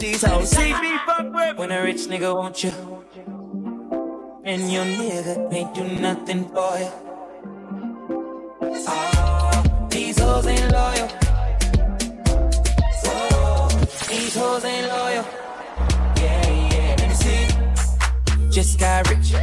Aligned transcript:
These 0.00 0.22
hoes 0.24 0.48
see 0.50 0.72
me 0.80 0.96
fuck 1.04 1.30
with 1.34 1.58
when 1.58 1.70
a 1.70 1.82
rich 1.82 2.08
nigga 2.08 2.34
want 2.34 2.64
you. 2.64 2.72
And 4.44 4.72
your 4.72 4.84
nigga 4.86 5.52
ain't 5.52 5.74
do 5.74 5.84
nothing 6.00 6.48
for 6.48 6.78
you. 6.78 6.90
Oh, 8.88 9.88
these 9.90 10.18
hoes 10.18 10.46
ain't 10.46 10.72
loyal. 10.72 11.08
Whoa, 13.04 13.68
these 14.08 14.34
hoes 14.34 14.64
ain't 14.64 14.88
loyal. 14.88 15.24
Yeah, 16.16 16.48
yeah, 16.48 16.96
let 16.98 17.08
me 17.08 17.14
see. 17.14 18.50
Just 18.50 18.80
got 18.80 19.06
rich. 19.10 19.34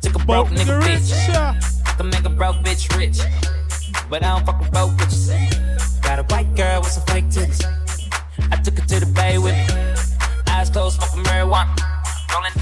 Took 0.00 0.14
a 0.14 0.24
broke 0.24 0.48
nigga 0.48 0.80
bitch. 0.80 1.12
I 1.34 1.92
can 1.98 2.08
make 2.08 2.24
a 2.24 2.30
broke 2.30 2.56
bitch 2.64 2.96
rich. 2.96 3.18
But 4.08 4.22
I 4.24 4.34
don't 4.34 4.46
fuck 4.46 4.60
with 4.60 4.72
broke 4.72 4.92
bitches. 4.92 6.02
Got 6.02 6.20
a 6.20 6.22
white 6.34 6.56
girl 6.56 6.80
with 6.80 6.90
some 6.90 7.04
fake 7.04 7.26
titties. 7.26 7.87
I 8.52 8.56
took 8.56 8.78
her 8.78 8.86
to 8.86 9.00
the 9.00 9.06
bay 9.06 9.38
with 9.38 9.54
me. 9.54 9.66
Eyes 10.52 10.70
closed, 10.70 10.96
smoking 10.96 11.22
marijuana. 11.24 11.74
Rolling. 12.32 12.52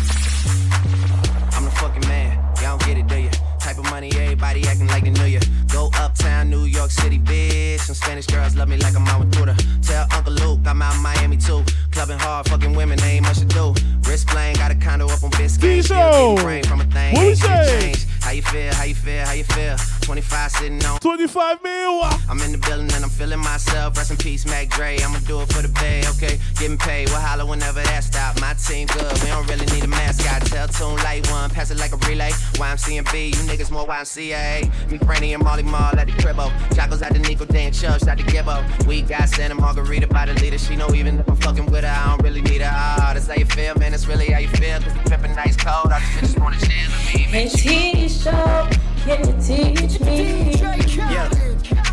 I'm 1.54 1.64
the 1.64 1.70
fucking 1.80 2.06
man. 2.08 2.36
Y'all 2.60 2.78
don't 2.78 2.86
get 2.86 2.98
it, 2.98 3.06
do 3.06 3.16
ya? 3.16 3.30
Type 3.60 3.78
of 3.78 3.84
money, 3.90 4.10
everybody 4.16 4.66
acting 4.66 4.88
like 4.88 5.04
they 5.04 5.10
knew 5.10 5.24
ya. 5.24 5.40
Go 5.72 5.90
uptown, 5.94 6.50
New 6.50 6.64
York 6.64 6.90
City, 6.90 7.18
bitch. 7.18 7.80
Some 7.80 7.94
Spanish 7.94 8.26
girls 8.26 8.56
love 8.56 8.68
me 8.68 8.76
like 8.76 8.94
I'm 8.96 9.06
out 9.08 9.20
with 9.20 9.32
Buddha. 9.36 9.56
Tell 9.82 10.06
Uncle 10.12 10.32
Luke 10.32 10.60
I'm 10.66 10.82
out 10.82 10.94
in 10.94 11.02
Miami 11.02 11.36
too. 11.36 11.62
Clubbing 11.92 12.18
hard, 12.18 12.48
fucking 12.48 12.74
women, 12.74 12.98
they 12.98 13.16
ain't 13.16 13.24
much 13.24 13.38
to 13.38 13.44
do. 13.44 13.74
Wrist 14.08 14.28
playing, 14.28 14.56
got 14.56 14.70
a 14.70 14.74
condo 14.74 15.06
up 15.06 15.22
on 15.22 15.30
Biscayne. 15.32 15.82
Still 15.82 16.36
getting 16.36 16.44
brain 16.44 16.64
from 16.64 16.80
a 16.80 16.84
thing. 16.84 17.14
What 17.14 17.22
we 17.22 17.28
ain't 17.28 17.38
shit 17.38 17.48
say? 17.48 17.80
changed. 17.80 18.06
How 18.20 18.30
you 18.32 18.42
feel? 18.42 18.74
How 18.74 18.84
you 18.84 18.94
feel? 18.94 19.24
How 19.24 19.32
you 19.32 19.44
feel? 19.44 19.76
25 20.06 20.50
sitting 20.52 20.84
on 20.84 21.00
25 21.00 21.64
mil. 21.64 22.04
I'm 22.30 22.40
in 22.42 22.52
the 22.52 22.58
building 22.58 22.88
and 22.94 23.02
I'm 23.02 23.10
feeling 23.10 23.40
myself. 23.40 23.96
Rest 23.96 24.12
in 24.12 24.16
peace, 24.16 24.46
Mac 24.46 24.68
Dre. 24.68 24.96
I'ma 25.02 25.18
do 25.26 25.40
it 25.40 25.52
for 25.52 25.62
the 25.62 25.68
bay, 25.80 26.04
okay? 26.14 26.38
Getting 26.54 26.78
paid, 26.78 27.08
we'll 27.08 27.18
holler 27.18 27.44
whenever 27.44 27.82
that 27.82 28.04
stop. 28.04 28.40
My 28.40 28.54
team 28.54 28.86
good, 28.86 29.12
we 29.24 29.26
don't 29.26 29.44
really 29.48 29.66
need 29.74 29.82
a 29.82 29.88
mascot. 29.88 30.42
Tell 30.46 30.68
Tune 30.68 30.94
Light 31.02 31.28
One, 31.32 31.50
pass 31.50 31.72
it 31.72 31.78
like 31.78 31.90
a 31.90 31.96
relay. 32.06 32.30
YMCMB, 32.54 33.34
you 33.34 33.42
niggas 33.50 33.72
more 33.72 33.84
YMCA. 33.84 34.90
Me, 34.92 34.98
Franny, 34.98 35.34
and 35.34 35.42
Mally 35.42 35.64
Mall 35.64 35.98
at 35.98 36.06
the 36.06 36.12
cribbo. 36.22 36.50
Chocos 36.70 37.02
at 37.02 37.12
the 37.12 37.18
Nico, 37.18 37.44
Dan 37.44 37.72
Chubbs 37.72 38.06
at 38.06 38.16
the 38.18 38.22
Gibbo. 38.22 38.62
We 38.86 39.02
got 39.02 39.28
Santa 39.28 39.56
Margherita 39.56 40.06
by 40.06 40.26
the 40.26 40.34
leader. 40.34 40.58
She 40.58 40.76
know 40.76 40.94
even 40.94 41.18
if 41.18 41.28
I'm 41.28 41.36
fucking 41.38 41.66
with 41.66 41.82
her, 41.82 41.90
I 41.90 42.10
don't 42.10 42.22
really 42.22 42.42
need 42.42 42.60
her. 42.60 42.70
Ah, 42.72 43.10
that's 43.12 43.26
how 43.26 43.34
you 43.34 43.46
feel, 43.46 43.74
man. 43.74 43.90
That's 43.90 44.06
really 44.06 44.26
how 44.26 44.38
you 44.38 44.48
feel. 44.48 44.78
Cause 44.78 44.94
the 44.94 45.00
pimpin' 45.10 45.34
nice 45.34 45.56
cold. 45.56 45.92
I 45.92 45.98
just 45.98 46.36
bitches 46.36 46.40
wanna 46.40 46.58
chill 46.60 46.68
with 46.68 47.12
me. 47.12 47.20
Hey, 47.22 47.46
Tisha, 47.46 48.95
can 49.06 49.24
you 49.24 49.40
teach 49.40 50.00
me? 50.00 50.50
Yeah, 50.96 51.30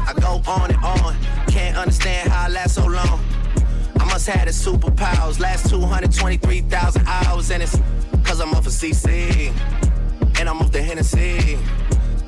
I 0.07 0.13
go 0.19 0.41
on 0.49 0.71
and 0.71 0.83
on. 0.83 1.15
Can't 1.47 1.77
understand 1.77 2.31
how 2.31 2.45
I 2.45 2.49
last 2.49 2.73
so 2.75 2.85
long. 2.87 3.23
I 3.99 4.05
must 4.05 4.27
have 4.27 4.45
the 4.45 4.51
superpowers. 4.51 5.39
Last 5.39 5.69
223,000 5.69 7.07
hours, 7.07 7.51
and 7.51 7.61
it's 7.61 7.79
cause 8.23 8.39
I'm 8.41 8.49
off 8.55 8.65
of 8.65 8.73
CC. 8.73 9.53
And 10.39 10.49
I'm 10.49 10.59
off 10.59 10.71
the 10.71 10.81
Hennessy. 10.81 11.59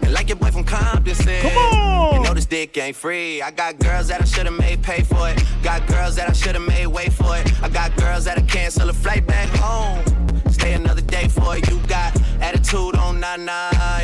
And 0.03 0.13
like 0.13 0.29
your 0.29 0.35
boy 0.35 0.51
from 0.51 0.63
Compton 0.63 1.15
said, 1.15 1.41
Come 1.41 1.57
on. 1.57 2.15
you 2.15 2.27
know 2.27 2.35
this 2.35 2.45
dick 2.45 2.77
ain't 2.77 2.95
free. 2.95 3.41
I 3.41 3.49
got 3.49 3.79
girls 3.79 4.09
that 4.09 4.21
I 4.21 4.25
should've 4.25 4.53
made 4.53 4.83
pay 4.83 5.01
for 5.01 5.29
it. 5.29 5.43
Got 5.63 5.87
girls 5.87 6.15
that 6.17 6.29
I 6.29 6.33
should've 6.33 6.61
made 6.61 6.85
wait 6.85 7.11
for 7.11 7.35
it. 7.37 7.63
I 7.63 7.69
got 7.69 7.95
girls 7.95 8.25
that'll 8.25 8.45
cancel 8.45 8.87
a 8.87 8.93
flight 8.93 9.25
back 9.25 9.49
home. 9.57 10.03
Stay 10.51 10.73
another 10.73 11.01
day 11.01 11.27
for 11.27 11.57
it. 11.57 11.67
You 11.69 11.79
got 11.87 12.15
attitude 12.39 12.95
on 12.97 13.19
nine 13.19 13.47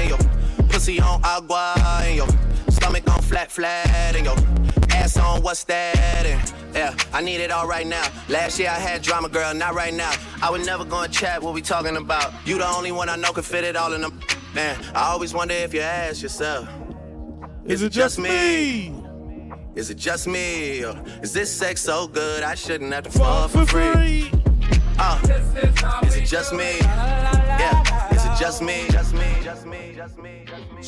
yo. 0.09 0.17
Pussy 0.81 0.99
on 0.99 1.21
agua, 1.23 1.75
and 2.01 2.15
your 2.15 2.27
Stomach 2.71 3.07
on 3.07 3.21
flat, 3.21 3.51
flat, 3.51 4.15
and 4.15 4.25
your 4.25 4.35
Ass 4.89 5.15
on 5.15 5.43
what's 5.43 5.63
that? 5.65 6.25
And 6.25 6.53
yeah, 6.73 6.95
I 7.13 7.21
need 7.21 7.39
it 7.39 7.51
all 7.51 7.67
right 7.67 7.85
now. 7.85 8.03
Last 8.29 8.57
year 8.57 8.69
I 8.69 8.79
had 8.79 9.03
drama, 9.03 9.29
girl, 9.29 9.53
not 9.53 9.75
right 9.75 9.93
now. 9.93 10.11
I 10.41 10.49
would 10.49 10.65
never 10.65 10.83
go 10.83 11.01
and 11.03 11.13
chat 11.13 11.43
what 11.43 11.53
we 11.53 11.61
talking 11.61 11.97
about. 11.97 12.33
You 12.47 12.57
the 12.57 12.67
only 12.67 12.91
one 12.91 13.09
I 13.09 13.15
know 13.15 13.31
can 13.31 13.43
fit 13.43 13.63
it 13.63 13.75
all 13.75 13.93
in 13.93 14.01
them. 14.01 14.19
Man, 14.55 14.75
I 14.95 15.11
always 15.11 15.35
wonder 15.35 15.53
if 15.53 15.71
you 15.71 15.81
ask 15.81 16.23
yourself, 16.23 16.67
Is 17.65 17.83
it 17.83 17.91
just 17.91 18.17
me? 18.17 18.91
is 19.75 19.91
it 19.91 19.97
just 19.97 20.27
me? 20.27 20.83
Or 20.83 20.99
is 21.21 21.31
this 21.31 21.53
sex 21.53 21.81
so 21.81 22.07
good 22.07 22.41
I 22.41 22.55
shouldn't 22.55 22.91
have 22.91 23.03
to 23.03 23.11
fall 23.11 23.47
for 23.47 23.67
free? 23.67 24.31
Uh, 24.97 25.21
is 26.05 26.15
it 26.15 26.25
just 26.25 26.53
me? 26.53 26.79
Yeah, 26.81 28.09
is 28.09 28.10
it 28.10 28.10
just 28.41 28.63
me? 28.63 28.87
Just 28.89 29.13
me, 29.13 29.21
just 29.43 29.67
me, 29.67 29.93
just 29.95 30.17
me, 30.17 30.43
just 30.47 30.67
me. 30.71 30.81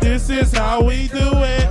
This 0.00 0.28
is 0.28 0.52
how 0.52 0.84
we 0.84 1.08
do 1.08 1.30
it. 1.32 1.68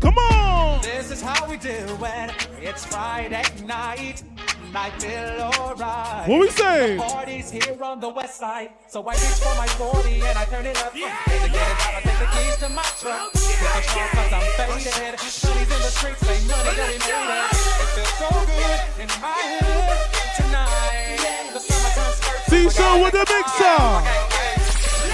Come 0.00 0.18
on. 0.18 0.82
This 0.82 1.12
is 1.12 1.22
how 1.22 1.48
we 1.48 1.56
do 1.56 1.68
it. 1.70 2.48
It's 2.60 2.84
Friday 2.84 3.44
night. 3.64 4.24
And 4.68 4.76
I 4.76 4.90
feel 5.00 5.48
alright. 5.64 6.28
What 6.28 6.40
we 6.40 6.50
say? 6.50 6.96
The 6.96 7.02
party's 7.02 7.50
here 7.50 7.82
on 7.82 8.00
the 8.00 8.10
west 8.10 8.36
side. 8.36 8.68
So 8.86 9.00
I 9.00 9.12
reach 9.12 9.40
for 9.40 9.54
my 9.56 9.66
40 9.66 10.20
and 10.20 10.36
I 10.36 10.44
turn 10.44 10.66
it 10.66 10.76
up. 10.84 10.92
Yeah, 10.94 11.16
to 11.24 11.48
get 11.48 11.56
it 11.56 11.56
out, 11.56 11.96
I 11.96 12.00
take 12.04 12.18
the 12.20 12.28
keys 12.36 12.56
to 12.60 12.68
my 12.68 12.84
truck. 13.00 13.16
Oh, 13.16 13.30
Hit 13.32 13.56
the 13.64 13.80
trunk 13.88 14.10
cause 14.12 14.28
I'm 14.28 14.44
faded. 14.60 14.92
Honey's 14.92 15.72
in 15.72 15.80
the 15.80 15.88
streets, 15.88 16.20
they 16.20 16.36
know 16.44 16.60
that 16.60 16.76
we 16.84 17.00
made 17.00 17.00
it. 17.00 17.48
It 17.48 17.88
feels 17.96 18.12
so 18.20 18.28
good 18.44 18.80
in 19.00 19.08
my 19.24 19.40
hood 19.56 20.00
tonight. 20.36 21.48
The 21.56 21.60
summertime 21.64 22.12
skirts. 22.20 22.52
Teeshow 22.52 23.00
with 23.00 23.16
the 23.16 23.24
big 23.24 23.46
song. 23.56 24.04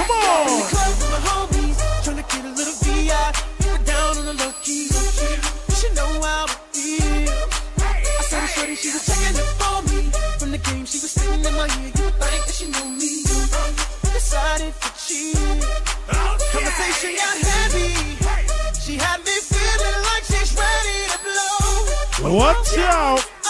Come 0.02 0.10
on. 0.18 0.66
Club 0.66 0.98
with 0.98 1.14
my 1.14 1.22
homies, 1.30 1.78
tryna 2.02 2.26
get 2.26 2.42
a 2.42 2.50
little 2.58 2.74
VI. 2.82 3.30
Down 3.86 4.18
on 4.18 4.26
the 4.26 4.34
low 4.34 4.50
key. 4.66 4.90
You 4.90 5.74
should 5.78 5.94
know 5.94 6.10
how 6.26 6.42
I 6.42 6.58
feel. 6.74 7.23
I 8.64 8.66
saw 8.66 8.80
she 8.80 8.92
was 8.92 9.04
checking 9.04 9.36
it 9.36 9.50
for 9.60 9.82
me. 9.92 10.10
From 10.38 10.50
the 10.50 10.56
game, 10.56 10.86
she 10.86 10.98
was 10.98 11.10
sitting 11.10 11.44
in 11.44 11.54
my 11.54 11.68
ear. 11.68 11.92
You 11.94 12.04
would 12.04 12.14
think 12.14 12.44
that 12.46 12.54
she 12.54 12.66
knew 12.72 12.88
me. 12.96 13.22
Decided 14.08 14.72
to 14.80 14.88
cheat. 15.04 15.36
Conversation 16.50 17.12
got 17.14 17.36
heavy. 17.44 17.92
She 18.80 18.96
had 18.96 19.20
me 19.20 19.36
feeling 19.44 20.00
like 20.08 20.24
she's 20.24 20.56
ready 20.56 20.98
to 21.12 21.18
blow. 22.22 22.38
Watch 22.38 22.78
out. 22.78 23.43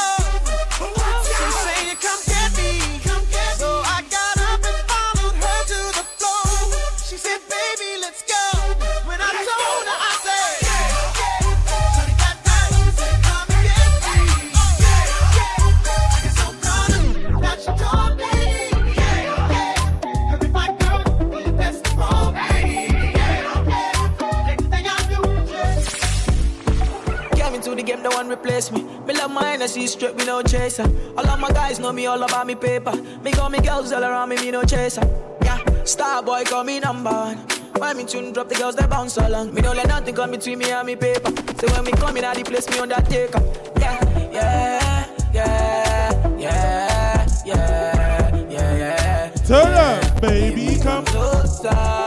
Love 29.35 29.43
my 29.43 29.53
energy, 29.53 29.87
straight, 29.87 30.17
me 30.17 30.25
no 30.25 30.43
chaser. 30.43 30.85
All 31.17 31.27
of 31.27 31.41
my 31.41 31.51
guys 31.51 31.79
know 31.79 31.93
me 31.93 32.07
all 32.07 32.23
about 32.23 32.47
me 32.47 32.55
paper. 32.55 32.95
Me 33.23 33.33
got 33.33 33.51
me 33.51 33.59
girls 33.61 33.93
all 33.93 34.03
around 34.05 34.29
me, 34.29 34.37
me 34.37 34.51
no 34.51 34.63
chaser. 34.63 35.03
Yeah, 35.43 35.59
star 35.85 36.23
boy 36.23 36.45
call 36.45 36.65
me 36.65 36.81
number 36.81 37.11
one. 37.11 37.39
When 37.79 37.97
me 37.97 38.05
tune 38.05 38.33
drop, 38.33 38.49
the 38.49 38.55
girls 38.55 38.77
they 38.77 38.87
bounce 38.87 39.17
along. 39.17 39.53
Me 39.53 39.61
don't 39.61 39.77
let 39.77 39.89
nothing 39.89 40.15
come 40.15 40.31
between 40.31 40.59
me 40.59 40.71
and 40.71 40.87
me 40.87 40.97
paper. 40.97 41.31
So 41.59 41.67
when 41.75 41.85
me 41.85 41.93
come 41.93 42.17
in, 42.17 42.25
I 42.25 42.35
the 42.35 42.45
place 42.45 42.69
me 42.71 42.79
undertaker. 42.79 43.43
Yeah, 43.79 44.31
yeah, 44.33 45.07
yeah, 45.33 46.39
yeah, 46.39 47.27
yeah, 47.45 48.47
yeah, 48.51 48.77
yeah. 48.77 49.31
Turn 49.47 49.75
up, 49.75 50.21
baby. 50.21 50.79
Come. 50.81 51.07
So 51.07 52.04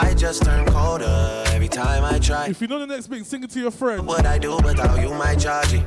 I 0.00 0.14
just 0.14 0.44
turn 0.44 0.64
colder 0.66 1.42
every 1.48 1.66
time 1.68 2.04
I 2.04 2.20
try. 2.20 2.46
If 2.46 2.60
you 2.60 2.68
know 2.68 2.78
the 2.78 2.86
next 2.86 3.08
big, 3.08 3.24
sing 3.24 3.42
it 3.42 3.50
to 3.50 3.60
your 3.60 3.72
friend. 3.72 4.06
What 4.06 4.26
I 4.26 4.38
do 4.38 4.56
without 4.56 5.00
you, 5.00 5.10
my 5.14 5.34
chargy. 5.34 5.82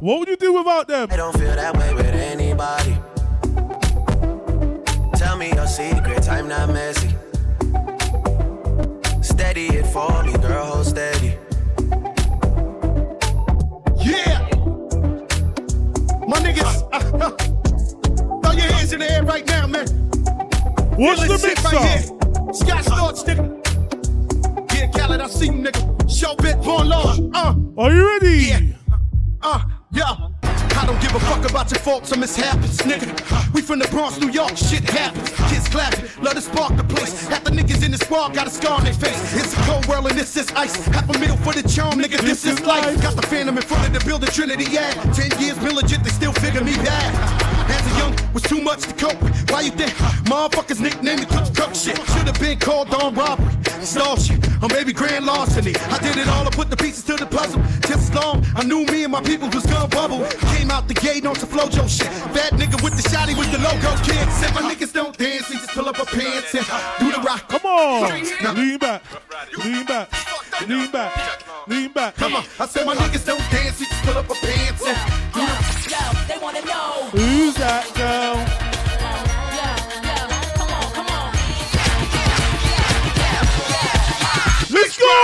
What 0.00 0.20
would 0.20 0.28
you 0.28 0.36
do 0.36 0.54
without 0.54 0.88
them? 0.88 1.08
I 1.10 1.16
don't 1.16 1.36
feel 1.36 1.54
that 1.54 1.76
way 1.76 1.92
with 1.92 2.06
anybody. 2.06 2.96
Tell 5.18 5.36
me 5.36 5.52
your 5.52 5.66
secrets, 5.66 6.26
I'm 6.28 6.48
not 6.48 6.70
messy. 6.70 7.10
Steady 9.22 9.66
it 9.66 9.86
for 9.88 10.22
me, 10.22 10.32
girl, 10.38 10.64
hold 10.64 10.86
steady. 10.86 11.34
Yeah! 13.98 14.40
My 16.26 16.38
niggas, 16.40 16.88
uh, 16.92 17.30
throw 18.40 18.52
your 18.52 18.72
hands 18.72 18.92
in 18.94 19.00
the 19.00 19.12
air 19.12 19.22
right 19.24 19.46
now, 19.46 19.66
man. 19.66 19.86
What's 20.96 21.22
Feel 21.22 21.36
the 21.36 21.46
mix 21.46 21.64
right 21.64 21.74
up? 21.74 21.82
here. 21.82 22.15
Scott 22.56 22.84
Storch, 22.84 23.22
nigga. 23.26 24.74
Yeah, 24.74 24.86
Khaled, 24.92 25.20
I 25.20 25.26
see 25.28 25.46
you, 25.46 25.52
nigga. 25.52 26.10
Show 26.10 26.34
bit, 26.36 26.56
born 26.62 26.88
Lord. 26.88 27.30
Uh, 27.34 27.54
Are 27.76 27.92
you 27.92 28.08
ready? 28.08 28.36
yeah. 28.48 28.60
Uh, 29.42 29.60
yeah. 29.92 30.28
I 30.42 30.84
don't 30.86 31.00
give 31.00 31.14
a 31.14 31.20
fuck 31.20 31.48
about 31.50 31.70
your 31.70 31.80
faults 31.80 32.12
or 32.12 32.18
mishaps, 32.18 32.78
nigga. 32.82 33.12
We 33.54 33.60
from 33.60 33.78
the 33.78 33.88
Bronx, 33.88 34.18
New 34.20 34.30
York, 34.30 34.56
shit 34.56 34.84
happens. 34.84 35.30
Kids 35.50 35.68
clapping, 35.68 36.04
love 36.22 36.34
to 36.34 36.40
spark 36.40 36.76
the 36.76 36.84
place. 36.84 37.28
Half 37.28 37.44
the 37.44 37.50
niggas 37.50 37.84
in 37.84 37.92
the 37.92 37.98
squad 37.98 38.34
got 38.34 38.46
a 38.46 38.50
scar 38.50 38.78
on 38.78 38.84
their 38.84 38.94
face. 38.94 39.34
It's 39.36 39.52
a 39.52 39.56
cold 39.62 39.86
world 39.86 40.06
and 40.06 40.18
this 40.18 40.36
is 40.36 40.50
ice. 40.52 40.76
Half 40.86 41.14
a 41.14 41.18
middle 41.18 41.36
for 41.38 41.52
the 41.52 41.66
charm, 41.68 42.00
nigga. 42.00 42.20
This, 42.20 42.46
is 42.46 42.60
life. 42.60 43.02
Got 43.02 43.16
the 43.16 43.22
phantom 43.26 43.56
in 43.56 43.62
front 43.62 43.86
of 43.86 43.92
the 43.92 44.04
building, 44.04 44.30
Trinity, 44.30 44.64
yeah. 44.70 44.92
Ten 45.12 45.30
years 45.40 45.58
been 45.58 45.74
legit, 45.74 46.02
they 46.04 46.10
still 46.10 46.32
figure 46.32 46.64
me 46.64 46.74
bad. 46.76 47.55
As 47.68 47.86
a 47.86 47.98
young, 47.98 48.32
was 48.32 48.42
too 48.42 48.60
much 48.60 48.82
to 48.82 48.94
cope. 48.94 49.20
with. 49.22 49.50
Why 49.50 49.62
you 49.62 49.70
think 49.70 49.90
motherfuckers 50.30 50.80
nicknamed 50.80 51.20
me 51.20 51.26
Cook 51.26 51.54
Cook 51.54 51.74
shit? 51.74 51.96
Should 51.96 52.26
have 52.26 52.40
been 52.40 52.58
called 52.58 52.92
on 52.94 53.14
robbery, 53.14 53.52
stall 53.82 54.16
shit, 54.16 54.38
or 54.62 54.68
maybe 54.68 54.92
grand 54.92 55.24
larceny. 55.26 55.74
I 55.90 55.98
did 55.98 56.16
it 56.16 56.28
all, 56.28 56.46
I 56.46 56.50
put 56.50 56.70
the 56.70 56.76
pieces 56.76 57.04
to 57.04 57.16
the 57.16 57.26
puzzle. 57.26 57.62
Just 57.88 58.10
as 58.10 58.14
long, 58.14 58.44
I 58.54 58.64
knew 58.64 58.84
me 58.86 59.04
and 59.04 59.12
my 59.12 59.22
people 59.22 59.48
was 59.48 59.64
gonna 59.66 59.88
bubble. 59.88 60.26
Came 60.56 60.70
out 60.70 60.88
the 60.88 60.94
gate 60.94 61.24
on 61.26 61.34
some 61.36 61.48
flojo 61.48 61.88
shit. 61.88 62.10
Bad 62.34 62.52
nigga 62.52 62.82
with 62.82 62.96
the 62.96 63.08
shotty 63.08 63.36
with 63.38 63.50
the 63.52 63.58
logo 63.58 63.90
kid. 64.02 64.26
Said 64.32 64.54
my 64.54 64.62
niggas 64.62 64.92
don't 64.92 65.16
dance, 65.16 65.48
we 65.48 65.56
just 65.56 65.70
pull 65.70 65.88
up 65.88 65.98
our 65.98 66.06
pants 66.06 66.54
and 66.54 66.66
do 66.98 67.12
the 67.12 67.22
rock. 67.22 67.48
Come 67.48 67.64
on. 67.64 68.22
Now, 68.42 68.52
Lean 68.52 68.78
back. 68.78 69.02
Lean 69.64 69.84
back. 69.86 70.08
Lean 70.68 70.90
back. 70.90 71.42
Lean 71.68 71.92
back. 71.92 72.14
Come 72.16 72.34
on, 72.34 72.44
I 72.58 72.66
said 72.66 72.86
my 72.86 72.94
niggas 72.94 73.26
don't 73.26 73.38
dance, 73.50 73.80
we 73.80 73.86
just 73.86 74.02
pull 74.04 74.16
up 74.18 74.28
our 74.30 74.36
pants 74.36 74.82
and 74.86 74.96
do 75.34 75.40
the 75.40 75.85
Yo, 75.96 76.12
they 76.28 76.38
wanna 76.42 76.60
know. 76.60 77.08
Who's 77.16 77.54
that 77.56 77.88
girl? 77.96 78.36
Come 80.60 80.68
on, 80.68 80.92
come 80.92 81.08
on. 81.08 81.32
Let's 84.68 84.96
go! 84.98 85.14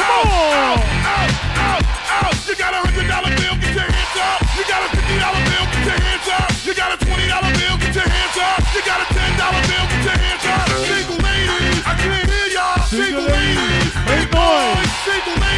Come 0.00 0.28
on! 0.32 0.80
You 2.48 2.54
got 2.56 2.72
a 2.72 2.80
hundred 2.80 3.08
dollar 3.08 3.28
bill, 3.36 3.56
get 3.60 3.74
your 3.76 3.84
hands 3.84 4.16
up. 4.16 4.40
You 4.56 4.64
got 4.64 4.80
a 4.80 4.88
fifty 4.96 5.16
dollar 5.20 5.42
bill, 5.44 5.64
get 5.72 5.84
your 5.92 6.00
hands 6.00 6.28
up. 6.32 6.48
You 6.64 6.72
got 6.74 6.90
a 6.96 6.96
twenty 7.04 7.26
dollar 7.28 7.52
bill, 7.52 7.76
get 7.76 7.92
your 7.92 8.08
hands 8.08 8.36
up. 8.40 8.64
You 8.72 8.80
got 8.80 9.00
a 9.04 9.06
ten 9.12 9.30
dollar 9.36 9.60
bill, 9.68 9.84
get 9.92 10.04
your 10.08 10.16
hands 10.16 10.44
up. 10.48 10.64
Single 10.88 11.20
ladies, 11.20 11.84
I 11.84 11.92
can't 12.00 12.28
hear 12.32 12.48
y'all. 12.56 12.80
Single 12.88 13.28
Single 13.28 13.28
ladies, 13.28 13.60
ladies, 13.60 13.92
make 14.08 14.32
noise. 14.32 14.88
Single 15.04 15.36
ladies, 15.36 15.51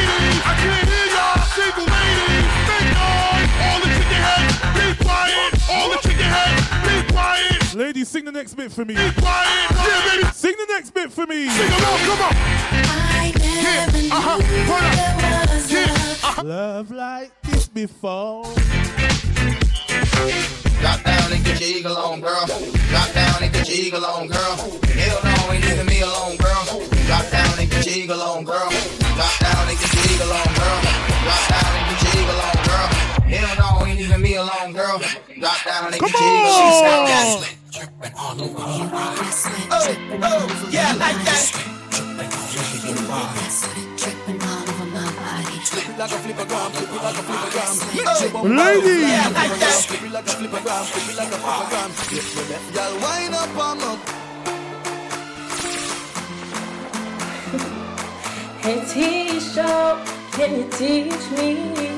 Ladies, 7.75 8.09
sing 8.09 8.25
the 8.25 8.31
next 8.31 8.55
bit 8.55 8.71
for 8.71 8.85
me. 8.85 8.95
Yeah. 8.95 10.31
Sing 10.31 10.55
the 10.57 10.67
next 10.75 10.91
bit 10.95 11.11
for 11.11 11.27
me. 11.27 11.49
Sing 11.49 11.73
along, 11.73 11.99
come 12.07 12.23
on. 12.23 12.35
Yeah, 13.43 14.15
uh-huh. 14.15 14.39
Hold 14.71 14.83
up. 14.85 16.39
Yeah, 16.39 16.43
Love 16.43 16.93
like 16.93 17.33
this 17.43 17.67
before. 17.67 18.45
Drop 20.79 21.03
down 21.03 21.33
and 21.33 21.45
get 21.45 21.61
your 21.61 21.71
eagle 21.71 21.97
on, 21.97 22.21
girl. 22.21 22.47
Drop 22.47 23.13
down 23.13 23.43
and 23.43 23.53
get 23.53 23.69
your 23.69 23.87
eagle 23.87 24.05
on, 24.05 24.29
girl. 24.29 24.55
Hell 24.95 25.21
no, 25.25 25.53
ain't 25.53 25.65
leaving 25.65 25.87
me 25.87 26.01
alone, 26.03 26.37
girl. 26.37 26.65
Drop 27.07 27.29
down 27.31 27.59
and 27.59 27.69
get 27.71 27.87
your 27.87 28.05
eagle 28.05 28.23
on, 28.23 28.45
girl. 28.45 28.71
Drop 28.71 29.39
down 29.41 29.69
and 29.69 29.79
get 29.81 29.95
your 29.95 30.15
eagle 30.15 30.31
on, 30.31 30.47
girl. 30.55 30.79
Drop 31.27 31.43
down 31.51 31.75
and 31.75 31.91
get 31.91 31.99
your 32.07 32.23
eagle 32.23 32.39
on, 32.39 32.55
girl. 32.63 32.87
Hell 33.27 33.51
no, 33.59 33.87
ain't 33.87 33.99
leaving 33.99 34.23
me 34.23 34.35
alone, 34.37 34.73
girl. 34.73 35.03
Drop 35.41 35.65
down 35.65 35.87
and 35.93 35.99
Come 35.99 36.11
get 36.11 36.21
your 36.21 36.31
eagle 36.31 37.43
on. 37.43 37.64
On! 37.79 38.39
Oh, 39.71 40.69
yeah, 40.71 40.93
like 40.95 41.21
that. 41.25 41.45
Ladies! 48.45 49.03
Yeah, 49.03 49.29
like 49.35 49.59
that. 49.59 49.79
Like 50.13 50.27
a 50.27 50.29
flipper 50.29 50.61
gram, 50.61 50.85
like 51.15 51.33
a 51.33 51.39
flipper 51.39 51.69
gram. 51.71 51.91
Y'all 52.75 52.95
wind 53.01 53.35
up 53.35 53.57
on 53.59 53.79
my 53.79 53.99
Hey, 58.61 58.79
Tisha, 58.81 59.73
can 60.33 60.51
you 60.55 60.67
teach 60.71 61.31
me? 61.39 61.94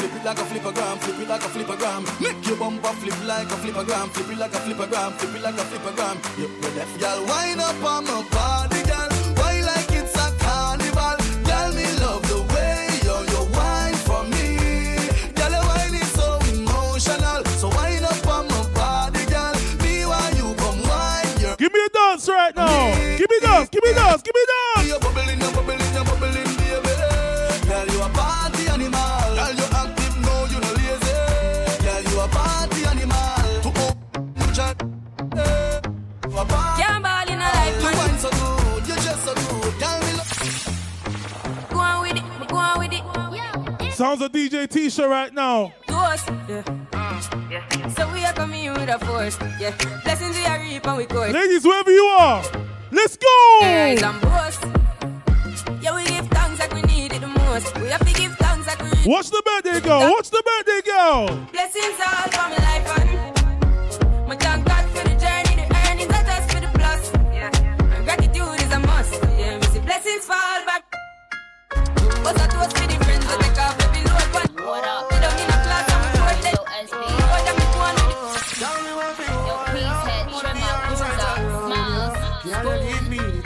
Flip 0.00 0.14
it 0.14 0.24
like 0.24 0.38
a 0.38 0.42
flippergram, 0.44 0.98
flip 1.00 1.20
it 1.20 1.28
like 1.28 1.42
a 1.42 1.48
flippergram. 1.48 2.20
Make 2.22 2.46
your 2.46 2.56
bumper 2.56 2.88
flip 2.88 3.22
like 3.26 3.48
a 3.48 3.56
flippergram, 3.56 4.08
flip 4.08 4.30
it 4.30 4.38
like 4.38 4.54
a 4.54 4.56
flippergram, 4.56 5.12
flip 5.12 5.34
it 5.34 5.42
like 5.42 5.54
a 5.54 5.64
flippergram. 5.68 6.16
Yep, 6.40 6.50
you're 6.62 6.74
deaf. 6.74 7.00
Y'all 7.02 7.26
wind 7.26 7.60
up 7.60 7.84
on 7.84 8.04
my 8.06 8.24
body, 8.32 8.82
girl. 8.88 9.10
Why 9.36 9.60
like 9.60 9.92
it's 9.92 10.16
a 10.16 10.32
carnival? 10.40 11.20
Girl, 11.44 11.68
me 11.76 11.84
love 12.00 12.24
the 12.32 12.40
way 12.48 12.88
you 13.04 13.12
you 13.28 13.42
wine 13.52 14.00
for 14.08 14.24
me. 14.24 14.96
Girl, 15.36 15.52
your 15.52 15.64
wine 15.68 15.92
is 15.92 16.10
so 16.16 16.38
emotional. 16.48 17.44
So 17.60 17.68
wind 17.68 18.06
up 18.06 18.26
on 18.26 18.48
my 18.48 18.64
body, 18.72 19.26
girl. 19.26 19.52
Me 19.84 20.06
why 20.06 20.32
you 20.32 20.54
come 20.56 20.80
wine, 20.88 21.28
you're 21.44 21.56
Give 21.56 21.74
me 21.74 21.80
a 21.84 21.88
dance 21.90 22.26
right 22.26 22.56
now. 22.56 22.96
Give 23.18 23.28
me 23.28 23.38
dance. 23.40 23.68
Give 23.68 23.84
me 23.84 23.92
dance. 23.92 24.22
Give 24.22 24.34
me 24.34 24.44
dance. 24.48 25.39
Sounds 44.00 44.22
of 44.22 44.32
DJ 44.32 44.66
T-shirt 44.66 45.10
right 45.10 45.30
now. 45.34 45.74
To 45.88 45.94
us, 45.94 46.26
yeah. 46.48 46.62
yeah. 47.50 47.88
So 47.90 48.10
we 48.14 48.24
are 48.24 48.32
coming 48.32 48.72
with 48.72 48.88
a 48.88 48.98
force, 48.98 49.36
yeah. 49.60 49.76
Blessings 50.04 50.34
we 50.38 50.46
are 50.46 50.58
reap 50.58 50.86
and 50.86 50.96
we 50.96 51.04
course. 51.04 51.34
Ladies, 51.34 51.66
wherever 51.66 51.90
you 51.90 52.04
are, 52.18 52.42
let's 52.92 53.18
Rise 53.60 54.00
go! 54.00 54.08
and 54.08 54.20
boast. 54.22 54.64
Yeah, 55.82 55.94
we 55.94 56.04
give 56.06 56.26
thanks 56.28 56.60
like 56.60 56.72
we 56.72 56.80
need 56.80 57.12
it 57.12 57.20
the 57.20 57.26
most. 57.26 57.78
We 57.78 57.88
have 57.88 58.00
to 58.00 58.14
give 58.14 58.34
thanks 58.36 58.66
like 58.68 58.80
we. 58.80 58.88
Watch 59.12 59.28
the 59.28 59.42
birthday 59.44 59.80
girl. 59.80 60.00
Watch 60.00 60.30
the 60.30 60.42
birthday 60.48 60.80
girl. 60.90 61.26
Blessings 61.52 62.00
all 62.00 62.28
for 62.32 62.48
my 62.48 62.56
life 62.56 62.86
and 63.00 64.26
my 64.26 64.36
thank 64.36 64.64
God 64.64 64.84
for 64.96 65.04
the 65.10 65.14
journey, 65.20 65.60
the 65.60 65.76
earnings 65.90 66.08
just 66.08 66.50
for 66.50 66.60
the 66.62 66.70
plus. 66.72 67.12
Yeah. 67.34 67.50
And 67.94 68.04
gratitude 68.06 68.64
is 68.64 68.72
a 68.72 68.78
must. 68.80 69.12
Yeah, 69.36 69.58
we 69.58 69.66
see 69.66 69.80
blessings 69.80 70.24
fall 70.24 70.64
back. 70.64 70.84
That 71.68 72.56
was 72.56 72.72
for 72.72 72.86
the 72.88 72.99
What 74.70 74.86
up? 74.86 75.10
We 75.10 75.18
don't 75.18 75.34
a 75.34 75.58
class 75.66 75.82
and 75.90 75.98
we 75.98 76.10
work 76.22 76.38
Yo. 76.46 76.62
SB. 76.78 76.94
What 76.94 77.42
am 77.42 77.58
I 77.58 77.66
going 77.74 77.98
with 78.94 79.18
it? 79.18 79.34
Yo, 79.34 79.66
peace 79.74 79.98
head, 80.06 80.30
trimmer, 80.30 80.78
cruiser, 80.86 81.10
smiles, 81.66 82.14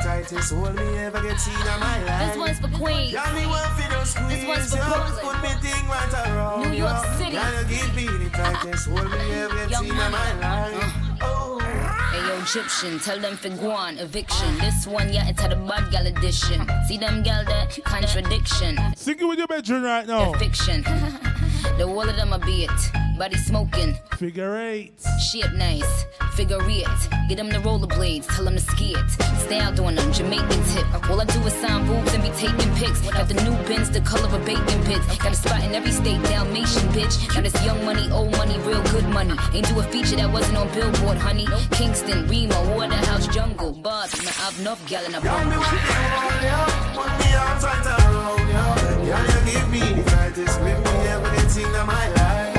Tightest 0.05 0.53
hold 0.53 0.75
me 0.75 0.99
ever 0.99 1.23
get 1.23 1.41
seen 1.41 1.55
in 1.55 1.81
my 1.81 2.05
life. 2.05 2.29
This 2.29 2.37
one's 2.37 2.59
for 2.61 2.69
Queens. 2.77 3.13
Y'all 3.15 3.33
me 3.33 3.47
want 3.47 3.73
for 3.73 3.89
those 3.89 4.11
squeeze. 4.11 4.29
This 4.29 4.45
one's 4.47 4.71
for 4.71 4.77
you. 4.77 4.85
Brooklyn. 4.85 5.25
Put 5.25 5.43
me 5.43 5.49
thing 5.65 5.89
right 5.89 6.13
around 6.13 6.71
New 6.71 6.77
York. 6.77 7.07
City. 7.17 7.33
Y'all 7.33 7.65
give 7.73 7.97
me 7.97 8.05
the 8.05 8.29
tightest 8.29 8.87
hold 8.87 9.11
me 9.11 9.33
ever 9.33 9.67
get 9.67 9.79
seen 9.79 9.89
in 9.89 9.97
my 9.97 10.33
life. 10.41 10.95
Uh. 11.23 11.25
Oh. 11.25 11.84
Hey 12.15 12.39
Egyptian, 12.41 13.01
tell 13.01 13.19
them 13.19 13.37
for 13.37 13.49
guan, 13.49 14.01
eviction. 14.01 14.57
This 14.59 14.87
one, 14.87 15.13
yeah, 15.13 15.27
it's 15.29 15.41
had 15.41 15.53
a 15.53 15.57
bad 15.57 15.91
gal 15.91 16.07
edition. 16.07 16.65
See 16.87 16.97
them 16.97 17.25
gal 17.25 17.45
that 17.45 17.77
contradiction, 17.83 18.79
Sing 18.95 19.19
it 19.19 19.25
with 19.25 19.39
your 19.39 19.49
bedroom 19.49 19.83
right 19.83 20.07
now. 20.07 20.33
fiction. 20.35 20.85
the 21.79 21.87
wall 21.87 22.09
of 22.09 22.17
them 22.17 22.33
a 22.33 22.39
be 22.39 22.65
it, 22.65 23.19
body 23.19 23.37
smoking, 23.37 23.95
Figure 24.17 24.57
eight. 24.59 24.93
shape 25.31 25.53
nice, 25.53 26.05
figure 26.35 26.59
it. 26.63 26.89
Get 27.29 27.37
them 27.37 27.49
the 27.49 27.59
rollerblades, 27.59 28.27
tell 28.35 28.45
them 28.45 28.55
to 28.55 28.61
ski 28.61 28.95
it. 28.95 29.11
Stay 29.45 29.59
out 29.59 29.75
doing 29.77 29.95
them 29.95 30.13
Jamaican 30.13 30.63
tip. 30.73 30.87
All 31.11 31.21
I 31.21 31.25
do 31.25 31.41
is 31.47 31.53
sign 31.55 31.87
boobs 31.87 32.13
and 32.15 32.23
be 32.23 32.31
taking 32.31 32.73
pics. 32.77 33.01
Got 33.11 33.29
the 33.29 33.35
new 33.43 33.57
bins, 33.69 33.91
the 33.91 34.01
color 34.01 34.29
of 34.35 34.45
bacon 34.45 34.83
pits. 34.85 35.07
Got 35.19 35.33
a 35.33 35.37
spot 35.37 35.63
in 35.65 35.75
every 35.75 35.91
state, 35.91 36.23
Dalmatian 36.25 36.89
bitch. 36.93 37.17
Now 37.35 37.41
this 37.43 37.55
young 37.65 37.85
money, 37.85 38.11
old 38.11 38.33
money, 38.33 38.59
real 38.61 38.83
good 38.85 39.09
money. 39.09 39.35
Ain't 39.53 39.67
do 39.69 39.79
a 39.81 39.83
feature 39.85 40.17
that 40.17 40.31
wasn't 40.33 40.57
on 40.59 40.69
Billboard, 40.75 41.19
honey. 41.19 41.47
Kingston, 41.73 42.27
Remo, 42.29 42.77
Waterhouse, 42.77 43.27
Jungle, 43.29 43.73
Bud. 43.73 44.09
Man, 44.25 44.33
I've 44.41 44.59
enough 44.61 44.81
gal 44.89 45.05
in 45.05 45.15
a 45.15 45.21
Y'all 45.21 45.45
me 45.45 45.51
bumble. 45.51 45.59
want 45.59 45.81
for 45.81 46.03
hold 46.15 46.41
you. 46.45 46.61
Put 46.97 47.11
me 47.21 47.35
arms 47.35 47.65
right 47.65 47.87
around 47.87 48.39
you. 48.49 49.11
Y'all 49.11 49.25
you 49.27 49.53
give 49.53 49.69
me 49.71 49.81
the 49.81 50.03
tightest 50.05 50.05
grip 50.05 50.09
me 50.09 50.14
greatest 50.35 50.61
with 50.61 50.79
me 50.85 50.91
everything 51.07 51.67
in 51.67 51.87
my 51.87 52.09
life. 52.09 52.57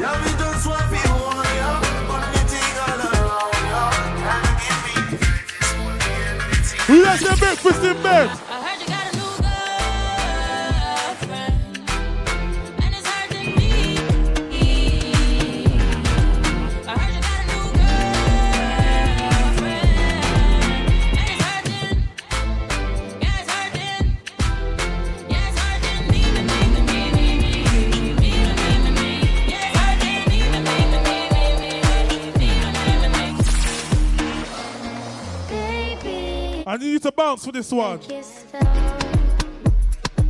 Yeah, 0.00 0.24
we 0.24 0.30
just 0.36 0.66
want 0.66 0.90
the 0.90 0.98
best. 0.98 1.10
all 1.10 1.42
the 1.42 1.54
with 7.64 7.82
the 7.82 7.94
in 7.94 8.02
bed. 8.02 8.43
I 36.74 36.76
need 36.76 36.90
you 36.90 36.98
to 36.98 37.12
bounce 37.12 37.46
with 37.46 37.54
this 37.54 37.70
one. 37.70 38.00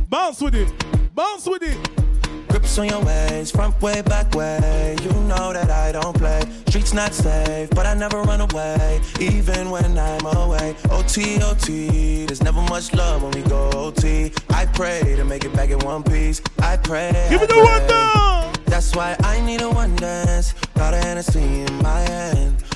Bounce 0.07 0.39
with 0.39 0.53
it. 0.53 0.71
Bounce 1.15 1.47
with 1.47 1.63
it. 1.63 2.47
Grips 2.49 2.77
on 2.77 2.87
your 2.87 3.03
ways, 3.03 3.49
front 3.49 3.81
way, 3.81 4.03
back 4.03 4.31
way. 4.35 4.95
You 5.01 5.09
know 5.21 5.53
that 5.53 5.71
I 5.71 5.91
don't 5.91 6.15
play. 6.15 6.43
Streets 6.67 6.93
not 6.93 7.15
safe, 7.15 7.71
but 7.71 7.87
I 7.87 7.95
never 7.95 8.21
run 8.21 8.41
away, 8.41 9.01
even 9.19 9.71
when 9.71 9.97
I'm 9.97 10.23
away. 10.37 10.75
OT, 10.91 11.41
OT, 11.41 12.27
there's 12.27 12.43
never 12.43 12.61
much 12.61 12.93
love 12.93 13.23
when 13.23 13.31
we 13.31 13.41
go 13.49 13.71
OT. 13.71 14.31
I 14.51 14.67
pray 14.67 15.15
to 15.15 15.25
make 15.25 15.45
it 15.45 15.53
back 15.53 15.71
in 15.71 15.79
one 15.79 16.03
piece. 16.03 16.43
I 16.59 16.77
pray. 16.77 17.25
Give 17.31 17.41
me 17.41 17.47
the 17.47 17.57
one 17.57 17.87
down. 17.87 18.53
That's 18.65 18.95
why 18.95 19.15
I 19.23 19.41
need 19.41 19.63
a 19.63 19.69
one 19.71 19.95
dance. 19.95 20.53
Got 20.75 20.93
a 20.93 20.97
Hennessy 20.97 21.61
in 21.61 21.75
my 21.81 22.01
hand. 22.01 22.63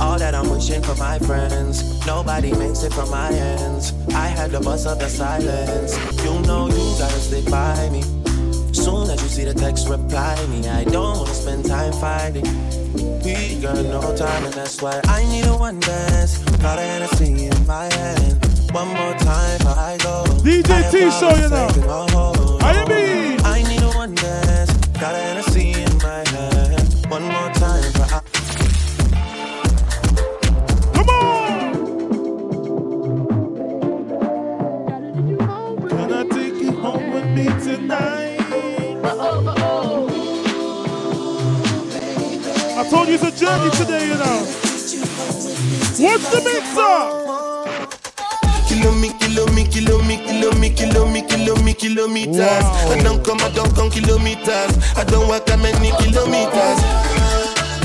all 0.00 0.18
that 0.18 0.34
I'm 0.34 0.48
wishing 0.50 0.82
for 0.82 0.94
my 0.96 1.18
friends. 1.18 2.06
Nobody 2.06 2.52
makes 2.52 2.82
it 2.82 2.92
from 2.92 3.10
my 3.10 3.30
ends. 3.32 3.92
I 4.14 4.26
had 4.28 4.50
the 4.50 4.60
bust 4.60 4.86
of 4.86 4.98
the 4.98 5.08
silence. 5.08 5.96
You 6.24 6.40
know 6.40 6.68
you 6.68 6.98
gotta 6.98 7.20
stick 7.20 7.50
by 7.50 7.88
me. 7.90 8.02
Soon 8.72 9.10
as 9.10 9.22
you 9.22 9.28
see 9.28 9.44
the 9.44 9.54
text, 9.54 9.88
reply 9.88 10.36
me. 10.46 10.68
I 10.68 10.84
don't 10.84 11.18
wanna 11.18 11.34
spend 11.34 11.64
time 11.64 11.92
fighting. 11.94 12.46
We 13.24 13.60
got 13.60 13.76
no 13.84 14.14
time, 14.16 14.44
and 14.44 14.54
that's 14.54 14.80
why 14.80 15.00
I 15.04 15.24
need 15.24 15.46
a 15.46 15.56
one 15.56 15.80
dance. 15.80 16.38
Got 16.62 16.78
a 16.78 16.82
Hennessy 16.82 17.46
in 17.46 17.66
my 17.66 17.92
hand. 17.92 18.44
One 18.72 18.88
more 18.88 19.14
time, 19.18 19.58
before 19.58 19.78
I 19.78 19.96
go. 19.98 20.24
DJ 20.44 20.82
Teeshow 20.90 21.34
you 21.42 21.48
now. 21.48 22.06
know. 22.06 22.58
I 22.60 22.84
mean. 22.88 23.40
I 23.44 23.62
need 23.62 23.82
a 23.82 23.90
one 23.96 24.14
dance. 24.14 24.72
Got 25.00 25.14
a 25.14 25.18
Hennessy 25.18 25.85
I 42.78 42.86
told 42.90 43.08
you 43.08 43.14
it's 43.14 43.22
a 43.24 43.30
journey 43.32 43.70
today, 43.70 44.06
you 44.06 44.14
know. 44.20 44.44
What's 45.96 46.28
the 46.28 46.44
mixer? 46.44 47.26
Kilo 48.68 48.92
me, 49.00 49.08
kilo 49.18 49.46
me, 49.54 49.64
kilo 49.66 50.02
me, 50.02 50.18
kilo 50.26 50.52
me, 50.52 50.70
kilo 50.70 51.06
me, 51.08 51.22
kilo 51.22 51.56
me, 51.62 51.72
kilometers. 51.72 52.36
Wow. 52.36 52.92
I 52.92 53.02
don't 53.02 53.24
come, 53.24 53.40
I 53.40 53.48
don't 53.54 53.74
come 53.74 53.90
kilometers. 53.90 54.76
I 54.94 55.04
don't 55.04 55.26
walk 55.26 55.46
that 55.46 55.58
many 55.58 55.90
kilometers. 56.04 57.05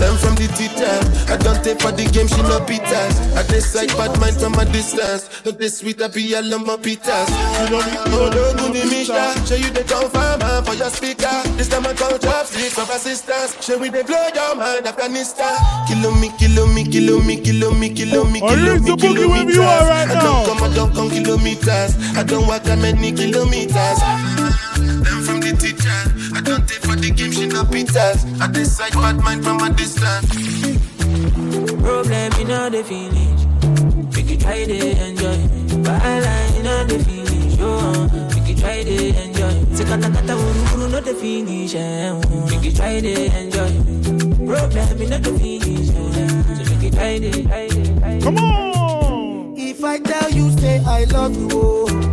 Learn 0.02 0.18
from 0.18 0.34
the 0.34 0.50
teacher. 0.58 0.98
I 1.30 1.38
don't 1.38 1.62
take 1.64 1.80
for 1.80 1.94
the 1.94 2.10
game, 2.10 2.26
she 2.26 2.42
no 2.50 2.58
pitas. 2.66 3.14
I 3.38 3.46
decide 3.46 3.94
bad 3.94 4.20
mind 4.20 4.42
from 4.42 4.58
a 4.58 4.66
distance. 4.66 5.30
Look 5.46 5.60
this 5.60 5.78
sweet, 5.78 6.02
I 6.02 6.08
be 6.08 6.36
all 6.36 6.54
on 6.54 6.66
my 6.66 6.76
pitas. 6.76 7.30
Oh, 7.30 7.70
no, 7.70 8.58
do 8.58 8.74
the 8.74 8.82
Misha. 8.90 9.38
Show 9.46 9.62
you 9.62 9.70
the 9.70 9.86
confirm 9.86 10.42
for 10.66 10.74
your 10.74 10.90
speaker. 10.90 11.30
This 11.54 11.70
time 11.70 11.86
I 11.86 11.94
call 11.94 12.18
sleep 12.46 12.74
for 12.74 12.90
assistance. 12.90 13.54
Show 13.64 13.78
we 13.78 13.90
they 13.90 14.02
blow 14.02 14.28
your 14.34 14.56
mind, 14.56 14.88
Afghanistan. 14.88 15.54
Kilo 15.88 16.10
me, 16.18 16.32
kilo 16.38 16.66
me, 16.66 16.84
kilo 16.84 17.22
me, 17.22 17.40
kilo 17.40 17.72
me, 17.72 17.94
kilo 17.94 18.24
me, 18.26 18.40
you 18.40 18.48
kilo 18.48 18.74
me, 18.74 18.76
into 18.76 18.98
boogie 18.98 19.30
wherever 19.30 19.52
you 19.52 19.62
are 19.62 19.86
right 19.86 20.10
I 20.10 20.20
don't 20.20 20.46
come, 20.50 20.64
I 20.64 20.74
don't 20.74 20.94
come 20.96 21.10
kilometers. 21.10 21.94
I 22.18 22.24
don't 22.24 22.48
walk 22.48 22.64
that 22.64 22.80
many 22.80 23.12
kilometers. 23.12 24.00
Learn 24.82 25.22
from 25.22 25.40
the 25.42 25.54
teacher. 25.54 26.21
I 26.42 26.44
don't 26.44 26.68
take 26.68 26.80
for 26.82 26.96
the 26.96 27.12
game, 27.12 27.32
she 27.32 27.46
no 27.46 27.62
pitas. 27.64 28.26
I 28.42 28.48
decide 28.50 28.94
bad 28.94 29.18
mind 29.22 29.44
from 29.44 29.62
a 29.62 29.70
distance. 29.70 30.26
Problem 31.86 32.32
in 32.42 32.50
all 32.50 32.68
the 32.72 32.82
finish. 32.84 33.46
Make 34.16 34.28
you 34.32 34.38
try 34.38 34.66
to 34.66 35.06
enjoy. 35.06 35.38
But 35.86 36.02
I 36.02 36.20
lie 36.20 36.58
in 36.58 36.66
all 36.66 36.86
the 36.86 36.98
finish. 36.98 37.58
Oh, 37.62 38.10
make 38.34 38.48
you 38.50 38.56
try 38.56 38.82
to 38.82 39.22
enjoy. 39.22 39.54
Say 39.78 39.86
kata 39.86 40.10
kata 40.10 40.34
uru 40.34 40.62
uru 40.74 40.90
no 40.90 41.00
the 41.00 41.14
finish. 41.14 41.76
Eh. 41.76 42.10
Make 42.50 42.66
you 42.66 42.74
try 42.74 43.00
to 43.00 43.14
enjoy. 43.38 43.72
Problem 44.42 44.98
in 44.98 45.14
all 45.14 45.20
the 45.22 45.38
finish. 45.38 45.94
So 45.94 46.02
make 46.74 46.82
you 46.82 46.90
try 46.90 47.20
to, 47.22 47.44
try 47.46 47.68
to, 47.70 48.00
try 48.02 48.18
to. 48.18 48.24
Come 48.26 48.38
on. 48.40 49.54
If 49.56 49.84
I 49.84 50.00
tell 50.00 50.32
you, 50.32 50.50
say 50.58 50.82
I 50.88 51.04
love 51.04 51.38
you, 51.38 51.50
oh. 51.54 52.11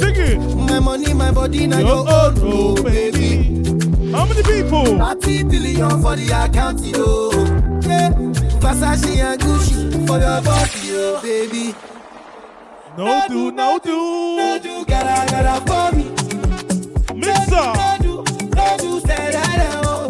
Sing 0.00 0.16
it. 0.16 0.38
My 0.68 0.78
money, 0.80 1.12
my 1.14 1.30
body, 1.30 1.66
now 1.66 1.78
Your 1.78 1.88
your 1.88 1.98
own, 1.98 2.34
oh, 2.38 2.74
oh, 2.78 2.82
baby. 2.82 3.60
How 4.12 4.24
many 4.26 4.42
people? 4.42 4.84
30 4.98 5.44
billion 5.44 5.90
for 6.02 6.16
the 6.16 6.26
account, 6.44 6.80
yo. 6.84 7.30
Yeah. 7.88 8.10
Versace 8.60 9.16
and 9.18 9.40
Gucci 9.40 10.06
for 10.06 10.18
your 10.18 10.40
body, 10.42 10.90
oh, 10.92 11.20
baby. 11.22 11.74
No 12.96 13.22
do, 13.28 13.50
no 13.52 13.78
do. 13.82 14.36
No 14.36 14.58
do, 14.62 14.84
gotta, 14.84 15.30
gotta 15.30 15.60
for 15.66 15.96
me. 15.96 16.04
Mixer. 17.18 17.50
No 17.50 17.96
do, 18.02 18.14
no 18.56 18.76
do, 18.78 19.00
say 19.06 19.30
that, 19.32 19.82
oh. 19.84 20.08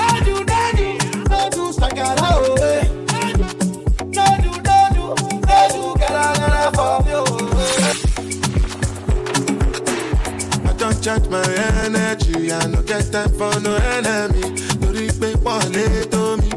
No 0.00 0.08
do, 0.24 0.34
no 0.44 0.60
do, 0.76 0.88
no 1.30 1.40
do, 1.50 1.62
sakara, 1.78 2.16
oh, 2.20 2.54
eh. 2.60 2.84
No 4.16 4.26
do, 4.42 4.50
no 4.66 4.76
do, 4.96 5.04
no 5.46 5.58
do, 5.72 5.98
gotta, 6.00 6.40
gotta 6.40 6.76
for 6.76 7.04
me, 7.04 7.12
oh. 7.14 7.25
I 11.08 11.18
don't 11.18 11.22
charge 11.22 11.30
my 11.30 11.54
energy. 11.84 12.52
I 12.52 12.66
no 12.66 12.82
get 12.82 13.12
time 13.12 13.28
for 13.38 13.60
no 13.60 13.76
enemy. 13.76 14.42
Torí 14.80 15.06
pé 15.20 15.28
wọ́n 15.44 15.72
lé 15.74 16.06
tó 16.10 16.36
mi. 16.40 16.50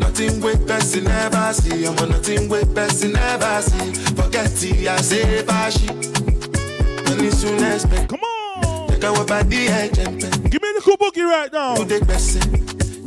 Nothing 0.00 0.40
wey 0.40 0.56
person 0.66 1.04
never 1.04 1.52
see. 1.52 1.84
Ọmọ 1.86 2.08
nothing 2.08 2.48
wey 2.48 2.64
person 2.74 3.12
never 3.12 3.62
see. 3.62 3.92
Forget 4.16 4.62
it, 4.62 4.88
I 4.88 4.96
say 5.02 5.42
fashi. 5.48 5.88
Money 7.08 7.30
soon 7.30 7.62
expect. 7.64 8.08
Come 8.08 8.20
on. 8.22 8.88
Take 8.88 9.04
our 9.04 9.24
body 9.24 9.66
ẹ̀jẹ̀ 9.68 10.08
ń 10.08 10.18
pẹ́. 10.20 10.50
Give 10.50 10.62
me 10.62 10.70
the 10.76 10.80
cool 10.84 10.96
boogie 10.96 11.26
right 11.28 11.52
now. 11.52 11.76
Kúndé 11.76 11.98
gbẹ̀sẹ̀. 12.00 12.44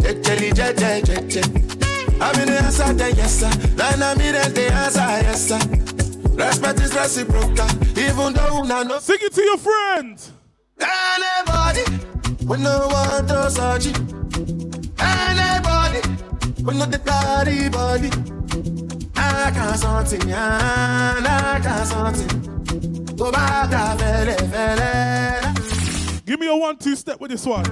Jẹjẹli 0.03 0.50
jẹjẹ 0.58 0.91
jẹjẹ. 1.08 1.43
Àmì 2.25 2.43
ni 2.46 2.55
answer 2.58 2.93
the 2.93 3.08
yes 3.17 3.34
sir. 3.39 3.50
Nana 3.77 4.13
mi 4.15 4.31
dem 4.31 4.53
dey 4.53 4.70
answer 4.70 5.10
yes 5.25 5.48
sir. 5.48 5.60
Respect 6.35 6.79
is 6.79 6.93
reciprocal. 6.95 7.67
Even 7.97 8.33
though 8.33 8.61
una 8.61 8.83
no 8.83 9.00
Sing 9.00 9.17
it 9.21 9.33
to 9.33 9.41
your 9.41 9.57
friends. 9.57 10.31
Anybody, 10.79 11.83
we 12.45 12.57
no 12.57 12.88
want 12.88 13.27
to 13.27 13.51
search 13.51 13.88
it. 13.88 13.97
Anybody, 15.00 16.01
we 16.63 16.73
no 16.77 16.85
the 16.85 17.00
party 17.00 17.69
body. 17.69 18.09
I 19.15 19.51
can't 19.51 19.77
something, 19.79 20.33
I 20.33 21.59
can't 21.61 21.88
something. 21.88 23.15
Go 23.15 23.31
back, 23.31 23.69
fele, 23.69 24.35
fele. 24.51 26.25
Give 26.25 26.39
me 26.39 26.47
a 26.47 26.55
one-two 26.55 26.95
step 26.95 27.19
with 27.19 27.31
this 27.31 27.45
one. 27.45 27.65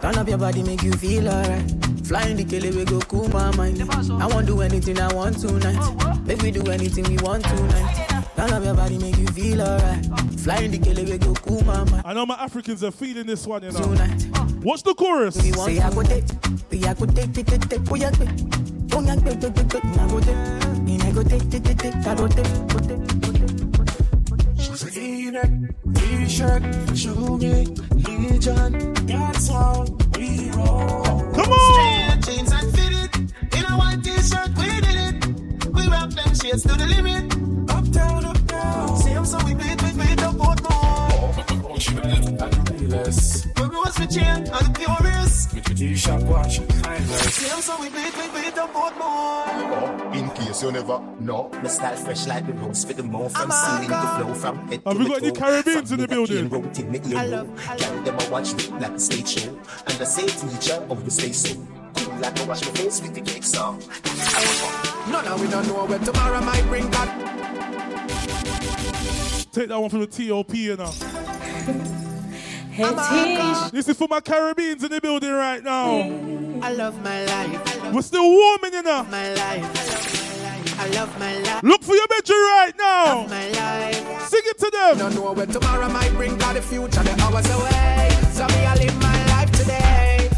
Turn 0.00 0.16
up 0.16 0.28
your 0.28 0.38
body, 0.38 0.62
make 0.62 0.82
you 0.82 0.92
feel 0.92 1.28
alright. 1.28 1.89
Flying 2.04 2.36
the 2.36 2.44
kele, 2.44 2.70
we 2.76 2.84
go 2.84 2.98
cool 3.00 3.28
my 3.28 3.54
mind. 3.56 3.80
I 4.20 4.26
won't 4.26 4.46
do 4.46 4.60
anything 4.60 4.98
I 4.98 5.12
want 5.14 5.38
tonight. 5.40 5.78
Make 6.26 6.42
we 6.42 6.50
do 6.50 6.68
anything 6.70 7.04
we 7.04 7.16
want 7.18 7.44
tonight. 7.44 8.06
Turn 8.36 8.52
up 8.52 8.64
your 8.64 8.74
body, 8.74 8.98
make 8.98 9.16
you 9.16 9.26
feel 9.28 9.62
alright. 9.62 10.04
Flying 10.40 10.70
the 10.70 10.78
kele, 10.78 11.04
we 11.04 11.18
go 11.18 11.32
cool 11.34 11.62
my 11.64 11.84
mind. 11.84 12.02
I 12.04 12.12
know 12.12 12.26
my 12.26 12.34
Africans 12.34 12.82
are 12.82 12.90
feeling 12.90 13.26
this 13.26 13.46
one, 13.46 13.62
you 13.62 13.70
know. 13.72 13.80
Tonight. 13.80 14.26
Watch 14.62 14.82
the 14.82 14.94
chorus. 14.94 15.40
We 15.42 15.52
want 15.52 15.72
Say 15.72 15.78
I 15.80 15.90
go 15.94 16.02
take, 16.02 16.24
we 16.70 16.84
I 16.84 16.94
go 16.94 17.06
take, 17.06 17.32
take, 17.32 17.46
take, 17.46 17.68
take, 17.68 17.90
we 17.90 18.00
go 18.00 18.10
take. 18.10 18.28
Take, 18.90 19.40
take, 19.40 19.54
take, 19.54 19.68
take, 19.68 19.84
I 19.84 20.08
go 20.08 20.20
take. 20.20 20.36
And 20.36 21.02
I 21.02 21.12
go 21.12 21.22
take, 21.22 21.48
take, 21.50 21.62
take, 21.62 21.78
take, 21.78 21.94
I 21.94 22.14
go 22.14 22.26
take, 22.28 22.44
go 22.68 22.78
take, 22.80 23.20
go 23.20 23.32
take, 23.32 23.70
go 23.70 23.84
take. 23.84 23.98
t-shirt, 25.94 26.62
show 26.98 27.36
me, 27.36 27.66
Legion. 27.94 28.94
That's 29.06 29.48
how 29.48 29.84
we 30.16 30.50
roll. 30.50 31.04
Come 31.34 31.52
on! 31.52 31.89
Straight 32.22 32.36
jeans 32.36 32.52
and 32.52 32.74
fitted, 32.74 33.16
in 33.56 33.64
a 33.64 33.76
white 33.76 34.02
t-shirt, 34.02 34.48
we 34.58 34.80
did 34.80 35.14
it. 35.14 35.66
We 35.72 35.86
rock 35.88 36.10
them 36.10 36.34
shades 36.34 36.62
to 36.62 36.74
the 36.74 36.86
limit. 36.86 37.24
Uptown, 37.70 38.24
uptown. 38.24 38.96
Same 38.98 39.24
so 39.24 39.38
we 39.44 39.54
beat, 39.54 39.80
we 39.82 39.92
beat 39.92 40.22
up 40.22 40.34
out 40.40 40.62
more. 40.62 41.34
Less. 42.88 43.46
We 43.56 43.62
rose 43.62 43.98
with 43.98 44.10
chain 44.10 44.24
and 44.26 44.46
the 44.48 44.72
purest. 44.76 45.54
With 45.54 45.68
your 45.68 45.76
G-Shock 45.76 46.22
watch, 46.24 46.58
timeless. 46.82 47.34
Same 47.34 47.60
so 47.62 47.80
we 47.80 47.88
beat, 47.88 48.14
we 48.16 48.40
beat 48.40 48.58
up 48.58 48.74
out 48.74 48.98
more. 48.98 50.14
In 50.14 50.28
case 50.30 50.62
you 50.62 50.72
never 50.72 51.00
know, 51.20 51.50
my 51.62 51.68
style 51.68 51.96
fresh 51.96 52.26
like 52.26 52.46
the 52.46 52.52
rose 52.54 52.84
for 52.84 52.92
the 52.94 53.02
more 53.02 53.30
from 53.30 53.50
oh 53.50 53.54
a 53.54 53.56
ceiling 53.66 53.82
to 53.84 53.88
god. 53.90 54.22
flow 54.24 54.34
from 54.34 54.68
head 54.68 54.82
Have 54.84 54.94
to 54.96 54.98
we 54.98 55.08
got 55.08 55.22
any 55.22 55.30
toe. 55.32 55.40
Caribbeans 55.40 55.92
in 55.92 55.98
the 55.98 56.02
me 56.02 56.06
that 56.06 56.14
building? 56.14 56.36
cane 56.36 56.48
road 56.48 56.74
till 56.74 56.86
me 56.86 57.00
I 57.16 57.24
ear 57.24 57.30
love- 57.30 57.48
roll. 57.48 57.78
Girl, 57.78 58.02
them 58.02 58.18
a 58.18 58.30
watch 58.30 58.54
me 58.54 58.78
like 58.80 58.90
a 58.92 58.98
stage 58.98 59.28
show. 59.28 59.50
And 59.86 60.00
I 60.00 60.04
say 60.04 60.26
to 60.26 60.56
each 60.56 60.70
other, 60.70 60.86
oh, 60.90 60.98
you 61.04 61.10
stay 61.10 61.32
so 61.32 61.54
cool 61.54 61.79
like 62.20 62.38
I 62.40 62.44
wash 62.44 62.62
my 62.62 62.70
face 62.72 63.00
with 63.00 63.14
the 63.14 63.20
cake 63.20 63.44
song. 63.44 63.82
No, 65.10 65.22
no, 65.22 65.36
we 65.42 65.48
don't 65.48 65.66
know 65.66 65.84
where 65.86 65.98
tomorrow 65.98 66.40
might 66.40 66.62
bring 66.68 66.90
back. 66.90 67.08
Take 69.52 69.68
that 69.68 69.80
one 69.80 69.90
from 69.90 70.00
the 70.00 70.06
TOP, 70.06 70.54
you 70.54 70.76
know. 70.76 70.92
Hey, 72.70 73.70
This 73.72 73.88
is 73.88 73.96
for 73.96 74.06
my 74.08 74.20
Caribbeans 74.20 74.84
in 74.84 74.90
the 74.90 75.00
building 75.00 75.32
right 75.32 75.62
now. 75.62 76.00
I 76.62 76.72
love 76.72 77.02
my 77.02 77.24
life. 77.24 77.92
We're 77.92 78.02
still 78.02 78.30
warming, 78.30 78.72
you 78.74 78.82
know. 78.82 79.02
My 79.04 79.32
life. 79.34 80.78
I 80.78 80.86
love 80.90 81.18
my 81.18 81.36
life. 81.40 81.62
Look 81.62 81.82
for 81.82 81.94
your 81.94 82.06
bedroom 82.06 82.38
right 82.38 82.72
now. 82.78 83.26
My 83.28 83.48
life. 83.50 84.28
Sing 84.28 84.40
it 84.44 84.58
to 84.58 84.70
them. 84.70 84.98
Don't 84.98 85.14
know 85.14 85.32
where 85.32 85.46
tomorrow 85.46 85.88
might 85.88 86.12
bring, 86.12 86.38
cause 86.38 86.54
the 86.54 86.62
future 86.62 87.02
the 87.02 87.20
hours 87.22 87.50
away. 87.50 88.08
So 88.32 88.46
me 88.46 88.64
I 88.64 88.74
live 88.76 88.96
my 89.02 89.19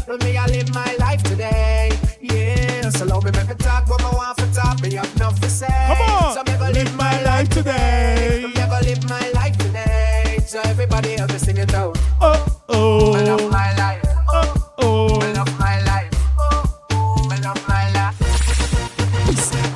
life. 0.07 0.19
So 0.19 0.25
me 0.25 0.37
I 0.37 0.45
live 0.47 0.73
my 0.73 0.95
life 0.99 1.23
today. 1.23 1.91
Yeah, 2.21 2.89
so 2.89 3.05
love 3.05 3.23
me 3.25 3.31
make 3.31 3.49
me 3.49 3.55
talk 3.55 3.87
what 3.89 4.03
I 4.03 4.15
want 4.15 4.39
for 4.39 4.47
talk. 4.53 4.81
Me 4.81 4.93
have 4.93 5.15
enough 5.15 5.39
to 5.41 5.49
say. 5.49 5.67
Come 5.67 6.01
on. 6.01 6.33
So 6.33 6.43
me 6.43 6.57
go 6.57 6.69
live 6.71 6.95
my 6.95 7.21
life 7.23 7.49
today. 7.49 8.39
So 8.41 8.47
me 8.47 8.53
go 8.53 8.79
live 8.81 9.09
my 9.09 9.29
life 9.31 9.57
today. 9.57 10.39
So 10.45 10.61
everybody 10.65 11.15
else 11.15 11.41
sing 11.41 11.57
it 11.57 11.73
out. 11.73 11.97
Oh 12.21 12.45
oh. 12.69 13.13
I 13.13 13.23
love 13.23 13.51
my 13.51 13.75
life. 13.75 14.01
Oh 14.29 14.73
oh. 14.79 15.19
I 15.21 15.31
love 15.33 15.59
my 15.59 15.81
life. 15.83 16.09
Oh, 16.39 17.27
I 17.31 17.39
love 17.39 17.67
my 17.67 17.91
life. 17.91 18.17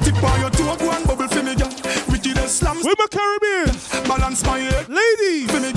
Tip 0.03 0.23
on 0.23 0.39
your 0.39 0.49
toe, 0.49 0.75
go 0.77 0.91
and 0.91 1.07
bubble 1.07 1.27
for 1.27 1.43
me, 1.43 1.55
girl. 1.55 1.71
Wickedest 2.09 2.59
slams. 2.59 2.85
With 2.85 2.97
my 2.97 3.07
Caribbeans. 3.09 3.89
Balance 4.07 4.43
my 4.45 4.59
head. 4.59 4.89
Ladies. 4.89 5.51
For 5.51 5.59
me, 5.59 5.71
girl. 5.73 5.76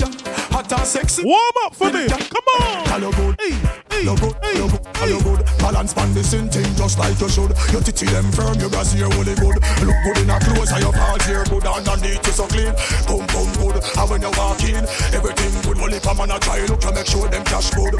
sexy. 0.85 1.23
Warm 1.23 1.57
up 1.65 1.75
for 1.75 1.91
me. 1.91 2.07
Come 2.07 2.47
on. 2.61 2.85
Hello, 2.87 3.11
good. 3.11 3.35
Hey, 3.39 3.51
hey, 3.89 4.03
good, 4.05 4.35
hey, 4.41 4.55
you 4.57 4.69
good, 4.69 4.85
hey. 4.97 5.09
you 5.09 5.21
good. 5.21 5.45
Balance 5.59 5.93
pan 5.93 6.13
the 6.13 6.23
same 6.23 6.49
thing 6.49 6.67
just 6.75 6.97
like 6.97 7.19
you 7.19 7.29
should. 7.29 7.53
Your 7.71 7.81
titty 7.81 8.05
them 8.07 8.31
firm, 8.31 8.59
your 8.59 8.69
brassiere 8.69 9.09
fully 9.11 9.35
good. 9.35 9.57
Look 9.85 9.97
good 10.03 10.17
in 10.19 10.29
a 10.29 10.39
clothes 10.39 10.71
and 10.71 10.81
your 10.81 10.93
pants 10.93 11.25
here 11.25 11.43
good. 11.45 11.65
Underneath 11.65 12.25
you 12.25 12.33
so 12.33 12.47
clean. 12.47 12.73
Boom, 13.07 13.25
boom, 13.31 13.49
good. 13.61 13.77
And 13.83 14.09
when 14.09 14.21
you 14.21 14.31
walk 14.37 14.63
in, 14.63 14.83
everything 15.13 15.53
good. 15.61 15.77
Only 15.79 15.99
come 15.99 16.19
on 16.19 16.31
a 16.31 16.39
try 16.39 16.65
look 16.65 16.81
to 16.81 16.91
make 16.91 17.07
sure 17.07 17.27
them 17.29 17.43
cash 17.45 17.69
good. 17.71 17.95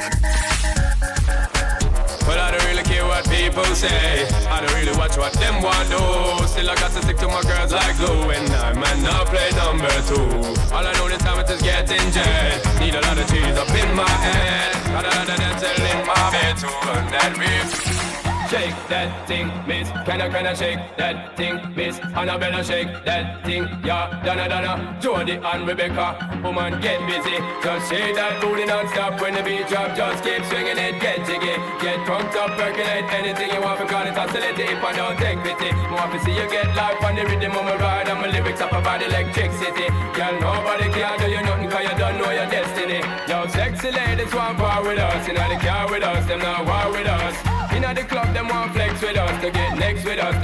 But 2.25 2.38
I 2.38 2.51
don't 2.51 2.66
really 2.66 2.84
care 2.84 3.06
what 3.06 3.28
people 3.30 3.66
say. 3.75 4.28
I 4.48 4.62
don't 4.62 4.74
really 4.75 4.96
watch 4.98 5.18
what 5.18 5.34
them 5.34 5.62
want 5.62 5.90
do. 5.90 6.48
Still 6.48 6.70
I 6.70 6.75
got 6.75 6.92
to 6.92 7.01
stick 7.01 7.18
to 7.18 7.28
my 7.28 7.42
girls 7.42 7.74
like 7.74 7.98
glue. 7.98 8.30
And 8.32 8.50
I 8.54 8.74
might 8.74 9.01
not 9.01 9.28
play 9.28 9.50
number 9.58 9.92
two. 10.08 10.30
All 10.74 10.86
I 10.86 10.94
know 10.94 11.10
this 11.10 11.22
time 11.22 11.40
is 11.44 11.50
just 11.50 11.63
getting 11.63 12.12
jet. 12.12 12.62
Need 12.80 12.96
a 12.96 13.01
lot 13.01 13.18
of 13.18 13.28
cheese 13.30 13.58
up 13.58 13.70
in 13.70 13.96
my 13.96 14.10
head. 14.10 14.74
Got 14.91 15.06
a 15.06 15.12
lot 15.17 15.30
of 15.30 15.38
dental 15.38 15.86
in 15.86 16.08
my 16.08 16.32
bed 16.32 16.58
to 16.58 16.67
run 16.67 17.06
that 17.12 17.38
reef. 17.38 18.11
Shake 18.52 18.76
that 18.90 19.08
thing, 19.30 19.48
miss. 19.66 19.88
Can 20.04 20.20
I, 20.20 20.28
can 20.28 20.46
I 20.46 20.54
shake 20.54 20.80
that 20.98 21.38
thing, 21.38 21.56
miss? 21.74 21.98
Annabella, 22.00 22.62
shake 22.62 22.92
that 23.06 23.46
thing, 23.46 23.64
yeah. 23.86 24.12
Donna, 24.26 24.50
Donna, 24.50 25.00
Jody 25.00 25.40
and 25.40 25.66
Rebecca. 25.66 26.20
Woman, 26.44 26.82
get 26.82 27.00
busy. 27.08 27.40
Just 27.64 27.88
shake 27.88 28.14
that 28.16 28.42
booty 28.42 28.66
non-stop 28.66 29.22
when 29.22 29.36
the 29.36 29.42
beat 29.42 29.70
drop. 29.72 29.96
Just 29.96 30.26
keep 30.26 30.44
swinging 30.52 30.76
it, 30.76 31.00
get 31.00 31.24
jiggy. 31.24 31.56
Get 31.80 32.04
drunk 32.04 32.36
up, 32.36 32.60
percolate 32.60 33.08
anything 33.16 33.56
you 33.56 33.62
want 33.62 33.80
because 33.80 34.10
it's 34.10 34.18
oscillating 34.20 34.68
if 34.68 34.84
I 34.84 34.92
don't 35.00 35.16
take 35.16 35.40
pity. 35.48 35.72
More 35.88 36.12
to 36.12 36.20
see 36.20 36.36
you 36.36 36.44
get 36.52 36.76
life 36.76 37.00
on 37.08 37.16
the 37.16 37.24
rhythm 37.24 37.56
of 37.56 37.64
my 37.64 37.80
ride 37.80 38.10
and 38.10 38.20
my 38.20 38.28
lyrics 38.28 38.60
up 38.60 38.74
about 38.74 39.02
electricity. 39.02 39.88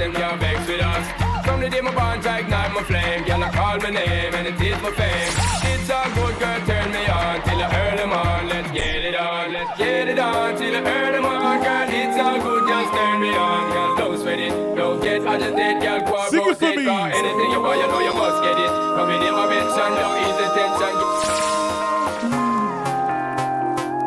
Them 0.08 0.16
can't 0.16 0.40
vex 0.40 0.66
with 0.66 0.80
us. 0.80 1.44
From 1.44 1.60
the 1.60 1.68
day 1.68 1.82
my 1.82 1.94
bond 1.94 2.26
I 2.26 2.38
ignite 2.40 2.72
my 2.72 2.82
flame. 2.82 3.24
Girl, 3.24 3.44
I 3.44 3.50
call 3.52 3.76
my 3.76 3.90
name 3.90 4.32
and 4.32 4.46
it 4.48 4.56
is 4.56 4.80
my 4.80 4.90
fame. 4.96 5.32
It's 5.68 5.90
all 5.90 6.08
good, 6.16 6.38
girl, 6.40 6.60
turn 6.64 6.88
me 6.96 7.04
on 7.12 7.42
till 7.44 7.60
I 7.60 7.68
earn 7.76 7.96
them 7.98 8.12
on. 8.16 8.48
Let's 8.48 8.70
get 8.72 9.04
it 9.04 9.14
on, 9.14 9.52
let's 9.52 9.76
get 9.76 10.08
it 10.08 10.18
on 10.18 10.56
till 10.56 10.76
I 10.76 10.80
earn 10.80 11.12
them 11.12 11.26
on. 11.26 11.60
Girl, 11.60 11.88
it's 11.92 12.16
all 12.24 12.40
good, 12.40 12.68
just 12.68 12.90
turn 12.96 13.20
me 13.20 13.36
on. 13.36 13.68
Girl, 13.68 13.96
don't 14.00 14.16
sweat 14.22 14.38
it, 14.38 14.52
don't 14.76 14.98
get 15.02 15.26
agitated. 15.26 15.82
Girl, 15.82 16.00
go 16.00 16.16
and 16.16 16.30
Sing 16.32 16.40
it 16.48 16.56
for 16.56 16.72
me. 16.72 16.84
cause 16.88 17.12
anything 17.12 17.50
you 17.52 17.60
want, 17.60 17.76
you 17.76 17.88
know 17.92 18.00
you 18.00 18.14
must 18.16 18.40
get 18.40 18.56
it. 18.64 18.72
Come 18.96 19.12
in, 19.12 19.20
my 19.28 19.44
mention, 19.44 19.92
don't 19.92 20.24
ease 20.24 20.38
the 20.40 20.48
tension. 20.56 20.94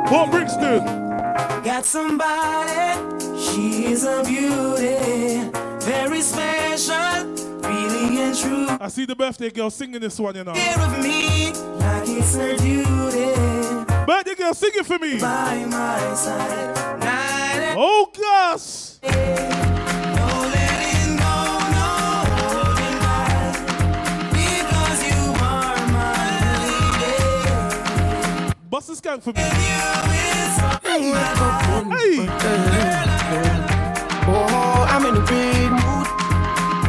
Pop 0.10 0.32
Brixton. 0.34 0.82
Got 1.62 1.86
somebody, 1.86 2.98
she's 3.38 4.04
a 4.04 4.24
beauty, 4.26 4.98
very 5.86 6.22
special, 6.22 7.26
really 7.62 8.20
and 8.22 8.36
true. 8.38 8.68
I 8.80 8.88
see 8.90 9.06
the 9.06 9.16
birthday 9.16 9.50
girl 9.50 9.70
singing 9.70 10.00
this 10.02 10.20
one, 10.20 10.36
you 10.36 10.44
know. 10.44 10.54
Care 10.54 10.80
of 10.80 11.00
me 11.04 11.52
like 11.80 12.08
it's 12.08 12.36
her 12.36 12.56
duty. 12.58 13.34
Birthday 14.06 14.36
girl, 14.36 14.54
sing 14.54 14.72
it 14.74 14.86
for 14.86 15.00
me. 15.00 15.20
By 15.20 15.66
my 15.66 16.14
side, 16.14 17.00
night 17.00 17.76
Oh, 17.78 18.10
gosh. 18.16 18.98
no 19.04 19.10
letting 20.54 21.18
go, 21.18 21.36
no 21.76 21.90
holding 22.36 22.98
back, 23.02 23.54
because 24.32 25.00
you 25.10 25.22
are 25.42 25.82
my 25.92 26.26
lady. 26.98 28.60
Bust 28.70 28.88
the 28.88 28.94
skank 28.96 29.22
for 29.24 29.34
me. 29.34 29.42
Hey. 31.92 33.71
Oh, 34.28 34.86
I'm 34.90 35.06
in 35.06 35.18
a 35.18 35.26
big 35.26 35.72
mood. 35.72 36.08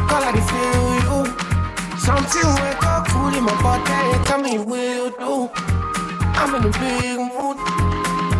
Call 0.07 0.23
I 0.23 0.31
dey 0.33 0.45
feel 0.51 0.85
you. 1.03 1.17
Something 1.97 2.49
wake 2.61 2.83
up 2.85 3.07
cool 3.07 3.33
in 3.33 3.43
my 3.43 3.55
body. 3.61 4.23
Tell 4.25 4.39
me 4.41 4.57
what 4.59 4.79
you 4.79 5.15
do. 5.19 5.49
I'm 6.35 6.55
in 6.55 6.63
a 6.63 6.71
big 6.79 7.17
mood. 7.19 7.57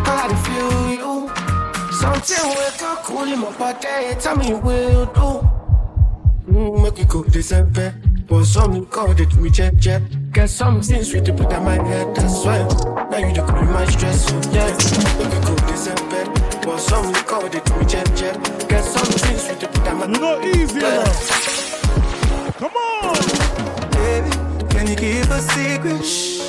Call 0.04 0.18
I 0.18 0.28
dey 0.28 0.40
feel 0.46 0.90
you. 1.00 1.12
Something 1.92 2.48
wake 2.50 2.82
up 2.82 3.02
cool 3.04 3.24
in 3.24 3.40
my 3.40 3.56
body. 3.58 4.14
Tell 4.20 4.36
me 4.36 4.54
what 4.54 4.74
you 4.74 5.06
do. 5.14 5.50
Mm, 6.52 6.82
make 6.82 6.98
it 7.00 7.08
go 7.08 7.24
December. 7.24 7.94
But 8.28 8.44
something 8.44 8.86
called 8.86 9.20
it 9.20 9.34
me 9.34 9.50
jet 9.50 9.76
jet. 9.76 10.02
Get 10.32 10.48
something 10.50 11.02
sweet 11.04 11.24
to 11.26 11.32
put 11.34 11.52
on 11.52 11.64
my 11.64 11.74
head, 11.74 12.18
I 12.18 12.26
swear. 12.26 12.64
Now 13.10 13.18
you 13.18 13.34
the 13.34 13.42
cool 13.42 13.62
my 13.64 13.84
stress, 13.86 14.30
yeah. 14.52 14.66
Make 15.18 15.34
it 15.34 15.44
go 15.44 15.54
December. 15.68 16.53
But 16.64 16.78
something 16.78 17.24
called 17.24 17.54
it 17.54 17.76
me 17.76 17.84
jet 17.84 18.10
jet. 18.16 18.68
Get 18.70 18.82
something 18.82 19.36
sweet 19.36 19.60
to 19.60 19.68
put 19.68 19.86
on 19.86 19.98
my 19.98 20.06
You're 20.06 20.20
not 20.20 20.44
easy 20.46 20.78
enough. 20.78 22.56
Come 22.56 22.72
on. 22.72 23.90
Baby, 23.90 24.30
can 24.70 24.86
you 24.86 24.96
keep 24.96 25.28
a 25.28 25.40
secret? 25.42 26.02
Shh. 26.02 26.40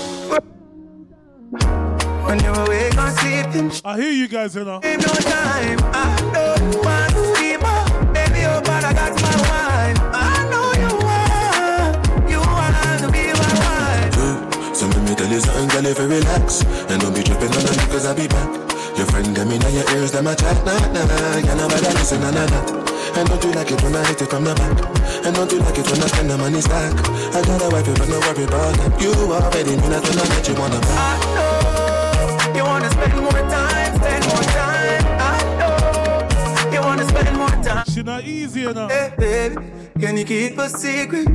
When 2.26 2.40
you're 2.40 2.60
awake 2.64 2.98
or 2.98 3.10
sleeping, 3.20 3.72
I 3.84 3.98
hear 3.98 4.12
you 4.12 4.30
guys, 4.30 4.56
you 4.56 4.64
know. 4.64 4.80
Save 4.82 5.00
no 5.00 5.14
time. 5.14 5.80
I 5.94 6.16
don't 6.34 6.86
want 6.86 7.12
to 7.12 7.34
keep 7.36 7.62
up. 7.62 8.14
Baby, 8.14 8.46
oh, 8.48 8.62
but 8.64 8.86
I 8.86 8.94
got 8.94 9.12
my 9.22 9.36
wife. 9.52 10.00
I 10.16 10.48
know 10.50 10.72
you 10.80 10.92
want. 11.04 12.32
You 12.32 12.40
want 12.40 13.02
to 13.04 13.12
be 13.12 13.34
my 13.36 13.54
wife. 13.68 14.76
So 14.76 14.88
let 14.88 15.10
me 15.10 15.14
tell 15.14 15.28
you 15.28 15.42
something, 15.42 15.68
girl, 15.68 15.86
if 15.86 16.00
you 16.00 16.08
relax 16.08 16.64
And 16.90 17.02
don't 17.02 17.14
be 17.14 17.22
tripping 17.22 17.52
on 17.52 17.64
me 17.64 17.92
cause 17.92 18.06
I'll 18.06 18.16
be 18.16 18.28
back 18.28 18.75
Your 18.98 19.06
friend 19.08 19.36
them 19.36 19.52
in 19.52 19.62
your 19.62 19.84
ears, 19.96 20.12
them 20.12 20.28
a 20.28 20.36
chat, 20.36 20.56
nah, 20.66 20.80
nah 20.94 21.38
You 21.38 21.56
know 21.56 21.68
better 21.68 21.92
listen, 22.00 22.22
nah, 22.22 22.32
nah, 22.32 22.46
nah 22.46 23.20
And 23.20 23.28
don't 23.28 23.44
you 23.44 23.52
like 23.52 23.72
it 23.72 23.82
when 23.84 23.96
I 23.96 24.06
hit 24.08 24.22
it 24.22 24.30
from 24.30 24.44
the 24.46 24.56
back 24.56 25.26
And 25.26 25.36
don't 25.36 25.52
you 25.52 25.60
like 25.60 25.78
it 25.78 25.86
when 25.92 26.02
I 26.02 26.08
spend 26.08 26.30
the 26.30 26.38
money 26.38 26.62
stack 26.62 26.94
I 27.36 27.42
got 27.44 27.62
a 27.62 27.70
wife, 27.70 27.86
but 27.86 28.08
no 28.08 28.20
worry 28.20 28.44
about 28.44 28.76
that 28.78 29.02
You 29.02 29.12
already 29.12 29.76
know 29.76 29.90
that 29.90 30.04
when 30.08 30.20
I 30.20 30.26
get 30.32 30.48
you 30.48 30.56
wanna 30.56 30.80
buy 30.80 30.96
I 30.96 31.16
know 31.36 32.56
you 32.56 32.64
wanna 32.64 32.90
spend 32.90 33.16
more 33.20 33.32
time, 33.32 33.96
spend 33.98 34.26
more 34.28 34.44
time. 34.56 35.06
I 35.20 35.44
know 35.60 36.72
you 36.72 36.82
wanna 36.82 37.06
spend 37.06 37.38
more 37.38 37.50
time. 37.50 37.84
She 37.86 38.02
not 38.02 38.24
easy 38.24 38.64
enough. 38.64 38.90
Hey, 38.90 39.12
baby, 39.18 39.56
can 40.00 40.16
you 40.16 40.24
keep 40.24 40.58
a 40.58 40.70
secret 40.70 41.26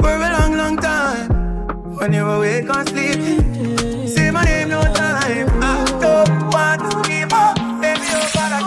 for 0.00 0.10
a 0.10 0.18
long, 0.18 0.56
long 0.56 0.76
time? 0.76 1.40
when 2.00 2.14
you 2.14 2.26
awake 2.26 2.68
or 2.68 2.86
sleep. 2.86 3.20
Say 4.08 4.30
my 4.30 4.42
name 4.44 4.70
no 4.70 4.82
time. 4.82 5.48
I 5.62 5.84
don't 5.84 5.89
want 6.60 6.80
to 6.90 7.10
give 7.10 7.32
up. 7.32 7.56
Baby, 7.80 8.06
gotta 8.36 8.60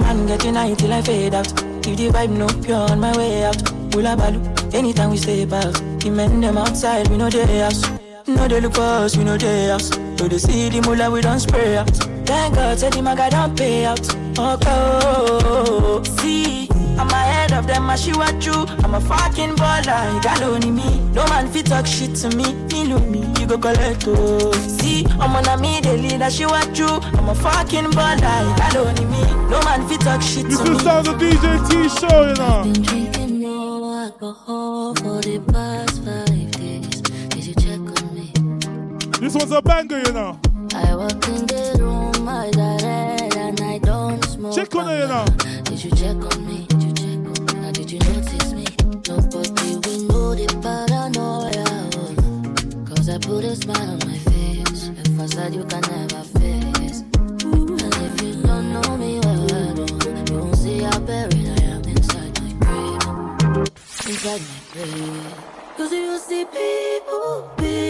Man 0.00 0.26
getting 0.26 0.54
high 0.54 0.74
till 0.74 0.92
I 0.92 1.02
fade 1.02 1.34
out. 1.34 1.48
If 1.86 1.96
the 1.96 2.08
vibe 2.14 2.30
no 2.30 2.46
pure 2.64 2.90
on 2.90 3.00
my 3.00 3.16
way 3.16 3.44
out. 3.44 3.60
Hula 3.92 4.16
balu, 4.16 4.40
anytime 4.74 5.10
we 5.10 5.16
stay 5.16 5.42
out. 5.44 5.74
The 6.00 6.10
men 6.10 6.40
them 6.40 6.58
outside, 6.58 7.08
we 7.08 7.16
know 7.16 7.30
they 7.30 7.60
house. 7.60 7.82
No 8.26 8.48
they 8.48 8.60
look 8.60 8.74
for 8.74 8.82
us, 9.04 9.16
we 9.16 9.24
know 9.24 9.36
they 9.36 9.68
house. 9.68 9.88
So 10.18 10.28
they 10.28 10.38
see 10.38 10.68
the 10.68 10.80
mullah, 10.86 11.10
we 11.10 11.20
don't 11.20 11.40
spray 11.40 11.76
out. 11.76 11.90
Thank 12.26 12.54
God, 12.56 12.78
said 12.78 12.92
the 12.92 13.02
maga 13.02 13.30
don't 13.30 13.56
pay 13.56 13.84
out. 13.84 14.00
Okay, 14.00 14.36
oh, 14.38 14.58
oh, 14.62 15.40
oh, 15.44 16.00
oh. 16.00 16.02
see, 16.18 16.68
I'm 16.98 17.08
ahead 17.10 17.52
of 17.52 17.66
them, 17.66 17.90
I 17.90 17.96
she 17.96 18.12
what 18.12 18.44
you. 18.44 18.52
I'm 18.84 18.94
a 18.94 19.00
fucking 19.00 19.56
baller, 19.56 20.14
you 20.14 20.22
got 20.22 20.42
only 20.42 20.70
me. 20.70 21.00
No 21.12 21.26
man 21.28 21.48
fit 21.50 21.66
talk 21.66 21.86
shit 21.86 22.14
to 22.16 22.28
me, 22.36 22.54
me 22.72 22.84
love 22.92 23.08
me, 23.08 23.20
you 23.40 23.46
go 23.46 23.58
collect 23.58 24.04
oh. 24.06 24.52
See, 24.52 25.04
I'm 25.20 25.34
on 25.36 25.46
a 25.46 25.60
me, 25.60 25.80
the 25.80 25.96
leader, 25.96 26.30
she 26.30 26.46
what 26.46 26.76
you. 26.78 26.86
I'm 26.88 27.28
a 27.28 27.34
fucking 27.34 27.90
baller, 27.92 28.48
you 28.48 28.56
got 28.56 28.76
only 28.76 29.04
me. 29.04 29.22
No 29.50 29.60
man 29.62 29.86
fit 29.88 30.00
talk 30.00 30.22
shit 30.22 30.46
This 30.46 30.58
to 30.60 30.70
me. 30.70 30.76
is 30.76 30.82
sound 30.82 31.08
of 31.08 31.16
DJ 31.16 31.58
Teeshow, 31.68 32.28
you 32.28 32.34
know. 32.34 32.62
Been 32.72 32.82
drinking 32.82 33.40
more 33.40 33.94
alcohol 34.04 34.94
for 34.96 35.20
the 35.20 35.38
past 35.52 36.02
five 36.04 36.50
days. 36.52 37.00
Did 37.30 37.46
you 37.46 37.54
check 37.54 37.80
on 37.80 38.14
me? 38.14 38.32
This 39.20 39.34
was 39.34 39.50
a 39.52 39.60
banger, 39.62 39.98
you 39.98 40.12
know. 40.12 40.38
I 40.74 40.94
walk 40.94 41.12
in 41.28 41.46
the 41.46 41.76
room, 41.78 42.28
I 42.28 42.50
got 42.50 42.82
red 42.82 43.36
and 43.36 43.60
I 43.60 43.78
don't 43.78 44.22
smoke. 44.24 44.54
Check 44.54 44.74
on 44.74 44.86
her, 44.86 44.98
you 45.00 45.06
know. 45.08 45.24
Did 45.64 45.84
you 45.84 45.90
check 45.92 46.16
on 46.16 46.46
me? 46.46 46.66
Did 47.86 48.04
you 48.04 48.12
notice 48.12 48.52
me? 48.52 48.64
Nobody 49.06 49.76
will 49.78 50.02
know 50.08 50.34
the 50.34 50.46
paranoia. 50.60 51.64
Cause 52.84 53.08
I 53.08 53.18
put 53.18 53.44
a 53.44 53.54
smile 53.54 53.90
on 53.90 53.98
my 53.98 54.18
face. 54.26 54.88
A 54.88 55.04
facade 55.14 55.54
you 55.54 55.64
can 55.66 55.82
never 55.82 56.24
face. 56.34 57.04
And 57.44 57.94
if 58.02 58.22
you 58.22 58.42
don't 58.42 58.72
know 58.72 58.96
me 58.96 59.20
well, 59.20 59.46
well, 59.46 59.78
you 59.78 60.36
won't 60.36 60.56
see 60.56 60.80
how 60.80 60.98
buried 60.98 61.46
I 61.46 61.62
am 61.62 61.84
inside 61.84 62.34
my 62.42 62.50
grave. 62.58 63.68
Inside 64.08 64.42
my 64.50 64.58
grave. 64.72 65.34
Cause 65.76 65.92
you 65.92 66.18
see 66.18 66.44
people, 66.44 67.48
people, 67.56 67.85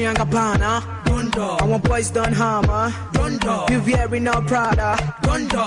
You're 0.00 0.08
in 0.08 0.16
Dolce 0.16 0.16
and 0.16 0.32
Gabbana. 0.32 1.60
I 1.60 1.64
want 1.66 1.84
boys 1.84 2.10
done 2.10 2.32
hammer. 2.32 2.90
You 3.70 3.82
wearing 3.82 4.24
no 4.24 4.40
Prada. 4.40 4.96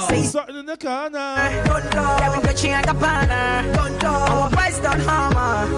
See 0.10 0.24
something 0.24 0.56
in 0.56 0.65
the 0.65 0.76
corner. 0.76 1.38
You're 1.67 1.78
in 1.78 2.74
and 2.74 2.88
Gabbana. 2.88 3.76
I 4.04 4.39
want 4.39 4.56
boys 4.56 4.80
done 4.80 5.00
hammer. 5.02 5.69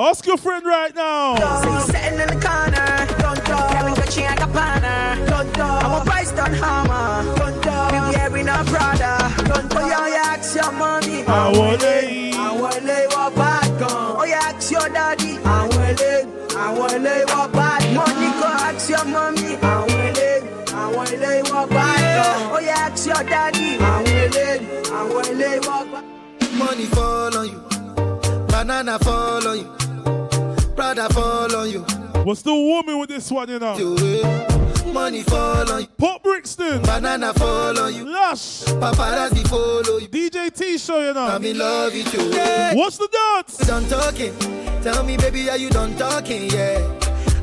Ask 0.00 0.24
your 0.24 0.38
friend 0.38 0.64
right 0.64 0.94
now. 0.94 1.36
See 1.60 1.92
sitting 1.92 2.20
in 2.20 2.28
the 2.28 2.40
corner. 2.40 2.88
You're 3.20 3.88
in 3.88 4.24
and 4.30 4.40
Gabbana. 4.40 4.94
I 5.60 5.92
want 5.92 6.06
boys 6.06 6.32
done 6.32 6.54
hammer. 6.54 7.22
You 7.92 8.18
wearing 8.18 8.46
no 8.46 8.64
Prada. 8.64 9.18
Oh 9.74 9.86
yeah, 9.86 10.08
yeah, 10.08 10.36
ask 10.36 10.54
your 10.56 10.72
mommy. 10.72 11.22
I 11.24 11.52
want 11.54 11.82
it. 11.82 12.34
I 12.34 12.52
want 12.58 12.74
to 12.76 13.08
walk 13.10 13.34
back 13.34 13.92
on. 13.92 14.16
Oh 14.20 14.24
yeah, 14.24 14.40
ask 14.42 14.70
your 14.70 14.88
daddy. 14.88 15.36
I 15.44 15.68
want 15.68 16.41
to 16.52 16.58
I 16.58 16.78
want 16.78 16.92
to 16.92 17.24
walk 17.28 17.52
back. 17.52 17.80
Money 17.94 18.28
go 18.40 18.46
ask 18.46 18.88
your 18.88 19.04
mommy. 19.04 19.56
I 19.56 19.78
want 19.80 20.16
to 20.16 20.74
I 20.74 20.94
want 20.94 21.08
to 21.08 21.52
walk 21.52 21.68
back 21.70 22.26
on. 22.26 22.52
Oh 22.52 22.60
yeah, 22.60 22.88
ask 22.88 23.06
your 23.06 23.22
daddy. 23.24 23.76
I 23.78 23.96
want 23.96 24.32
to 24.34 24.92
I 24.92 25.02
want 25.12 25.26
to 25.26 25.68
walk 25.68 25.92
back. 25.92 26.04
Money 26.54 26.84
fall 26.86 27.36
on 27.36 27.48
you, 27.48 27.60
banana 28.48 28.98
fall 28.98 29.48
on 29.48 29.58
you, 29.58 30.74
Prada 30.76 31.08
fall 31.10 31.56
on 31.56 31.70
you. 31.70 32.01
We're 32.24 32.36
woman 32.46 33.00
with 33.00 33.08
this 33.08 33.28
one, 33.32 33.48
you 33.48 33.58
know. 33.58 33.74
Money 34.92 35.22
fall 35.24 35.72
on 35.72 35.80
you, 35.80 35.86
Pop 35.98 36.22
Brixton. 36.22 36.80
banana 36.82 37.34
fall 37.34 37.76
on 37.76 37.92
you, 37.92 38.04
Lush. 38.04 38.62
paparazzi 38.78 39.44
follow 39.48 39.98
you. 39.98 40.06
DJ 40.06 40.48
Teeshow, 40.50 41.08
you 41.08 41.14
know. 41.14 41.26
I'm 41.26 41.44
in 41.44 41.58
love 41.58 41.92
with 41.92 42.14
you. 42.14 42.78
What's 42.78 42.98
the 42.98 43.08
dance? 43.10 43.58
You 43.58 43.66
done 43.66 43.88
talking. 43.88 44.38
Tell 44.82 45.02
me, 45.02 45.16
baby, 45.16 45.50
are 45.50 45.56
you 45.56 45.68
done 45.70 45.96
talking? 45.96 46.48
Yeah. 46.50 46.78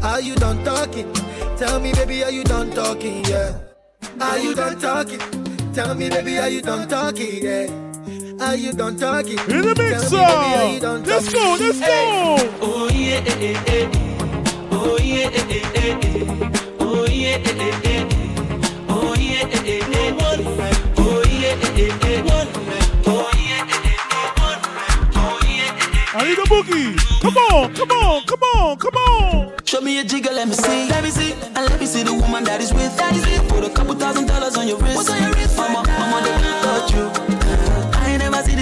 Are 0.01 0.21
you 0.21 0.35
done 0.35 0.63
talking? 0.63 1.11
Tell 1.57 1.81
me, 1.81 1.91
baby, 1.91 2.23
are 2.23 2.31
you 2.31 2.45
done 2.45 2.71
talking? 2.71 3.25
Yeah. 3.25 3.57
Are 4.21 4.39
you 4.39 4.55
done 4.55 4.79
talking? 4.79 5.19
Tell 5.73 5.93
me, 5.93 6.09
baby, 6.09 6.37
are 6.37 6.47
you 6.49 6.61
done 6.61 6.87
talking? 6.87 7.43
Yeah. 7.43 7.67
Are 8.39 8.55
you 8.55 8.71
done 8.71 8.97
talking? 8.97 9.39
In 9.39 9.61
the 9.61 9.75
mixer. 9.77 10.09
Tell 10.09 10.41
me, 10.41 10.55
baby, 10.55 10.55
are 10.55 10.73
you 10.73 10.79
done 10.79 11.03
Let's 11.03 11.33
go, 11.33 11.57
let's 11.59 11.79
go. 11.79 12.37
Oh 12.61 12.89
yeah, 12.93 13.15
eh, 13.15 13.35
eh, 13.39 13.63
eh, 13.67 13.83
eh. 13.83 13.89
oh 13.89 13.89
yeah, 13.89 13.89
yeah, 13.89 13.99
yeah, 13.99 14.08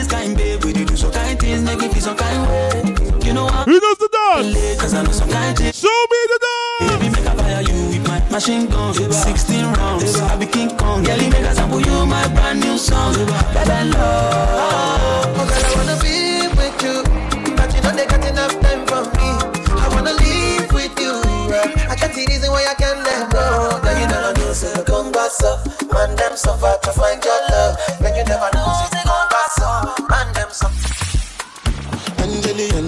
some 0.08 0.20
kind 0.20 0.38
baby. 0.38 0.74
Didn't 0.74 0.88
do 0.88 0.96
so 0.96 1.12
kind 1.12 1.40
things, 1.40 1.62
make 1.64 1.80
me 1.80 1.88
feel 1.90 2.02
some 2.02 2.18
kind 2.18 2.50
way. 2.50 2.97
You 3.38 3.44
know 3.44 3.54
what? 3.54 3.68
Who 3.70 3.80
knows 3.80 3.98
the 4.02 4.10
dance? 4.10 4.82
Cause 4.82 4.94
I 4.96 5.04
know 5.04 5.12
some 5.12 5.30
kind 5.30 5.56
things. 5.56 5.78
Show 5.78 5.94
me 6.10 6.20
the 6.34 6.40
dance. 6.42 6.90
Baby, 6.98 7.08
make 7.14 7.28
I 7.30 7.36
fire 7.38 7.62
you 7.62 7.78
with 7.94 8.08
my 8.08 8.18
machine 8.34 8.66
gun. 8.66 8.96
16 8.96 9.64
rounds. 9.78 10.16
I 10.20 10.36
be 10.38 10.48
King 10.48 10.76
Kong. 10.76 11.04
Girl, 11.04 11.18
make 11.18 11.36
I 11.46 11.54
sample 11.54 11.80
you 11.80 12.06
my 12.08 12.28
brand 12.34 12.62
new 12.62 12.80
song. 12.80 13.14
Baby, 13.14 13.94
love. 13.94 15.38
Oh, 15.38 15.46
girl, 15.46 15.54
I 15.54 15.70
wanna 15.78 15.98
be 16.02 16.50
with 16.58 16.82
you, 16.82 17.06
but 17.54 17.70
you 17.78 17.82
know 17.86 17.94
they 17.94 18.08
got 18.10 18.26
enough 18.26 18.58
time 18.58 18.82
for 18.90 19.06
me. 19.06 19.30
I 19.70 19.86
wanna 19.94 20.18
live 20.18 20.74
with 20.74 20.98
you. 20.98 21.14
yeah. 21.54 21.94
I 21.94 21.96
got 21.96 22.10
the 22.18 22.26
reason 22.26 22.50
why 22.50 22.66
I 22.66 22.74
can't 22.74 23.06
let 23.06 23.30
go. 23.30 23.78
Girl, 23.86 24.00
you 24.02 24.08
never 24.10 24.34
know, 24.34 24.50
say 24.54 24.74
come 24.82 25.12
back 25.12 25.30
so. 25.30 25.62
Man, 25.94 26.16
them 26.18 26.34
suffer 26.36 26.74
to 26.74 26.90
find 26.92 27.22
your 27.24 27.38
love. 27.54 27.78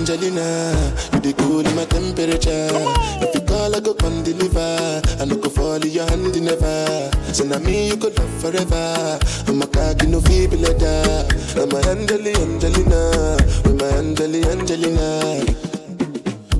Angelina, 0.09 0.73
you 1.13 1.19
the 1.19 1.33
cool 1.37 1.59
in 1.59 1.75
my 1.75 1.85
temperature. 1.85 2.73
If 3.21 3.35
you 3.35 3.41
call, 3.41 3.75
I 3.75 3.79
go 3.79 3.93
come 3.93 4.23
deliver. 4.23 5.01
I 5.21 5.25
no 5.25 5.35
go 5.37 5.49
fall 5.49 5.75
in 5.75 5.91
your 5.91 6.09
hand 6.09 6.33
never. 6.41 7.11
So 7.31 7.45
now 7.45 7.59
me 7.59 7.89
you 7.89 7.95
could 7.95 8.17
love 8.17 8.41
forever. 8.41 9.19
I'm 9.45 9.61
a 9.61 9.67
cocky 9.67 10.07
no 10.07 10.19
feeble 10.21 10.57
letter. 10.57 11.29
I'm 11.61 11.69
a 11.69 11.77
Angeli, 11.93 12.33
Angelina, 12.41 13.37
with 13.61 13.77
my 13.79 13.85
Angeli, 14.01 14.41
Angelina. 14.49 15.45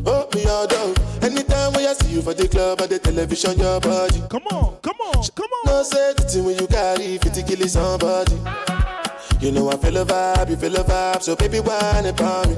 Oh, 0.05 0.29
me 0.35 0.45
oh, 0.45 0.53
all 0.53 0.67
down. 0.67 0.93
Anytime 1.23 1.73
when 1.73 1.87
I 1.89 1.93
see 1.93 2.13
you 2.13 2.21
for 2.21 2.35
the 2.35 2.47
club 2.47 2.81
or 2.81 2.85
the 2.85 2.99
television, 2.99 3.57
your 3.57 3.79
body. 3.79 4.21
Come 4.29 4.45
on, 4.53 4.77
come 4.83 5.01
on, 5.01 5.25
come 5.33 5.49
on. 5.49 5.65
No 5.65 5.81
say 5.81 6.13
the 6.13 6.21
thing 6.21 6.45
when 6.45 6.55
you 6.55 6.67
carry, 6.67 7.17
fit 7.17 7.33
to 7.33 7.41
kill 7.41 7.67
somebody. 7.67 8.37
You 9.41 9.53
know 9.53 9.71
I 9.71 9.77
feel 9.77 9.97
a 9.97 10.05
vibe, 10.05 10.49
you 10.51 10.55
feel 10.55 10.75
a 10.75 10.83
vibe, 10.83 11.23
so 11.23 11.35
baby, 11.35 11.61
whine 11.61 12.05
about 12.05 12.47
me. 12.47 12.55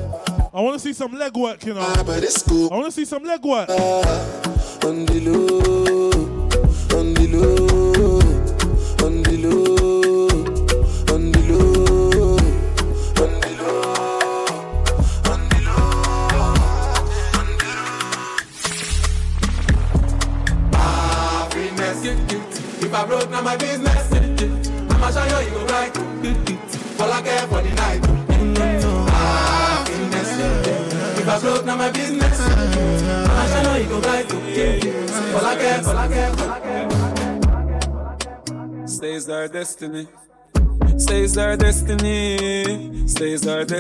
I 0.54 0.60
want 0.60 0.74
to 0.74 0.80
see 0.80 0.92
some 0.92 1.14
leg 1.14 1.34
work, 1.38 1.66
you 1.66 1.74
know. 1.74 1.80
Ah, 1.82 2.04
but 2.06 2.22
it's 2.24 2.44
cool. 2.44 2.68
I 2.74 2.76
want 2.76 2.88
to 2.88 2.92
see 2.92 3.06
some 3.06 3.24
leg 3.24 3.42
work. 3.46 3.70
On 3.70 5.06
the 5.06 5.22
low, 5.22 6.01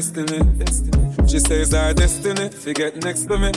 destiny. 0.02 1.28
She 1.28 1.40
says 1.40 1.74
our 1.74 1.94
destiny. 1.94 2.50
Forget 2.50 2.96
next 3.04 3.26
to 3.26 3.38
me. 3.38 3.52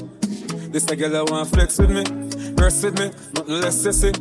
This 0.71 0.87
a 0.91 0.97
girl 0.97 1.17
I 1.17 1.23
want 1.23 1.49
flex 1.49 1.79
with 1.79 1.91
me. 1.91 2.05
Rest 2.61 2.85
with 2.85 2.99
me. 2.99 3.07
Nothing 3.35 3.61
less 3.61 3.77
sissy. 3.83 4.13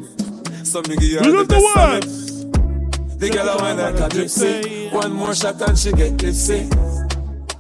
So 0.65 0.81
me 0.87 0.95
give 0.95 1.25
her 1.25 1.31
the 1.31 1.45
best 1.45 2.45
me. 2.45 3.17
The 3.17 3.29
girl 3.29 3.49
I 3.49 3.55
want 3.57 3.77
like 3.77 3.95
a 3.95 4.15
gypsy. 4.15 4.93
One 4.93 5.11
more 5.11 5.35
shot 5.35 5.61
and 5.61 5.77
she 5.77 5.91
get 5.91 6.17
tipsy. 6.17 6.69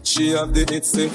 She 0.03 0.29
have 0.29 0.53
the 0.53 0.65
itsy. 0.65 1.09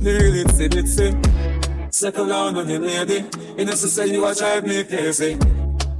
The 0.00 0.10
real 0.18 0.44
itsy 0.44 0.68
bitsy. 0.68 1.94
Settle 1.94 2.26
down 2.26 2.56
on 2.56 2.68
your 2.68 2.80
lady. 2.80 3.24
You 3.56 3.64
know, 3.64 3.74
say 3.74 4.06
you 4.08 4.24
a 4.26 4.34
drive 4.34 4.66
me 4.66 4.84
crazy. 4.84 5.34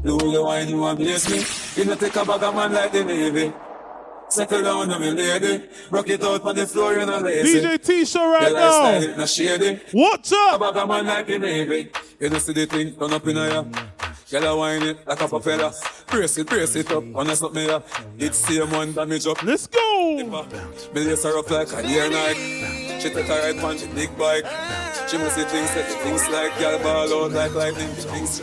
The 0.02 0.10
only 0.10 0.38
wine 0.38 0.68
you 0.68 0.78
want 0.78 0.98
bless 0.98 1.30
me. 1.30 1.44
You 1.80 1.88
know, 1.88 1.94
take 1.94 2.16
a 2.16 2.24
bag 2.24 2.42
of 2.42 2.54
man 2.54 2.72
like 2.72 2.92
the 2.92 3.04
Navy. 3.04 3.52
Settle 4.30 4.62
down 4.62 4.90
on 4.90 5.00
me 5.00 5.10
lady. 5.10 5.64
Rock 5.90 6.08
it 6.10 6.22
out 6.22 6.42
on 6.44 6.54
the 6.54 6.66
floor, 6.66 6.94
you 6.94 7.06
know, 7.06 7.18
lazy. 7.18 7.60
DJ 7.60 7.78
Teeshow 7.78 8.30
right 8.30 8.50
Your 8.50 8.60
lifestyle, 8.60 9.00
now. 9.00 9.06
it 9.06 9.18
not 9.18 9.28
shady. 9.28 9.80
What's 9.92 10.32
up? 10.32 10.56
A 10.56 10.58
bag 10.58 10.76
of 10.76 10.88
man 10.88 11.06
like 11.06 11.26
the 11.26 11.38
Navy. 11.38 11.90
You 12.20 12.28
know, 12.30 12.38
see 12.38 12.52
the 12.52 12.66
thing 12.66 12.94
turn 12.94 13.12
up 13.12 13.26
in 13.26 13.38
a 13.38 13.48
ya. 13.48 13.64
Girl, 14.30 14.46
I 14.46 14.52
wine 14.52 14.82
it 14.82 15.06
like 15.06 15.20
a 15.22 15.28
propeller. 15.28 15.72
Brace 16.08 16.36
it, 16.36 16.46
brace 16.46 16.76
it 16.76 16.90
up. 16.92 17.04
Honest 17.14 17.42
up 17.42 17.54
me 17.54 17.66
ya. 17.66 17.80
It's 18.18 18.36
same 18.38 18.70
one 18.70 18.92
damage 18.92 19.26
up. 19.26 19.42
Let's 19.42 19.66
go. 19.66 20.16
Me 20.92 21.04
lace 21.04 21.22
her 21.24 21.38
up 21.38 21.50
like 21.50 21.72
a 21.72 21.82
deer 21.82 22.10
night. 22.10 22.36
She 23.00 23.08
take 23.08 23.26
her 23.26 23.40
right 23.40 23.58
punch, 23.58 23.82
big 23.94 24.16
bike. 24.18 24.44
She 25.08 25.16
must 25.16 25.36
see 25.36 25.44
things 25.44 25.72
that 25.74 25.86
things 26.02 26.28
like 26.28 26.58
girl 26.58 26.78
ball 26.80 27.24
out 27.24 27.32
like 27.32 27.54
lightning. 27.54 27.88
Things. 27.88 28.42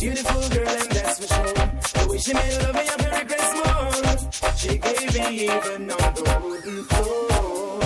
Beautiful 0.00 0.48
girl, 0.50 0.68
and 0.68 0.90
that's 0.90 1.20
for 1.20 1.34
sure. 1.34 1.54
The 1.54 2.10
way 2.10 2.18
she 2.18 2.34
made 2.34 2.58
love 2.62 2.74
me, 2.74 2.80
I 2.80 2.96
very 2.96 3.54
more. 3.54 3.93
She 4.56 4.78
gave 4.78 5.14
me 5.14 5.44
even 5.44 5.90
on 5.90 6.14
the 6.14 6.40
wooden 6.42 6.84
floor. 6.84 7.80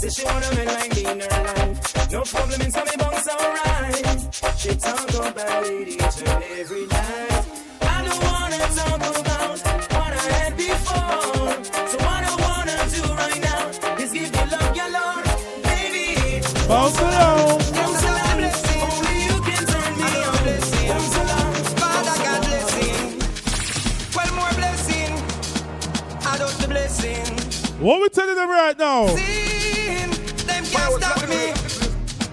Said 0.00 0.12
she 0.12 0.24
wanna 0.24 0.54
make 0.54 0.66
like 0.66 0.94
me 0.94 1.02
in 1.10 1.20
her 1.20 1.44
life. 1.44 2.12
No 2.12 2.22
problem, 2.22 2.60
in 2.60 2.66
me 2.66 2.96
bones 2.98 3.28
alright. 3.28 4.18
She 4.56 4.74
talk 4.76 5.08
about 5.10 5.66
it 5.66 5.88
each 5.88 6.22
and 6.22 6.44
every 6.58 6.86
night. 6.86 7.44
I 7.82 8.04
don't 8.06 8.22
wanna 8.28 8.58
talk 8.78 9.00
about 9.20 9.58
what 9.96 10.12
I 10.12 10.26
had 10.36 10.56
before. 10.56 11.50
So 11.90 11.96
what 12.06 12.22
I 12.30 12.34
wanna 12.44 12.76
do 12.94 13.02
right 13.14 13.40
now 13.40 13.62
is 14.02 14.12
give 14.12 14.34
you 14.34 14.46
love, 14.50 14.76
your 14.76 14.90
Lord, 14.90 15.24
baby. 15.64 16.40
Bounce 16.68 16.98
it 17.00 17.69
What 27.80 28.02
we 28.02 28.10
telling 28.10 28.34
them 28.34 28.50
right 28.50 28.78
now? 28.78 29.06
Sin, 29.06 30.10
them 30.46 30.64
can't 30.66 31.02
stop 31.02 31.26
me. 31.30 31.54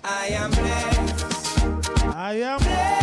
I 0.03 0.27
am 0.31 0.51
blessed. 0.51 2.03
I 2.03 2.33
am 2.43 2.59
blessed. 2.59 2.96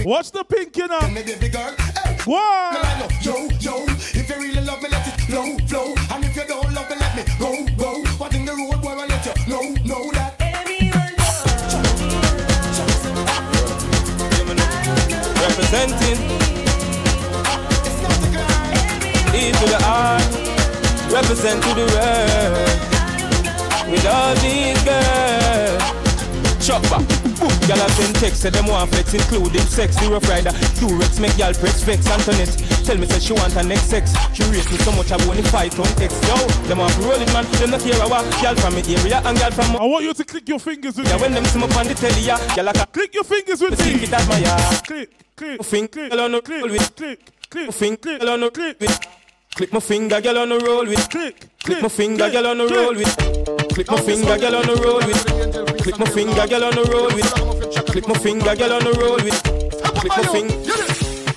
What's 0.04 0.30
the 0.30 0.44
pink, 0.44 0.76
you 0.78 0.88
know? 0.88 0.98
Tell 0.98 1.10
me, 1.10 1.22
baby 1.22 1.48
girl, 1.50 1.74
hey. 1.76 2.16
What? 2.24 2.72
No, 2.98 3.08
yo, 3.20 3.48
yo. 3.60 3.84
If 3.86 4.30
you 4.30 4.36
really 4.36 4.64
love 4.64 4.82
me, 4.82 4.88
let 4.88 5.06
it 5.06 5.20
flow, 5.28 5.58
flow. 5.66 5.94
And 6.10 6.24
if 6.24 6.34
you 6.36 6.46
don't 6.46 6.72
love 6.72 6.88
me, 6.88 6.96
let 6.96 7.16
me 7.16 7.22
go, 7.38 7.66
go. 7.76 8.02
What 8.16 8.34
in 8.34 8.46
the 8.46 8.52
road, 8.52 8.80
boy, 8.80 8.92
I 8.92 9.06
let 9.06 9.26
you 9.26 9.34
know, 9.46 9.60
know 9.84 10.10
that. 10.12 10.40
Representing 15.40 16.18
E 19.34 19.52
to 19.52 19.66
the 19.68 19.80
R 19.84 20.18
Represent 21.12 21.62
to 21.62 21.74
the 21.74 21.86
world 21.94 22.68
With 23.90 24.06
all 24.06 24.34
these 24.36 24.82
girls 24.82 25.82
Chop 26.66 26.82
back 26.84 27.19
Y'all 27.70 27.78
have 27.78 27.94
sent 27.94 28.16
text, 28.18 28.42
say 28.42 28.50
them 28.50 28.66
want 28.66 28.90
flex 28.90 29.14
Including 29.14 29.62
sex, 29.70 29.94
the 29.94 30.10
rough 30.10 30.26
rider 30.26 30.50
Durex, 30.82 31.22
make 31.22 31.38
y'all 31.38 31.54
press 31.54 31.86
vex 31.86 32.02
Antoinette, 32.10 32.50
tell 32.82 32.98
me 32.98 33.06
say 33.06 33.22
she 33.22 33.32
want 33.32 33.54
her 33.54 33.62
next 33.62 33.86
sex 33.86 34.10
She 34.34 34.42
rate 34.50 34.66
me 34.74 34.76
so 34.82 34.90
much 34.90 35.14
I 35.14 35.22
won't 35.22 35.38
fight 35.54 35.78
on 35.78 35.86
X 36.02 36.10
Yo, 36.26 36.34
them 36.66 36.82
want 36.82 36.90
to 36.98 37.00
roll 37.06 37.22
man 37.30 37.46
Them 37.62 37.70
not 37.70 37.78
care 37.78 37.94
a 37.94 38.10
what 38.10 38.26
Y'all 38.42 38.58
from 38.58 38.74
me 38.74 38.82
area 38.90 39.22
and 39.22 39.38
y'all 39.38 39.54
from 39.54 39.78
I 39.78 39.86
want 39.86 40.02
you 40.02 40.10
to 40.12 40.24
click 40.24 40.48
your 40.50 40.58
fingers 40.58 40.98
with 40.98 41.06
Yeah, 41.06 41.14
me. 41.14 41.22
when 41.22 41.34
them 41.38 41.46
me 41.46 41.62
on 41.62 41.86
the 41.86 41.94
telly, 41.94 42.26
yeah 42.26 42.42
Y'all 42.58 42.66
like 42.66 42.82
a 42.82 42.86
Click 42.90 43.14
your 43.14 43.22
fingers 43.22 43.62
with 43.62 43.78
me. 43.78 44.02
it 44.02 44.12
at 44.18 44.26
my 44.26 44.38
yard 44.42 44.82
Click, 44.82 45.08
click, 45.38 45.62
Finger, 45.62 45.88
click, 45.94 46.10
the 46.10 46.42
click, 46.42 46.62
roll 46.66 46.70
with 46.74 46.96
click, 46.96 47.20
click, 47.54 47.70
finger, 47.70 48.18
girl 48.18 48.30
on 48.30 48.40
the 48.40 48.50
click 48.50 48.80
with. 48.80 48.98
Click 49.54 49.72
my 49.72 49.78
finger, 49.80 50.20
girl 50.20 50.38
on 50.38 50.48
the 50.48 50.58
roll 50.58 50.86
with. 50.86 51.08
Click, 51.08 51.46
click 51.62 51.82
my 51.82 51.88
finger, 51.88 52.30
girl 52.30 52.46
on 52.48 52.58
the 52.58 52.66
roll 52.66 52.94
with. 52.94 53.59
Click 53.74 53.90
my 53.90 54.00
finger, 54.00 54.38
girl 54.38 54.56
on 54.56 54.66
the 54.66 54.76
road 54.84 55.06
with. 55.06 55.82
Click 55.82 55.98
my 55.98 56.06
finger, 56.06 56.46
girl 56.46 56.64
on 56.64 56.74
the 56.74 56.84
road 56.92 57.14
with. 57.14 57.86
Click 57.86 58.08
my 58.08 58.14
finger, 58.14 58.54
girl 58.56 58.72
on 58.72 58.84
the 58.84 58.92
road 59.00 59.22
with. 59.22 59.42
Click 59.94 60.12
my 60.16 60.26
finger. 60.26 60.54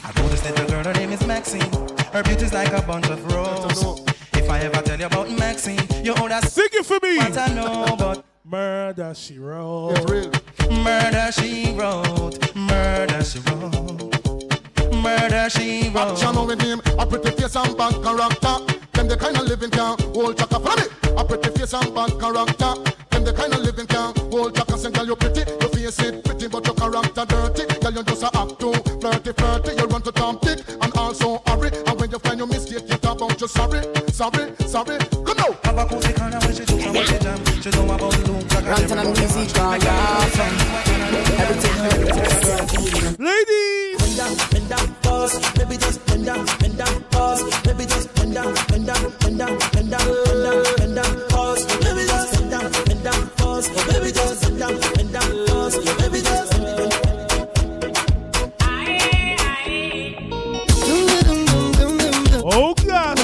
I 0.04 0.12
know 0.20 0.28
this 0.30 0.44
little 0.50 0.68
girl, 0.68 0.84
her 0.84 0.94
name 0.94 1.12
is 1.12 1.26
Maxine. 1.26 1.72
Her 2.12 2.24
beauty's 2.24 2.54
like 2.54 2.74
a 2.74 2.82
bunch 2.82 3.08
of 3.10 3.24
roses. 3.32 4.02
If 4.34 4.50
I 4.50 4.60
ever 4.62 4.82
tell 4.82 5.00
you 5.00 5.06
about 5.06 5.30
Maxine, 5.32 5.80
you 6.04 6.14
owe 6.18 6.28
that 6.28 6.48
Sing 6.50 6.68
it 6.74 6.86
for 6.86 7.00
me. 7.02 7.18
What 7.18 7.38
I 7.38 7.54
know, 7.54 7.96
but 7.98 8.26
Murder 8.46 9.14
she 9.16 9.40
wrote. 9.40 9.94
murder 10.70 11.32
she 11.32 11.74
wrote, 11.78 12.56
murder 12.56 13.24
she 13.24 13.40
wrote, 13.40 14.94
murder 14.94 15.50
she 15.50 15.90
wrote. 15.90 16.12
Action 16.12 16.46
with 16.46 16.62
him, 16.62 16.82
a 17.00 17.06
pretty 17.06 17.32
face 17.32 17.56
and 17.56 17.78
bad 17.78 17.94
character. 18.04 18.83
Them 18.94 19.08
the 19.08 19.18
kind 19.18 19.38
of 19.38 19.48
living 19.48 19.70
can 19.70 19.98
hold 20.14 20.38
chaka. 20.38 20.60
Follow 20.60 20.76
me. 20.78 20.88
A 21.18 21.26
pretty 21.26 21.50
face 21.58 21.74
and 21.74 21.94
bad 21.94 22.12
character. 22.20 22.74
Them 23.10 23.24
the 23.24 23.34
kind 23.34 23.54
of 23.54 23.60
living 23.62 23.88
can 23.88 24.14
hold 24.32 24.56
chaka. 24.56 24.78
Say, 24.78 24.92
girl, 24.92 25.06
you 25.06 25.16
pretty, 25.16 25.44
your 25.60 25.70
face 25.70 26.00
it 26.00 26.24
pretty, 26.24 26.48
but 26.48 26.66
your 26.66 26.76
character 26.76 27.26
dirty. 27.26 27.66
Girl, 27.82 27.94
you 27.94 28.04
just 28.04 28.24
a 28.24 28.30
act 28.38 28.60
too 28.60 28.74
flirty, 29.02 29.34
flirty. 29.34 29.72
You 29.76 29.86
run 29.88 30.02
to 30.04 30.12
Tom 30.12 30.40
Dick 30.42 30.60
and 30.82 30.94
also 30.96 31.42
hurry. 31.48 31.70
And 31.88 32.00
when 32.00 32.12
you 32.12 32.20
find 32.20 32.38
your 32.38 32.48
mistake, 32.48 32.88
you 32.88 32.98
talk 32.98 33.18
about 33.18 33.40
you 33.42 33.48
sorry, 33.48 33.82
sorry, 34.12 34.54
sorry. 34.68 34.98
Come 35.26 35.38
now. 35.38 35.52
Have 35.64 35.78
a 35.78 35.86
cozy 35.86 36.14
kind 36.14 36.36
of 36.36 36.46
when 36.46 36.56
she 36.56 36.66
took 36.66 36.82
and 36.82 36.96
when 36.96 37.06
she 37.06 37.18
jam. 37.20 37.40
She 37.62 37.70
know 37.72 37.86
about 37.94 38.18
Luke. 38.28 38.44
Ranton 38.64 39.00
and 39.00 39.18
music, 39.18 39.54
gone 39.54 39.82
Everything. 41.40 41.84
Ladies. 43.20 43.98
Bend 44.00 44.18
down, 44.18 44.36
bend 44.52 44.70
down, 44.70 44.93
pause. 45.24 45.54
Baby, 45.54 45.78
just 45.78 46.06
bend 46.06 46.26
down, 46.26 46.46
bend 46.60 46.78
down, 46.78 47.04
pause. 47.12 47.44
Baby, 47.64 47.86
just 47.86 48.14
bend 48.16 48.34
down, 48.34 48.54
bend 48.68 48.88
down, 48.88 49.14
bend 49.20 49.38
down, 49.40 49.58
bend 49.72 49.92
down, 49.92 50.08
bend 50.26 50.44
down, 50.44 50.64
bend 50.78 50.96
down, 50.96 51.30
pause. 51.30 51.66
Baby, 51.84 52.06
just 52.08 52.34
bend 52.34 52.52
down, 52.52 52.72
bend 52.86 53.04
down, 53.04 53.30
pause. 53.38 53.70
Baby, 53.70 54.12
just 54.12 54.42
bend 54.44 54.60
down, 54.60 54.80
bend 54.96 55.14
down, 55.14 55.46
pause. 55.48 55.78
Baby, 55.98 56.22
just. 56.22 56.54
Oh 62.46 62.74
God. 62.86 63.20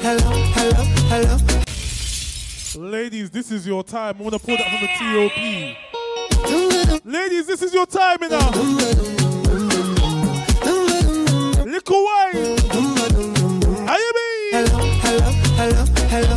Hello, 0.00 0.30
hello, 0.54 0.84
hello. 1.10 1.36
Ladies, 2.76 3.30
this 3.30 3.50
is 3.50 3.66
your 3.66 3.82
time. 3.82 4.16
I 4.18 4.22
want 4.22 4.34
to 4.34 4.38
pull 4.38 4.56
that 4.56 4.70
from 4.70 4.80
the 4.80 4.88
TOP. 4.96 5.87
Ladies, 7.04 7.46
this 7.46 7.62
is 7.62 7.72
your 7.74 7.86
time, 7.86 8.18
now. 8.22 8.50
Little 11.64 12.04
wine. 12.04 12.58
How 13.86 13.96
you 13.96 14.12
mean? 14.16 14.52
Hello, 14.52 14.78
hello, 15.04 15.30
hello, 15.56 15.84
hello. 16.08 16.36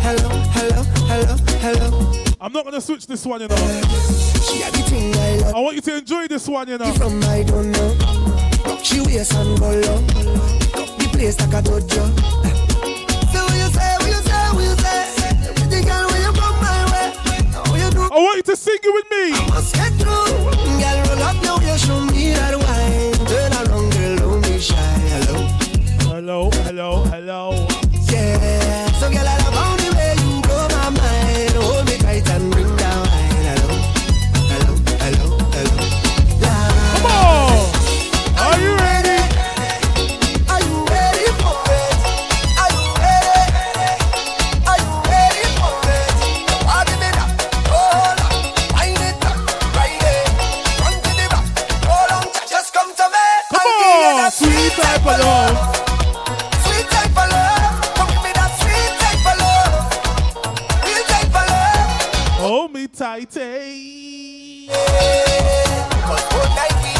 Hello, 0.00 0.28
hello, 0.52 0.82
hello, 1.08 1.36
hello. 1.60 1.88
I'm 2.40 2.52
not 2.52 2.64
gonna 2.64 2.80
switch 2.80 3.06
this 3.06 3.26
one, 3.26 3.40
you 3.40 3.48
know. 3.48 3.56
I 3.56 3.58
want 5.60 5.74
you 5.74 5.80
to 5.82 5.96
enjoy 5.96 6.28
this 6.28 6.46
one, 6.48 6.68
you 6.68 6.78
know. 6.78 6.92
from 6.92 7.20
I 7.24 7.42
don't 7.42 7.72
know. 7.72 7.96
She 8.82 9.00
waist 9.00 9.34
and. 9.34 9.58
Pick 9.58 10.76
up 10.76 10.88
the 10.98 11.08
place 11.12 11.40
like 11.40 11.54
a 11.54 11.62
dojo. 11.62 12.61
I 18.12 18.16
want 18.16 18.36
you 18.36 18.42
to 18.42 18.56
sing 18.56 18.76
it 18.76 18.92
with 18.92 19.10
me. 19.10 19.32
I 19.32 19.48
must 19.48 19.74
get 19.74 19.90
through. 19.94 20.12
Girl, 20.12 20.98
roll 21.08 21.22
up 21.24 21.42
girl, 21.42 21.76
show 21.78 21.98
me 22.12 22.34
that 22.34 22.54
wine. 22.60 23.26
Turn 23.26 23.52
around, 23.56 23.90
girl, 23.90 24.16
don't 24.16 24.42
be 24.42 24.60
shy. 24.60 24.74
Hello. 25.08 25.46
Hello, 26.12 26.50
hello. 26.50 27.04
Hold 63.12 63.36
me. 63.36 64.68
Cause 64.68 66.24
one 66.32 66.52
night 66.56 66.72
we 66.80 66.92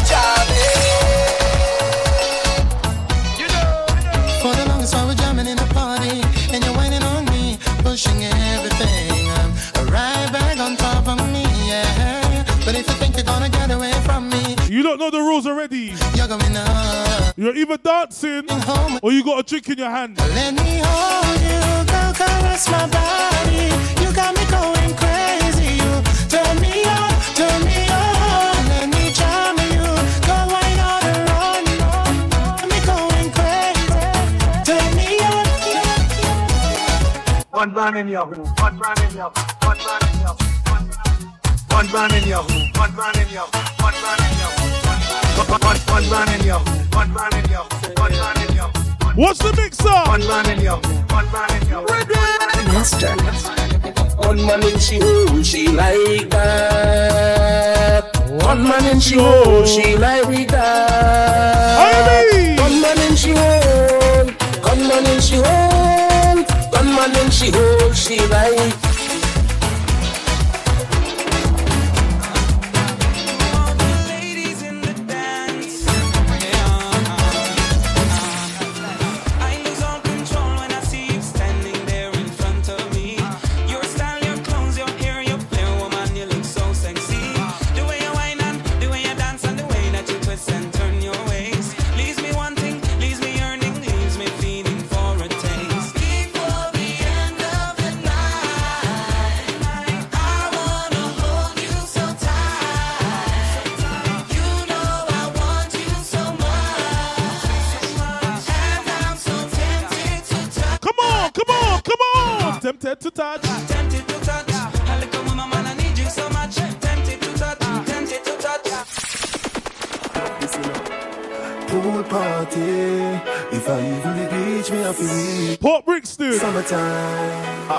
For 4.43 4.53
the 4.53 4.65
longest 4.69 4.93
while 4.93 5.07
we're 5.07 5.15
jamming 5.15 5.47
in 5.47 5.57
the 5.57 5.65
party, 5.73 6.21
and 6.53 6.63
you're 6.63 6.75
whining 6.75 7.01
on 7.01 7.25
me, 7.25 7.57
pushing 7.79 8.23
everything. 8.25 9.27
Right 9.89 10.29
back 10.31 10.59
on 10.59 10.77
top 10.77 11.07
of 11.07 11.17
me, 11.31 11.45
yeah. 11.67 12.45
But 12.63 12.75
if 12.75 12.87
you 12.87 12.93
think 12.93 13.15
you're 13.15 13.25
gonna 13.25 13.49
get 13.49 13.71
away 13.71 13.93
from 14.05 14.29
me, 14.29 14.55
You 14.69 14.83
don't 14.83 14.99
know 14.99 15.09
the 15.09 15.17
rules 15.19 15.47
already. 15.47 15.95
you're 16.13 16.27
going 16.27 16.55
up. 16.55 17.33
You're 17.35 17.55
either 17.55 17.77
dancing 17.77 18.45
or 19.01 19.11
you 19.11 19.23
got 19.23 19.39
a 19.39 19.43
drink 19.43 19.67
in 19.67 19.79
your 19.79 19.89
hand. 19.89 20.19
Let 20.19 20.53
me 20.53 20.79
hold 20.83 21.41
you, 21.41 21.85
girl, 21.91 22.13
caress 22.13 22.69
my 22.69 22.85
body. 22.87 23.73
You 24.03 24.13
got 24.13 24.35
me 24.35 24.45
going 24.51 25.02
One 37.63 37.71
brand 37.71 37.95
in 37.95 38.09
your 38.09 38.25
home, 38.25 38.43
one 38.59 38.77
brand 38.77 38.99
in 38.99 39.15
your 39.15 39.31
one 39.63 39.77
brand 39.77 40.03
in 40.03 40.19
your 40.19 40.35
one 41.71 41.87
brand 41.87 42.11
in 42.11 42.27
your 42.27 42.43
home, 42.43 42.69
one 42.75 42.91
brand 42.91 43.15
in 43.15 43.29
your 43.31 43.47
one 43.79 43.93
brand 44.03 44.19
in 44.19 44.35
your 44.35 44.51
one 45.39 45.47
one 45.47 45.79
one 45.87 46.03
brand 46.09 46.27
in 46.35 46.43
your 46.45 46.59
one 46.59 47.07
brand 47.13 47.33
in 47.35 47.47
your 47.49 47.63
one 47.63 48.11
brand 48.11 48.49
in 48.49 48.53
your 48.53 48.67
What's 49.15 49.39
the 49.39 49.53
mixer? 49.55 49.87
One 49.87 50.19
brand 50.23 50.49
in 50.49 50.59
your 50.59 50.75
one 50.75 51.25
brand 51.29 51.63
in 51.63 51.69
your 51.69 51.85
Master. 52.67 53.15
One 54.17 54.45
man 54.45 54.61
in 54.63 54.77
she 54.77 54.99
hole, 54.99 55.41
she 55.41 55.69
like 55.69 56.29
that. 56.31 58.11
One 58.43 58.63
man 58.67 58.85
in 58.87 58.99
she 58.99 59.15
hole, 59.15 59.63
she 59.65 59.95
like 59.95 60.49
that. 60.49 62.59
One 62.59 62.81
man 62.81 62.99
in 63.09 63.15
she 63.15 63.31
hole, 63.31 64.25
one 64.67 64.85
man 64.85 65.05
in 65.05 65.21
she 65.21 65.37
hole, 65.37 66.02
man 67.07 67.25
in 67.25 67.31
she 67.31 67.51
hole, 67.51 67.91
she 67.93 68.19
like. 68.27 68.92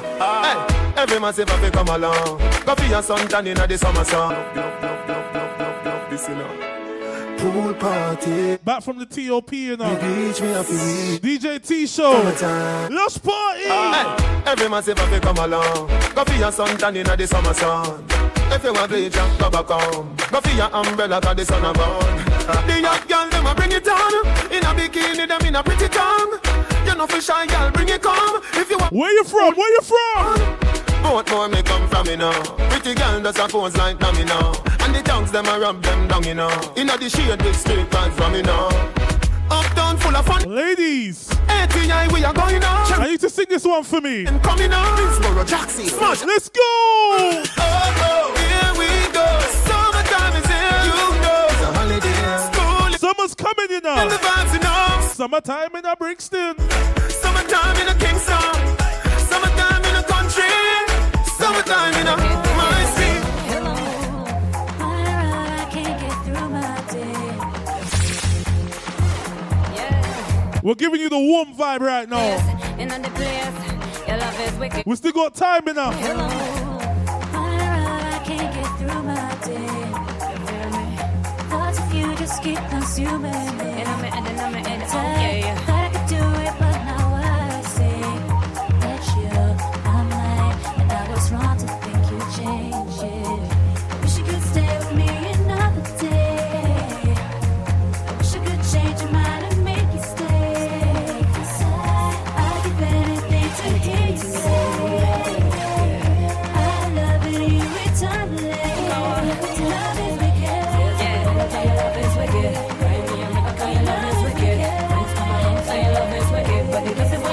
Hey, 0.02 0.56
every 0.96 1.20
man 1.20 1.32
say 1.32 1.44
fi 1.44 1.70
come 1.70 1.88
along. 1.88 2.38
Go 2.64 2.74
for 2.74 2.84
your 2.86 3.02
suntan 3.02 3.46
inna 3.46 3.66
the 3.66 3.78
summer 3.78 4.04
sun. 4.04 4.34
This 6.10 6.28
you 6.28 6.34
know. 6.34 6.50
Pool 7.38 7.74
party. 7.74 8.56
Back 8.64 8.82
from 8.82 8.98
the 8.98 9.06
TOP, 9.06 9.52
you 9.52 9.76
know. 9.76 9.94
The 9.94 10.00
beach, 10.00 10.40
me 10.40 10.48
have 10.48 10.66
to 10.66 10.72
leave. 10.72 11.20
DJ 11.20 11.58
Teeshow. 11.58 12.14
Summertime. 12.14 12.94
Let's 12.94 13.18
party. 13.18 13.64
Hey, 13.64 14.16
every 14.46 14.68
man 14.68 14.82
say 14.82 14.94
fi 14.94 15.18
come 15.20 15.38
along. 15.38 15.88
Go 16.14 16.24
for 16.24 16.34
your 16.34 16.50
suntan 16.50 16.96
inna 16.96 17.16
the 17.16 17.26
summer 17.26 17.54
sun. 17.54 18.04
If 18.50 18.64
you 18.64 18.72
want 18.72 18.90
bleach, 18.90 19.12
go 19.12 19.50
back 19.50 19.66
home. 19.66 20.16
Go 20.30 20.40
for 20.40 20.50
your 20.56 20.74
umbrella 20.74 21.20
'cause 21.20 21.36
the 21.36 21.44
sun 21.44 21.64
a 21.64 21.72
burn. 21.72 22.33
The 22.46 22.80
young 22.80 23.06
girl 23.06 23.28
them 23.30 23.46
a 23.46 23.54
bring 23.54 23.72
it 23.72 23.88
on. 23.88 24.26
In 24.52 24.62
a 24.64 24.72
bikini 24.76 25.26
them 25.26 25.40
in 25.42 25.56
a 25.56 25.62
pretty 25.62 25.88
tongue. 25.88 26.38
You 26.86 26.94
know 26.94 27.06
fi 27.06 27.20
shy 27.20 27.46
girl 27.46 27.70
bring 27.70 27.88
it 27.88 28.02
come. 28.02 28.42
If 28.54 28.70
you 28.70 28.78
want. 28.78 28.92
Where 28.92 29.12
you 29.12 29.24
from? 29.24 29.54
Where 29.54 29.72
you 29.72 29.80
from? 29.82 30.64
Both 31.02 31.30
more 31.30 31.48
me 31.48 31.62
come 31.62 31.88
from, 31.88 32.06
you 32.06 32.16
know. 32.16 32.32
Pretty 32.70 32.94
girl 32.94 33.20
does 33.20 33.38
a 33.38 33.46
pose 33.46 33.76
like 33.76 33.98
them, 33.98 34.16
you 34.16 34.24
know. 34.24 34.54
And 34.80 34.94
the 34.94 35.02
tongues 35.02 35.30
them 35.30 35.46
a 35.46 35.58
rub 35.58 35.82
them 35.82 36.08
down, 36.08 36.24
you 36.24 36.34
know. 36.34 36.50
Inna 36.76 36.96
the 36.96 37.08
shade 37.10 37.42
with 37.42 37.56
straight 37.56 37.90
pants 37.90 38.16
from, 38.16 38.34
you 38.34 38.42
know. 38.42 38.68
Uptown 39.50 39.96
full 39.98 40.16
of 40.16 40.24
fun. 40.26 40.42
Ladies. 40.48 41.30
ATI 41.48 42.12
we 42.12 42.24
are 42.24 42.32
going 42.32 42.62
on. 42.64 42.92
I 43.00 43.08
need 43.10 43.20
to 43.20 43.30
sing 43.30 43.46
this 43.48 43.64
one 43.64 43.84
for 43.84 44.00
me. 44.00 44.26
And 44.26 44.42
coming 44.42 44.72
on. 44.72 44.96
Minsboro, 44.96 45.46
Jackson. 45.46 45.86
Smash. 45.86 46.24
Let's 46.24 46.48
go. 46.48 46.60
Oh, 46.62 47.44
oh, 47.58 48.33
Summer's 53.14 53.34
coming, 53.34 53.70
you 53.70 53.80
know. 53.80 53.94
And 53.96 54.10
the 54.10 54.16
vibes, 54.16 54.52
you 54.54 54.60
know. 54.60 55.08
Summertime 55.08 55.76
in 55.76 55.84
a 55.84 55.94
Brixton. 55.94 56.58
Summertime 57.08 57.76
in 57.76 57.88
a 57.88 57.94
Kingston. 57.94 58.76
Summertime 59.18 59.84
in 59.84 59.96
a 59.96 60.02
country. 60.02 60.50
Summertime 61.36 61.94
in 61.94 62.06
a 62.08 62.16
my 62.56 62.84
city. 62.96 63.20
We're 70.62 70.74
giving 70.74 71.00
you 71.00 71.08
the 71.10 71.18
warm 71.18 71.54
vibe 71.54 71.80
right 71.80 72.08
now. 72.08 72.38
In 72.78 72.88
the 72.88 73.10
place, 73.10 74.08
your 74.08 74.16
love 74.16 74.40
is 74.40 74.58
wicked. 74.58 74.86
We 74.86 74.96
still 74.96 75.12
got 75.12 75.34
time 75.34 75.68
enough. 75.68 75.94
I 75.94 76.73
Thoughts 81.54 81.78
of 81.78 81.94
you 81.94 82.12
just 82.16 82.42
keep 82.42 82.58
consuming 82.68 83.30
me. 83.30 83.70
And 83.80 83.88
I'm 83.88 84.04
in, 84.04 84.26
and 84.26 84.40
I'm 84.40 84.54
in, 84.56 84.66
and 84.66 84.82
okay. 84.82 85.42
Thought 85.44 85.56
I 85.56 85.66
could 85.66 85.73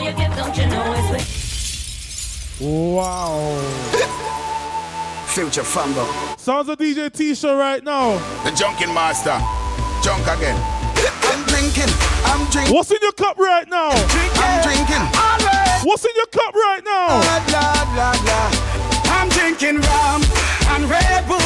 you 0.04 0.14
give, 0.14 0.36
don't 0.36 0.58
you 0.58 0.66
know 0.68 0.94
it's 0.98 1.10
wicked? 1.12 2.96
Wow. 2.96 3.58
Future 5.28 5.64
Fambo. 5.64 6.06
Sounds 6.40 6.70
of 6.70 6.78
DJ 6.78 7.10
Teeshow 7.10 7.58
right 7.58 7.84
now. 7.84 8.18
The 8.44 8.52
Junkin 8.52 8.94
Master. 8.94 9.40
Junk 10.04 10.28
again. 10.28 10.60
And 11.32 11.46
bring 11.48 11.72
drinking, 11.72 11.94
I'm 12.26 12.46
drinking. 12.52 12.76
What's 12.76 12.92
in 12.92 12.98
your 13.02 13.14
cup 13.14 13.38
right 13.38 13.68
now? 13.70 13.90
I'm 13.90 14.62
drinking. 14.62 15.02
What's 15.88 16.06
in 16.06 16.12
your 16.16 16.28
cup 16.28 16.54
right 16.54 16.82
now? 16.84 17.18
Lord, 17.18 17.46
Lord, 17.50 17.90
Lord, 17.98 18.22
Lord. 18.28 18.54
I'm 19.10 19.30
drinking 19.30 19.82
rum 19.82 20.22
and 20.76 20.86
Red 20.90 21.26
Bull, 21.28 21.41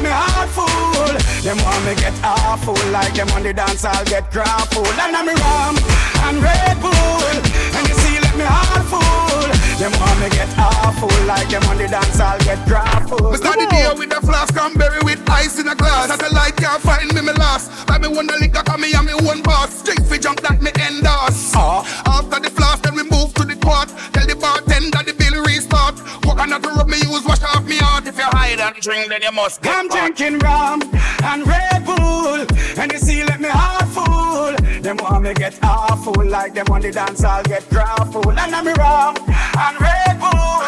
and 0.00 0.08
you 0.08 0.08
see, 0.08 0.08
let 0.08 0.08
me 0.08 0.10
heart 0.10 0.48
full. 0.48 1.12
Them 1.42 1.58
want 1.64 1.84
me 1.84 1.94
get 1.94 2.14
awful, 2.24 2.76
like 2.90 3.14
them 3.14 3.28
on 3.36 3.42
the 3.42 3.52
dance, 3.52 3.84
I'll 3.84 4.04
get 4.04 4.30
grappled. 4.30 4.86
And 4.86 5.16
I'm 5.16 5.28
rum 5.28 5.76
and 6.24 6.36
Red 6.42 6.80
Bull, 6.80 7.36
and 7.76 7.84
you 7.88 7.94
see, 7.94 8.16
let 8.20 8.36
me 8.36 8.44
heart 8.44 8.86
full. 8.88 9.48
Them 9.76 9.92
want 10.00 10.20
me 10.20 10.28
get 10.30 10.48
awful, 10.56 11.12
like 11.26 11.48
them 11.48 11.64
on 11.64 11.78
the 11.78 11.88
dance, 11.88 12.20
I'll 12.20 12.38
get 12.40 12.64
grappled. 12.66 13.32
Me 13.32 13.36
start 13.36 13.58
the 13.58 13.66
day 13.68 13.88
with 13.96 14.16
a 14.16 14.20
flask, 14.20 14.54
cranberry 14.54 15.00
with 15.04 15.20
ice 15.28 15.58
in 15.58 15.68
a 15.68 15.74
glass. 15.74 16.08
Satellite 16.08 16.56
can't 16.56 16.80
find 16.82 17.12
me, 17.14 17.20
me 17.20 17.32
last. 17.32 17.70
But 17.86 18.00
me 18.00 18.08
wanna 18.08 18.36
liquor, 18.40 18.62
cause 18.62 18.80
me 18.80 18.92
and 18.92 19.06
me 19.06 19.14
one 19.14 19.42
boss. 19.42 19.82
Drink 19.82 20.04
for 20.06 20.16
junk 20.16 20.40
that 20.42 20.60
me 20.60 20.70
endorse. 20.80 21.52
Uh, 21.54 21.84
after 22.06 22.40
the 22.40 22.50
flask, 22.50 22.82
then 22.82 22.94
we 22.94 23.04
move 23.04 23.19
to. 23.60 23.88
Tell 24.12 24.26
the 24.26 24.36
bartender 24.36 25.02
the 25.04 25.14
bill 25.14 25.42
restart. 25.44 25.96
Coconut 26.22 26.64
rub 26.64 26.88
me 26.88 26.98
use, 26.98 27.24
wash 27.24 27.42
off 27.42 27.64
me 27.66 27.76
heart. 27.78 28.06
If 28.06 28.16
you 28.18 28.24
hide 28.24 28.60
and 28.60 28.76
drink, 28.76 29.08
then 29.08 29.22
you 29.22 29.32
must 29.32 29.62
get 29.62 29.76
I'm 29.76 29.88
caught. 29.88 30.16
drinking 30.16 30.38
rum 30.40 30.82
and 31.24 31.46
Red 31.46 31.84
Bull, 31.84 32.46
and 32.78 32.92
you 32.92 32.98
see, 32.98 33.24
let 33.24 33.40
me 33.40 33.48
heart 33.48 33.88
full. 33.88 34.54
Them 34.82 34.96
want 34.98 35.24
me 35.24 35.34
get 35.34 35.58
awful, 35.62 36.24
like 36.24 36.54
them 36.54 36.66
on 36.70 36.80
the 36.80 36.90
dance, 36.90 37.22
I'll 37.24 37.42
get 37.42 37.68
grappled. 37.70 38.26
And 38.26 38.54
I'm 38.54 38.66
rum 38.66 39.16
and 39.18 39.80
Red 39.80 40.18
Bull, 40.18 40.62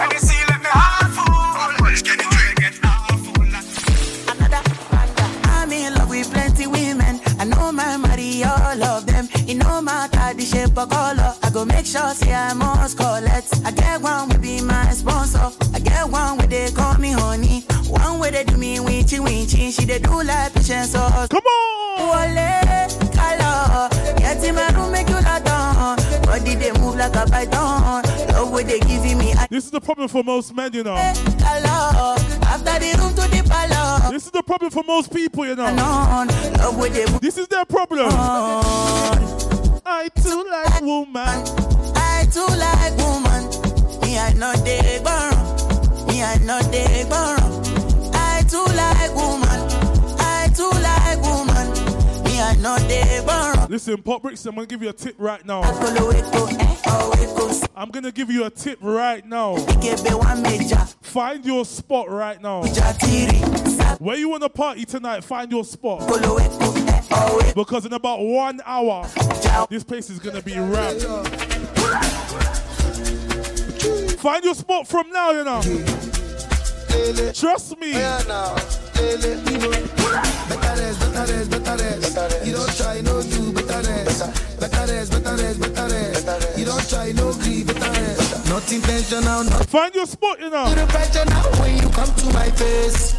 and 0.00 0.12
you 0.12 0.18
see, 0.18 0.40
let 0.48 0.60
me 0.60 0.70
heart 0.70 1.10
full. 1.16 1.26
Can 2.06 2.18
you 2.18 2.30
drink 2.30 2.56
get 2.60 2.74
I'm 5.58 5.72
in 5.72 5.94
love 5.94 6.10
with 6.10 6.30
plenty 6.32 6.66
women. 6.66 7.20
I 7.38 7.44
know 7.44 7.72
my 7.72 7.96
money, 7.96 8.44
all 8.44 8.82
of 8.82 9.06
them. 9.06 9.15
Matter 9.86 10.34
the 10.34 10.44
shape 10.44 10.76
or 10.76 10.84
color. 10.84 11.32
I 11.44 11.50
go 11.50 11.64
make 11.64 11.86
sure 11.86 12.10
say 12.10 12.34
I 12.34 12.52
must 12.54 12.98
collect. 12.98 13.54
I 13.64 13.70
get 13.70 14.02
one 14.02 14.28
will 14.28 14.38
be 14.40 14.60
my 14.60 14.90
sponsor. 14.90 15.52
I 15.72 15.78
get 15.78 16.10
one 16.10 16.38
where 16.38 16.48
they 16.48 16.72
call 16.72 16.94
me 16.98 17.12
honey. 17.12 17.60
One 17.86 18.18
where 18.18 18.32
they 18.32 18.42
do 18.42 18.56
me 18.56 18.78
winchy 18.78 19.20
winchy. 19.20 19.70
She 19.70 19.84
they 19.86 20.00
do 20.00 20.24
like 20.24 20.52
patience. 20.54 20.90
So 20.90 20.98
come 21.30 21.46
on. 21.46 22.10
Wale, 22.10 22.88
color. 23.14 23.88
Get 24.18 24.42
in 24.42 24.56
my 24.56 24.66
room, 24.74 24.90
make 24.90 25.08
you 25.08 25.20
down. 25.22 25.96
Body 26.24 26.56
they 26.56 26.72
move 26.72 26.96
like 26.96 27.14
a 27.14 27.24
python. 27.30 28.02
Love 28.34 28.50
where 28.50 28.64
they 28.64 28.80
giving 28.80 29.18
me. 29.18 29.34
I 29.34 29.46
This 29.48 29.66
is 29.66 29.70
the 29.70 29.80
problem 29.80 30.08
for 30.08 30.24
most 30.24 30.52
men, 30.52 30.72
you 30.72 30.82
know. 30.82 30.96
color. 30.96 32.16
After 32.42 32.76
the 32.80 32.96
room 32.98 33.14
to 33.14 33.30
the 33.30 33.48
palace. 33.48 34.10
This 34.10 34.26
is 34.26 34.32
the 34.32 34.42
problem 34.42 34.72
for 34.72 34.82
most 34.82 35.12
people, 35.14 35.46
you 35.46 35.54
know. 35.54 36.26
Love 36.58 36.76
where 36.76 36.90
they 36.90 37.04
This 37.20 37.38
is 37.38 37.46
their 37.46 37.64
problem. 37.64 38.10
I 39.88 40.08
too 40.08 40.44
like 40.50 40.82
woman. 40.82 41.28
I 41.94 42.26
too 42.32 42.44
like 42.44 42.96
woman. 42.98 43.44
Me 44.02 44.18
I 44.18 44.32
know 44.32 44.52
they 44.64 44.98
burn. 44.98 46.08
Me 46.08 46.24
I 46.24 46.38
know 46.38 46.60
they 46.72 47.04
burn. 47.08 47.38
I 48.12 48.42
too 48.50 48.64
like 48.74 49.14
woman. 49.14 49.48
I 50.18 50.50
too 50.56 50.70
like 50.82 51.22
woman. 51.22 51.70
Me 52.24 52.40
I 52.40 52.56
know 52.56 52.76
they 52.88 53.22
burn. 53.24 53.70
Listen, 53.70 54.02
Pop 54.02 54.22
Bricks, 54.22 54.44
I'm 54.46 54.56
gonna 54.56 54.66
give 54.66 54.82
you 54.82 54.88
a 54.88 54.92
tip 54.92 55.14
right 55.18 55.46
now. 55.46 55.60
Oh, 55.64 56.10
eh, 56.10 56.20
oh, 56.88 57.62
I'm 57.76 57.90
gonna 57.90 58.10
give 58.10 58.28
you 58.28 58.44
a 58.44 58.50
tip 58.50 58.78
right 58.82 59.24
now. 59.24 59.54
Find 61.02 61.44
your 61.44 61.64
spot 61.64 62.10
right 62.10 62.42
now. 62.42 62.62
Where 63.98 64.16
you 64.16 64.30
wanna 64.30 64.48
party 64.48 64.84
tonight, 64.84 65.22
find 65.22 65.52
your 65.52 65.64
spot. 65.64 66.00
Oh, 66.02 67.38
eh, 67.38 67.52
because 67.54 67.86
in 67.86 67.92
about 67.92 68.20
one 68.20 68.60
hour, 68.66 69.08
this 69.70 69.84
place 69.84 70.10
is 70.10 70.18
gonna 70.18 70.42
be 70.42 70.58
wrapped. 70.58 71.02
Find 74.20 74.44
your 74.44 74.54
spot 74.54 74.86
from 74.86 75.10
now, 75.10 75.30
you 75.30 75.44
know. 75.44 75.62
Trust 77.32 77.78
me. 77.78 77.92
You 82.44 82.52
don't 82.52 82.76
try 82.76 83.00
no 83.00 83.22
do 83.22 83.52
better 83.52 83.82
rest. 83.88 84.60
Better 84.60 84.92
rest, 84.92 85.12
better 85.12 85.36
rest, 85.36 85.60
better 85.60 85.88
rest. 85.88 86.58
You 86.58 86.64
don't 86.64 86.88
try 86.88 87.12
no 87.12 87.32
grieve, 87.34 87.66
better. 87.66 88.48
Not 88.48 88.72
intentional, 88.72 89.44
not 89.44 89.66
Find 89.66 89.94
your 89.94 90.06
spot, 90.06 90.40
you 90.40 90.50
know. 90.50 90.68
to 90.68 90.74
the 90.74 90.86
pressure 90.86 91.24
now 91.26 91.42
when 91.60 91.76
you 91.76 91.88
come 91.90 92.12
to 92.14 92.26
my 92.32 92.50
face. 92.50 93.14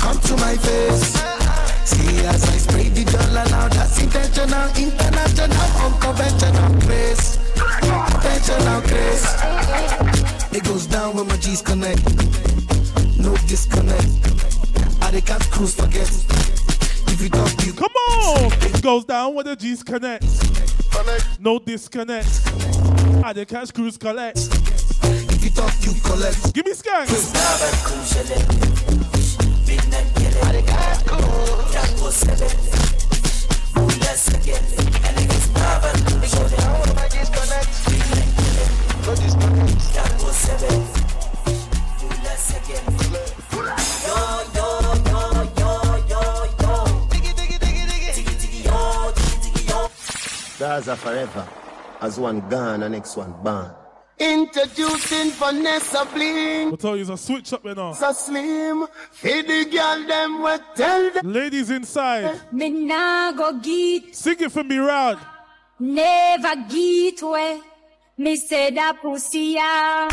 Come 0.00 0.18
to 0.18 0.36
my 0.36 0.56
face. 0.56 1.67
See 1.88 2.18
as 2.26 2.44
I 2.44 2.58
spray 2.58 2.88
the 2.90 3.04
dollar 3.04 3.48
now, 3.48 3.66
that's 3.68 3.98
intentional, 3.98 4.68
international, 4.76 5.56
unconventional 5.80 6.68
grace. 6.84 7.38
Conventional 7.56 8.80
grace. 8.82 9.24
It 10.52 10.64
goes 10.64 10.86
down 10.86 11.16
when 11.16 11.26
my 11.28 11.36
G's 11.38 11.62
connect. 11.62 12.04
No 13.18 13.34
disconnect. 13.48 14.04
I 15.00 15.10
they 15.12 15.22
can't 15.22 15.42
cruise 15.50 15.74
forget. 15.74 16.10
If 17.08 17.22
you 17.22 17.30
talk, 17.30 17.64
you 17.64 17.72
Come 17.72 17.92
on! 18.12 18.52
It 18.68 18.82
goes 18.82 19.06
down 19.06 19.34
when 19.34 19.46
the 19.46 19.56
G's 19.56 19.82
connect. 19.82 20.26
No 21.40 21.58
disconnect. 21.58 22.28
Ah, 23.24 23.32
the 23.32 23.46
cash 23.48 23.70
cruise 23.70 23.96
collect. 23.96 24.36
If 25.32 25.42
you 25.42 25.50
talk, 25.50 25.72
you 25.80 25.94
collect. 26.02 26.52
Give 26.52 26.66
me 26.66 26.72
skank. 26.72 27.08
Gaza 50.58 50.96
forever. 50.96 51.48
As 52.00 52.20
one 52.20 52.48
gone, 52.48 52.80
the 52.80 52.88
next 52.88 53.16
one 53.16 53.32
born. 53.42 53.74
Introducing 54.20 55.30
Vanessa 55.32 56.06
Bling. 56.12 56.68
I'll 56.70 56.76
tell 56.76 56.96
you, 56.96 57.02
it's 57.02 57.10
a 57.10 57.16
switch 57.16 57.52
up, 57.52 57.64
you 57.64 57.74
know. 57.74 57.92
So 57.92 58.12
slim. 58.12 58.86
Feed 59.12 59.46
the 59.46 59.64
girl 59.66 60.06
them 60.06 60.42
what 60.42 60.74
tell 60.76 61.10
them. 61.12 61.32
Ladies 61.32 61.70
inside, 61.70 62.40
Me 62.52 62.68
nah 62.70 63.32
go 63.32 63.52
get, 63.58 64.14
sing 64.14 64.36
it 64.40 64.50
for 64.52 64.64
me, 64.64 64.78
Rod. 64.78 65.18
never 65.78 66.56
get 66.68 67.22
way. 67.22 67.60
Me 68.16 68.34
say 68.34 68.70
that 68.72 69.00
pussy 69.00 69.56
ah, 69.60 70.08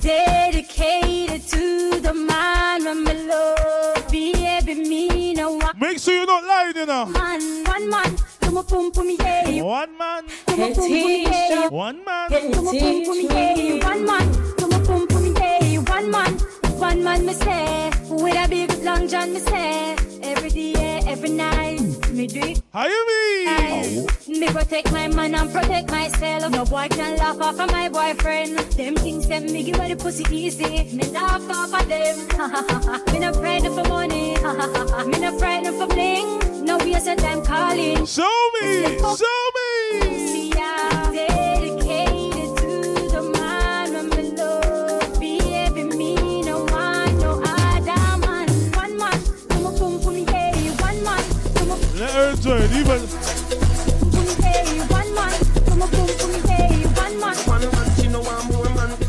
dedicated 0.00 1.42
to 1.48 2.00
the 2.00 2.14
man 2.14 2.84
when 2.84 3.02
me 3.02 3.26
love. 3.26 4.08
Baby, 4.12 4.74
me 4.88 5.34
no 5.34 5.52
one 5.56 5.76
Make 5.78 5.98
sure 5.98 6.14
you're 6.14 6.26
not 6.26 6.44
lying, 6.44 6.76
you 6.76 6.86
know. 6.86 7.06
man, 7.06 7.64
one 7.64 7.90
man. 7.90 8.16
Come 8.48 8.64
pum 8.64 8.90
pum 8.92 9.10
yeah. 9.10 9.62
One 9.62 9.98
man. 9.98 10.24
Come 10.46 10.72
pum 10.72 10.74
pum 10.74 10.90
yeah. 10.90 11.68
One 11.68 12.02
man. 12.02 12.30
Come 12.30 12.50
pum 12.50 13.04
pum 13.04 13.20
yeah. 13.20 13.86
One 13.86 14.06
man. 14.06 14.56
Come 14.56 14.84
pum 14.86 15.06
pum 15.06 15.36
yeah. 15.36 15.78
One 15.80 16.10
man. 16.10 16.32
One 16.78 17.04
man 17.04 17.26
me 17.26 17.34
say, 17.34 17.90
with 18.08 18.36
a 18.36 18.48
big 18.48 18.72
long 18.82 19.06
john 19.06 19.34
me 19.34 19.40
say, 19.40 19.96
every 20.22 20.48
day, 20.48 21.02
every 21.06 21.28
night, 21.28 21.80
me 22.10 22.26
do 22.26 22.40
it. 22.40 22.62
How 22.72 22.86
you 22.86 23.06
mean? 23.06 24.06
Me 24.40 24.46
protect 24.46 24.92
my 24.92 25.08
man 25.08 25.34
and 25.34 25.52
protect 25.52 25.90
myself. 25.90 26.50
No 26.50 26.64
boy 26.64 26.88
can 26.88 27.18
laugh 27.18 27.38
off 27.42 27.60
of 27.60 27.70
my 27.70 27.90
boyfriend. 27.90 28.58
Them 28.78 28.94
things 28.94 29.28
them 29.28 29.44
me 29.44 29.62
give 29.62 29.76
her 29.76 29.88
the 29.88 29.96
pussy 29.96 30.24
easy. 30.34 30.96
Me 30.96 31.04
laugh 31.08 31.50
off 31.50 31.74
of 31.78 31.86
them. 31.86 32.16
me 33.12 33.18
no 33.18 33.30
frightened 33.34 33.74
for 33.74 33.86
money. 33.90 34.36
me 35.06 35.18
no 35.20 35.38
frightened 35.38 35.76
for 35.76 35.86
bling. 35.86 36.57
No 36.68 36.76
waste 36.76 37.08
of 37.08 37.16
time 37.16 37.42
calling. 37.42 38.04
Show 38.04 38.50
me. 38.60 38.98
Show 38.98 39.40
me. 39.56 40.28
See 40.28 40.50
ya. 40.50 41.10
Dedicated 41.10 42.56
to 42.58 43.08
the 43.08 43.22
man 43.32 43.94
when 43.94 44.08
me 44.10 44.36
love. 44.36 45.18
Baby, 45.18 45.84
me 45.84 46.42
no 46.42 46.64
want 46.64 47.14
no 47.22 47.40
other 47.42 48.18
man. 48.26 48.48
One 48.74 48.98
man. 48.98 49.18
Come 49.48 49.66
on, 49.66 49.78
pum 49.78 49.98
pum 49.98 50.18
yeah. 50.18 50.82
One 50.82 51.02
man. 51.02 51.24
Come 51.54 51.70
on. 51.70 51.78
Let 51.96 52.10
her 52.10 52.30
enjoy 52.32 52.58
it. 52.58 52.72
Even 52.72 53.00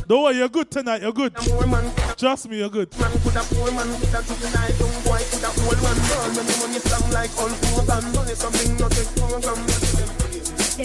don't 0.09 0.23
worry, 0.23 0.37
you're 0.37 0.49
good 0.49 0.71
tonight. 0.71 1.03
You're 1.03 1.13
good. 1.13 1.35
Trust 2.17 2.49
me, 2.49 2.57
you're 2.57 2.69
good. 2.69 2.89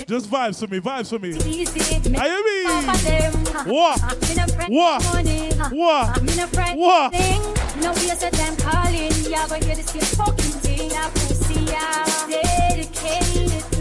Just 0.07 0.29
vibes 0.31 0.61
for 0.61 0.67
me. 0.67 0.79
Vibes 0.79 1.09
for 1.09 1.19
me. 1.19 1.33
How 2.19 2.27
you 2.27 2.45
mean? 2.45 2.85
What? 3.65 3.99
What? 4.69 5.03
What? 5.73 6.23
What? 6.77 7.13
No 7.81 7.93
waste 7.93 8.23
of 8.25 8.31
time 8.33 8.57
calling. 8.59 9.11
You're 9.25 9.49
gonna 9.49 9.75
the 9.75 9.83
same 9.83 10.03
fucking 10.19 10.61
thing. 10.61 10.91
me 10.91 10.97
a 10.97 11.09
pussy 11.09 11.75
out. 11.75 12.29
Dedicated 12.29 13.74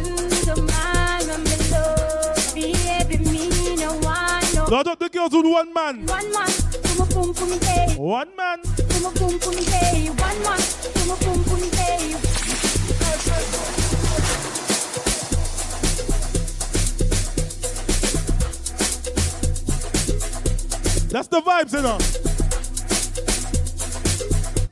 God 4.69 4.87
up 4.87 4.99
the 4.99 5.09
girls 5.09 5.33
with 5.33 5.45
one 5.45 5.73
man. 5.73 6.05
One 6.05 6.31
man, 6.31 6.47
to 6.47 6.99
my 6.99 7.05
boom 7.09 7.33
boom 7.33 7.59
day. 7.59 7.95
One 7.97 8.35
man. 8.35 8.61
To 8.61 8.99
my 9.01 9.13
boom 9.13 9.37
boom 9.37 9.55
day. 9.55 10.07
One 10.07 10.43
man, 10.43 10.59
to 10.59 11.05
my 11.05 11.15
boom 11.19 11.43
boom 11.43 11.69
day. 11.69 12.15
That's 21.09 21.27
the 21.27 21.41
vibes, 21.41 21.73
you 21.73 21.81
know. 21.83 21.97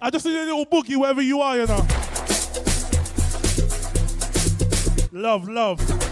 I 0.01 0.09
just 0.09 0.25
need 0.25 0.35
a 0.35 0.45
little 0.45 0.65
boogie 0.65 0.97
wherever 0.97 1.21
you 1.21 1.41
are, 1.41 1.57
you 1.57 1.67
know. 1.67 1.85
Love, 5.11 5.47
love. 5.47 6.10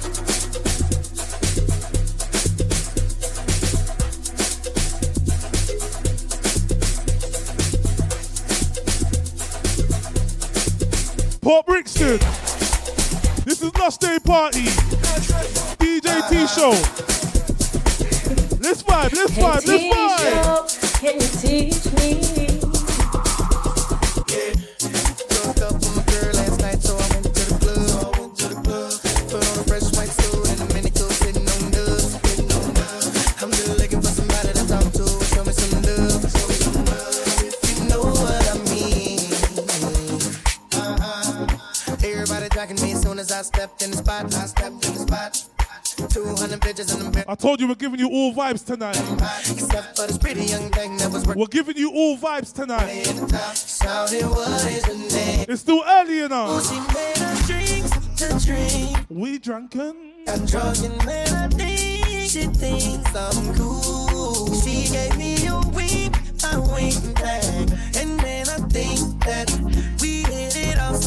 Pop 11.50 11.66
Brixton. 11.66 12.20
This 13.44 13.64
is 13.64 13.74
Lost 13.76 14.02
Day 14.02 14.20
Party. 14.24 14.66
DJ 15.80 16.22
Teeshow. 16.30 16.74
Let's 18.62 18.84
vibe, 18.84 19.14
let's 19.16 19.32
vibe, 19.32 19.66
let's 19.66 19.84
vibe. 19.84 21.00
Can 21.02 21.16
you 21.20 21.28
teach 21.42 21.92
me? 21.94 22.69
I 43.32 43.42
stepped 43.44 43.84
in 43.84 43.92
the 43.92 43.98
spot. 43.98 44.26
I 44.26 44.46
stepped 44.46 44.86
in 44.86 44.94
the 44.94 45.00
spot. 45.00 45.46
200 45.98 46.60
bitches 46.62 46.94
in 46.94 47.12
the. 47.12 47.26
I 47.28 47.36
told 47.36 47.60
you 47.60 47.68
we're 47.68 47.76
giving 47.76 48.00
you 48.00 48.10
all 48.10 48.34
vibes 48.34 48.66
tonight. 48.66 48.98
Except 49.52 49.98
for 49.98 50.08
this 50.08 50.18
pretty 50.18 50.44
young 50.46 50.70
thing 50.72 50.98
that 50.98 51.12
was 51.12 51.28
We're 51.28 51.46
giving 51.48 51.78
you 51.78 51.92
all 51.92 52.18
vibes 52.18 52.54
tonight. 52.54 53.06
shouting, 53.56 54.30
what 54.30 54.66
is 54.66 54.86
her 54.86 54.94
name? 54.94 55.46
It's 55.48 55.62
still 55.62 55.84
early, 55.88 56.18
you 56.18 56.30
know. 56.30 56.60
She 56.62 56.80
made 56.80 57.20
us 57.20 57.48
drinks 57.48 57.92
to 58.18 58.46
drink. 58.46 59.06
We 59.10 59.38
drunken. 59.38 60.26
Got 60.26 60.48
drunk 60.48 60.78
and 60.80 61.02
then 61.02 61.34
I 61.36 61.48
think 61.50 62.30
she 62.30 62.44
thinks 62.48 63.16
I'm 63.16 63.56
cool. 63.56 64.54
She 64.62 64.92
gave 64.92 65.18
me 65.18 65.48
a 65.48 65.60
wink, 65.74 66.16
I 66.44 66.58
winked 66.58 67.16
back. 67.16 67.44
And 67.98 68.20
then 68.20 68.48
I 68.50 68.58
think 68.70 69.24
that 69.26 69.69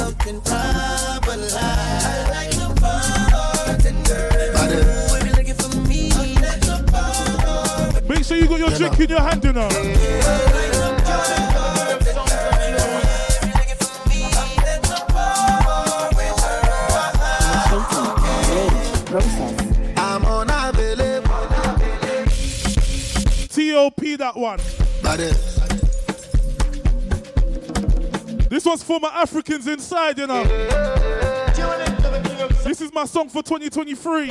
something 0.03 0.41
proper 0.41 1.37
like. 1.37 1.53
I 1.55 2.29
like 2.35 2.51
the 2.51 2.69
bartender. 2.83 4.23
You 5.25 5.33
looking 5.39 5.55
for 5.55 5.71
me, 5.89 6.11
let 6.41 6.61
the 6.61 6.77
bar. 6.91 8.03
Make 8.09 8.25
sure 8.25 8.37
you 8.37 8.49
got 8.49 8.59
your 8.59 8.71
drink 8.71 9.01
in 9.01 9.11
your 9.11 9.21
hand, 9.21 9.45
you 9.45 9.53
know. 9.53 9.69
I'm. 19.97 20.23
TOP 23.53 24.19
that 24.19 24.37
one. 24.37 24.59
This 28.53 28.83
for 28.83 29.01
my 29.01 29.09
Africans 29.09 29.67
inside, 29.67 30.19
you 30.19 30.27
know. 30.27 30.45
This 32.63 32.83
is 32.83 32.93
my 32.93 33.07
song 33.07 33.31
for 33.31 33.43
2023. 33.43 34.29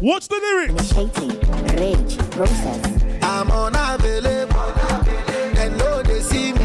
Watch 0.00 0.28
the 0.28 0.38
lyrics. 0.40 0.90
Rage, 1.78 2.16
process. 2.30 3.22
I'm 3.22 3.50
unavailable. 3.50 4.58
And 5.58 5.76
no, 5.76 6.02
they 6.02 6.20
see 6.20 6.54
me. 6.54 6.64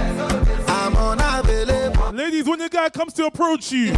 I'm 0.69 0.95
unavailable. 0.95 2.13
Ladies, 2.13 2.45
when 2.47 2.59
the 2.59 2.69
guy 2.69 2.87
comes 2.87 3.11
to 3.15 3.25
approach 3.25 3.69
you, 3.69 3.93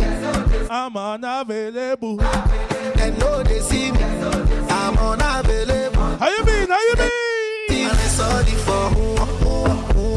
I'm 0.72 0.98
unavailable. 0.98 2.20
And 2.24 3.20
no, 3.20 3.44
they 3.44 3.60
see 3.60 3.92
me. 3.92 4.02
I'm 4.02 4.98
unavailable. 4.98 6.18
How 6.18 6.30
you 6.30 6.44
mean? 6.44 6.70
How 6.70 6.80
you 6.90 6.96
mean? 6.98 7.36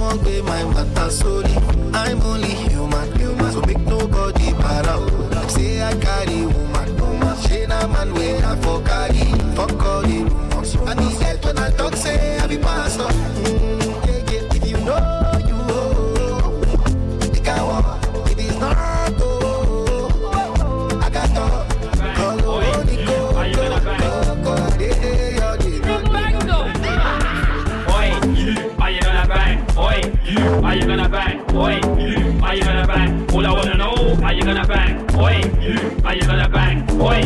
Won't 0.09 0.24
pay 0.24 0.40
my 0.40 0.64
matter 0.64 1.11
sorry. 1.11 1.52
I'm 1.92 2.22
only 2.22 2.48
human, 2.48 3.12
human. 3.18 3.52
So 3.52 3.61
make 3.61 3.80
nobody 3.80 4.54
para. 4.54 4.96
Them 5.28 5.48
Say 5.50 5.82
I 5.82 5.92
carry 6.00 6.46
woman, 6.46 6.96
woman. 6.96 7.36
She 7.42 7.66
na 7.66 7.86
man 7.86 8.14
way 8.14 8.42
I 8.42 8.56
for 8.56 8.80
carry. 8.84 9.26
Fuck 9.54 9.84
all 9.84 10.00
the 10.00 10.24
rumors. 10.24 10.76
I 10.76 10.94
need 10.94 11.12
help 11.20 11.44
when 11.44 11.59
I 11.59 11.70
talk 11.72 11.94
say 11.94 12.38
I 12.38 12.46
be 12.46 12.56
pastor. 12.56 13.17
Oi, 31.59 31.74
are 32.40 32.54
you 32.54 32.62
gonna 32.62 32.86
bang? 32.86 33.34
All 33.34 33.44
I 33.44 33.50
wanna 33.50 33.74
know, 33.74 34.16
are 34.22 34.32
you 34.32 34.42
gonna 34.42 34.64
bang? 34.64 34.94
Oi, 35.18 35.42
are 36.06 36.14
you 36.14 36.22
gonna 36.22 36.48
bang? 36.48 36.86
Oi, 37.02 37.18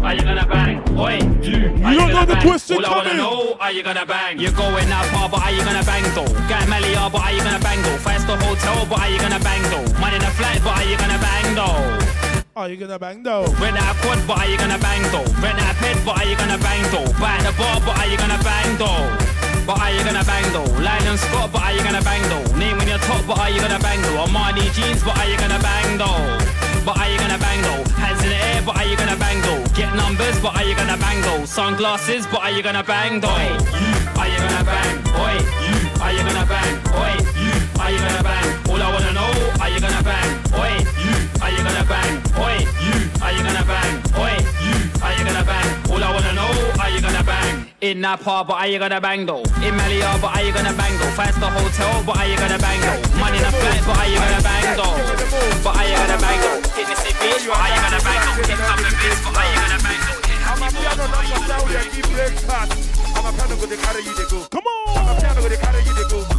are 0.00 0.14
you 0.14 0.22
gonna 0.22 0.46
bang? 0.48 0.80
Oi, 0.96 1.20
you, 1.44 1.76
don't 2.00 2.10
know 2.10 2.24
the 2.24 2.40
question 2.40 2.82
All 2.82 2.86
I 2.86 2.96
wanna 2.96 3.14
know, 3.14 3.56
are 3.60 3.70
you 3.70 3.82
gonna 3.82 4.06
bang? 4.06 4.40
You're 4.40 4.52
going 4.52 4.90
out 4.90 5.04
far, 5.12 5.28
but 5.28 5.42
are 5.44 5.52
you 5.52 5.62
gonna 5.62 5.84
bang 5.84 6.04
though? 6.14 6.24
Get 6.48 6.66
Melia, 6.70 7.10
but 7.12 7.20
are 7.20 7.32
you 7.32 7.42
gonna 7.44 7.60
bang 7.60 7.82
though? 7.82 7.98
Five 7.98 8.22
star 8.22 8.38
hotel, 8.38 8.86
but 8.88 8.98
are 8.98 9.10
you 9.10 9.18
gonna 9.20 9.40
bang 9.40 9.62
though? 9.68 9.84
Money 10.00 10.16
in 10.16 10.22
a 10.22 10.30
flight, 10.32 10.60
but 10.64 10.72
are 10.72 10.88
you 10.88 10.96
gonna 10.96 11.18
bang 11.20 11.54
though? 11.54 12.16
Are 12.56 12.70
you 12.70 12.78
gonna 12.78 12.98
bang 12.98 13.22
though? 13.22 13.44
Rent 13.60 13.76
out 13.76 13.94
a 13.94 14.00
quad, 14.00 14.26
but 14.26 14.38
are 14.38 14.48
you 14.48 14.56
gonna 14.56 14.78
bang 14.78 15.02
though? 15.12 15.28
Rent 15.44 15.60
out 15.60 15.76
a 15.76 15.80
bed, 15.84 16.00
but 16.06 16.16
are 16.16 16.24
you 16.24 16.36
gonna 16.36 16.56
bang 16.56 16.80
though? 16.88 17.12
Buy 17.20 17.36
the 17.44 17.52
bar, 17.60 17.76
but 17.84 17.98
are 18.00 18.08
you 18.08 18.16
gonna 18.16 18.40
bang 18.42 18.78
though? 18.78 19.35
But 19.66 19.80
are 19.80 19.90
you 19.90 20.04
gonna 20.04 20.22
bang 20.22 20.46
though? 20.52 20.70
Lion 20.78 21.18
Scott, 21.18 21.50
but 21.50 21.60
are 21.60 21.72
you 21.72 21.82
gonna 21.82 22.00
bang 22.02 22.22
though? 22.30 22.56
Name 22.56 22.78
on 22.78 22.86
your 22.86 22.98
top, 22.98 23.26
but 23.26 23.36
are 23.40 23.50
you 23.50 23.60
gonna 23.60 23.80
bang 23.80 24.00
though? 24.00 24.22
Armani 24.24 24.72
jeans, 24.72 25.02
but 25.02 25.18
are 25.18 25.26
you 25.26 25.36
gonna 25.36 25.58
bang 25.58 25.98
though? 25.98 26.38
But 26.86 26.96
are 27.00 27.10
you 27.10 27.18
gonna 27.18 27.36
bang 27.36 27.60
though? 27.62 27.82
Hands 27.98 28.22
in 28.22 28.28
the 28.28 28.36
air, 28.36 28.62
but 28.64 28.76
are 28.76 28.84
you 28.84 28.96
gonna 28.96 29.16
bang 29.16 29.42
though? 29.42 29.64
Get 29.74 29.92
numbers, 29.96 30.38
but 30.38 30.54
are 30.54 30.62
you 30.62 30.76
gonna 30.76 30.96
bang 30.96 31.20
though? 31.22 31.44
Sunglasses, 31.44 32.28
but 32.28 32.42
are 32.42 32.52
you 32.52 32.62
gonna 32.62 32.84
bang 32.84 33.18
though? 33.18 33.26
you, 33.26 33.90
are 34.14 34.28
you 34.30 34.38
gonna 34.38 34.62
bang? 34.62 34.94
Oi, 35.18 35.34
you, 35.66 35.74
are 35.98 36.12
you 36.12 36.22
gonna 36.22 36.46
bang? 36.46 36.72
Oi, 37.02 37.14
you, 37.34 37.52
are 37.82 37.90
you 37.90 37.98
gonna 37.98 38.22
bang? 38.22 38.70
All 38.70 38.80
I 38.80 38.88
wanna 38.94 39.12
know, 39.18 39.32
are 39.60 39.68
you 39.68 39.80
gonna 39.80 40.02
bang? 40.06 40.30
Oi, 40.54 40.78
you, 41.02 41.42
are 41.42 41.50
you 41.50 41.62
gonna 41.66 41.84
bang? 41.90 42.25
In 47.86 48.00
Napa, 48.00 48.42
but 48.42 48.58
are 48.58 48.66
you 48.66 48.80
gonna 48.80 49.00
bang 49.00 49.26
though? 49.26 49.46
In 49.62 49.76
Malia, 49.78 50.18
but 50.20 50.34
are 50.34 50.42
you 50.42 50.50
gonna 50.50 50.74
bang 50.74 50.90
though? 50.98 51.06
Five 51.14 51.38
star 51.38 51.52
hotel, 51.54 52.02
but 52.02 52.18
are 52.18 52.26
you 52.26 52.34
gonna 52.34 52.58
bang 52.58 52.80
though? 52.82 52.98
Money 53.14 53.38
in 53.38 53.44
a 53.46 53.52
flight, 53.54 53.78
but 53.86 53.94
are 53.94 54.10
you 54.10 54.18
gonna 54.18 54.42
bang 54.42 54.74
though? 54.74 54.98
But 55.62 55.76
are 55.78 55.86
you 55.86 55.94
gonna 55.94 56.18
bang 56.18 56.40
though? 56.42 56.58
Hit 56.74 56.90
the 56.90 56.96
city 56.98 57.14
beach, 57.22 57.46
but 57.46 57.54
are 57.54 57.70
you 57.70 57.78
gonna 57.86 58.02
bang 58.02 58.18
though? 58.26 58.42
Hit 58.42 58.58
Campbell 58.58 58.90
Beach, 58.90 59.22
but 59.22 59.38
are 59.38 59.46
you 59.46 59.54
gonna 59.54 59.78
bang 59.86 60.02
though? 60.02 60.18
Hit 60.26 60.42
Happy 60.42 60.66
Balls, 60.74 60.98
but 60.98 61.14
are 61.14 61.26
you 61.30 61.38
gonna 61.38 61.62
bang 61.62 61.78
though? 61.78 63.06
I'm 63.14 63.22
a 63.22 63.30
piano 63.38 63.54
go, 63.54 63.66
they 63.70 63.78
carry 63.78 64.02
you, 64.02 64.14
they 64.18 64.26
go. 64.34 64.38
Come 64.50 64.66
on! 64.66 64.98
I'm 64.98 65.06
a 65.06 65.20
piano 65.22 65.40
go, 65.42 65.46
they 65.46 65.56
carry 65.62 65.82
you, 65.86 65.94
they 65.94 66.06
go. 66.10 66.35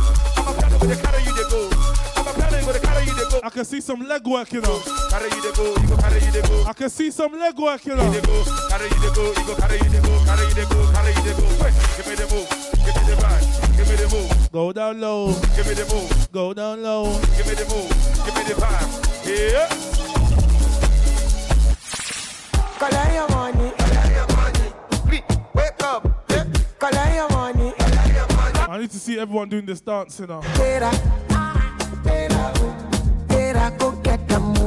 I 3.44 3.50
can 3.50 3.66
see 3.66 3.82
some 3.82 4.08
leg 4.08 4.26
work, 4.26 4.52
you 4.52 4.62
know. 4.62 4.80
Carry 5.10 5.30
you, 5.30 5.42
they 5.42 5.52
go. 5.56 5.76
You 5.82 5.88
go 5.88 5.98
carry 5.98 6.20
you, 6.24 6.32
they 6.32 6.42
go. 6.42 6.64
I 6.66 6.74
can 6.74 6.90
see 6.90 7.12
some 7.12 7.34
leg 7.34 7.56
work, 7.58 7.86
you 7.86 7.96
know. 7.96 8.12
Carry 8.70 8.88
you, 8.90 9.00
they 9.00 9.12
go. 9.16 9.28
You 9.28 9.44
go 9.46 9.56
carry 9.56 9.78
you, 9.78 9.90
they 9.90 10.02
go. 10.02 10.20
Carry 10.26 10.48
you, 10.48 10.54
they 10.54 10.66
go. 10.66 10.92
Carry 10.94 11.14
you, 11.14 11.22
they 11.22 11.34
go. 11.34 11.48
Give 11.98 12.08
me 12.08 12.16
the 12.16 12.28
move. 12.34 12.50
Give 12.84 12.96
me 12.96 13.02
the 13.08 13.16
vibe. 13.22 13.44
Give 13.78 13.88
me 13.90 13.96
the 13.96 14.08
move. 14.16 14.32
Go 14.52 14.72
down 14.74 15.00
low. 15.00 15.34
Give 15.56 15.68
me 15.68 15.74
the 15.74 15.86
move. 15.94 16.12
Go 16.32 16.54
down 16.54 16.82
low. 16.82 17.20
Give 17.36 17.48
me 17.48 17.54
the 17.54 17.66
move. 17.66 17.90
Give 18.26 18.36
me 18.36 18.44
the 18.44 18.54
vibe. 18.60 18.90
Yeah. 19.26 19.68
Collect 22.80 23.14
your 23.14 23.28
money. 23.30 23.72
Wake 25.54 25.84
up. 25.84 26.04
Collect 26.80 27.16
your 27.16 27.30
money. 27.30 27.74
I 28.70 28.78
need 28.80 28.92
to 28.92 29.00
see 29.00 29.18
everyone 29.20 29.50
doing 29.50 29.66
this 29.66 29.82
dance, 29.82 30.20
you 30.20 30.28
know. 30.28 30.42
Oh. 30.44 31.08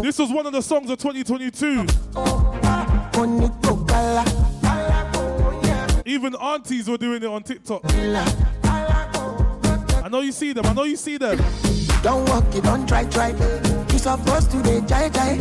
This 0.03 0.19
was 0.19 0.31
one 0.31 0.47
of 0.47 0.53
the 0.53 0.61
songs 0.61 0.91
of 0.91 0.99
2022. 0.99 1.87
Even 6.05 6.35
aunties 6.37 6.89
were 6.89 6.99
doing 6.99 7.23
it 7.23 7.27
on 7.27 7.43
TikTok. 7.43 7.81
I 10.03 10.09
know 10.11 10.21
you 10.21 10.33
see 10.33 10.53
them. 10.53 10.67
I 10.67 10.75
know 10.75 10.85
you 10.85 10.97
see 10.97 11.17
them. 11.17 11.39
Don't 12.03 12.29
walk 12.29 12.55
it, 12.55 12.65
don't 12.65 12.87
try, 12.87 13.05
try. 13.05 13.29
You 13.91 13.99
supposed 13.99 14.51
to 14.51 14.57
be 14.63 14.81
jai 14.87 15.09
jai. 15.09 15.39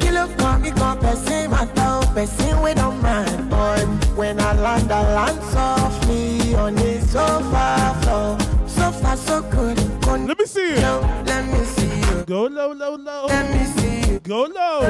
Kill 0.00 0.16
up, 0.16 0.36
come, 0.38 0.62
me 0.62 0.70
come, 0.70 0.98
person, 0.98 1.50
my 1.50 1.66
toe, 1.66 2.02
person, 2.14 2.62
we 2.62 2.72
don't 2.74 3.02
mind. 3.02 3.50
Boy, 3.50 3.78
when 4.14 4.40
I 4.40 4.54
land, 4.54 4.90
I 4.90 5.14
land 5.14 5.42
softly 5.52 6.54
on 6.54 6.74
the 6.76 7.00
sofa 7.00 7.98
floor. 8.02 8.38
So 8.66 8.92
far, 8.92 9.16
so 9.16 9.42
good. 9.42 9.78
Let 10.06 10.38
me 10.38 10.46
see 10.46 10.60
it. 10.60 10.82
Let 11.26 11.46
me 11.46 11.64
see. 11.64 11.81
Go 12.26 12.46
low, 12.46 12.72
low, 12.72 12.96
low. 12.96 13.26
Let 13.26 13.50
me 13.50 13.64
see 13.64 14.12
you. 14.12 14.20
Go 14.20 14.42
low. 14.44 14.80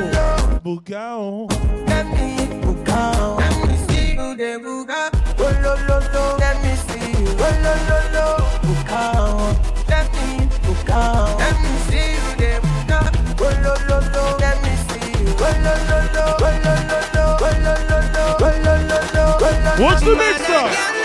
Bugao. 0.64 1.48
Let 1.88 2.06
me 2.06 2.46
bugao. 2.60 3.38
Let 3.38 3.68
me 3.68 3.76
see 3.88 4.12
you, 4.12 4.36
de 4.36 4.58
buga. 4.58 5.10
Go 5.38 5.44
low, 5.64 5.76
low, 5.88 6.00
low. 6.12 6.36
Let 6.38 6.62
me 6.62 6.74
see 6.76 7.10
you. 7.10 7.26
Go 7.36 7.48
low, 7.64 7.78
low, 7.88 8.04
low. 8.14 8.36
Bugao. 8.62 9.56
Let 9.88 10.06
me 10.12 10.46
bugao. 10.64 11.38
Let 11.38 11.56
me 11.62 11.70
see 11.88 12.08
you, 12.16 12.28
de 12.36 12.60
buga. 12.60 13.00
Go 13.36 13.48
low, 13.64 13.76
low, 13.88 14.00
low. 14.12 14.36
Let 14.38 14.56
me 14.62 14.72
see 14.88 15.10
you. 15.18 15.32
Go 15.34 15.48
low, 15.64 15.78
low, 15.88 16.04
low. 16.14 16.36
Go 16.36 16.48
low, 16.64 16.78
low, 16.90 17.04
low. 17.14 17.30
Go 17.40 17.48
low, 17.64 17.78
low, 17.88 18.04
low. 18.14 18.38
Go 18.38 18.48
low, 18.64 18.78
low, 18.90 19.04
low. 19.14 19.84
What's 19.84 20.02
the 20.02 20.10
low, 20.10 20.16
next 20.16 21.01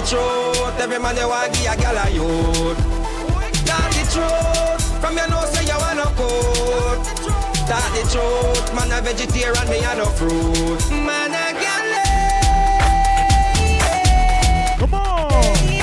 the 0.00 0.06
truth, 0.06 0.80
every 0.80 0.98
man 0.98 1.16
you 1.16 1.28
want 1.28 1.52
give 1.52 1.66
a 1.66 1.76
gal 1.76 1.96
a 1.96 2.10
youth. 2.10 2.78
Start 3.56 3.92
the 3.92 4.02
truth 4.12 4.82
from 5.00 5.16
your 5.16 5.28
nose 5.28 5.50
say 5.52 5.64
you 5.64 5.78
wanna 5.78 6.04
code. 6.14 7.06
Start 7.56 7.92
the 7.94 8.02
truth, 8.12 8.74
man 8.74 8.92
a 8.92 9.00
vegetarian, 9.02 9.68
me 9.68 9.78
a 9.78 9.94
no 9.96 10.06
fruit. 10.06 10.90
Man 10.90 11.32
a 11.32 11.52
gal. 11.52 11.94
Eh. 11.94 12.36
Come 14.78 14.94
on. 14.94 15.77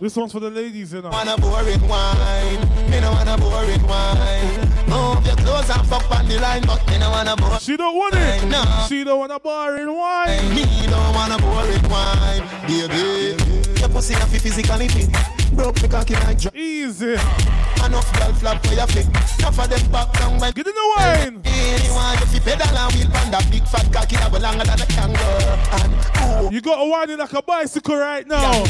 This 0.00 0.16
one's 0.16 0.32
for 0.32 0.40
the 0.40 0.48
ladies, 0.50 0.94
you 0.94 1.02
know. 1.02 1.10
Wanna 1.10 1.36
boring 1.36 1.86
wine. 1.86 2.60
Me 2.90 3.00
no 3.00 3.12
wanna 3.12 3.36
boring 3.36 3.82
wine. 3.86 4.60
Move 4.88 5.26
your 5.26 5.36
clothes 5.36 5.68
and 5.68 5.86
fuck 5.88 6.10
on 6.18 6.26
the 6.26 6.40
line, 6.40 6.62
but 6.66 6.86
me 6.88 6.98
no 6.98 7.10
wanna 7.10 7.36
boring. 7.36 7.58
She 7.58 7.76
don't 7.76 7.94
want 7.94 8.14
it. 8.16 8.44
No. 8.48 8.64
She 8.88 9.04
don't 9.04 9.18
want 9.18 9.30
a 9.32 9.38
boring 9.38 9.94
wine. 9.94 10.54
Me 10.54 10.64
don't 10.86 11.14
wanna 11.14 11.36
boring 11.38 11.82
wine, 11.90 12.42
baby. 12.66 13.36
Your 13.78 13.88
pussy 13.90 14.14
have 14.14 14.32
to 14.32 14.40
physically 14.40 14.88
fit. 14.88 15.10
Broke 15.52 15.82
me 15.82 15.88
cocky 15.88 16.14
like 16.14 16.38
dr- 16.40 16.56
Easy. 16.56 17.16
Enough 17.90 18.12
girl 18.14 18.32
flap 18.34 18.64
for 18.64 18.74
your 18.74 18.86
fit. 18.86 19.06
Enough 19.40 19.58
of 19.58 19.66
them 19.68 19.90
back 19.90 20.12
down 20.14 20.38
when 20.38 20.52
Get 20.52 20.66
in 20.68 20.74
the 20.74 20.86
wine. 20.94 21.42
Anyone 21.42 22.18
you 22.22 22.26
fi 22.30 22.38
pedal 22.38 22.70
and 22.70 22.94
wheel 22.94 23.10
pan 23.10 23.30
that 23.34 23.50
big 23.50 23.66
fat 23.66 23.90
cocky 23.90 24.14
that 24.14 24.30
go 24.30 24.38
longer 24.38 24.62
than 24.62 24.78
a 24.78 24.86
kangaroo. 24.86 25.58
And 25.74 26.46
ooh, 26.46 26.54
You 26.54 26.60
got 26.62 26.78
a 26.78 26.86
wine 26.86 27.18
like 27.18 27.32
a 27.32 27.42
bicycle 27.42 27.96
right 27.96 28.22
now. 28.28 28.62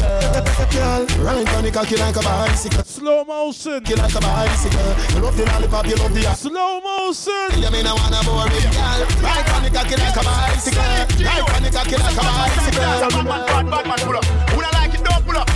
girl, 0.73 1.05
ride 1.21 1.47
on 1.53 1.63
the 1.63 1.69
cocky 1.69 1.97
like 2.01 2.17
a 2.17 2.23
bicycle. 2.25 2.81
Slow 2.83 3.23
motion. 3.23 3.85
Cocky 3.85 3.93
like 3.93 4.15
a 4.17 4.21
bicycle. 4.25 4.89
You 5.13 5.21
love 5.21 5.37
the 5.37 5.45
lollipop, 5.45 5.85
you 5.85 5.95
love 6.01 6.13
the. 6.17 6.25
Slow 6.33 6.81
motion. 6.81 7.61
You 7.61 7.69
mean 7.69 7.85
I 7.85 7.93
wanna 7.93 8.25
boring 8.25 8.73
girl? 8.73 9.05
Ride 9.21 9.49
on 9.53 9.61
the 9.61 9.69
cocky 9.69 10.01
like 10.01 10.17
a 10.17 10.23
bicycle. 10.25 10.81
Ride 10.81 11.45
on 11.45 11.61
the 11.61 11.69
cocky 11.69 11.93
like 11.93 12.17
a 12.17 12.25
bicycle. 12.25 12.81
Bad 12.81 13.13
man, 13.13 13.45
bad, 13.45 13.65
bad 13.69 13.85
man, 13.85 13.99
pull 14.01 14.17
up. 14.17 14.25
Who 14.25 14.65
don't 14.65 14.73
like 14.73 14.93
it, 14.97 15.03
don't 15.05 15.21
pull 15.21 15.37
up. 15.37 15.50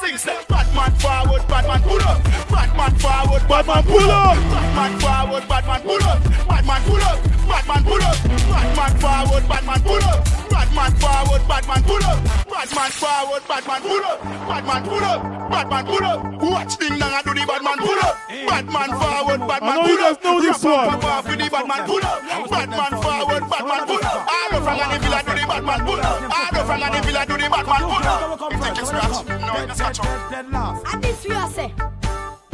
Sing, 0.00 0.16
say, 0.16 0.38
bad 0.48 0.72
man 0.76 0.92
forward, 0.92 1.42
bad 1.48 1.66
man 1.66 1.82
pull 1.82 2.00
up. 2.02 2.22
Bad 2.48 2.76
man 2.76 2.94
forward, 3.00 3.48
bad 3.48 3.66
man 3.66 3.82
pull 3.82 4.10
up. 4.10 4.36
Bad 4.36 4.74
man 4.76 5.00
forward, 5.00 5.48
bad 5.48 5.66
man 5.66 5.82
pull 5.82 6.02
up. 6.04 6.22
Bad 6.48 6.66
man 6.66 6.82
pull 6.82 7.02
up. 7.02 7.22
Bad 7.48 7.66
man 7.66 7.82
pull 7.82 8.02
up. 8.02 8.16
Bad 8.48 8.76
man 8.76 9.00
forward, 9.00 9.48
bad 9.48 9.64
man 9.66 9.82
pull 9.82 10.02
up. 10.04 10.47
Bad 10.58 10.74
man 10.74 10.92
forward, 10.98 11.46
bad 11.46 11.68
man 11.68 11.82
pull 11.84 12.02
up. 12.02 12.18
Bad 12.50 12.74
man 12.74 12.90
forward, 12.90 13.42
bad 13.46 13.64
man 13.64 13.80
pull 13.80 14.02
up. 14.02 14.22
Bad 14.24 14.64
man 14.66 14.82
pull 14.82 15.04
up. 15.04 15.50
Bad 15.50 15.70
man 15.70 15.86
pull 15.86 16.04
up. 16.04 16.42
Watch 16.42 16.76
ding 16.78 16.98
dong 16.98 17.12
and 17.14 17.24
do 17.24 17.32
the 17.32 17.46
bad 17.46 17.62
man 17.62 17.78
pull 17.78 17.98
up. 18.02 18.16
Bad 18.26 18.66
man 18.66 18.90
forward, 18.90 19.40
bad 19.46 19.62
I 19.62 19.76
know 19.76 19.86
you 19.86 19.98
guys 19.98 20.16
know 20.24 20.40
this 20.42 20.64
one. 20.64 20.88
rap, 20.88 21.02
rap, 21.04 21.24
with 21.28 21.38
the 21.38 21.48
bad 21.48 21.68
man 21.68 21.86
pull 21.86 22.02
up. 22.02 22.50
Bad 22.50 22.70
man 22.70 22.90
forward, 22.90 23.44
bad 23.48 23.64
man 23.70 23.86
pull 23.86 24.02
up. 24.02 24.26
All 24.26 24.58
over 24.58 24.70
and 24.70 24.90
the 24.90 24.98
villa 24.98 25.22
do 25.22 25.32
the 25.38 25.46
bad 25.46 25.64
man 25.64 25.80
pull 25.86 26.00
up. 26.00 26.22
All 26.26 26.60
over 26.60 26.72
and 26.72 26.94
the 26.94 27.00
villa 27.06 27.22
do 27.26 27.34
the 27.38 27.48
bad 27.54 27.66
man 27.70 27.82
pull 27.86 28.08
up. 28.10 28.50
You 28.50 28.58
think 28.58 28.78
it's 28.78 28.88
scratch? 28.88 29.26
No, 29.28 29.54
it's 29.62 29.78
not 29.78 29.94
scratch. 29.94 30.92
And 30.92 31.04
this 31.04 31.24
you 31.24 31.34
are 31.34 31.50
say. 31.50 31.72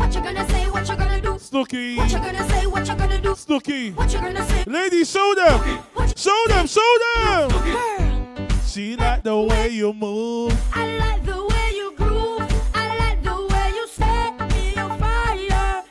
What 0.04 0.14
you 0.14 0.20
gonna 0.20 0.48
say? 0.50 0.68
What 0.70 0.88
you 0.88 0.96
gonna 0.96 1.20
do? 1.20 1.38
Snooky. 1.38 1.96
What 1.96 2.10
you 2.12 2.18
gonna 2.18 2.48
say? 2.50 2.66
What 2.66 2.86
you 2.86 2.94
gonna 2.94 3.20
do? 3.20 3.34
Snooky. 3.34 3.90
What 3.92 4.12
you 4.12 4.20
gonna 4.20 4.44
say? 4.46 4.64
Ladies, 4.66 5.10
show 5.10 5.34
them. 5.34 5.78
Show 6.14 6.44
them. 6.48 6.66
Show 6.66 6.92
them. 7.14 8.48
She 8.66 8.96
like 8.96 9.22
the 9.22 9.34
way 9.40 9.70
you 9.70 9.94
move. 9.94 10.52
I 10.74 10.98
like 10.98 11.24
the 11.24 11.42
way 11.46 11.70
you 11.74 11.94
groove. 11.96 12.42
I 12.74 12.98
like 12.98 13.22
the 13.22 13.34
way 13.34 13.70
you 13.74 13.88
set 13.88 14.38
me 14.52 14.76
on 14.76 14.98
fire. 14.98 15.84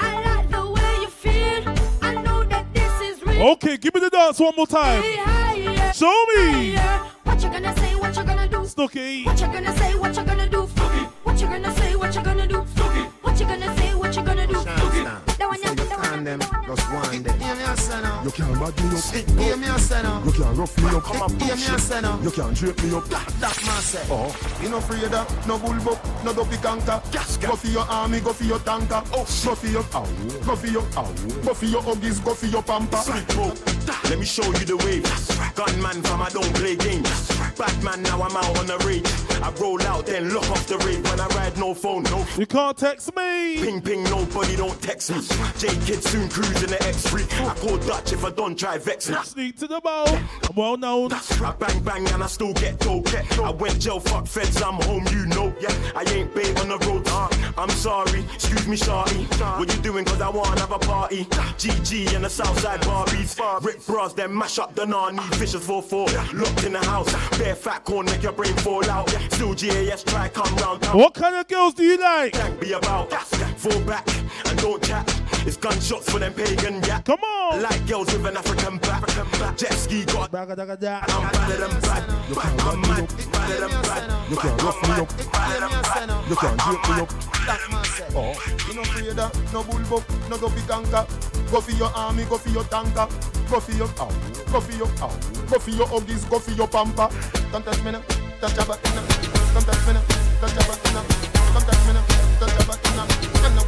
I 0.00 0.22
like 0.26 0.50
the 0.50 0.66
way 0.68 0.94
you 1.02 1.08
feel. 1.08 1.74
I 2.02 2.14
know 2.22 2.42
that 2.44 2.66
this 2.74 3.00
is 3.00 3.22
real. 3.24 3.42
Okay, 3.52 3.76
give 3.76 3.94
me 3.94 4.00
the 4.00 4.10
dance 4.10 4.40
one 4.40 4.54
more 4.56 4.66
time. 4.66 5.02
Higher, 5.04 5.92
Show 5.92 6.24
me. 6.34 6.72
higher. 6.74 7.06
What 7.22 7.42
you 7.44 7.48
gonna 7.48 7.76
say? 7.76 7.94
What 7.94 8.16
you 8.16 8.24
gonna 8.24 8.48
do? 8.48 8.66
Snooky. 8.66 9.24
What 9.24 9.40
you 9.40 9.46
gonna 9.46 9.76
say? 9.78 9.94
What 9.94 10.16
you 10.16 10.24
gonna 10.24 10.48
do? 10.48 10.62
What 11.22 11.40
you 11.40 11.46
gonna 11.46 11.72
say? 11.76 11.79
Gonna 13.50 13.76
say? 13.76 13.94
What 13.94 14.16
you 14.16 14.22
gonna 14.22 14.46
do? 14.46 14.54
One, 14.54 14.66
yeah, 14.66 15.20
that 15.38 15.48
one, 15.48 15.58
yeah, 15.62 15.74
that 15.74 16.50
one. 16.50 16.59
Just 16.70 16.92
one 16.92 17.22
day. 17.24 17.32
Hear 17.32 17.56
me 17.56 17.62
a 17.64 17.76
say 17.76 18.00
now. 18.00 18.22
You 18.22 18.30
can't 18.30 18.54
bad 18.60 18.76
me 18.78 18.96
up. 18.96 19.40
Hear 19.40 19.56
me 19.56 19.66
a 19.66 19.78
say. 19.78 20.02
You 20.24 20.32
can't 20.32 20.56
rough 20.56 20.78
me 20.78 20.86
up. 20.86 21.30
Hear 21.42 21.56
me 21.56 21.66
a 21.66 21.78
say. 21.80 22.00
You 22.22 22.30
can't 22.30 22.54
drape 22.54 22.82
me 22.84 22.94
up. 22.94 23.04
That 23.08 23.58
man 23.66 23.82
say. 23.82 24.06
Oh. 24.08 24.30
You 24.62 24.68
no 24.68 24.76
of 24.76 25.46
no 25.48 25.58
bull 25.58 25.74
buck, 25.84 26.24
no 26.24 26.32
dopey 26.32 26.58
canker. 26.58 27.02
Go 27.40 27.56
for 27.56 27.66
your 27.66 27.82
army, 27.88 28.20
go 28.20 28.32
for 28.32 28.44
your 28.44 28.60
tanker. 28.60 29.02
Oh, 29.12 29.26
go 29.44 29.54
for 29.54 29.66
your 29.66 29.82
go 29.82 30.54
for 30.54 30.66
your 30.66 30.82
go 31.42 31.54
for 31.54 31.64
your 31.64 31.82
huggies, 31.82 32.24
go 32.24 32.34
for 32.34 32.46
your 32.46 32.62
pamper. 32.62 33.00
Let 34.08 34.18
me 34.18 34.24
show 34.24 34.44
you 34.44 34.64
the 34.64 34.76
way. 34.76 35.00
Gunman 35.54 36.02
fam, 36.02 36.22
I 36.22 36.28
don't 36.28 36.54
play 36.54 36.76
games. 36.76 37.28
Batman, 37.56 38.02
now 38.02 38.22
I'm 38.22 38.36
out 38.36 38.58
on 38.58 38.66
the 38.66 38.78
rage. 38.86 39.06
I 39.42 39.50
roll 39.60 39.80
out, 39.82 40.06
then 40.06 40.32
lock 40.32 40.50
off 40.50 40.66
the 40.66 40.78
rave. 40.78 41.02
When 41.04 41.20
I 41.20 41.26
ride, 41.28 41.58
no 41.58 41.74
phone, 41.74 42.04
no. 42.04 42.26
You 42.38 42.46
can't 42.46 42.76
text 42.76 43.14
me. 43.14 43.56
Ping 43.60 43.80
ping, 43.80 44.04
nobody 44.04 44.56
don't 44.56 44.80
text 44.80 45.10
me. 45.10 45.20
J 45.58 45.68
Kid 45.84 46.02
soon 46.02 46.28
cruising 46.60 46.78
the 46.78 46.84
X3. 46.84 47.48
I 47.48 47.54
call 47.54 47.78
Dutch 47.78 48.12
if 48.12 48.24
I 48.24 48.30
don't 48.30 48.58
try 48.58 48.78
vex 48.78 49.08
me. 49.08 49.16
Sneak 49.22 49.58
to 49.58 49.66
the 49.66 49.80
bow. 49.80 50.04
I'm 50.06 50.54
well 50.54 50.76
known. 50.76 51.12
I 51.12 51.54
bang 51.58 51.82
bang 51.82 52.08
and 52.08 52.22
I 52.22 52.26
still 52.26 52.52
get 52.54 52.80
told. 52.80 53.08
I 53.42 53.50
went 53.50 53.80
jail, 53.80 54.00
fuck 54.00 54.26
feds, 54.26 54.62
I'm 54.62 54.74
home, 54.74 55.06
you 55.10 55.26
know. 55.26 55.54
Yeah, 55.60 55.74
I 55.94 56.02
ain't 56.12 56.34
babe 56.34 56.56
on 56.58 56.68
the 56.68 56.78
road. 56.86 57.04
Uh, 57.06 57.28
I'm 57.56 57.70
sorry, 57.70 58.24
excuse 58.34 58.66
me, 58.66 58.76
shawty. 58.76 59.26
What 59.58 59.74
you 59.74 59.80
doing? 59.82 60.04
Cause 60.04 60.20
I 60.20 60.28
wanna 60.28 60.60
have 60.60 60.72
a 60.72 60.78
party. 60.78 61.24
GG 61.24 62.14
and 62.14 62.24
the 62.24 62.30
Southside 62.30 62.80
Barbies. 62.82 63.38
Rip 63.64 63.84
bras, 63.86 64.12
then 64.12 64.36
mash 64.36 64.58
up 64.58 64.74
the 64.74 64.86
nani. 64.86 65.18
Fishes 65.36 65.66
4-4, 65.66 66.40
locked 66.40 66.64
in 66.64 66.72
the 66.72 66.80
house. 66.80 67.10
Bare 67.38 67.54
fat 67.54 67.84
corn, 67.84 68.06
make 68.06 68.22
your 68.22 68.32
brain 68.32 68.54
fall 68.56 68.88
out. 68.90 69.08
Still 69.32 69.54
GAS, 69.54 70.02
try 70.04 70.28
come 70.28 70.54
round. 70.56 70.84
What 70.86 71.14
kind 71.14 71.36
of 71.36 71.48
girls 71.48 71.74
do 71.74 71.84
you 71.84 71.98
like? 71.98 72.32
Can't 72.32 72.60
be 72.60 72.72
about. 72.72 73.12
Fall 73.12 73.80
back 73.82 74.06
and 74.46 74.58
don't 74.58 74.82
chat. 74.82 75.19
It's 75.46 75.56
gunshots 75.56 76.10
for 76.10 76.18
them 76.18 76.34
pagan, 76.34 76.82
yeah. 76.82 77.00
Come 77.02 77.20
on. 77.24 77.62
Like 77.62 77.86
girls 77.86 78.12
with 78.12 78.26
an 78.26 78.36
African 78.36 78.78
back. 78.78 79.06
Jet 79.56 79.72
ski 79.72 80.04
got. 80.04 80.30
Bagga 80.30 80.54
dagga 80.56 80.78
da. 80.78 81.00
I'm 81.08 81.32
badder 81.32 81.56
than 81.56 81.80
bad. 81.80 82.04
I'm 82.60 82.80
mad. 82.82 83.08
Badder 83.32 83.60
than 83.60 83.82
bad. 83.82 84.30
You 84.30 84.36
can't 84.36 84.62
rough 84.62 84.82
me 84.82 84.90
up. 85.00 85.10
You 86.28 86.36
can't 86.36 86.60
jerk 86.60 86.82
me 86.88 87.02
up. 87.02 87.10
Oh, 88.14 88.34
you 88.68 88.74
no 88.74 88.82
afraid 88.82 89.18
of 89.18 89.52
no 89.52 89.62
bullbuck, 89.62 90.04
no 90.28 90.36
dopey 90.38 90.62
tanker. 90.68 91.06
Go 91.50 91.60
for 91.60 91.72
your 91.72 91.90
army, 91.96 92.24
go 92.24 92.38
for 92.38 92.50
your 92.50 92.64
tanker. 92.64 93.08
Go 93.50 93.58
for 93.58 93.72
your 93.72 93.88
ow, 93.98 94.08
go 94.52 94.60
for 94.60 94.72
your 94.72 94.86
ow, 95.02 95.10
go 95.50 95.58
for 95.58 95.70
your 95.70 95.86
huggies, 95.86 96.28
go 96.30 96.38
for 96.38 96.52
your 96.52 96.68
pamper. 96.68 97.08
Don't 97.50 97.64
touch 97.64 97.82
me 97.82 97.90
now, 97.90 98.02
touch 98.40 98.56
your 98.56 98.66
butt 98.66 98.84
now. 98.84 99.02
Don't 99.54 99.66
touch 99.66 99.86
me 99.86 99.92
now, 99.94 100.02
touch 100.40 100.54
your 100.54 100.64
butt 100.66 100.84
now. 100.94 101.02
Don't 101.52 101.66
touch 101.66 101.86
me 101.86 101.92
now, 101.92 102.04
touch 102.38 102.54
your 102.54 102.66
butt 102.66 102.84
now. 102.94 103.59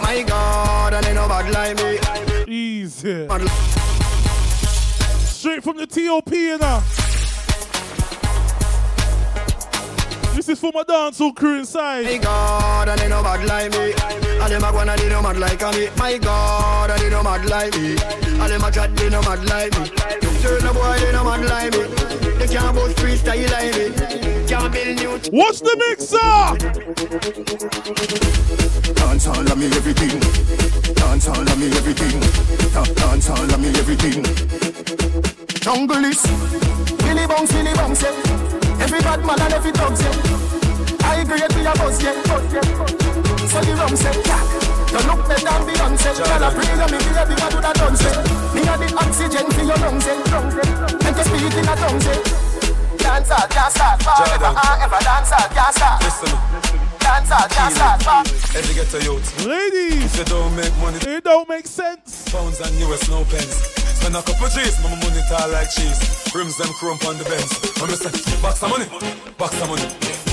My 0.00 0.22
God, 0.26 0.94
and 0.94 1.04
like 1.52 1.76
me. 1.76 2.52
Easy. 2.52 3.28
Straight 5.24 5.62
from 5.62 5.76
the 5.76 5.86
TOP, 5.86 6.30
you 6.32 6.58
know. 6.58 6.82
This 10.42 10.58
is 10.58 10.58
for 10.58 10.72
my 10.74 10.82
dancehall 10.82 11.36
crew 11.36 11.60
inside. 11.60 12.02
My 12.02 12.18
God, 12.18 12.88
and 12.88 12.98
they 12.98 13.06
no 13.06 13.22
bad 13.22 13.46
like 13.46 13.70
me. 13.70 13.92
And 14.42 14.52
them 14.52 14.64
a 14.64 14.72
gonna 14.72 14.96
they 14.96 15.08
no 15.08 15.22
mad 15.22 15.36
like 15.38 15.60
me. 15.72 15.88
My 15.96 16.18
God, 16.18 16.90
and 16.90 17.00
they 17.00 17.10
no 17.10 17.22
mad 17.22 17.44
like 17.44 17.72
me. 17.78 17.94
And 17.94 18.50
them 18.50 18.64
a 18.64 18.72
chat 18.72 18.96
they 18.96 19.08
no 19.08 19.22
mad 19.22 19.44
like 19.44 19.70
me. 19.78 19.86
Turn 20.42 20.66
a 20.66 20.74
boy 20.74 20.98
they 20.98 21.12
no 21.12 21.22
mad 21.22 21.44
like 21.46 21.70
me. 21.70 21.86
They 22.42 22.48
can't 22.48 22.74
boast 22.74 22.96
freestyle 22.96 23.50
like 23.52 23.70
me. 23.70 23.94
Can't 24.48 24.72
build 24.72 24.98
new. 24.98 25.12
Watch 25.30 25.60
the 25.60 25.76
mixer. 25.78 26.18
Dance 28.94 29.26
all 29.28 29.46
of 29.46 29.56
me 29.56 29.66
everything. 29.66 30.18
Dance 30.92 31.28
all 31.28 31.38
of 31.38 31.56
me 31.56 31.66
everything. 31.68 32.18
Dance 32.96 33.30
all 33.30 33.44
of 33.44 33.60
me 33.60 33.68
everything. 33.78 34.24
Jungle 35.60 36.04
is 36.04 36.26
Billy 36.98 37.26
Bounce, 37.28 37.52
Billy 37.52 37.74
Bounce, 37.74 38.02
yeah. 38.02 38.51
Every 38.82 38.98
bad 39.00 39.24
man 39.24 39.40
and 39.40 39.54
every 39.54 39.70
dog, 39.70 39.94
yeah. 39.94 41.06
I 41.06 41.22
agree 41.22 41.38
with 41.38 41.54
your 41.54 41.74
boss, 41.78 42.02
yeah. 42.02 42.18
So 43.46 43.60
the 43.62 43.78
rum 43.78 43.94
say, 43.94 44.10
yeah. 44.26 44.42
Don't 44.90 45.06
look 45.06 45.22
better 45.28 45.46
than 45.46 45.62
Beyonce. 45.70 46.10
Girl, 46.18 46.42
I 46.42 46.50
pray 46.50 46.66
that 46.74 46.90
me 46.90 46.98
be 46.98 47.10
ready, 47.14 47.34
what 47.38 47.54
would 47.54 47.64
I 47.64 47.72
done 47.78 47.96
say? 47.96 48.10
Me 48.52 48.60
got 48.66 48.82
the 48.82 48.90
oxygen 48.98 49.46
for 49.54 49.62
your 49.62 49.78
lungs, 49.78 50.04
yeah. 50.04 51.06
And 51.06 51.14
to 51.14 51.22
speak 51.22 51.54
in 51.54 51.70
a 51.70 51.74
tongue, 51.78 52.00
say. 52.02 52.18
Dance 52.98 53.30
all, 53.30 53.46
can't 53.46 53.70
start, 53.70 54.02
forever, 54.02 54.50
ever 54.50 55.00
dance 55.06 55.30
all, 55.30 55.48
can't. 55.54 56.02
Listen. 56.02 56.34
Dance 56.98 57.30
all, 57.30 57.48
can't 57.54 57.74
start, 57.74 58.02
forever. 58.02 58.58
Every 58.58 58.74
get 58.74 58.94
a 58.94 59.00
youth. 59.04 59.46
Ladies. 59.46 60.10
If 60.10 60.18
you 60.18 60.24
don't 60.24 60.56
make 60.56 60.76
money, 60.78 60.98
it 61.06 61.22
don't 61.22 61.48
make 61.48 61.66
sense. 61.66 62.28
Pounds 62.30 62.60
and 62.60 62.74
US, 62.82 63.08
no 63.08 63.22
pence. 63.30 63.81
Spend 64.02 64.18
a 64.18 64.22
couple 64.22 64.50
G's, 64.50 64.82
my 64.82 64.90
money 64.98 65.22
tall 65.30 65.46
like 65.54 65.70
cheese. 65.70 65.94
Rims 66.34 66.58
them 66.58 66.66
chrome 66.74 66.98
on 67.06 67.14
the 67.18 67.24
Benz. 67.30 67.54
I'm 67.78 67.86
saying, 67.94 68.42
box 68.42 68.58
some 68.58 68.74
money, 68.74 68.90
box 69.38 69.54
some 69.54 69.70
money. 69.70 69.86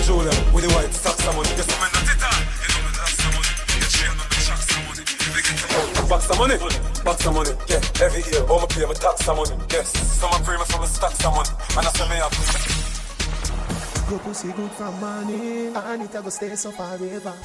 Julia 0.09 0.33
with 0.49 0.65
the 0.65 0.73
white 0.73 0.89
stocks 0.89 1.21
some 1.21 1.37
money. 1.37 1.53
Yes, 1.53 1.69
I'm 1.77 1.85
in 1.85 1.93
the 1.93 2.01
tita. 2.01 2.33
You 2.33 2.65
know 2.65 2.81
me, 2.81 2.97
that's 2.97 3.13
some 3.13 3.29
money. 3.29 3.53
The 3.77 3.85
chain 3.93 4.09
on 4.09 4.25
the 4.25 4.41
shock 4.41 4.57
some 4.65 4.81
money. 4.89 5.05
You 5.05 5.37
get 5.37 5.53
to 5.53 6.01
box 6.09 6.25
some 6.25 6.41
money, 6.41 6.57
box 7.05 7.17
some 7.21 7.37
money. 7.37 7.53
Yeah, 7.69 8.01
every 8.01 8.25
year, 8.25 8.41
all 8.49 8.57
my 8.57 8.65
pay, 8.65 8.89
my 8.89 8.97
tax 8.97 9.21
some 9.21 9.37
money. 9.37 9.53
Yes, 9.69 9.93
some 10.17 10.33
of 10.33 10.41
me 10.41 10.65
from 10.65 10.81
the 10.81 10.89
stack 10.89 11.13
some 11.21 11.37
money. 11.37 11.53
And 11.77 11.85
I 11.85 11.93
say 11.93 12.09
me 12.09 12.17
have. 12.17 12.33
Your 14.09 14.17
pussy 14.25 14.49
good 14.49 14.73
from 14.73 14.97
morning, 14.97 15.77
and 15.77 16.01
it 16.01 16.15
a 16.17 16.25
go 16.25 16.29
stay 16.33 16.57
so 16.57 16.73
forever. 16.73 17.37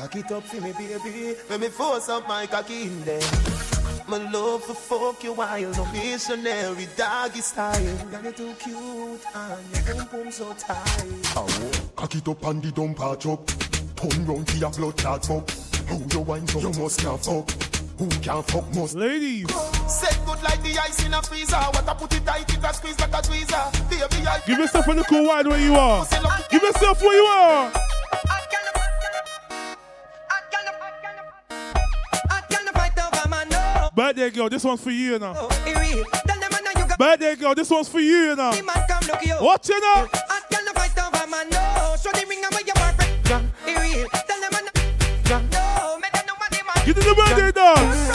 Cock 0.00 0.16
it 0.16 0.32
up 0.32 0.42
for 0.48 0.56
me, 0.64 0.72
baby. 0.72 1.36
Let 1.52 1.60
me 1.60 1.68
force 1.68 2.08
up 2.08 2.24
my 2.24 2.48
cocky 2.48 2.88
in 2.88 3.04
there. 3.04 3.20
My 4.08 4.18
love 4.30 4.64
for 4.64 4.74
fuck 4.74 5.24
you 5.24 5.32
while 5.32 5.72
no 5.72 5.84
missionary 5.92 6.86
doggy 6.96 7.40
style. 7.40 7.96
Got 8.10 8.24
you 8.24 8.32
too 8.32 8.54
cute 8.58 9.20
and 9.34 9.86
your 9.86 9.94
boom 9.94 10.06
boom 10.10 10.30
so 10.30 10.52
tight. 10.54 11.36
Ow, 11.36 11.46
cock 11.96 12.14
it 12.14 12.28
up 12.28 12.44
and 12.46 12.62
the 12.62 12.70
dump 12.72 12.98
patch 12.98 13.26
up. 13.26 13.46
Turn 13.96 14.26
round 14.26 14.46
to 14.48 14.56
your 14.58 14.70
blood 14.70 14.96
clot 14.96 15.24
fuck. 15.24 15.50
How 15.88 16.00
you 16.12 16.20
wine 16.20 16.46
so 16.48 16.60
you 16.60 16.72
must 16.80 17.00
can't 17.00 17.24
fuck. 17.24 17.50
Who 17.98 18.08
can't 18.08 18.46
fuck 18.46 18.74
must. 18.74 18.94
Ladies. 18.94 19.50
Set 19.88 20.18
good 20.26 20.42
like 20.42 20.62
the 20.62 20.78
ice 20.78 21.04
in 21.06 21.14
a 21.14 21.22
freezer. 21.22 21.56
What 21.56 21.88
I 21.88 21.94
put 21.94 22.14
it 22.14 22.26
tight, 22.26 22.52
it 22.52 22.64
a 22.64 22.74
squeeze 22.74 22.98
like 22.98 23.12
a 23.12 23.22
tweezer. 23.22 23.90
Baby, 23.90 24.26
I 24.26 24.40
Give 24.46 24.58
yourself 24.58 24.86
a 24.88 24.92
little 24.92 25.26
wide 25.26 25.46
where 25.46 25.60
you 25.60 25.74
are. 25.74 26.06
Give 26.50 26.62
yourself 26.62 27.00
where 27.00 27.16
you 27.16 27.24
are. 27.24 27.72
Birthday 34.04 34.28
girl, 34.28 34.50
this 34.50 34.62
one's 34.62 34.82
for 34.82 34.90
you, 34.90 35.12
you 35.12 35.18
know. 35.18 35.32
Birthday 36.98 37.36
girl, 37.36 37.54
this 37.54 37.70
one's 37.70 37.88
for 37.88 38.00
you, 38.00 38.36
now. 38.36 38.52
What's 38.52 38.60
you 39.22 39.28
know. 39.30 39.40
Watch 39.40 39.70
it 39.70 39.82
now. 39.82 40.08
Give 46.84 46.94
them 46.94 47.04
the 47.04 47.14
birthday 47.16 47.50
dance. 47.50 48.13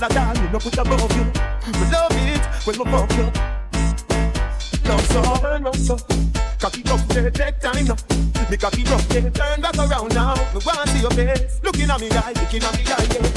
A 0.00 0.08
put 0.58 0.78
you. 1.16 1.24
Love 1.92 2.16
it 2.16 2.44
when 2.64 2.76
fuck 2.86 3.12
you. 3.12 3.26
So, 4.84 5.22
so. 5.72 5.96
Cocky 6.58 6.82
take 7.30 7.60
time 7.60 7.86
now. 7.86 7.96
Me 8.50 8.56
cocky 8.56 8.84
turn 8.84 9.60
back 9.60 9.76
around 9.76 10.14
now. 10.14 10.34
Me 10.54 10.60
want 10.64 10.88
see 10.88 11.00
your 11.00 11.10
face, 11.10 11.60
looking 11.62 11.90
at 11.90 12.00
me 12.00 12.08
eye, 12.10 12.32
looking 12.36 12.62
at 12.62 12.76
me 12.78 12.84
eye, 12.86 13.06
yeah. 13.10 13.28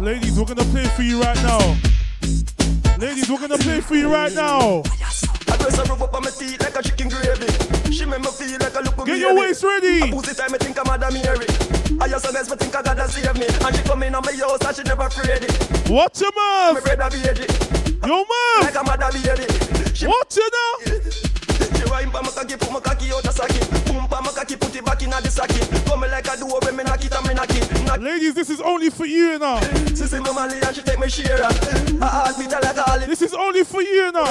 Ladies, 0.00 0.38
we're 0.38 0.46
gonna 0.46 0.64
play 0.70 0.84
for 0.84 1.02
you 1.02 1.20
right 1.20 1.42
now. 1.42 1.76
Ladies, 2.98 3.28
we're 3.28 3.40
gonna 3.40 3.58
play 3.58 3.80
for 3.80 3.96
you 3.96 4.10
right 4.12 4.32
now. 4.32 4.82
I 5.70 5.72
dress 5.72 5.88
rub 5.88 6.02
up 6.02 6.14
on 6.14 6.22
my 6.22 6.30
feet 6.30 6.58
like 6.60 6.74
a 6.74 6.82
chicken 6.82 7.08
gravy. 7.08 7.46
She 7.94 8.04
make 8.04 8.18
me 8.20 8.30
feel 8.34 8.58
like 8.58 8.74
a 8.74 8.80
look 8.82 9.06
Get 9.06 9.18
your 9.18 9.36
waist 9.38 9.62
ready. 9.62 10.02
I 10.02 10.10
pussy 10.10 10.34
time, 10.34 10.54
I 10.54 10.58
think 10.58 10.78
I'm 10.78 10.86
Madam 10.86 11.14
Mary. 11.14 11.46
I 12.00 12.08
just 12.10 12.26
a 12.26 12.32
mess, 12.32 12.48
but 12.48 12.58
think 12.58 12.74
I 12.74 12.82
gotta 12.82 13.06
save 13.06 13.38
me. 13.38 13.46
And 13.46 13.76
she 13.76 13.82
come 13.84 14.02
in 14.02 14.14
on 14.14 14.24
my 14.26 14.34
house 14.34 14.66
and 14.66 14.74
she 14.74 14.82
never 14.82 15.06
afraid 15.06 15.46
it. 15.46 15.54
Watch 15.88 16.20
your 16.20 16.34
mouth. 16.34 16.74
My 16.74 16.80
brother 16.82 17.10
baby. 17.14 17.46
Yo, 18.02 18.26
mouth. 18.26 18.66
Like 18.66 18.74
a 18.74 18.82
mother 18.82 19.10
baby. 19.14 19.46
She 19.94 20.06
Watch 20.10 20.38
it 20.42 20.50
now. 20.50 20.90
She 21.78 21.84
wine 21.86 22.10
pa 22.10 22.18
cocky, 22.18 22.56
put 22.58 22.82
cocky 22.82 23.12
out 23.14 23.22
the 23.22 23.30
socket. 23.30 23.62
Boom 23.86 24.08
pa 24.10 24.18
cocky, 24.26 24.56
put 24.56 24.74
it 24.74 24.84
back 24.84 25.02
in 25.02 25.10
the 25.10 25.30
socket. 25.30 25.70
Come 25.86 26.02
like 26.02 26.26
a 26.26 26.34
duo 26.34 26.58
when 26.66 26.74
me 26.74 26.82
knock 26.82 27.04
it 27.04 27.14
and 27.14 27.26
me 27.28 27.34
knock 27.34 27.54
it. 27.54 27.69
Knock 27.90 28.02
Ladies, 28.02 28.34
this 28.34 28.50
is 28.50 28.60
only 28.60 28.88
for 28.88 29.04
you 29.04 29.36
now. 29.40 29.58
She 29.88 29.96
say 29.96 30.18
and 30.18 30.76
she 30.76 30.82
take 30.82 31.00
me 31.00 31.08
share. 31.08 31.42
I 31.42 32.06
heart 32.06 32.38
beat 32.38 32.52
like 32.52 32.76
a 32.76 32.82
holly. 32.82 33.06
This 33.06 33.20
is 33.20 33.34
only 33.34 33.64
for 33.64 33.82
you 33.82 34.12
now. 34.12 34.26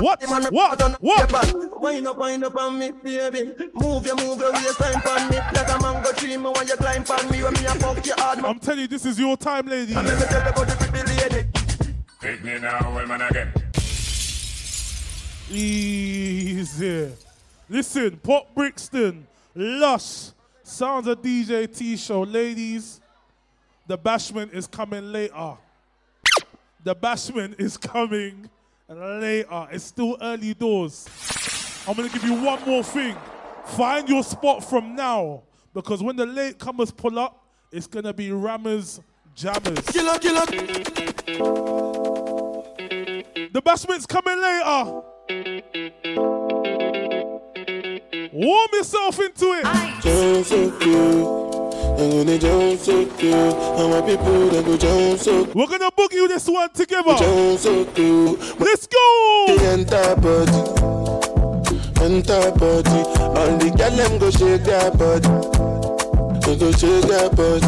What? 0.00 0.22
What? 0.52 1.02
What? 1.02 1.80
Wind 1.82 2.06
up, 2.06 2.18
wind 2.18 2.44
up 2.44 2.56
on 2.56 2.78
me, 2.78 2.92
baby. 2.92 3.52
Move 3.74 4.06
your, 4.06 4.14
move 4.14 4.38
your 4.38 4.52
waistline 4.52 4.94
on 4.94 5.28
me. 5.28 5.38
Like 5.38 5.68
a 5.68 5.82
mango 5.82 6.12
tree, 6.12 6.36
me 6.36 6.50
when 6.50 6.68
you 6.68 6.76
climb 6.76 7.04
on 7.10 7.30
me. 7.32 7.42
When 7.42 7.52
me 7.54 7.64
a 7.64 7.74
fuck 7.74 8.06
you 8.06 8.14
hard, 8.16 8.38
I'm 8.38 8.60
telling 8.60 8.82
you, 8.82 8.86
this 8.86 9.04
is 9.04 9.18
your 9.18 9.36
time, 9.36 9.66
ladies. 9.66 9.96
Let 9.96 10.04
me 10.04 10.24
tell 10.26 10.40
you 10.40 10.50
about 10.50 10.68
the 10.68 10.76
pretty 10.76 11.16
lady. 11.20 11.48
Pick 12.20 12.44
me 12.44 12.60
now, 12.60 12.94
well, 12.94 13.06
man, 13.08 13.22
again. 13.22 13.52
Easy. 15.50 17.10
Listen, 17.68 18.16
Pop 18.18 18.54
Brixton, 18.54 19.26
Lush, 19.56 20.30
Sounds 20.72 21.06
of 21.06 21.20
DJ 21.20 21.68
Teeshow. 21.68 22.24
Ladies, 22.32 23.02
the 23.86 23.98
bashment 23.98 24.54
is 24.54 24.66
coming 24.66 25.12
later. 25.12 25.52
The 26.82 26.96
bashment 26.96 27.60
is 27.60 27.76
coming 27.76 28.48
later. 28.88 29.68
It's 29.70 29.84
still 29.84 30.16
early 30.22 30.54
doors. 30.54 31.06
I'm 31.86 31.94
going 31.94 32.08
to 32.08 32.18
give 32.18 32.26
you 32.26 32.42
one 32.42 32.64
more 32.64 32.82
thing. 32.82 33.14
Find 33.66 34.08
your 34.08 34.22
spot 34.22 34.64
from 34.64 34.96
now 34.96 35.42
because 35.74 36.02
when 36.02 36.16
the 36.16 36.24
latecomers 36.24 36.96
pull 36.96 37.18
up, 37.18 37.44
it's 37.70 37.86
going 37.86 38.06
to 38.06 38.14
be 38.14 38.30
Rammers 38.30 39.02
Jammers. 39.34 39.78
Killer, 39.88 40.18
killer. 40.18 40.46
The 43.52 43.62
bashment's 43.62 44.06
coming 44.06 44.40
later. 44.40 45.02
Warm 48.34 48.68
yourself 48.72 49.20
into 49.20 49.44
it. 49.52 49.64
Jump 50.00 50.46
so 50.46 50.70
cute. 50.80 51.42
I'm 52.00 52.10
gonna 52.24 52.38
jump 52.38 52.80
so. 52.80 53.00
And 53.02 53.90
my 53.92 54.00
people 54.00 54.48
they 54.48 54.62
go 54.62 54.74
jump 54.78 55.20
so 55.20 55.44
We're 55.54 55.66
gonna 55.66 55.90
boogie 55.90 56.26
this 56.28 56.48
one 56.48 56.70
together. 56.70 57.14
Jump 57.18 57.58
so 57.58 57.84
cute. 57.92 58.38
Let's 58.58 58.86
go. 58.86 59.46
The 59.48 59.74
entire 59.74 60.16
body. 60.16 60.62
Entire 62.02 62.52
body. 62.52 63.00
All 63.20 63.58
the 63.58 63.70
girl 63.76 63.90
them 63.90 64.18
go 64.18 64.30
shake 64.30 64.64
their 64.64 64.90
body. 64.92 65.28
They 66.46 66.56
go 66.56 66.72
shake 66.72 67.04
their 67.04 67.28
body. 67.28 67.66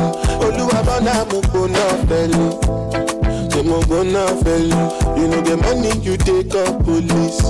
Bana 0.87 1.25
mo 1.31 1.41
gbona 1.43 1.85
fẹlu. 2.09 3.53
Say 3.53 3.63
mo 3.63 3.81
gbona 3.83 4.27
fẹlu. 4.43 4.81
You 5.19 5.29
know 5.29 5.41
the 5.43 5.57
money 5.59 5.93
you 6.01 6.17
take 6.17 6.55
up 6.55 6.83
police. 6.85 7.43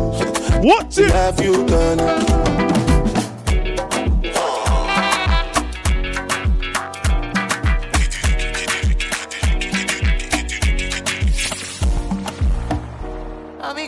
It. 0.99 1.11
Have 1.11 1.41
you 1.41 1.65
done 1.67 2.01
it? 2.01 2.64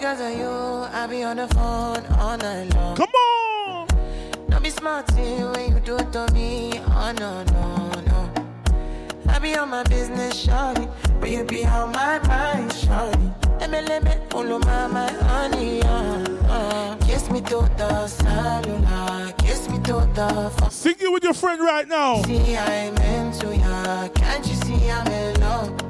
Because 0.06 0.20
of 0.20 0.38
you, 0.38 0.46
I 0.46 1.08
be 1.08 1.24
on 1.24 1.36
the 1.36 1.48
phone 1.48 2.06
all 2.20 2.36
night 2.36 2.72
long. 2.76 2.94
Come 2.94 3.08
on! 3.08 3.88
Don't 4.48 4.62
be 4.62 4.70
smart 4.70 5.10
when 5.10 5.72
you 5.72 5.80
do 5.80 5.96
it 5.96 6.12
to 6.12 6.32
me. 6.32 6.78
Oh 6.78 7.12
no, 7.18 7.42
no, 7.42 7.90
no. 8.06 8.30
I 9.28 9.40
be 9.40 9.56
on 9.56 9.70
my 9.70 9.82
business, 9.82 10.46
shawty. 10.46 10.88
But 11.18 11.30
you 11.30 11.42
be 11.42 11.66
on 11.66 11.90
my 11.90 12.20
mind, 12.20 12.70
shawty. 12.70 13.58
Let 13.58 13.70
me, 13.72 13.80
let 13.80 14.04
me, 14.04 14.12
follow 14.30 14.60
my, 14.60 14.86
my 14.86 15.10
honey, 15.10 15.82
uh, 15.82 16.22
uh. 16.54 16.96
Kiss 16.98 17.28
me 17.28 17.40
to 17.40 17.68
the 17.76 18.06
cellular, 18.06 19.32
kiss 19.38 19.68
me 19.68 19.78
to 19.78 20.08
the 20.14 20.52
phone. 20.56 20.70
Sing 20.70 20.94
it 21.00 21.10
with 21.10 21.24
your 21.24 21.34
friend 21.34 21.60
right 21.60 21.88
now. 21.88 22.22
See, 22.22 22.56
I'm 22.56 22.96
into 22.98 23.56
ya. 23.56 24.06
Can't 24.14 24.46
you 24.46 24.54
see 24.54 24.88
I'm 24.88 25.08
in 25.08 25.40
love? 25.40 25.85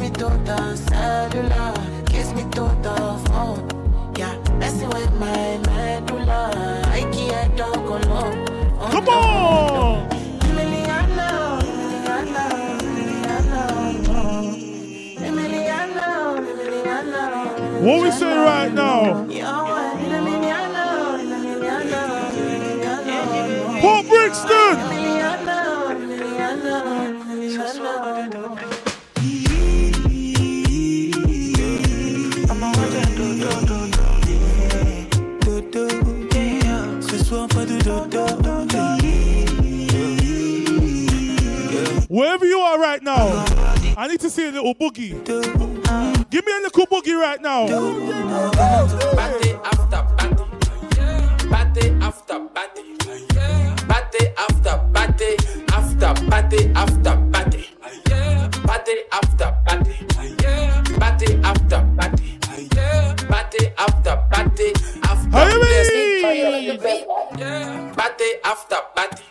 Me 0.00 0.08
to 0.08 0.24
the 0.46 0.76
cellular, 0.76 1.74
kiss 2.06 2.32
me 2.32 2.42
to 2.56 2.64
the 2.82 2.96
phone. 3.28 3.68
Yeah, 4.16 4.34
messing 4.58 4.88
with 4.88 5.12
my 5.20 5.58
medulla. 5.66 6.50
I 6.86 7.02
can't 7.12 7.54
talk 7.58 7.76
alone. 7.76 8.46
Oh, 8.80 8.88
Come 8.92 9.04
no. 9.04 9.12
on! 9.12 10.08
Emiliano, 10.48 11.60
Emiliano, 11.60 12.46
Emiliano, 12.80 13.62
Emiliano, 15.20 16.04
Emiliano. 16.48 17.82
What 17.82 18.02
we 18.02 18.10
say 18.10 18.34
right 18.38 18.72
now? 18.72 19.26
Pop 23.82 24.06
Brixton! 24.06 24.99
Are 42.70 42.78
right 42.78 43.02
now, 43.02 43.26
I 43.96 44.06
need 44.06 44.20
to 44.20 44.30
see 44.30 44.46
a 44.46 44.52
little 44.52 44.76
boogie. 44.76 45.10
Give 46.30 46.46
me 46.46 46.52
a 46.52 46.60
little 46.60 46.86
boogie 46.86 47.18
right 47.20 47.42
now. 47.42 47.66
Party 47.66 49.50
after 49.64 50.02
party. 50.14 50.44
Party 51.50 51.90
after 52.00 52.38
party. 52.54 52.96
Party 53.88 54.22
after 54.38 54.78
party. 54.94 55.36
After 55.72 56.14
party 56.30 56.70
after 56.76 57.16
party. 57.32 57.66
Party 58.62 58.94
after 59.10 59.50
party. 59.66 59.94
Party 60.96 61.28
after 61.42 61.80
party. 61.98 62.38
Party 63.28 63.72
after 63.78 64.16
party. 64.30 64.72
After 65.02 65.42
Hey! 65.72 67.10
Party 67.96 68.28
after 68.44 68.80
party. 68.94 69.24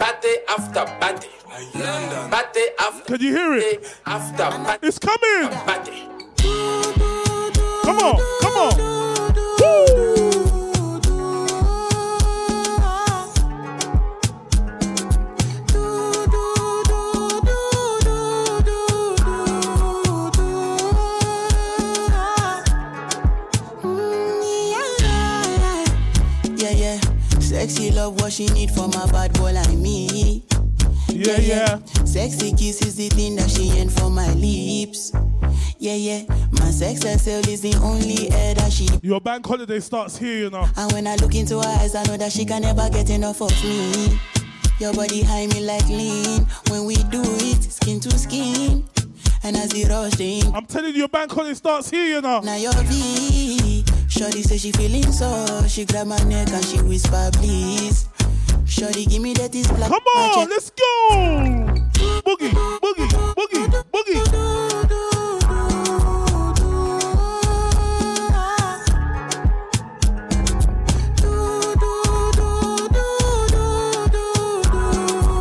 Party 0.00 0.32
after 0.48 1.41
party. 1.52 2.30
Party 2.30 2.60
after 2.78 3.16
Can 3.16 3.26
you 3.26 3.36
hear 3.36 3.54
it? 3.54 3.96
After 4.06 4.44
party. 4.44 4.86
It's 4.86 4.98
coming! 4.98 5.50
Party. 5.66 6.08
Come 7.84 7.98
on, 7.98 8.20
come 8.40 8.56
on. 8.56 8.92
Yeah, 26.56 26.70
yeah. 26.70 27.00
Sexy 27.40 27.90
love, 27.90 28.20
what 28.20 28.32
she 28.32 28.46
need 28.46 28.70
from 28.70 28.92
a 28.92 29.06
bad 29.08 29.32
boy 29.34 29.52
like 29.52 29.76
me. 29.76 30.01
Yeah, 31.24 31.38
yeah. 31.38 31.78
Sexy 32.04 32.52
kiss 32.52 32.82
is 32.82 32.96
the 32.96 33.08
thing 33.08 33.36
that 33.36 33.48
she 33.48 33.70
ain't 33.78 33.92
for 33.92 34.10
my 34.10 34.32
lips. 34.34 35.12
Yeah, 35.78 35.94
yeah. 35.94 36.24
My 36.52 36.70
sex 36.70 37.04
herself 37.04 37.46
is 37.48 37.60
the 37.60 37.74
only 37.82 38.30
air 38.32 38.54
that 38.54 38.72
she. 38.72 38.88
Your 39.02 39.20
bank 39.20 39.46
holiday 39.46 39.78
starts 39.80 40.18
here, 40.18 40.38
you 40.38 40.50
know. 40.50 40.66
And 40.76 40.92
when 40.92 41.06
I 41.06 41.14
look 41.16 41.34
into 41.34 41.60
her 41.60 41.78
eyes, 41.80 41.94
I 41.94 42.02
know 42.04 42.16
that 42.16 42.32
she 42.32 42.44
can 42.44 42.62
never 42.62 42.88
get 42.90 43.08
enough 43.10 43.40
of 43.40 43.52
me. 43.64 44.18
Your 44.80 44.92
body 44.94 45.22
high 45.22 45.46
me 45.46 45.64
like 45.64 45.88
lean. 45.88 46.46
When 46.68 46.86
we 46.86 46.96
do 46.96 47.22
it, 47.22 47.62
skin 47.62 48.00
to 48.00 48.10
skin. 48.18 48.84
And 49.44 49.56
as 49.56 49.70
the 49.70 49.84
rush 49.86 50.20
in, 50.20 50.52
I'm 50.54 50.66
telling 50.66 50.92
you, 50.92 51.00
your 51.00 51.08
bank 51.08 51.30
holiday 51.32 51.54
starts 51.54 51.90
here, 51.90 52.06
you 52.06 52.20
know. 52.20 52.40
now 52.40 52.56
your 52.56 52.72
V. 52.74 53.84
Shorty 54.08 54.42
say 54.42 54.58
she 54.58 54.72
feeling 54.72 55.10
so. 55.10 55.64
She 55.66 55.84
grab 55.84 56.06
my 56.06 56.18
neck 56.24 56.48
and 56.50 56.64
she 56.64 56.80
whisper, 56.82 57.30
please. 57.34 58.08
Shorty, 58.72 59.04
give 59.04 59.20
me 59.20 59.34
that 59.34 59.52
this 59.52 59.66
black 59.70 59.90
Come 59.90 60.02
on, 60.16 60.48
let's 60.48 60.70
go! 60.70 61.10
Boogie, 62.24 62.50
boogie, 62.80 63.06
boogie, 63.36 63.66
boogie. 63.92 64.24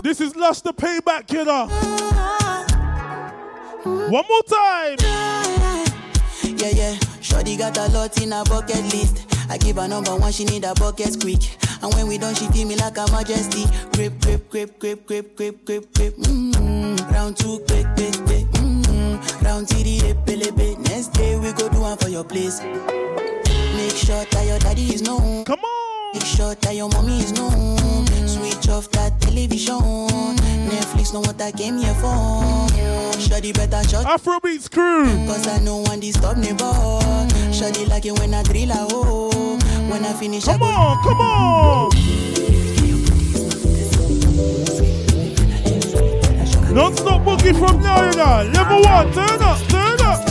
This 0.03 0.19
is 0.19 0.35
Lush 0.35 0.59
the 0.59 0.73
Payback 0.73 1.27
Killer. 1.27 1.67
One 4.11 4.25
more 4.27 4.43
time. 4.43 4.97
Yeah, 6.43 6.69
yeah. 6.75 6.97
Shorty 7.21 7.55
got 7.55 7.77
a 7.77 7.87
lot 7.93 8.21
in 8.21 8.31
her 8.33 8.43
bucket 8.43 8.83
list. 8.93 9.25
I 9.49 9.57
give 9.57 9.77
her 9.77 9.87
number 9.87 10.17
one, 10.17 10.33
she 10.33 10.43
need 10.43 10.65
a 10.65 10.73
bucket 10.73 11.17
quick. 11.21 11.57
And 11.81 11.93
when 11.95 12.07
we 12.07 12.17
done, 12.17 12.35
she 12.35 12.47
feel 12.47 12.67
me 12.67 12.75
like 12.75 12.97
a 12.97 13.05
majesty. 13.11 13.65
Grip, 13.93 14.19
grip, 14.21 14.49
grip, 14.49 14.79
grip, 14.79 15.05
grip, 15.07 15.35
grip, 15.35 15.65
grip, 15.65 15.93
grip. 15.93 16.15
Mm-hmm. 16.17 17.13
Round 17.13 17.35
two, 17.35 17.59
quick, 17.67 17.87
quick, 17.95 18.13
quick. 18.25 18.45
Mm-hmm. 18.61 19.45
Round 19.45 19.67
three, 19.67 19.99
epelebe. 19.99 20.77
Next 20.89 21.09
day 21.13 21.37
we 21.39 21.51
go 21.53 21.69
do 21.69 21.81
one 21.81 21.97
for 21.97 22.09
your 22.09 22.23
place. 22.23 22.61
Make 22.61 23.95
sure 23.95 24.23
that 24.25 24.45
your 24.45 24.59
daddy 24.59 24.93
is 24.93 25.01
known. 25.01 25.43
Come 25.45 25.59
on. 25.59 26.13
Make 26.13 26.25
sure 26.25 26.53
that 26.53 26.75
your 26.75 26.89
mommy 26.89 27.19
is 27.19 27.31
known. 27.33 27.71
Switch 28.61 28.73
off 28.73 28.91
that 28.91 29.19
television. 29.19 29.79
Netflix 30.69 31.13
know 31.13 31.21
what 31.21 31.41
I 31.41 31.51
came 31.51 31.77
here 31.77 31.95
for. 31.95 32.69
Shorty 33.19 33.53
better 33.53 33.81
shut 33.87 34.05
Afrobeats 34.05 34.69
crew. 34.69 35.05
Cause 35.25 35.47
I 35.47 35.59
know 35.59 35.77
one 35.77 35.99
disturb 35.99 36.37
me 36.37 36.53
boy. 36.53 37.27
Shorty 37.51 37.85
like 37.85 38.05
it 38.05 38.19
when 38.19 38.33
I 38.35 38.43
drill 38.43 38.69
a 38.69 38.75
hole. 38.75 39.57
When 39.89 40.05
I 40.05 40.13
finish, 40.13 40.45
Come 40.45 40.61
on, 40.61 41.03
come 41.03 41.21
on. 41.21 41.89
Non-stop 46.75 47.21
boogie 47.23 47.57
from 47.57 47.81
now, 47.81 48.09
you 48.09 48.15
know. 48.15 48.51
Level 48.53 48.81
one, 48.83 49.11
turn 49.11 49.41
up, 49.41 49.57
turn 49.69 50.01
up. 50.01 50.30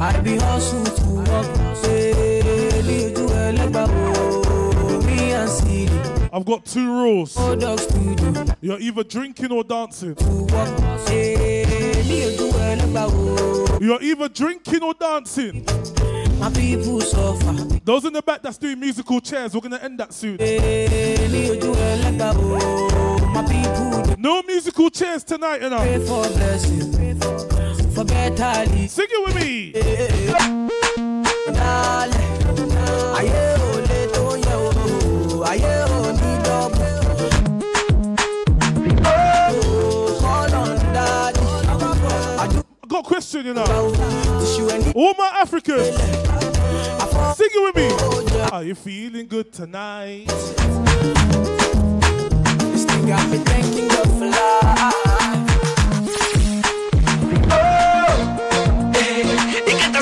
I 0.00 0.20
be 0.20 0.36
hustle 0.36 0.84
to 0.84 1.04
work. 1.14 1.46
Me 2.86 2.98
ojú 3.06 3.26
ẹlẹ́gbà, 3.46 3.84
oh, 3.88 5.02
and 5.40 5.50
Siri. 5.50 5.98
I've 6.32 6.44
got 6.44 6.64
two 6.64 6.86
rules. 6.86 7.36
You're 8.60 8.80
either 8.80 9.04
drinking 9.04 9.52
or 9.52 9.64
dancing. 9.64 10.14
oh. 10.18 10.46
You're 13.80 14.02
either 14.02 14.28
drinking 14.28 14.82
or 14.82 14.94
dancing. 14.94 15.64
Those 17.84 18.04
in 18.04 18.12
the 18.12 18.22
back 18.24 18.42
that's 18.42 18.58
doing 18.58 18.80
musical 18.80 19.20
chairs, 19.20 19.54
we're 19.54 19.60
gonna 19.60 19.78
end 19.82 19.98
that 20.00 20.12
soon. 20.12 20.36
No 24.18 24.42
musical 24.42 24.90
chairs 24.90 25.24
tonight, 25.24 25.62
you 25.62 25.70
know. 25.70 27.41
For 28.02 28.08
better 28.14 28.70
lead. 28.72 28.90
Sing 28.90 29.06
it 29.08 29.26
with 29.26 29.34
me. 29.36 29.72
Dale, 31.52 32.20
ayé 33.18 33.42
ò 33.58 33.70
lè 33.88 34.00
tó 34.14 34.24
yẹ 34.44 34.54
o, 34.54 35.42
ayé 35.50 35.74
ò 35.86 36.00
ní 36.18 36.30
dọ́gbọ́n. 36.46 36.96
Oh, 39.04 40.18
call 40.20 40.54
on 40.54 40.72
daddy. 40.94 41.40
I 42.38 42.46
do 42.48 42.60
got 42.88 43.04
a 43.04 43.08
question, 43.08 43.46
you 43.46 43.54
know. 43.54 43.64
All 44.94 45.14
my 45.18 45.30
Africans, 45.42 45.96
sing 47.36 47.52
it 47.54 47.62
with 47.64 47.76
me. 47.76 47.88
Are 48.52 48.64
you 48.64 48.74
feeling 48.74 49.26
good 49.28 49.52
tonight? 49.52 50.26
This 52.72 52.84
thing 52.84 53.06
got 53.06 53.28
me 53.30 53.38
for 54.18 54.26
life. 54.26 55.11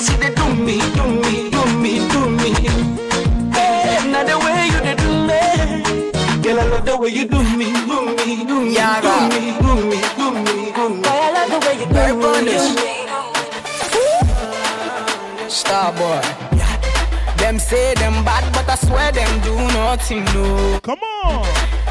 You 0.00 0.06
see 0.06 0.16
they 0.16 0.32
do 0.34 0.46
me, 0.54 0.80
do 0.96 1.04
me, 1.04 1.50
do 1.50 1.62
me, 1.76 1.92
do 2.08 2.20
me. 2.30 2.52
Hey, 3.52 4.00
now 4.10 4.24
the 4.24 4.32
way 4.40 4.72
you 4.72 4.80
they 4.80 4.96
do 4.96 5.10
me. 5.28 5.40
Girl, 6.40 6.58
I 6.58 6.64
love 6.68 6.86
the 6.86 6.96
way 6.96 7.10
you 7.10 7.28
do 7.28 7.36
me, 7.36 7.66
do 7.84 8.16
me, 8.16 8.46
do 8.46 8.60
me, 8.62 8.72
Yeah, 8.74 9.02
do 9.02 9.12
me, 9.28 9.52
do 9.60 9.74
me, 9.90 10.00
do 10.16 10.32
me, 10.40 10.72
do 10.72 10.88
me. 10.88 11.04
I 11.04 11.08
love 11.36 11.50
the 11.52 11.58
way 11.66 11.74
you 11.80 11.84
do 11.84 12.16
me, 12.40 12.48
do 12.48 12.64
me. 15.44 15.50
Star 15.50 15.92
boy. 15.92 16.22
Them 17.36 17.58
say 17.58 17.92
them 17.96 18.24
bad, 18.24 18.50
but 18.54 18.70
I 18.70 18.76
swear 18.76 19.12
them 19.12 19.40
do 19.42 19.54
nothing, 19.54 20.24
no. 20.32 20.80
Come 20.82 21.02
on. 21.24 21.44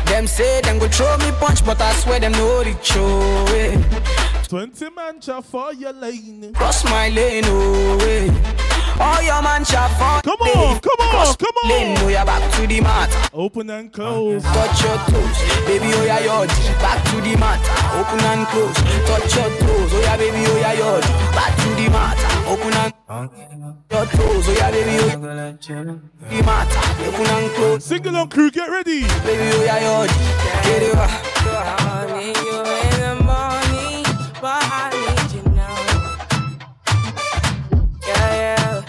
Them 0.07 0.25
say 0.25 0.61
them 0.61 0.79
go 0.79 0.87
throw 0.87 1.15
me 1.17 1.31
punch, 1.39 1.63
but 1.63 1.79
I 1.79 1.93
swear 1.93 2.19
them 2.19 2.31
know 2.31 2.63
the 2.63 2.75
show. 2.81 4.18
Eh. 4.53 4.65
20 4.65 4.89
man 4.95 5.19
chat 5.21 5.43
for 5.45 5.73
your 5.73 5.93
lane. 5.93 6.53
Cross 6.53 6.85
my 6.85 7.09
lane, 7.09 7.43
oh 7.45 7.97
way. 7.99 8.29
All 8.99 9.21
your 9.21 9.41
man 9.41 9.63
shot 9.63 9.91
for 9.91 10.21
Come 10.27 10.41
on, 10.41 10.79
come 10.79 10.99
on, 10.99 11.09
Cross 11.09 11.37
come 11.37 11.55
on. 11.63 11.69
Lane, 11.69 11.97
oh 11.99 12.07
yeah, 12.09 12.25
back 12.25 12.51
to 12.55 12.67
the 12.67 12.81
mat. 12.81 13.29
Open 13.33 13.69
and 13.69 13.93
close. 13.93 14.43
Touch 14.43 14.83
your 14.83 14.97
toes, 14.97 15.37
baby, 15.65 15.93
oh 15.93 16.03
yeah, 16.03 16.19
yod. 16.19 16.49
Back 16.81 17.03
to 17.05 17.21
the 17.21 17.37
mat. 17.37 17.61
Open 17.95 18.19
and 18.25 18.47
close. 18.47 18.75
Touch 19.07 19.35
your 19.35 19.49
toes, 19.59 19.91
oh 19.93 20.01
yeah, 20.01 20.17
baby, 20.17 20.43
oh 20.47 20.57
yeah, 20.57 20.73
yod. 20.73 21.03
Back 21.33 21.55
to 21.57 21.69
the 21.75 21.89
mat. 21.89 22.17
Open 22.47 22.73
and 22.73 22.93
your 23.91 24.05
toes, 24.05 24.47
oh 24.47 24.55
yeah, 24.57 24.71
baby, 24.71 24.97
oh 24.99 25.05
yeah. 25.07 25.15
The 26.29 26.43
mat. 26.43 26.67
Open 27.07 27.25
and 27.25 27.51
close. 27.53 27.85
Sing 27.85 28.05
along, 28.07 28.29
crew, 28.29 28.51
get 28.51 28.69
ready. 28.69 29.01
Baby, 29.01 29.51
oh 29.53 29.63
yeah, 29.63 29.79
yod. 29.79 30.09
Get 30.63 30.83
it 30.83 32.38
but 34.41 34.63
I 34.63 34.89
need 34.95 35.31
you 35.35 35.43
now. 35.51 35.75
Yeah, 38.07 38.33
yeah. 38.35 38.83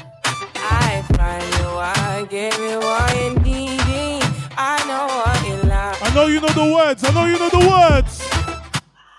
I 0.57 1.03
find 1.17 1.49
you, 1.59 1.69
I 1.79 2.27
give 2.31 2.59
you 2.59 2.79
what 2.79 3.17
you 3.17 3.31
need. 3.41 4.23
I 4.57 4.79
know 4.87 5.07
what 5.07 5.41
you 5.49 5.57
like. 5.69 6.03
I 6.03 6.15
know 6.15 6.27
you 6.27 6.41
know 6.41 6.49
the 6.49 6.73
words. 6.73 7.03
I 7.05 7.13
know 7.13 7.25
you 7.25 7.39
know 7.39 7.49
the 7.49 7.67
words. 7.69 8.21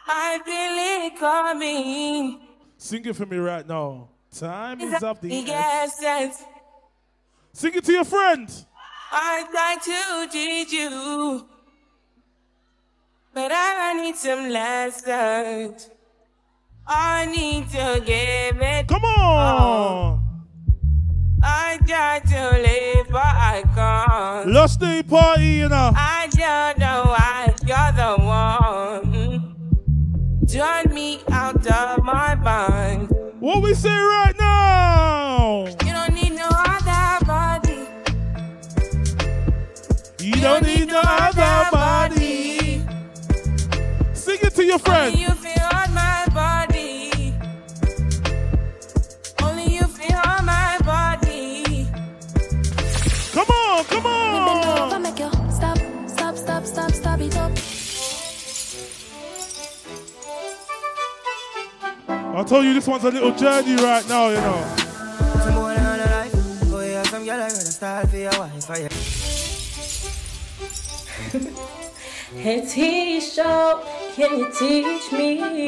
I 0.07 0.39
feel 0.45 0.75
it 1.05 1.19
coming. 1.19 2.39
Sing 2.77 3.05
it 3.05 3.15
for 3.15 3.25
me 3.25 3.37
right 3.37 3.67
now. 3.67 4.09
Time 4.33 4.79
is 4.79 5.03
up 5.03 5.19
the 5.19 5.27
yes. 5.29 6.45
Sing 7.53 7.73
it 7.73 7.83
to 7.83 7.91
your 7.91 8.05
friend. 8.05 8.49
I 9.11 9.45
try 9.51 9.75
to 9.83 10.31
teach 10.31 10.71
you, 10.71 11.45
but 13.33 13.51
I 13.53 13.93
need 14.01 14.15
some 14.15 14.47
lessons. 14.49 15.89
I 16.93 17.25
need 17.25 17.69
to 17.69 18.03
give 18.05 18.61
it. 18.61 18.87
Come 18.89 19.05
on. 19.05 19.61
Oh. 19.61 20.19
I 21.41 21.79
try 21.87 22.19
to 22.19 22.61
live, 22.61 23.07
but 23.09 23.21
I 23.23 23.63
can't. 23.73 24.51
Last 24.51 24.81
day 24.81 25.01
party, 25.01 25.45
you 25.45 25.69
know. 25.69 25.93
I 25.95 26.27
don't 26.31 26.79
know 26.79 27.03
why 27.05 27.55
you're 27.65 27.93
the 27.95 28.17
one. 28.21 29.55
Turn 30.49 30.93
me 30.93 31.21
out 31.31 31.65
of 31.65 32.03
my 32.03 32.35
mind. 32.35 33.09
What 33.39 33.63
we 33.63 33.73
say 33.73 33.89
right 33.89 34.35
now? 34.37 35.67
You 35.85 35.93
don't 35.93 36.13
need 36.13 36.33
no 36.33 36.49
other 36.51 37.25
body. 37.25 37.87
You 40.19 40.41
don't 40.41 40.65
need 40.65 40.89
no 40.89 41.01
other 41.03 41.69
body. 41.71 42.83
Sing 44.13 44.39
it 44.41 44.53
to 44.55 44.65
your 44.65 44.79
friend. 44.79 45.40
Stop, 56.71 56.91
stop, 56.91 57.19
stop, 57.19 57.19
stop 57.19 57.21
it 57.21 57.37
up. 57.37 57.51
I 62.07 62.43
told 62.43 62.65
you 62.65 62.73
this 62.73 62.87
one's 62.87 63.03
a 63.03 63.11
little 63.11 63.35
journey 63.35 63.75
right 63.75 64.07
now, 64.07 64.29
you 64.29 64.35
know. 64.35 64.75
Some 65.43 65.53
boy 65.53 65.75
on 65.75 65.97
the 65.99 66.05
life. 66.05 66.33
Oh 66.73 66.81
yeah, 66.81 67.03
some 67.03 67.25
girl 67.25 67.35
I 67.35 67.49
gonna 67.49 67.55
start 67.55 68.09
for 68.09 68.17
your 68.17 68.31
wife. 68.31 68.69
Oh, 68.69 68.77
yeah. 68.77 68.87
Hey 72.33 72.61
Tisha, 72.61 73.83
can 74.15 74.39
you 74.39 74.47
teach 74.57 75.11
me? 75.11 75.67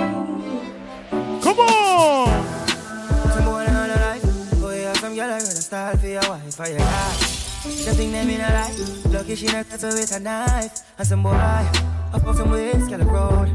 Come 1.44 1.60
on. 1.60 2.28
Some 3.34 3.44
boy 3.44 3.66
on 3.66 3.90
the 3.90 3.98
life. 4.00 4.64
Oh 4.64 4.72
yeah, 4.72 4.94
some 4.94 5.14
girl 5.14 5.26
I 5.30 5.40
gonna 5.40 5.44
start 5.44 6.00
for 6.00 6.08
your 6.08 6.22
wife. 6.22 6.60
Oh 6.62 6.66
yeah. 6.66 7.33
The 7.64 7.94
them 7.94 8.30
in 8.30 8.42
a 8.42 8.50
life. 8.50 9.06
Lucky 9.06 9.36
she 9.36 9.46
not 9.48 9.70
cut 9.70 9.82
her 9.82 9.88
with 9.88 10.12
a 10.14 10.20
knife. 10.20 10.82
And 10.98 11.08
some 11.08 11.24
boy, 11.24 11.32
up 11.32 12.28
off 12.28 12.46
ways, 12.48 12.88
girl 12.90 13.00
road. 13.06 13.48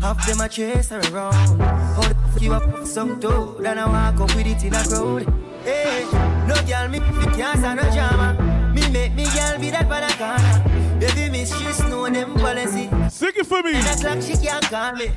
Half 0.00 0.26
them 0.26 0.40
a 0.40 0.48
chase 0.48 0.88
her 0.88 0.98
around. 1.12 1.60
How 1.60 2.02
the 2.02 2.40
you 2.40 2.52
up 2.52 2.84
some 2.84 3.20
I 3.24 3.86
walk 3.86 4.20
up 4.20 4.34
with 4.34 4.46
it 4.46 4.64
in 4.64 4.74
a 4.74 4.82
crowd. 4.82 5.22
Hey, 5.62 6.04
no 6.48 6.54
girl 6.66 6.88
me 6.88 6.98
can't 7.36 7.58
stand 7.60 7.80
no 7.80 7.90
drama. 7.94 8.72
Me 8.74 8.90
make 8.90 9.14
me 9.14 9.24
girl 9.24 9.56
be 9.60 9.70
that. 9.70 10.98
Baby 10.98 11.30
mistress 11.30 11.80
know 11.84 12.08
them 12.10 12.34
policy. 12.34 12.90
Sing 13.08 13.32
it 13.36 13.46
for 13.46 13.62
me. 13.62 13.74
And 13.74 13.84
that's 13.84 14.02
like 14.02 14.20
she 14.20 14.36
can't 14.44 14.64
call 14.64 14.94
me. 14.96 15.12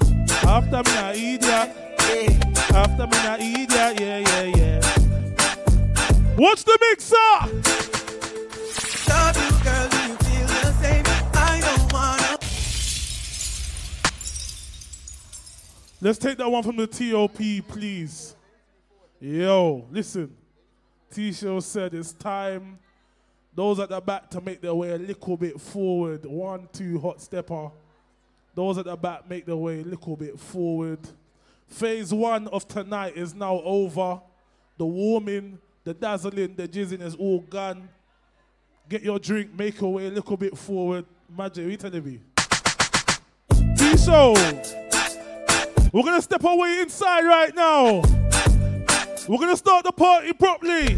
After 0.46 0.84
me 0.84 0.94
na 0.94 1.10
idiot. 1.10 1.70
After 2.72 3.08
me 3.08 3.18
na 3.26 3.36
idiot. 3.40 4.00
Yeah, 4.00 4.18
yeah, 4.20 4.44
yeah. 4.44 4.82
What's 6.36 6.64
the 6.64 6.78
mixer? 6.82 8.01
Let's 16.04 16.18
take 16.18 16.40
that 16.40 16.50
one 16.50 16.64
from 16.64 16.78
the 16.78 16.88
TOP, 16.88 17.38
please. 17.68 18.36
Yo, 19.20 19.86
listen. 19.92 20.36
Teeshow 21.14 21.62
said 21.62 21.94
it's 21.94 22.12
time. 22.12 22.80
Those 23.54 23.80
at 23.80 23.90
the 23.90 24.02
back 24.02 24.28
to 24.32 24.42
make 24.42 24.62
their 24.62 24.74
way 24.74 24.94
a 24.94 24.98
little 24.98 25.38
bit 25.38 25.62
forward. 25.62 26.26
One, 26.26 26.68
two, 26.74 27.00
hot 27.00 27.22
stepper. 27.22 27.70
Those 28.56 28.80
at 28.80 28.86
the 28.86 28.96
back 28.96 29.30
make 29.30 29.46
their 29.46 29.56
way 29.56 29.82
a 29.82 29.84
little 29.84 30.16
bit 30.16 30.40
forward. 30.40 31.00
Phase 31.68 32.12
one 32.12 32.48
of 32.48 32.68
tonight 32.68 33.16
is 33.16 33.36
now 33.36 33.62
over. 33.62 34.22
The 34.80 34.86
warming, 34.86 35.60
the 35.84 35.94
dazzling, 35.94 36.56
the 36.56 36.68
jizzing 36.68 37.02
is 37.02 37.14
all 37.14 37.42
gone. 37.42 37.90
Get 38.92 39.04
your 39.04 39.20
drink, 39.20 39.58
make 39.58 39.80
your 39.80 39.94
way 39.94 40.08
a 40.08 40.10
little 40.10 40.36
bit 40.36 40.58
forward. 40.58 41.06
Magic, 41.38 41.64
what 41.64 41.72
you 41.72 41.78
telling 41.78 42.04
me? 42.04 42.20
Teeshow. 43.78 44.36
We're 45.94 46.04
gonna 46.04 46.22
step 46.22 46.44
our 46.44 46.58
way 46.58 46.82
inside 46.82 47.24
right 47.24 47.56
now. 47.56 48.02
We're 49.30 49.38
gonna 49.38 49.56
start 49.56 49.86
the 49.86 49.94
party 49.94 50.34
properly. 50.34 50.98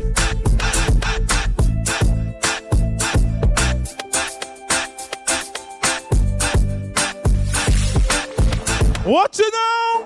Watch 9.06 9.40
it 9.40 9.54
now. 9.54 10.03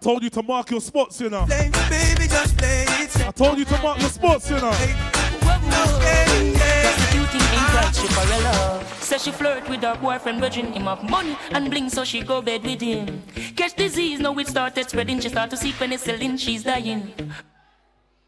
Told 0.00 0.22
you 0.22 0.30
to 0.30 0.42
mark 0.42 0.70
your 0.70 0.80
spots, 0.80 1.20
you 1.20 1.30
know. 1.30 1.44
playing, 1.46 1.72
baby. 1.90 2.28
Just 2.28 2.56
play 2.56 2.84
it. 2.88 3.26
I 3.26 3.30
told 3.30 3.58
you 3.58 3.64
to 3.64 3.82
mark 3.82 4.00
your 4.00 4.08
spots, 4.10 4.50
you 4.50 4.56
know. 4.56 4.70
No 4.70 5.84
games. 6.00 6.58
Prostituting 6.58 7.40
ain't 7.40 7.74
right, 7.74 7.92
Chiparella. 7.92 8.84
Says 9.02 9.24
she 9.24 9.32
flirt 9.32 9.68
with 9.68 9.82
her 9.82 9.96
boyfriend, 9.96 10.40
virgin 10.40 10.72
him 10.72 10.88
of 10.88 11.02
money 11.08 11.36
and 11.50 11.70
bling, 11.70 11.88
so 11.88 12.04
she 12.04 12.22
go 12.22 12.40
bed 12.42 12.62
with 12.64 12.80
him. 12.80 13.22
Catch 13.56 13.74
disease, 13.74 14.20
now 14.20 14.36
it 14.38 14.46
started 14.46 14.88
spreading. 14.88 15.20
She 15.20 15.28
start 15.28 15.50
to 15.50 15.56
seek 15.56 15.74
penicillin, 15.74 16.38
she's 16.38 16.62
dying. 16.62 17.12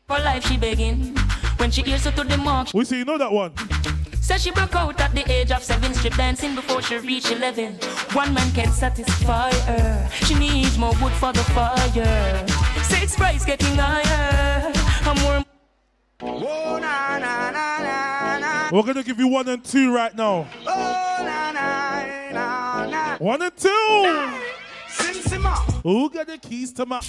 For 0.07 0.19
life 0.19 0.47
she 0.47 0.57
begging. 0.57 1.17
When 1.57 1.71
she 1.71 1.83
hears 1.83 2.05
her 2.05 2.11
to 2.13 2.25
the 2.25 2.37
mark, 2.37 2.69
we 2.75 2.85
see 2.85 2.99
you 2.99 3.05
know 3.05 3.19
that 3.19 3.31
one. 3.31 3.53
Says 4.21 4.43
she 4.43 4.51
broke 4.53 4.77
out 4.77 5.01
at 5.01 5.13
the 5.15 5.29
age 5.31 5.51
of 5.51 5.63
seven, 5.63 5.93
strip 5.95 6.15
dancing 6.15 6.55
before 6.55 6.83
she 6.83 6.97
reached 6.99 7.31
eleven. 7.33 7.75
One 8.13 8.33
man 8.33 8.51
can't 8.53 8.73
satisfy 8.73 9.53
her. 9.53 10.09
She 10.25 10.35
needs 10.35 10.79
more 10.79 10.95
wood 11.03 11.13
for 11.15 11.33
the 11.33 11.43
fire. 11.55 12.47
Six 12.85 13.17
price 13.17 13.45
getting 13.45 13.77
higher. 13.77 14.73
I'm 15.03 15.17
more. 15.23 15.45
Oh, 16.23 16.79
na, 16.81 17.19
na, 17.19 17.51
na, 17.51 17.81
na, 17.81 18.39
na. 18.39 18.71
We're 18.71 18.83
gonna 18.83 19.03
give 19.03 19.19
you 19.19 19.27
one 19.27 19.49
and 19.49 19.65
two 19.65 19.93
right 19.93 20.15
now. 20.15 20.47
Oh, 20.67 21.17
na, 21.21 21.51
na, 21.53 22.05
na, 22.33 22.87
na. 22.87 23.17
One 23.19 23.43
and 23.43 23.57
two. 23.57 24.31
Sim, 24.89 25.15
simma. 25.25 25.57
Who 25.83 26.11
got 26.11 26.27
the 26.27 26.39
keys 26.39 26.73
to 26.75 26.87
my? 26.87 27.01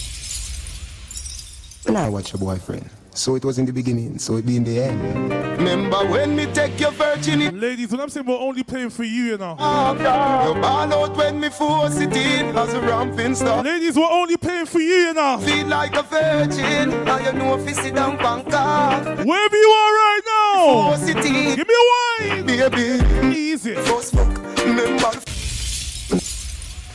Now 1.86 2.06
I 2.06 2.08
watch 2.08 2.32
your 2.32 2.40
boyfriend. 2.40 2.88
So 3.14 3.34
it 3.34 3.44
was 3.44 3.58
in 3.58 3.66
the 3.66 3.72
beginning, 3.72 4.18
so 4.18 4.36
it 4.36 4.46
be 4.46 4.56
in 4.56 4.64
the 4.64 4.80
end. 4.80 5.30
Remember 5.58 5.98
when 6.06 6.34
me 6.34 6.46
take 6.46 6.80
your 6.80 6.92
virginity? 6.92 7.54
Ladies, 7.54 7.90
when 7.90 8.00
I'm 8.00 8.08
saying 8.08 8.24
we're 8.26 8.38
only 8.38 8.62
playing 8.62 8.90
for 8.90 9.04
you, 9.04 9.24
you 9.24 9.38
know. 9.38 9.54
Oh, 9.58 9.92
you 9.92 10.60
ball 10.60 10.92
out 10.92 11.16
when 11.16 11.38
me 11.38 11.50
force 11.50 11.98
it 11.98 12.16
in 12.16 12.56
as 12.56 12.72
a 12.72 12.80
ramping 12.80 13.34
star. 13.34 13.62
Ladies, 13.62 13.96
we're 13.96 14.10
only 14.10 14.38
playing 14.38 14.66
for 14.66 14.80
you, 14.80 14.94
you 14.94 15.12
know. 15.12 15.38
Feel 15.38 15.66
like 15.66 15.94
a 15.94 16.02
virgin, 16.02 17.04
now 17.04 17.18
you 17.18 17.32
know 17.32 17.54
if 17.58 17.68
you 17.68 17.74
sit 17.74 17.94
down 17.94 18.16
Bangkok. 18.16 19.04
Wherever 19.04 19.56
you 19.56 19.68
are 19.68 19.92
right 19.92 20.20
now. 20.26 20.90
Force 20.90 21.08
it 21.08 21.16
in. 21.18 21.56
Give 21.56 21.68
me 21.68 21.74
a 21.74 22.34
wine. 22.34 22.46
Baby. 22.46 23.36
Easy. 23.36 23.74
First 23.74 24.14
fuck, 24.14 24.38
remember. 24.64 25.31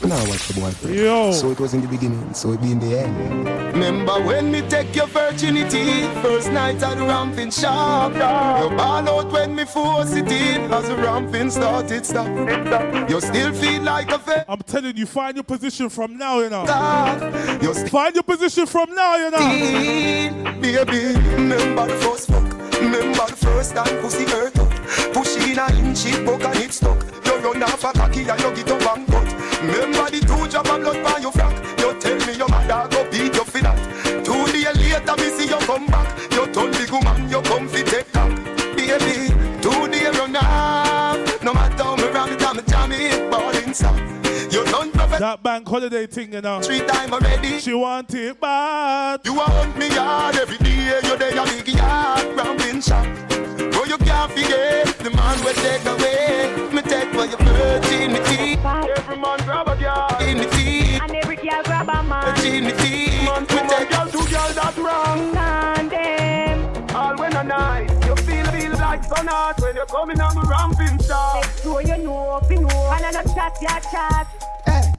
And 0.08 0.14
I 0.14 0.30
watch 0.30 0.56
your 0.56 0.64
boyfriend. 0.64 0.96
Yo. 0.96 1.32
So 1.34 1.52
it 1.52 1.60
was 1.60 1.74
in 1.74 1.82
the 1.82 1.88
beginning, 1.90 2.34
so 2.34 2.54
it 2.54 2.62
be 2.62 2.72
in 2.72 2.80
the 2.80 2.98
end. 3.00 3.46
Remember 3.74 4.14
when 4.24 4.50
me 4.52 4.62
take 4.62 4.96
your 4.96 5.08
virginity 5.08 6.02
First 6.22 6.50
night 6.52 6.82
at 6.82 6.98
the 6.98 7.04
ramping 7.04 7.52
shop 7.52 8.14
You 8.14 8.76
ball 8.76 9.08
out 9.08 9.32
when 9.32 9.54
me 9.54 9.66
force 9.66 10.14
it 10.14 10.32
in 10.32 10.72
As 10.74 10.88
the 10.88 10.96
ramping 10.96 11.52
started 11.52 12.06
stop 12.06 12.28
You 13.10 13.22
still 13.22 13.54
feel 13.54 13.84
like 13.84 14.10
a 14.12 14.18
fa- 14.18 14.46
I'm 14.48 14.62
telling 14.62 14.98
you, 14.98 15.06
find 15.06 15.36
your 15.36 15.44
position 15.44 15.90
from 15.90 16.18
now, 16.18 16.40
you 16.40 16.50
know. 16.50 16.64
You 17.62 17.74
st- 17.74 17.90
Find 17.92 18.16
your 18.16 18.24
position 18.24 18.66
from 18.66 18.96
now, 18.96 19.16
you 19.18 19.30
know. 19.30 20.62
Baby, 20.62 21.20
remember 21.36 21.86
the 21.88 21.96
first 22.02 22.30
fuck 22.30 22.44
Remember 22.80 23.26
the 23.28 23.36
first 23.36 23.76
time 23.76 24.02
pussy 24.02 24.26
hurt 24.26 24.58
up 24.58 24.70
Push 25.14 25.36
in 25.38 25.60
a 25.60 25.68
inch, 25.78 26.06
it 26.08 26.26
poke 26.26 26.44
and 26.46 26.58
it 26.60 26.72
stuck 26.74 27.04
You 27.26 27.38
run 27.38 27.62
off 27.64 27.84
a 27.84 27.92
cocky 27.94 28.28
and 28.28 28.40
you 28.42 28.64
get 28.64 28.72
up 28.72 28.98
and 28.98 29.08
cut 29.08 29.37
Remember 29.62 30.10
the 30.12 30.20
two 30.20 30.48
drop 30.50 30.70
of 30.70 30.82
blood 30.82 31.04
by 31.04 31.18
your 31.20 31.32
frack 31.32 31.56
You 31.80 32.00
tell 32.00 32.18
me 32.28 32.38
your 32.38 32.48
mother 32.48 32.88
go 32.92 33.10
beat 33.10 33.34
you 33.34 33.44
for 33.44 33.62
that. 33.62 34.24
Two 34.24 34.46
days 34.52 34.76
later 34.78 35.16
me 35.18 35.30
see 35.36 35.50
you 35.50 35.58
come 35.66 35.88
back. 35.88 36.08
You 36.32 36.46
told 36.54 36.74
the 36.74 36.88
woman 36.92 37.30
you 37.30 37.42
come 37.42 37.68
fi 37.68 37.82
take 37.82 38.12
that 38.12 38.30
Baby, 38.76 39.34
two 39.62 39.88
days 39.90 40.18
run 40.20 40.36
off. 40.36 41.44
No 41.44 41.54
matter 41.54 41.84
how 41.84 41.96
me 41.96 42.08
ram 42.10 42.30
it, 42.34 42.44
I'm 42.44 42.64
jam 42.66 42.92
it 42.92 43.32
Ball 43.32 43.56
inside 43.58 44.54
You 44.54 44.64
done 44.66 44.92
perfect 44.92 45.20
That 45.20 45.42
bank 45.42 45.68
holiday 45.68 46.06
thing, 46.06 46.34
you 46.34 46.42
know. 46.42 46.62
Three 46.62 46.82
time 46.82 47.14
already. 47.14 47.60
She 47.60 47.74
want 47.74 48.14
it 48.14 48.40
bad. 48.40 49.22
You 49.26 49.34
want 49.34 49.76
me 49.78 49.90
yard 49.90 50.36
every 50.36 50.58
day. 50.58 51.00
You 51.04 51.18
there 51.18 51.38
a 51.38 51.46
big 51.46 51.68
yard 51.70 52.38
Rambling 52.38 52.82
shop 52.82 53.37
you 53.88 53.98
can't 54.00 54.32
forget. 54.32 54.88
The 55.00 55.12
man 55.12 55.44
will 55.44 55.54
take 55.54 55.86
away. 55.86 56.72
Me 56.74 56.82
take 56.82 57.10
for 57.14 57.26
your 57.26 57.38
virginity 57.38 58.60
Every 58.98 59.18
man 59.18 59.40
grab 59.46 59.68
a 59.68 59.76
girl. 59.76 60.18
In 60.22 60.38
the 60.38 60.50
teeth. 60.52 61.02
And 61.02 61.16
every 61.16 61.38
girl 61.38 61.64
grab 61.64 61.90
a 61.90 62.04
man. 62.04 62.36
Virginity 62.36 63.26
Man 63.26 63.42
me 63.44 63.48
take 63.48 63.90
girl 63.90 64.08
to 64.08 64.18
girl 64.30 64.52
that 64.60 64.76
wrong. 64.78 65.36
And 65.38 65.92
them. 65.92 66.96
All 66.96 67.16
when 67.18 67.36
a 67.36 67.44
night 67.44 67.90
You 68.06 68.16
feel 68.16 68.46
feel 68.46 68.72
like 68.72 69.04
sun 69.04 69.28
hot 69.28 69.60
When 69.62 69.76
you're 69.76 69.86
coming 69.86 70.20
on 70.20 70.36
the 70.36 70.42
ramping 70.42 71.00
shop 71.06 71.46
So 71.64 71.80
you 71.80 71.98
know, 71.98 72.42
you 72.50 72.62
know. 72.62 72.92
And 72.94 73.06
I 73.06 73.12
not 73.12 73.26
chat, 73.36 73.58
ya 73.62 73.80
chat. 73.92 74.28
Hey, 74.66 74.97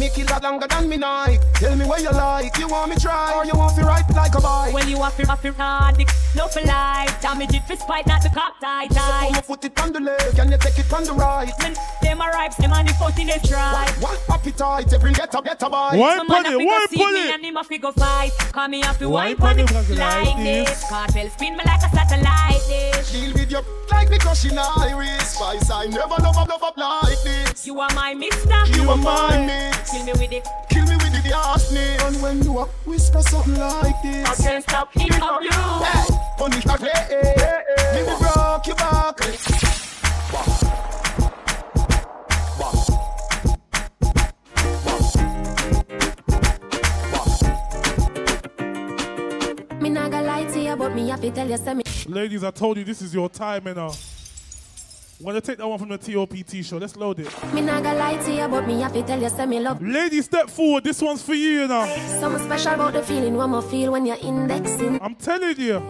Make 0.00 0.16
it 0.16 0.30
last 0.30 0.42
longer 0.42 0.66
than 0.66 0.88
me 0.88 0.96
night. 0.96 1.40
Tell 1.56 1.76
me 1.76 1.84
where 1.84 2.00
you 2.00 2.08
like. 2.10 2.56
You 2.56 2.68
want 2.68 2.88
me 2.88 2.96
try 2.96 3.34
or 3.34 3.44
you 3.44 3.52
want 3.52 3.76
me 3.76 3.82
right 3.82 4.02
like 4.16 4.34
a 4.34 4.40
boy? 4.40 4.70
When 4.72 4.88
you 4.88 4.98
want 4.98 5.14
to 5.16 5.28
off 5.30 5.44
your 5.44 5.52
hard, 5.52 5.98
dick, 5.98 6.08
no 6.34 6.48
for 6.48 6.62
life. 6.62 7.20
Damage 7.20 7.52
it 7.52 7.64
for 7.66 7.76
spite, 7.76 8.06
not 8.06 8.22
the 8.22 8.30
cop 8.30 8.58
tight, 8.60 8.90
So 8.94 9.00
come 9.00 9.42
put 9.42 9.64
it 9.66 9.78
on 9.78 9.92
the 9.92 10.00
leg 10.00 10.38
and 10.38 10.50
you 10.50 10.56
take 10.56 10.78
it 10.78 10.90
on 10.90 11.04
the 11.04 11.12
right. 11.12 11.52
Men, 11.60 11.74
them 12.00 12.22
are 12.22 12.32
ripes, 12.32 12.56
them 12.56 12.72
on 12.72 12.86
the 12.86 12.94
foot 12.94 13.18
in 13.18 13.26
the 13.26 13.46
try. 13.46 13.86
What 14.00 14.18
appetite? 14.30 14.90
Every 14.90 15.12
get 15.12 15.34
up, 15.34 15.44
get 15.44 15.62
a 15.62 15.68
bite. 15.68 15.98
Some 16.16 16.28
man 16.28 16.46
a 16.46 16.58
fi 16.58 16.64
go 16.64 16.86
see 16.86 17.12
me 17.12 17.32
and 17.34 17.44
him 17.44 17.56
a 17.58 17.64
fi 17.64 17.76
go 17.76 17.92
fight. 17.92 18.32
Come 18.52 18.70
me 18.70 18.80
a 18.80 18.94
fi 18.94 19.04
Wine 19.04 19.12
wine 19.12 19.36
pon 19.36 19.48
pon 19.50 19.58
it 19.58 19.70
it 19.70 19.98
like 19.98 20.24
like 20.24 20.36
this. 20.38 20.68
this. 20.70 20.88
Cartel 20.88 21.28
spin 21.28 21.58
me 21.58 21.64
like 21.66 21.82
a 21.82 21.90
satellite 21.94 22.62
dish. 22.66 23.12
Deal 23.12 23.34
with 23.34 23.50
your 23.50 23.62
like 23.90 24.08
me 24.08 24.16
cause 24.16 24.40
she 24.40 24.48
iris. 24.56 25.34
Spice, 25.34 25.70
I 25.70 25.88
never 25.88 26.16
love 26.22 26.38
up, 26.38 26.48
love 26.48 26.62
up 26.62 26.76
like 26.78 27.22
this. 27.22 27.49
You 27.64 27.78
are 27.78 27.88
my 27.94 28.14
mister. 28.14 28.66
You 28.74 28.88
are 28.90 28.96
my 28.96 29.46
mix. 29.46 29.90
Kill 29.90 30.04
me 30.04 30.12
with 30.12 30.32
it. 30.32 30.48
Kill 30.70 30.84
me 30.86 30.96
with 30.96 31.22
the 31.22 31.30
arsonist. 31.30 32.06
And 32.06 32.22
when 32.22 32.42
you 32.42 32.58
a 32.58 32.64
whisper 32.86 33.22
something 33.22 33.58
like 33.58 34.02
this, 34.02 34.26
I 34.26 34.34
can't 34.42 34.62
stop 34.62 34.90
it 34.96 35.22
of 35.22 35.42
you. 35.42 35.50
Hey, 35.50 36.08
punish 36.38 36.64
that 36.64 36.80
way. 36.80 36.90
Hey, 37.08 37.34
hey, 37.36 37.62
hey. 37.76 38.06
Me 38.06 38.12
broke 38.18 38.66
your 38.66 38.76
back. 38.76 39.20
Me 49.80 49.88
not 49.90 50.10
gonna 50.10 50.26
lie 50.26 50.44
to 50.44 50.60
you, 50.60 50.76
but 50.76 50.94
me 50.94 51.08
have 51.08 51.20
to 51.20 51.30
tell 51.30 51.48
you 51.48 51.56
something. 51.56 51.86
Ladies, 52.12 52.42
I 52.42 52.50
told 52.50 52.78
you 52.78 52.84
this 52.84 53.02
is 53.02 53.14
your 53.14 53.28
time, 53.28 53.66
you 53.66 53.74
know. 53.74 53.92
Want 55.22 55.36
to 55.36 55.42
take 55.42 55.58
that 55.58 55.68
one 55.68 55.78
from 55.78 55.90
the 55.90 55.98
TOPT 55.98 56.64
show? 56.64 56.78
Let's 56.78 56.96
load 56.96 57.20
it. 57.20 57.52
Me 57.52 57.60
not 57.60 57.82
gonna 57.82 57.98
lie 57.98 58.16
to 58.16 58.32
you, 58.32 58.48
but 58.48 58.66
me 58.66 58.80
have 58.80 58.94
to 58.94 59.02
tell 59.02 59.20
you. 59.20 59.60
Love 59.60 59.82
Ladies, 59.82 60.24
step 60.24 60.48
forward. 60.48 60.84
This 60.84 61.02
one's 61.02 61.22
for 61.22 61.34
you, 61.34 61.60
you 61.60 61.68
know. 61.68 61.86
something 62.20 62.42
special 62.42 62.72
about 62.72 62.94
the 62.94 63.02
feeling 63.02 63.36
one 63.36 63.50
more 63.50 63.60
feel 63.60 63.92
when 63.92 64.06
you're 64.06 64.16
indexing. 64.22 64.98
I'm 65.02 65.14
telling 65.16 65.60
you. 65.60 65.80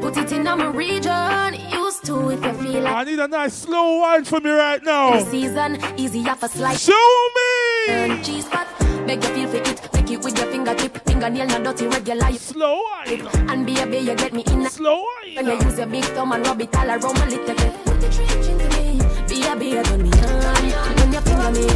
Put 0.00 0.16
it 0.16 0.32
in 0.32 0.44
my 0.44 0.66
region. 0.68 1.54
Used 1.72 2.06
to 2.06 2.30
if 2.30 2.42
you 2.42 2.52
feel 2.54 2.82
like 2.84 2.94
I 2.96 3.04
need 3.04 3.18
a 3.18 3.28
nice 3.28 3.52
slow 3.52 3.98
wine 3.98 4.24
for 4.24 4.40
me 4.40 4.50
right 4.50 4.82
now. 4.82 5.18
the 5.18 5.30
season 5.30 5.78
easy 5.98 6.26
off 6.26 6.42
a 6.42 6.48
slice. 6.48 6.84
Show 6.84 7.28
me. 7.36 8.22
Cheese 8.22 8.46
spot. 8.46 8.66
Beg 9.06 9.22
you 9.24 9.30
feel 9.30 9.48
for 9.48 9.56
it. 9.56 9.76
Take 9.92 10.10
it 10.12 10.24
with 10.24 10.38
your 10.38 10.50
fingertip. 10.50 11.07
Fingernail 11.18 11.48
not 11.48 11.64
dirty 11.64 11.88
regular. 11.88 12.32
Slow 12.34 12.80
wine. 12.80 13.26
And 13.50 13.66
baby, 13.66 13.98
you 13.98 14.14
get 14.14 14.32
me 14.32 14.44
in. 14.52 14.70
Slow 14.70 15.02
wine. 15.02 15.34
When 15.34 15.46
you 15.46 15.66
use 15.66 15.76
your 15.78 15.88
big 15.88 16.04
thumb 16.04 16.30
and 16.30 16.46
rub 16.46 16.60
it 16.60 16.76
all 16.76 16.86
around 16.88 17.18
my 17.18 17.26
little 17.26 17.54
bit. 17.56 17.74
Put 17.84 18.00
the 18.00 18.08
drink 18.08 18.30
into 18.46 18.68
me. 18.78 18.98
Baby, 19.26 19.66
you 19.74 19.82
turn 19.82 20.02
me 20.02 20.10
on. 20.14 20.94
When 20.94 21.12
you 21.12 21.20
finger 21.20 21.50
me. 21.50 21.66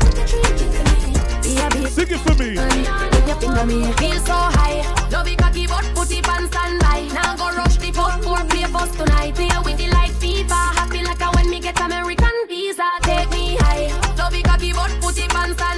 Put 0.00 0.12
the 0.16 0.24
drink 0.24 0.60
into 0.64 0.80
me. 0.88 1.12
Baby, 1.44 1.90
Sing 1.90 2.08
it 2.08 2.20
for 2.24 2.34
me. 2.40 2.56
when 2.56 3.28
you 3.28 3.34
finger 3.34 3.66
me. 3.66 3.92
Feel 4.00 4.18
so 4.24 4.32
high. 4.56 4.80
Love 5.12 5.28
it 5.28 5.36
cocky, 5.36 5.66
but 5.66 5.84
put 5.94 6.10
it 6.10 6.26
on 6.26 6.48
standby. 6.48 7.08
Now 7.12 7.36
go 7.36 7.54
rush 7.54 7.76
the 7.76 7.92
foot 7.92 8.24
for 8.24 8.40
play 8.48 8.64
bus 8.72 8.96
tonight. 8.96 9.34
Play 9.34 9.50
with 9.62 9.76
the 9.76 9.88
light 9.92 10.12
FIFA. 10.16 10.60
Happy 10.80 11.04
like 11.04 11.20
a 11.20 11.28
when 11.36 11.50
me 11.50 11.60
get 11.60 11.78
American 11.78 12.32
visa. 12.48 12.88
Take 13.02 13.28
me 13.28 13.56
high. 13.60 13.92
Love 14.16 14.34
it 14.34 14.44
cocky, 14.44 14.72
but 14.72 14.90
put 15.02 15.18
it 15.18 15.34
on 15.36 15.52
standby. 15.52 15.69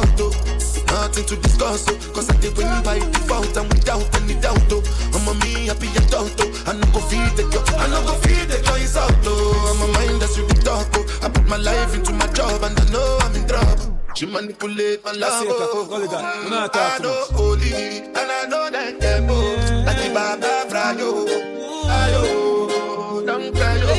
The. 0.00 0.52
Nothing 0.92 1.24
to 1.24 1.36
discuss, 1.36 1.88
oh. 1.88 2.12
Cause 2.14 2.30
I 2.30 2.36
did 2.36 2.56
win 2.56 2.68
by 2.84 2.98
default 2.98 3.56
and 3.56 3.68
without 3.72 4.04
any 4.20 4.34
doubt, 4.40 4.60
oh. 4.70 4.82
I'm 5.16 5.26
a 5.28 5.34
me 5.44 5.66
happy 5.66 5.88
adult, 5.96 6.36
oh. 6.38 6.64
I 6.66 6.72
no 6.72 6.86
go 6.92 7.00
feed 7.00 7.32
the 7.36 7.44
girl, 7.50 7.64
I 7.80 7.88
no 7.88 8.00
go 8.06 8.14
feed 8.20 8.48
the 8.48 8.60
girl, 8.62 8.76
it's 8.76 8.96
out, 8.96 9.10
oh. 9.24 9.72
I'm 9.72 9.82
a 9.82 9.92
mind 9.92 10.20
that's 10.22 10.36
you 10.36 10.46
talk, 10.62 10.86
oh. 10.94 11.20
I 11.22 11.28
put 11.28 11.46
my 11.48 11.56
life 11.56 11.94
into 11.94 12.12
my 12.12 12.26
job 12.28 12.62
and 12.62 12.78
I 12.78 12.84
know 12.92 13.18
I'm 13.20 13.34
in 13.34 13.48
trouble. 13.48 13.98
She 14.14 14.26
manipulate 14.26 15.04
my 15.04 15.12
love, 15.12 15.44
oh. 15.48 16.68
I 16.72 16.98
know 17.02 17.24
holy, 17.32 17.72
and 17.98 18.16
I 18.16 18.46
know 18.48 18.70
that 18.70 19.00
tempo. 19.00 19.34
Oh. 19.34 19.84
Like 19.86 19.96
the 19.96 20.14
Baba 20.14 20.64
Frayo, 20.68 21.24
oh. 21.26 21.88
ayo, 21.88 23.26
don't 23.26 23.54
cry, 23.54 23.80
oh. 23.82 23.92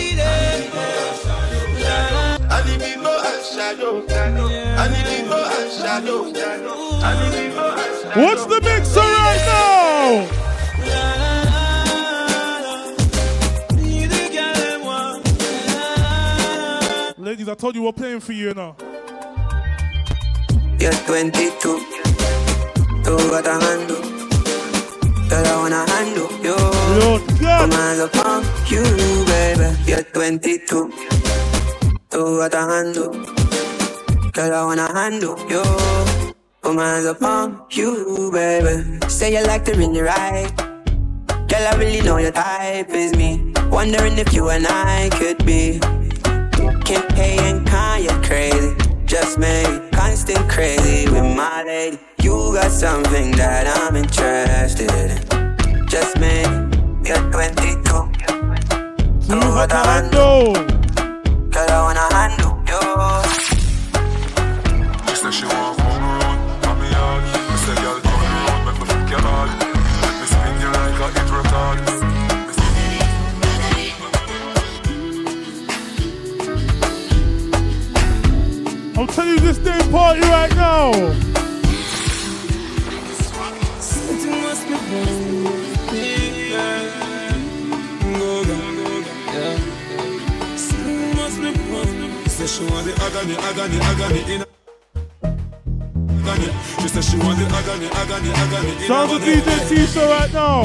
I 2.49 2.63
need 2.67 2.81
and 2.83 3.43
shadow, 3.43 4.05
oh. 4.07 4.15
I 4.15 4.29
need 4.29 4.49
to 4.65 4.72
What's 8.15 8.45
the 8.45 8.61
mixer 8.64 9.01
right 9.01 9.43
now? 9.45 10.27
Ladies, 17.18 17.49
I 17.49 17.55
told 17.55 17.76
you 17.76 17.81
we're 17.81 17.91
playing 17.91 18.22
for 18.22 18.31
you 18.31 18.53
now. 18.53 18.77
You're 20.80 20.93
22, 20.93 21.80
tú 23.03 23.18
got 23.30 23.45
a 23.47 23.60
handle. 23.60 24.01
Girl, 25.27 25.45
I 25.45 25.55
wanna 25.57 25.85
handle 25.91 26.31
you. 26.41 26.55
Lord 27.01 27.23
God. 27.41 27.60
Come 27.60 27.72
hands 27.72 27.99
upon 27.99 28.43
you, 28.68 28.84
baby. 29.26 29.76
You're 29.85 30.03
22. 30.03 30.91
Do 32.10 32.38
what 32.38 32.55
I 32.55 32.61
handle. 32.73 33.11
Girl, 34.34 34.51
I 34.51 34.65
wanna 34.65 34.91
handle 34.91 35.38
you. 35.47 35.61
Put 36.64 36.73
my 36.73 36.84
hands 36.84 37.05
upon 37.05 37.68
you, 37.69 38.31
baby. 38.34 38.99
Say 39.07 39.38
you 39.38 39.45
like 39.45 39.64
to 39.65 39.76
ring 39.77 39.93
the 39.93 40.01
right. 40.01 40.51
Girl, 41.47 41.68
I 41.69 41.76
really 41.77 42.01
know 42.01 42.18
your 42.18 42.31
type 42.31 42.89
is 42.89 43.14
me. 43.15 43.53
Wondering 43.69 44.18
if 44.18 44.34
you 44.34 44.49
and 44.49 44.65
I 44.68 45.10
could 45.14 45.45
be. 45.45 45.80
Kim 46.84 47.03
K 47.14 47.38
and 47.47 47.64
Kanye 47.68 48.10
crazy. 48.26 48.76
Just 49.05 49.38
maybe 49.38 49.88
constant 49.91 50.49
crazy 50.49 51.07
with 51.11 51.38
my 51.38 51.61
lady. 51.64 51.99
You 52.23 52.53
got 52.55 52.72
something 52.72 53.34
that 53.34 53.68
I'm 53.68 53.95
interested 53.95 54.89
in. 54.91 55.88
Just 55.88 56.18
maybe 56.18 56.49
you're 57.05 57.22
22. 57.30 57.84
Do 59.30 59.38
what 59.53 59.72
I 59.72 60.01
handle. 60.01 60.53
Girl, 61.51 61.69
I 61.69 61.81
wanna 61.84 62.14
handle 62.15 62.64
you. 62.65 63.42
She 65.34 65.39
said 65.39 65.49
she 65.49 65.55
want 65.55 65.77
come 65.80 66.03
round, 66.03 66.65
on 66.68 66.76
me 66.80 66.88
yard. 66.91 67.23
Me 67.23 67.57
say, 67.65 67.76
girl, 67.81 67.99
come 68.01 68.22
round, 68.22 68.61
make 68.68 68.77
me 68.80 68.85
fuck 68.85 69.10
your 69.10 69.22
hard. 69.22 69.49
Let 70.03 70.14
me 70.19 70.26
spin 70.30 70.55
you 70.61 70.69
like 70.77 70.99
a 71.01 71.07
hit 71.10 71.30
record. 71.34 71.77
I'm 78.95 79.07
telling 79.07 79.34
you 79.34 79.39
this 79.39 79.57
day 79.57 79.81
party 79.89 80.22
right 80.22 80.55
now. 80.55 80.91
Something 83.81 84.38
must 84.43 84.64
be 84.68 84.73
wrong 84.73 85.43
with 85.45 85.91
me, 85.91 86.51
yeah. 86.51 87.34
Go, 88.19 88.43
go, 88.45 88.55
go, 88.77 88.88
yeah. 89.34 89.57
Something 90.57 91.15
must 91.18 91.38
be 91.41 91.49
wrong. 91.72 92.27
Say 92.27 92.45
she 92.45 92.64
want 92.72 92.85
the 92.85 92.93
agony, 93.01 93.35
agony, 93.35 93.80
agony 93.81 94.22
in 94.35 94.43
agony. 96.34 96.53
She 96.81 96.88
said 96.88 97.03
she 97.03 97.18
want 97.18 97.39
the 97.39 97.45
agony, 97.45 97.88
agony, 97.88 98.30
agony 98.31 98.88
Sounds 98.88 99.14
of 99.14 99.22
DJ 99.22 99.60
Teeshow 99.69 100.10
right 100.10 100.34
now. 100.34 100.64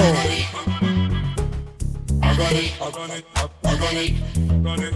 Agony, 2.22 2.72
agony, 2.80 3.22
agony, 3.64 4.16
agony, 4.66 4.90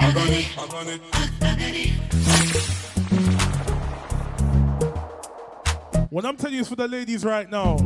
agony, 0.00 0.46
agony, 0.58 1.00
agony. 1.40 1.92
What 6.10 6.26
I'm 6.26 6.36
telling 6.36 6.56
you 6.56 6.60
is 6.60 6.68
for 6.68 6.76
the 6.76 6.88
ladies 6.88 7.24
right 7.24 7.48
now. 7.48 7.78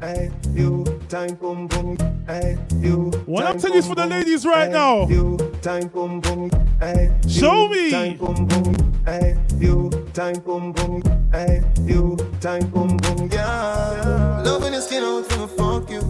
Hey, 0.00 0.30
you 0.52 0.84
time 1.08 1.34
boom 1.36 1.66
boom. 1.66 1.96
Hey, 2.26 2.58
you. 2.76 3.10
What 3.24 3.46
I'm 3.46 3.58
telling 3.58 3.74
you 3.74 3.80
is 3.80 3.86
for 3.86 3.94
the 3.94 4.04
ladies 4.06 4.44
right 4.44 4.70
now. 4.70 5.08
You 5.08 5.53
time 5.64 5.88
boom 5.88 6.20
boom. 6.20 6.50
Hey, 6.78 7.10
Show 7.26 7.68
me. 7.68 7.90
Time 7.90 8.18
boom 8.18 8.46
boom. 8.46 9.02
Hey, 9.06 9.34
you 9.58 9.88
time 10.12 10.38
boom 10.40 10.72
boom. 10.72 11.02
Hey, 11.32 11.64
you 11.86 12.18
time 12.38 12.66
boom 12.68 12.98
boom. 12.98 13.30
Yeah. 13.32 14.42
Loving 14.44 14.72
the 14.72 14.82
skin 14.82 15.02
out 15.02 15.24
from 15.24 15.48
fuck 15.48 15.88
you. 15.88 16.02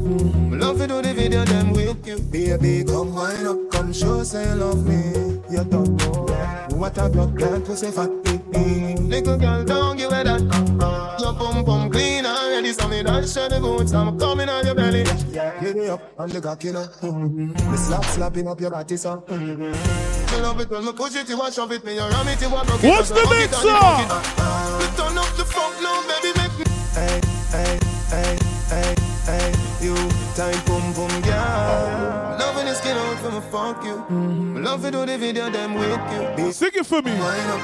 Love 0.59 0.79
to 0.79 0.89
do 0.89 1.03
the 1.03 1.15
video 1.15 1.45
then 1.45 1.71
with 1.71 2.05
you. 2.05 2.19
Baby, 2.19 2.83
come 2.83 3.15
wind 3.15 3.47
up, 3.47 3.71
come 3.71 3.93
show 3.93 4.25
say 4.25 4.45
you 4.49 4.57
love 4.57 4.85
me. 4.89 5.41
You 5.49 5.63
don't 5.63 5.95
know 6.03 6.27
what 6.77 6.99
a 6.99 7.09
blood 7.09 7.39
clot 7.39 7.65
pussy 7.65 7.93
fat 7.93 8.11
baby. 8.25 8.97
Little 8.97 9.39
girl, 9.39 9.65
don't 9.65 9.97
give 9.97 10.13
it 10.13 10.25
that. 10.25 10.41
Your 11.21 11.33
bum 11.33 11.65
bum 11.65 11.91
clean 11.91 12.27
already, 12.27 12.73
so 12.73 12.89
me 12.89 13.05
don't 13.05 13.29
show 13.29 13.49
the 13.49 13.61
boots. 13.61 13.93
I'm 13.93 14.19
coming 14.19 14.49
on 14.49 14.67
your 14.67 14.75
belly. 14.75 15.05
yeah 15.31 15.61
Get 15.61 15.77
me 15.77 15.87
up 15.89 16.03
on 16.19 16.29
the 16.29 16.41
cock, 16.41 16.65
you 16.65 16.73
know. 16.73 16.87
Mm-hmm. 17.03 17.71
Me 17.71 17.77
slap 17.77 18.05
slapping 18.05 18.49
up 18.49 18.61
your 18.61 18.71
body, 18.71 18.97
so. 18.97 19.19
Mm-hmm. 19.29 19.44
Me 19.45 20.41
love 20.41 20.59
it 20.61 20.71
when 20.71 20.85
me 20.87 20.93
push 20.93 21.15
it, 21.17 21.29
you 21.29 21.37
want 21.37 21.53
shove 21.53 21.71
it, 21.73 21.85
me 21.85 21.95
you 21.95 22.01
ram 22.01 22.29
it, 22.29 22.41
you 22.41 22.49
want 22.49 22.67
broke 22.67 22.83
it. 22.83 22.89
What's 22.89 23.11
the 23.11 23.17
fuck 23.17 23.31
mix, 23.31 23.55
on 23.55 23.67
the 23.67 23.73
sir? 23.73 24.09
fuck 24.09 24.83
it. 24.83 24.97
Turn 24.97 25.19
up 25.19 25.37
the 25.37 25.45
funk 25.45 25.75
now, 25.83 26.01
baby, 26.09 26.33
make 26.39 26.59
me. 26.59 26.65
Hey, 26.95 27.21
hey, 27.53 27.79
hey, 28.09 28.39
hey, 28.73 28.95
hey, 29.27 29.53
you 29.85 29.95
time 30.35 30.59
boom 30.65 30.93
boom, 30.95 31.11
yeah. 31.25 32.37
Loving 32.39 32.65
the 32.65 32.75
skin 32.75 32.97
out 32.97 33.19
from 33.19 33.37
a 33.37 33.43
fuck 33.43 33.85
you. 33.85 34.01
Me 34.15 34.61
love 34.63 34.81
to 34.83 34.91
do 34.91 35.05
the 35.05 35.19
video, 35.19 35.51
them 35.51 35.75
with 35.75 36.39
you. 36.39 36.51
Sing 36.53 36.71
it 36.75 36.87
for 36.87 37.03
me. 37.03 37.13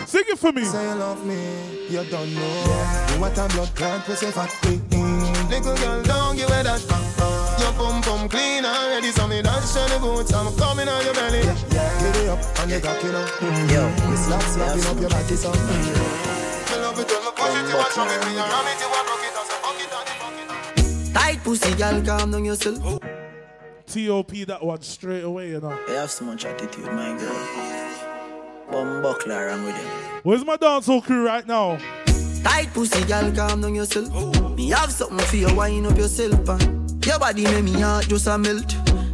Sing 0.07 0.25
it 0.29 0.39
for 0.39 0.53
me. 0.53 0.65
Say 0.65 0.87
you 0.87 0.97
love 0.97 1.25
me, 1.25 1.89
you 1.89 2.05
don't 2.05 2.35
know 2.35 3.19
what 3.19 3.39
a 3.39 3.49
blood 3.49 3.75
clot 3.75 4.05
pussy 4.05 4.27
fat 4.27 4.55
baby. 4.63 5.03
Little 5.49 5.77
girl, 5.77 6.03
don't 6.03 6.37
give 6.37 6.51
it 6.51 6.65
that. 6.65 7.11
Your 7.61 7.73
pum 7.73 8.01
pum 8.03 8.29
clean 8.29 8.65
already, 8.65 9.11
so 9.13 9.27
me 9.27 9.43
don't 9.43 9.61
the 9.61 9.99
boots. 10.01 10.33
I'm 10.33 10.55
coming 10.57 10.89
on 10.89 11.05
your 11.05 11.15
belly. 11.15 11.43
Get 11.43 11.63
it 11.63 11.70
up 12.31 12.61
on 12.61 12.69
the 12.69 12.81
cock, 12.81 13.03
you 13.03 13.13
know. 13.13 13.25
Mm-hmm. 13.27 13.75
Yo, 13.75 13.83
me 14.11 14.17
slap 14.17 14.43
slapping 14.43 14.87
up 14.87 15.01
your 15.01 15.11
body, 15.11 15.37
so. 15.37 15.51
Mm-hmm. 15.51 16.31
Me 16.71 16.77
love 16.81 16.99
it 16.99 17.11
when 17.11 17.23
me 17.25 17.31
push 17.35 17.55
it, 17.59 17.67
you 17.69 17.77
want 17.77 17.91
it, 17.99 18.21
me 18.25 18.33
you 18.33 18.39
ram 18.39 18.67
it, 18.71 18.81
you 18.81 18.89
want 18.89 19.05
broke 19.11 19.27
it, 19.27 19.35
so 19.35 19.43
fuck 19.59 19.81
it 19.83 19.91
fuck 19.91 20.39
it. 20.79 21.15
Tight 21.15 21.39
pussy, 21.45 21.75
girl, 21.75 22.03
calm 22.03 22.31
down 22.31 22.45
yourself. 22.45 22.79
Oh. 22.83 22.99
TOP 23.87 24.31
that 24.47 24.63
one 24.63 24.81
straight 24.83 25.25
away, 25.25 25.49
you 25.51 25.61
know. 25.61 25.77
You 25.89 25.95
have 25.95 26.11
so 26.11 26.25
much 26.25 26.45
attitude, 26.45 26.87
my 26.87 27.19
girl. 27.19 27.71
Bum 28.71 29.03
buckler 29.03 29.47
wrong 29.47 29.65
with 29.65 29.77
you. 29.77 29.89
Where's 30.23 30.45
my 30.45 30.57
dancehall 30.57 31.03
crew 31.03 31.27
right 31.27 31.47
now? 31.47 31.79
Tight 32.45 32.73
pussy, 32.73 33.05
girl, 33.05 33.33
calm 33.33 33.61
down 33.61 33.75
yourself. 33.75 34.09
Oh. 34.13 34.49
Me 34.51 34.71
have 34.71 34.93
something 34.93 35.19
for 35.27 35.37
you, 35.37 35.53
wind 35.55 35.87
up 35.87 35.99
yourself. 35.99 36.49
And 36.49 37.05
your 37.05 37.19
body 37.19 37.45
make 37.45 37.65
me 37.65 37.81
heart 37.81 38.07
just 38.07 38.29
a 38.29 38.39
melt. 38.39 38.80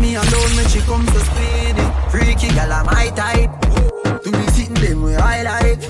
Me 0.00 0.14
alone 0.14 0.56
when 0.56 0.68
she 0.68 0.80
comes 0.80 1.12
so 1.12 1.18
speedy. 1.18 1.82
Freaky 2.10 2.48
girl, 2.54 2.72
I'm 2.72 2.86
my 2.86 3.10
type. 3.16 3.50
To 4.22 4.30
be 4.30 4.46
sitting 4.52 4.74
them 4.74 5.02
where 5.02 5.20
I 5.20 5.42
like. 5.42 5.80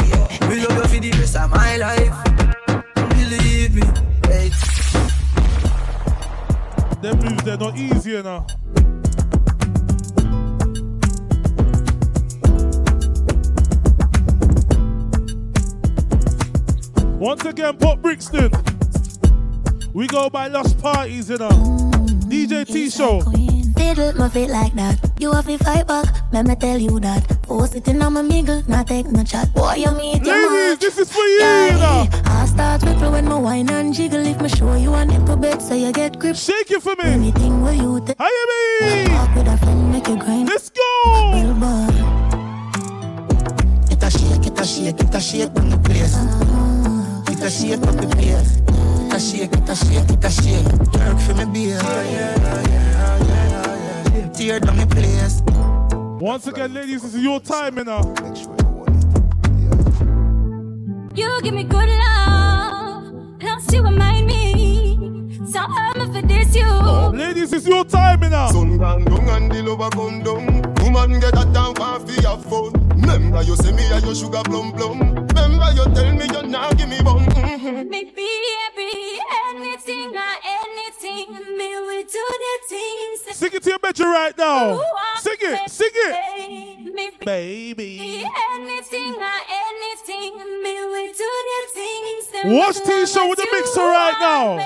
Me 0.48 0.64
love 0.64 0.76
you 0.76 0.88
for 0.88 1.00
the 1.00 1.10
rest 1.18 1.36
of 1.36 1.50
my 1.50 1.76
life. 1.76 2.14
Believe 3.10 3.74
me, 3.74 3.82
hey. 4.24 4.50
Them 7.02 7.18
moves, 7.18 7.42
they're 7.44 7.58
not 7.58 7.76
easy, 7.76 8.10
you 8.12 8.22
know. 8.22 8.46
Once 17.18 17.44
again, 17.44 17.76
Pop 17.76 18.00
Brixton. 18.00 18.50
We 19.92 20.06
go 20.06 20.30
by 20.30 20.48
Lost 20.48 20.78
Parties, 20.80 21.28
you 21.28 21.36
know. 21.38 21.50
DJ 22.28 22.64
Teeshow. 22.64 23.22
Oh, 23.26 23.47
Fiddle 23.88 24.12
my 24.18 24.28
feet 24.28 24.50
like 24.50 24.74
that. 24.74 24.98
You 25.18 25.32
have 25.32 25.46
to 25.46 25.56
fight 25.56 25.86
back. 25.86 26.04
Let 26.30 26.46
me 26.46 26.54
tell 26.56 26.76
you 26.76 27.00
that. 27.00 27.24
Force 27.46 27.74
it 27.74 27.88
in 27.88 28.02
on 28.02 28.12
my 28.12 28.20
mingle, 28.20 28.62
not 28.68 28.86
take 28.86 29.06
no 29.06 29.24
chat. 29.24 29.50
Boy, 29.54 29.76
you 29.76 29.90
meet 29.92 30.26
your 30.26 30.36
Ladies, 30.36 30.78
this 30.78 30.98
is 30.98 31.10
for 31.10 31.24
you, 31.24 31.38
you 31.38 31.72
know. 31.80 32.06
I 32.26 32.44
start 32.44 32.82
with 32.82 33.00
when 33.00 33.24
my 33.24 33.38
wine 33.38 33.70
and 33.70 33.94
jiggle. 33.94 34.26
If 34.26 34.42
me 34.42 34.50
show 34.50 34.74
you 34.74 34.92
a 34.92 35.06
nipple 35.06 35.36
bed, 35.36 35.62
so 35.62 35.72
you 35.72 35.90
get 35.90 36.18
grip. 36.18 36.36
Shake 36.36 36.70
it 36.70 36.82
for 36.82 36.96
me. 36.96 37.04
Anything 37.04 37.62
where 37.62 37.72
you 37.72 37.98
take. 38.04 38.18
How 38.18 38.28
you 38.28 38.46
mean? 38.82 39.10
Walk 39.10 39.34
with 39.34 39.48
a 39.48 39.56
friend, 39.56 39.90
make 39.90 40.06
you 40.06 40.18
grind. 40.18 40.48
Let's 40.50 40.68
go. 40.68 40.82
Well, 41.32 41.54
boy. 41.54 41.88
It 43.90 44.02
a 44.02 44.10
shake, 44.10 44.46
it 44.48 44.60
a 44.60 44.64
shake, 44.66 45.00
it 45.00 45.14
a 45.14 45.20
shake 45.20 45.56
on 45.56 45.70
the 45.70 45.78
place. 45.78 46.14
Uh-huh. 46.14 47.32
It 47.32 47.42
a 47.42 47.48
shake 47.48 47.80
up 47.88 47.96
the 47.96 48.06
place. 48.06 48.60
It 48.60 49.14
a 49.14 49.18
shake, 49.18 49.56
it 49.56 49.66
a 49.66 49.74
shake, 49.74 50.10
it 50.10 50.24
a 50.24 50.30
shake. 50.30 50.92
Jerk 50.92 51.18
for 51.20 51.34
me 51.36 51.44
beer. 51.54 53.27
Tear 54.38 54.60
down 54.60 54.76
the 54.76 54.86
place. 54.86 55.42
Once 56.20 56.46
again, 56.46 56.72
ladies, 56.72 57.02
this 57.02 57.12
is 57.12 57.24
your 57.24 57.40
time, 57.40 57.76
you 57.76 57.82
know. 57.82 58.14
You 61.16 61.42
give 61.42 61.54
me 61.54 61.64
good 61.64 61.88
love, 61.88 63.40
plus 63.40 63.72
you 63.72 63.82
remind 63.82 64.28
me 64.28 64.47
So 65.46 65.60
I'm 65.60 66.12
for 66.12 66.22
this 66.22 66.54
you. 66.54 66.66
Ladies, 67.12 67.52
it's 67.52 67.66
your 67.66 67.84
time 67.84 68.20
now. 68.20 68.48
Sun 68.50 68.76
gone 68.78 69.04
down 69.04 69.28
and 69.28 69.52
the 69.52 69.62
lover 69.62 69.90
come 69.90 70.22
down. 70.22 70.62
Woman 70.82 71.20
get 71.20 71.34
that 71.34 71.52
down 71.52 71.74
for 71.74 72.00
fi 72.06 72.22
have 72.28 72.44
fun. 72.44 72.72
Remember 73.00 73.42
you 73.42 73.54
say 73.56 73.72
me 73.72 73.84
and 73.92 74.04
your 74.04 74.14
sugar 74.14 74.42
plum 74.44 74.72
plum. 74.72 74.98
Remember 75.14 75.70
you 75.74 75.84
tell 75.94 76.12
me 76.12 76.24
you 76.26 76.42
now 76.48 76.70
give 76.72 76.88
me 76.88 77.00
bum. 77.02 77.24
Mm-hmm. 77.26 77.88
Me 77.88 78.04
baby, 78.04 79.20
anything 79.48 80.16
or 80.16 80.34
anything, 80.44 81.32
me 81.56 81.68
we 81.86 82.02
do 82.04 82.24
the 82.44 82.58
things. 82.68 83.36
Sing 83.36 83.50
it 83.52 83.62
to 83.62 83.70
your 83.70 83.78
bedroom 83.78 84.10
right 84.12 84.36
now. 84.36 84.74
Ooh, 84.74 84.82
Sing 85.20 85.36
it, 85.40 85.70
sing 85.70 85.88
it. 85.94 86.94
Me 86.94 87.10
Baby. 87.24 88.24
anything 88.52 89.14
or 89.14 89.40
anything, 89.48 90.34
me 90.62 90.74
we 90.92 91.12
do 91.12 91.30
the 91.48 91.60
things. 91.74 92.26
that 92.32 92.42
Watch 92.46 92.76
make 92.76 92.84
T 92.86 93.06
show 93.06 93.28
with 93.28 93.38
the 93.38 93.46
mixer 93.52 93.80
right 93.80 94.16
now. 94.20 94.56
me. 94.56 94.64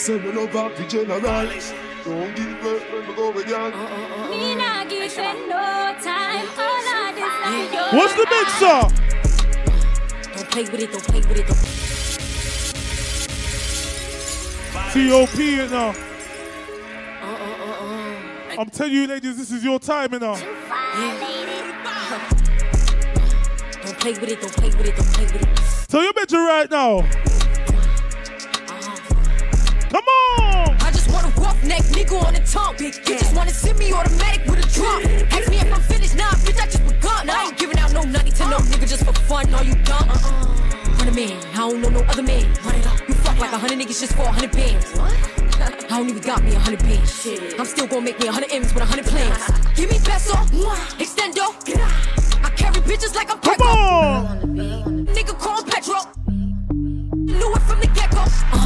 Say 0.00 0.18
me 0.18 0.32
love 0.32 0.48
her 0.52 0.74
the 0.76 0.84
general. 0.88 1.20
Don't 1.20 2.34
give 2.34 2.64
up 2.64 2.80
when 2.90 3.06
we 3.06 3.14
go 3.14 3.30
with 3.32 3.46
ya. 3.46 3.68
Me 4.30 4.54
nah 4.54 4.82
give 4.86 5.14
them 5.14 5.46
no 5.46 5.94
time. 6.02 6.48
All 6.58 6.88
of 6.88 7.14
this 7.14 7.28
time, 7.44 7.68
yo. 7.70 7.82
What's 7.92 8.14
the 8.14 8.24
mixer? 8.30 8.80
Don't 10.32 10.48
play 10.50 10.64
with 10.64 10.80
it, 10.80 10.90
don't 10.90 11.04
play 11.04 11.20
with 11.20 11.36
it, 11.36 11.46
don't 11.46 11.60
T.O.P. 14.94 15.56
you 15.56 15.68
know. 15.68 15.92
Uh, 17.20 18.56
I'm 18.58 18.70
telling 18.70 18.94
you, 18.94 19.06
ladies, 19.06 19.36
this 19.36 19.50
is 19.50 19.62
your 19.62 19.78
time, 19.78 20.14
you 20.14 20.18
know. 20.18 20.34
Don't 23.82 23.98
play 24.00 24.12
with 24.14 24.30
it, 24.30 24.40
don't 24.40 24.52
play 24.54 24.70
with 24.70 24.86
it, 24.86 24.96
don't 24.96 25.12
play 25.12 25.26
with 25.26 25.42
it. 25.42 25.88
Tell 25.88 26.02
your 26.02 26.14
bedroom 26.14 26.46
right 26.46 26.70
now. 26.70 27.06
Come 29.90 30.04
on! 30.38 30.76
I 30.80 30.90
just 30.92 31.10
want 31.10 31.26
a 31.26 31.40
roughneck 31.40 31.82
nigga 31.90 32.14
on 32.24 32.34
the 32.34 32.40
tongue. 32.46 32.76
You 32.78 32.92
just 33.18 33.34
wanna 33.34 33.50
send 33.50 33.78
me 33.78 33.92
automatic 33.92 34.46
with 34.46 34.64
a 34.64 34.68
drum. 34.70 35.02
Ask 35.32 35.50
me 35.50 35.58
if 35.58 35.72
I'm 35.72 35.80
finished, 35.82 36.16
nah, 36.16 36.30
bitch, 36.46 36.60
I 36.62 36.66
just 36.66 36.86
begun. 36.86 37.28
I 37.28 37.46
ain't 37.46 37.58
giving 37.58 37.78
out 37.78 37.92
no 37.92 38.02
nutty 38.02 38.30
to 38.30 38.44
no 38.46 38.56
uh-uh. 38.56 38.70
nigga 38.70 38.88
just 38.88 39.04
for 39.04 39.12
fun. 39.12 39.52
Are 39.52 39.64
you 39.64 39.74
dumb? 39.82 40.08
Uh-uh. 40.08 40.60
A 41.00 41.12
man, 41.12 41.42
I 41.54 41.56
don't 41.56 41.80
know 41.80 41.88
no 41.88 42.00
other 42.00 42.22
man. 42.22 42.46
Run 42.62 42.76
it 42.76 42.86
up. 42.86 43.00
You 43.08 43.14
fuck 43.14 43.36
like 43.40 43.50
a 43.52 43.58
hundred 43.58 43.80
niggas 43.80 43.98
just 43.98 44.12
for 44.12 44.22
a 44.22 44.30
hundred 44.30 44.52
bands. 44.52 44.86
I 45.58 45.98
don't 45.98 46.08
even 46.08 46.22
got 46.22 46.44
me 46.44 46.54
a 46.54 46.58
hundred 46.60 46.80
bands. 46.80 47.26
I'm 47.58 47.66
still 47.66 47.88
gonna 47.88 48.02
make 48.02 48.20
me 48.20 48.28
a 48.28 48.32
hundred 48.32 48.52
M's 48.52 48.72
with 48.72 48.84
a 48.84 48.86
hundred 48.86 49.06
plans. 49.06 49.36
Give 49.74 49.90
me 49.90 49.98
peso, 49.98 50.34
extendo. 51.02 51.50
I 52.44 52.50
carry 52.50 52.80
bitches 52.86 53.16
like 53.16 53.28
I'm 53.32 53.40
Come 53.40 53.60
on! 53.66 55.06
Nigga 55.06 55.36
call 55.36 55.64
Petro. 55.64 56.00
Knew 56.28 57.52
it 57.54 57.62
from 57.62 57.80
the 57.80 57.90
get 57.92 58.10
go. 58.12 58.59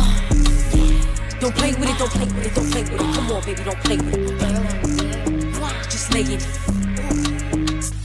Don't 1.45 1.55
play 1.57 1.75
with 1.75 1.91
it, 1.91 1.99
don't 1.99 2.11
play 2.11 2.25
with 2.25 2.47
it, 2.47 2.55
don't 2.55 2.71
play 2.71 2.83
with 2.85 2.93
it. 2.93 2.99
Come 2.99 3.31
on, 3.31 3.45
baby, 3.45 3.65
don't 3.65 3.79
play 3.85 3.99
with 3.99 4.17
it. 4.17 4.33
Just 5.91 6.15
lay 6.15 6.23
it. 6.23 6.41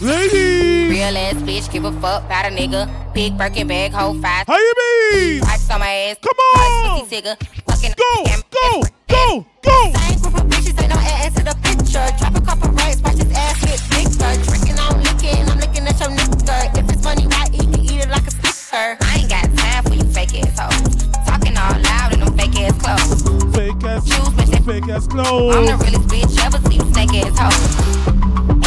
Ladies! 0.01 0.89
Real 0.89 1.15
ass 1.15 1.35
bitch, 1.47 1.71
give 1.71 1.85
a 1.85 1.91
fuck 2.01 2.25
about 2.25 2.47
a 2.47 2.49
nigga. 2.49 2.91
Big 3.13 3.37
Birkin 3.37 3.67
bag, 3.69 3.93
hold 3.93 4.21
five. 4.21 4.45
How 4.45 4.57
you 4.57 4.73
mean? 5.13 5.39
Pipes 5.39 5.71
on 5.71 5.79
my 5.79 5.87
ass. 5.87 6.17
Come 6.21 6.37
on! 6.37 6.99
Pussy 6.99 7.21
tigger. 7.21 7.37
Fucking 7.63 7.93
go, 7.95 8.25
go, 8.51 8.83
go, 9.07 9.45
go. 9.61 9.93
Same 9.95 10.19
group 10.19 10.35
of 10.35 10.43
bitches, 10.51 10.81
ain't 10.81 10.89
no 10.89 10.99
ass 10.99 11.33
to 11.35 11.43
the 11.45 11.55
picture. 11.63 12.07
Drop 12.19 12.35
a 12.35 12.41
couple 12.41 12.69
rights, 12.71 12.99
watch 13.01 13.23
his 13.23 13.31
ass 13.31 13.55
get 13.63 13.79
bigger. 13.87 14.35
Drinking, 14.43 14.77
I'm 14.79 14.99
licking, 14.99 15.47
I'm 15.47 15.59
looking 15.59 15.87
at 15.87 15.97
your 15.97 16.09
nigga. 16.09 16.75
If 16.77 16.91
it's 16.91 17.03
money, 17.05 17.23
why 17.23 17.47
eat 17.53 17.69
it? 17.71 17.79
Eat 17.79 18.03
it 18.03 18.09
like 18.09 18.27
a 18.27 18.31
sticker. 18.69 18.97
I 19.01 19.17
ain't 19.19 19.29
got 19.29 19.57
time 19.57 19.83
for 19.83 19.93
you 19.93 20.03
fake 20.13 20.35
ass 20.39 20.59
hoes. 20.59 21.05
Talking 21.25 21.57
all 21.57 21.79
loud 21.81 22.13
in 22.13 22.19
them 22.19 22.37
fake 22.37 22.59
ass 22.61 22.77
clothes. 22.77 23.55
Fake 23.55 23.83
ass, 23.83 24.07
shoes, 24.07 24.29
but 24.29 24.47
fake 24.65 24.89
ass 24.89 25.07
clothes. 25.07 25.55
I'm 25.55 25.65
the 25.65 25.75
realest 25.77 26.07
bitch 26.09 26.37
ever 26.45 26.59
see 26.69 26.75
you 26.75 26.85
snake 26.93 27.13
ass 27.25 27.37
hoe. 27.39 27.53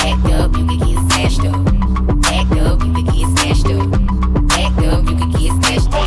Act 0.02 0.26
up, 0.32 0.56
you 0.56 0.66
can 0.66 0.78
get 0.78 0.98
smashed 1.10 1.44
up. 1.44 1.54
Act 2.26 2.52
up, 2.58 2.82
you 2.82 2.92
can 2.92 3.04
get 3.04 3.26
smashed 3.38 3.66
up. 3.66 3.86
Act 4.52 4.78
up, 4.86 5.04
you 5.08 5.16
can 5.16 5.30
get 5.30 5.52
smashed 5.62 5.92
up. 5.92 6.02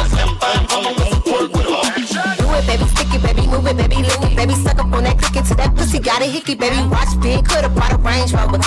Do 2.38 2.46
it, 2.54 2.68
baby, 2.68 2.86
stick 2.86 3.14
it, 3.14 3.22
baby, 3.24 3.48
move 3.48 3.68
it, 3.68 3.78
baby, 3.78 3.98
lick 3.98 4.22
it, 4.22 4.36
baby, 4.36 4.54
suck 4.56 4.80
up 4.80 4.94
on 4.94 5.04
that 5.04 5.18
click 5.18 5.36
it 5.44 5.46
to 5.48 5.56
that 5.56 5.76
pussy, 5.76 6.00
got 6.00 6.22
a 6.22 6.26
hickey, 6.26 6.56
baby, 6.56 6.76
watch 6.88 7.20
big, 7.22 7.48
coulda 7.48 7.70
brought 7.70 7.94
a 7.94 7.98
Range 7.98 8.32
Rover. 8.34 8.60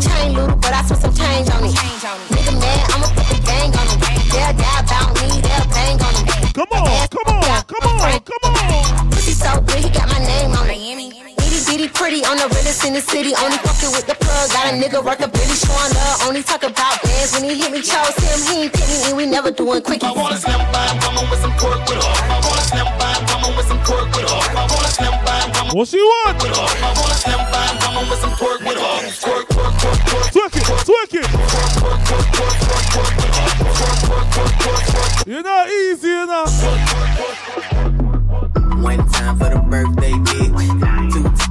Chain 0.00 0.34
on 12.82 12.88
in 12.88 12.94
the 12.94 13.00
city. 13.00 13.34
Only 13.42 13.56
fucking 13.58 13.92
with 13.92 14.06
the 14.06 14.14
plug. 14.14 14.50
Got 14.50 14.72
a 14.72 14.76
nigga 14.76 15.04
worth 15.04 15.20
a 15.22 15.28
billy 15.28 15.56
showing 15.56 15.92
love. 15.94 16.22
Only 16.26 16.42
talk 16.42 16.62
about 16.62 17.02
bands 17.02 17.32
when 17.32 17.44
he 17.44 17.54
hit 17.54 17.72
me. 17.72 17.82
Chose 17.82 18.14
him, 18.18 18.40
he 18.48 18.62
ain't 18.64 18.72
pick 18.72 18.86
me, 18.88 19.02
and 19.06 19.16
we 19.16 19.26
never 19.26 19.50
doing 19.50 19.82
quickies. 19.82 20.04
I 20.04 20.12
wanna 20.12 20.36
slim 20.36 20.60
by 20.72 20.86
a 20.86 20.94
woman 21.02 21.30
with 21.30 21.40
some 21.40 21.54
pork 21.58 21.80
with 21.88 22.02
her. 22.02 22.14
I 22.30 22.40
wanna 22.42 22.62
slim 22.70 22.86
by 22.98 23.12
a 23.12 23.20
woman 23.30 23.56
with 23.56 23.66
some 23.66 23.80
pork 23.86 24.06
with 24.14 24.28
her. 24.28 24.40
I 24.56 24.66
wanna 24.66 24.90
slim 24.96 25.14
by 25.24 25.38
a 25.38 25.48
woman 25.54 25.76
What 25.76 25.88
she 25.88 25.98
want? 25.98 26.42
I 26.42 26.90
wanna 26.98 27.16
slim 27.22 27.42
by 27.52 27.64
a 27.66 27.74
woman 27.82 28.04
with 28.10 28.20
some 28.20 28.34
pork 28.36 28.60
with 28.60 28.78
her. 28.78 28.96
Twerk, 29.22 29.46
twerk, 29.52 29.74
twerk, 29.82 29.98
twerk. 30.06 30.30
Twerk 30.32 30.54
it, 30.58 30.64
twerk 30.88 31.12
it. 31.20 31.26
You're 35.26 35.42
not 35.42 35.68
easy, 35.68 36.08
you 36.08 37.71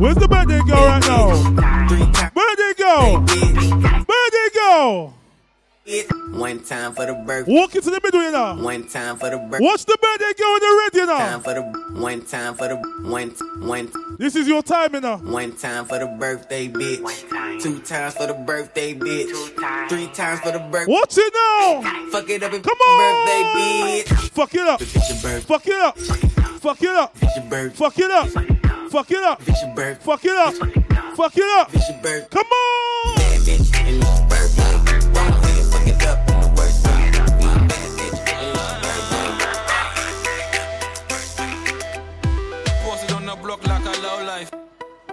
Where's 0.02 0.16
the 0.16 0.28
birthday 0.28 0.60
girl 0.62 0.84
right 0.84 1.06
now? 1.06 1.30
Birthday 2.34 2.74
girl! 2.76 3.20
Birthday 3.22 4.50
girl! 4.56 5.14
One 6.40 6.64
time 6.64 6.94
for 6.94 7.06
the 7.06 7.14
birthday. 7.14 7.54
Walk 7.54 7.76
into 7.76 7.92
the 7.92 8.02
middle, 8.04 8.24
you 8.24 8.32
know. 8.32 8.56
One 8.56 8.88
time 8.88 9.18
for 9.18 9.30
the 9.30 9.38
birthday. 9.38 9.64
Watch 9.64 9.86
the 9.86 9.96
birthday 10.02 10.34
girl 10.40 10.56
in 10.56 10.60
the 10.60 10.82
red, 10.82 10.96
you 10.96 11.06
know. 11.06 11.18
Time 11.20 11.42
for 11.42 11.54
the 11.54 11.62
one 12.02 12.26
time 12.26 12.56
for 12.56 12.68
the 12.68 12.78
one 13.08 13.30
one. 13.62 13.92
This 14.18 14.36
is 14.36 14.48
your 14.48 14.64
time, 14.64 14.96
you 14.96 15.02
know. 15.02 15.18
One 15.18 15.56
time 15.56 15.86
for 15.86 16.00
the 16.00 16.08
birthday 16.08 16.68
bitch. 16.68 17.62
Two 17.62 17.80
times 17.82 18.16
for 18.16 18.26
the 18.26 18.34
birthday 18.34 18.96
bitch. 18.96 19.30
Three 19.88 20.08
times 20.08 20.40
for 20.40 20.52
the 20.52 20.68
birthday. 20.72 20.92
Watch 20.92 21.16
it 21.16 21.32
now. 21.32 22.10
Fuck 22.10 22.28
it 22.28 22.42
up 22.42 22.54
and 22.54 22.64
Come 22.64 22.76
on. 22.76 23.28
birthday 23.28 23.44
bitch. 23.54 24.30
Fuck 24.30 24.56
it 24.56 24.62
up. 24.62 24.82
Fuck 24.82 25.68
it 25.68 25.80
up. 25.80 25.96
Fuck 26.00 26.82
it 26.82 26.90
up. 26.90 27.16
Fuck 27.16 27.40
it 27.40 27.60
up. 27.60 27.76
Fuck 27.76 28.00
it 28.00 28.10
up. 28.10 28.52
Fuck 28.92 29.10
it 29.10 29.24
up. 29.24 29.42
Fuck 29.42 30.26
it 30.26 30.36
up. 30.36 30.54
Fuck 31.16 31.38
it 31.38 31.44
up. 31.46 31.72
Come 32.30 32.46
on. 32.46 34.22
Posted 42.84 43.12
on 43.14 43.26
the 43.26 43.36
block 43.42 43.66
like 43.66 43.86
a 43.86 44.02
low 44.02 44.24
life. 44.26 44.52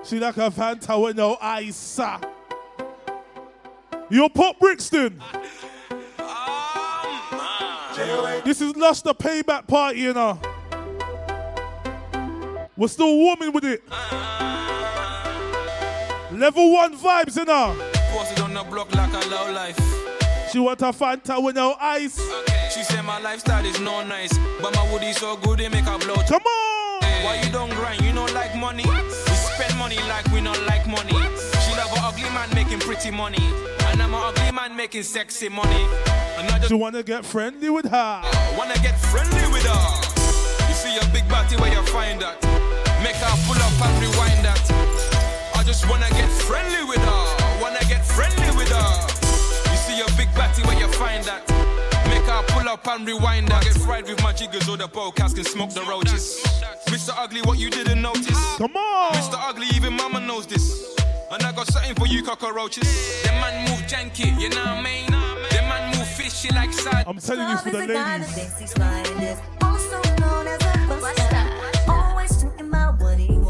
She 0.05 0.19
like 0.19 0.37
a 0.39 0.51
Fanta 0.51 1.01
with 1.01 1.17
no 1.17 1.37
ice. 1.41 1.99
ah. 2.01 2.21
Yo, 4.11 4.29
Pop 4.29 4.59
Brixton. 4.59 5.23
This 8.45 8.61
is 8.61 8.75
Lush 8.77 9.03
the 9.03 9.15
payback 9.15 9.67
party, 9.69 10.01
you 10.01 10.15
know. 10.15 10.41
We're 12.79 12.87
still 12.87 13.17
warming 13.17 13.53
with 13.53 13.65
it. 13.65 13.83
Level 16.31 16.73
one 16.73 16.97
vibes, 16.97 17.37
you 17.37 17.45
know. 17.45 17.75
Posted 18.13 18.39
on 18.39 18.55
the 18.55 18.63
block 18.63 18.95
like 18.95 19.13
a 19.13 19.29
low 19.29 19.51
life. 19.53 19.77
She 20.53 20.61
want 20.61 20.81
a 20.83 20.93
Fanta 20.93 21.43
with 21.43 21.57
no 21.57 21.75
ice. 21.81 22.23
She 22.73 22.85
said 22.85 23.03
my 23.03 23.19
lifestyle 23.21 23.65
is 23.67 23.81
no 23.81 24.05
nice, 24.05 24.33
but 24.63 24.73
my 24.77 24.93
woody 24.93 25.13
so 25.13 25.37
good 25.39 25.59
they 25.59 25.69
make 25.69 25.87
her 25.87 25.99
blow. 25.99 26.15
Come 26.29 26.41
on! 26.41 27.03
Why 27.25 27.41
you 27.45 27.51
don't 27.51 27.71
grind? 27.71 28.01
You 28.03 28.13
don't 28.13 28.33
like 28.33 28.55
money. 28.55 28.85
We 28.85 29.35
spend 29.35 29.77
money 29.77 29.99
like 30.09 30.27
we 30.27 30.41
don't 30.41 30.65
like 30.69 30.87
money. 30.87 31.19
She 31.67 31.75
love 31.75 31.91
an 31.93 31.99
ugly 32.05 32.31
man 32.31 32.49
making 32.55 32.79
pretty 32.79 33.11
money, 33.11 33.43
and 33.87 34.01
I'm 34.01 34.15
an 34.15 34.21
ugly 34.23 34.53
man 34.53 34.77
making 34.77 35.03
sexy 35.03 35.49
money. 35.49 35.85
And 36.39 36.49
I 36.49 36.59
just 36.59 36.69
She 36.69 36.75
wanna 36.75 37.03
get 37.03 37.27
friendly 37.27 37.71
with 37.71 37.87
her. 37.87 38.23
wanna 38.57 38.79
get 38.79 38.97
friendly 39.01 39.49
with 39.53 39.65
her. 39.67 40.69
You 40.69 40.75
see 40.75 40.97
a 40.97 41.05
big 41.13 41.29
body 41.29 41.57
where 41.57 41.73
you 41.73 41.83
find 41.83 42.23
that. 42.23 42.37
Make 43.03 43.17
her 43.17 43.37
pull 43.47 43.61
up 43.63 43.81
and 43.87 44.03
rewind 44.03 44.45
that. 44.45 44.61
I 45.55 45.63
just 45.63 45.89
wanna 45.89 46.09
get 46.11 46.31
friendly 46.31 46.83
with 46.85 46.99
her. 46.99 47.25
Wanna 47.63 47.85
get 47.89 48.05
friendly 48.05 48.51
with 48.57 48.71
her. 48.71 48.91
You 49.71 49.77
see 49.77 50.01
a 50.01 50.07
big 50.17 50.35
body 50.35 50.63
where 50.63 50.79
you 50.79 50.89
find 50.89 51.23
that. 51.25 51.47
Make 52.09 52.27
her 52.27 52.43
pull 52.49 52.69
up 52.69 52.87
and 52.89 53.07
rewind 53.07 53.49
that. 53.49 53.63
Get 53.63 53.75
fried 53.75 54.07
with 54.09 54.23
my 54.23 54.33
jiggers 54.33 54.69
or 54.69 54.77
the 54.77 54.89
bowcats 54.89 55.35
can 55.35 55.45
smoke 55.45 55.71
the 55.71 55.83
roaches. 55.83 56.43
Mr. 56.87 57.13
Ugly, 57.17 57.43
what 57.43 57.59
you 57.59 57.71
didn't 57.71 58.03
notice. 58.03 58.57
Come 58.57 58.77
on. 58.77 59.13
Mr. 59.13 59.39
Ugly, 59.39 59.67
even 59.75 59.93
mama 59.95 60.21
knows 60.21 60.47
this. 60.47 60.97
And 61.31 61.43
I 61.43 61.53
got 61.53 61.67
something 61.67 61.95
for 61.95 62.07
you 62.07 62.23
cockroaches. 62.23 63.23
The 63.23 63.33
man 63.33 63.69
move 63.69 63.83
janky, 63.87 64.37
you 64.41 64.49
know 64.49 64.65
what 64.65 64.69
I 64.69 64.83
mean? 64.83 65.07
The 65.07 65.63
man 65.69 65.97
move 65.97 66.09
fishy 66.09 66.49
like 66.55 66.73
side. 66.73 67.05
I'm 67.07 67.19
telling 67.19 67.49
you 67.51 67.59
for 67.59 67.71
the 67.71 67.87
ladies. 67.87 69.39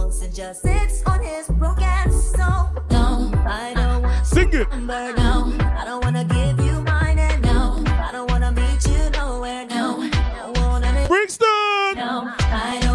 Also 0.09 0.25
known 0.25 0.31
as 0.31 0.31
a 0.31 0.31
buster. 0.31 0.37
just 0.37 0.63
sits 0.63 1.03
on 1.07 1.23
his 1.23 1.49
broken 1.49 2.13
soul. 2.13 2.71
No, 2.91 3.31
I 3.47 3.73
don't 3.75 4.03
want 4.03 4.27
Sing 4.27 4.49
it. 4.55 4.71
number, 4.71 5.13
no. 5.17 5.53
I 5.61 5.85
don't 5.85 6.03
wanna 6.03 6.25
give 6.25 6.65
you 6.65 6.81
mine, 6.83 7.19
and 7.19 7.43
no, 7.43 7.85
I 7.87 8.11
don't 8.13 8.31
wanna 8.31 8.53
meet 8.53 8.87
you 8.87 9.11
nowhere, 9.11 9.67
no. 9.67 10.09
I 10.13 10.51
want 10.61 10.85
any- 10.85 11.07
Brixton. 11.09 11.47
No, 11.97 12.33
I 12.39 12.79
don't 12.81 12.87
no 12.87 12.88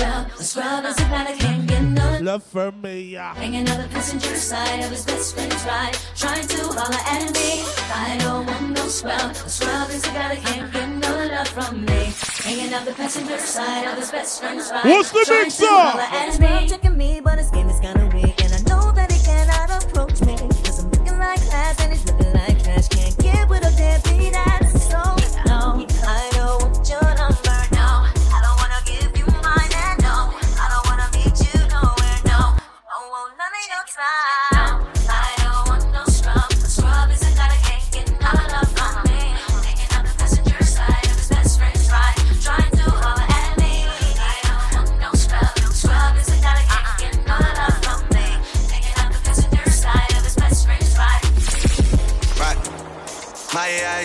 scrub. 0.00 0.26
A 0.38 0.42
scrub 0.42 0.84
is 0.84 0.96
a 0.98 1.02
guy 1.02 1.24
that 1.24 1.38
can't 1.38 1.66
get 1.66 1.82
no 1.82 2.18
Love 2.20 2.42
for 2.42 2.72
me, 2.72 3.00
yeah. 3.16 3.34
Hanging 3.34 3.68
on 3.68 3.80
the 3.80 3.88
passenger 3.88 4.34
side 4.36 4.80
of 4.84 4.90
his 4.90 5.04
best 5.04 5.34
friend's 5.34 5.64
ride, 5.64 5.96
trying 6.16 6.46
to 6.46 6.62
holler 6.64 7.02
at 7.14 7.32
me. 7.32 7.64
I 7.92 8.16
don't 8.20 8.46
want 8.46 8.70
no 8.76 8.86
scrub. 8.88 9.30
A 9.30 9.34
scrub 9.48 9.90
is 9.90 10.04
a 10.04 10.08
guy 10.08 10.34
that 10.34 10.42
can't 10.44 10.72
get 10.72 10.88
no 10.88 11.12
love 11.34 11.48
from 11.48 11.84
me. 11.84 12.12
Hanging 12.44 12.74
on 12.74 12.84
the 12.84 12.92
passenger 12.92 13.38
side 13.38 13.86
of 13.86 13.96
his 13.98 14.10
best 14.10 14.40
friend's 14.40 14.70
ride, 14.70 14.84
What's 14.84 15.10
the 15.10 15.24
trying 15.26 15.42
mix 15.44 15.56
to 15.58 15.66
up? 15.66 15.92
holler 15.92 16.02
at 16.02 16.38
me. 16.40 16.68
checking 16.68 16.96
me, 16.96 17.20
but 17.20 17.38
his 17.38 17.50
game 17.50 17.68
is 17.68 17.80
kinda 17.80 18.04
weak, 18.14 18.36
and 18.44 18.52
I 18.52 18.60
know 18.70 18.92
that 18.92 19.10
he 19.12 19.18
cannot 19.24 19.82
approach 19.82 20.20
me. 20.22 20.36
Cause 20.64 20.84
I'm 20.84 20.90
looking 20.90 21.18
like 21.18 21.40
class 21.48 21.80
and 21.80 21.92
he's 21.92 22.04
looking 22.06 22.32
like 22.34 22.62
trash. 22.62 22.88
Can't 22.88 23.16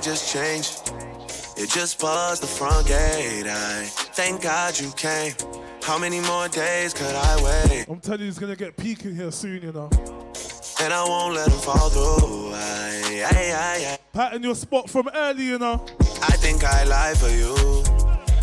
just 0.05 0.31
changed. 0.31 0.91
It 1.57 1.67
just 1.71 1.99
buzzed 1.99 2.43
the 2.43 2.47
front 2.47 2.85
gate. 2.85 3.47
I 3.47 3.85
thank 4.13 4.43
God 4.43 4.79
you 4.79 4.91
came. 4.91 5.33
How 5.85 5.99
many 5.99 6.19
more 6.21 6.47
days 6.47 6.95
could 6.95 7.13
I 7.13 7.43
wait? 7.43 7.85
I'm 7.87 7.99
telling 7.99 8.21
you, 8.21 8.27
it's 8.27 8.39
gonna 8.39 8.55
get 8.55 8.75
peak 8.75 9.05
in 9.05 9.15
here 9.15 9.29
soon, 9.29 9.61
you 9.61 9.71
know. 9.71 9.87
And 10.81 10.91
I 10.91 11.05
won't 11.07 11.35
let 11.35 11.47
him 11.47 11.59
fall 11.59 11.91
through. 11.91 12.53
I, 12.55 13.23
I, 13.31 13.99
I, 14.15 14.33
I, 14.33 14.35
your 14.37 14.55
spot 14.55 14.89
from 14.89 15.11
early, 15.13 15.43
you 15.43 15.59
know. 15.59 15.85
I 16.23 16.37
think 16.37 16.63
I 16.63 16.85
lie 16.85 17.13
for 17.13 17.29
you. 17.29 17.53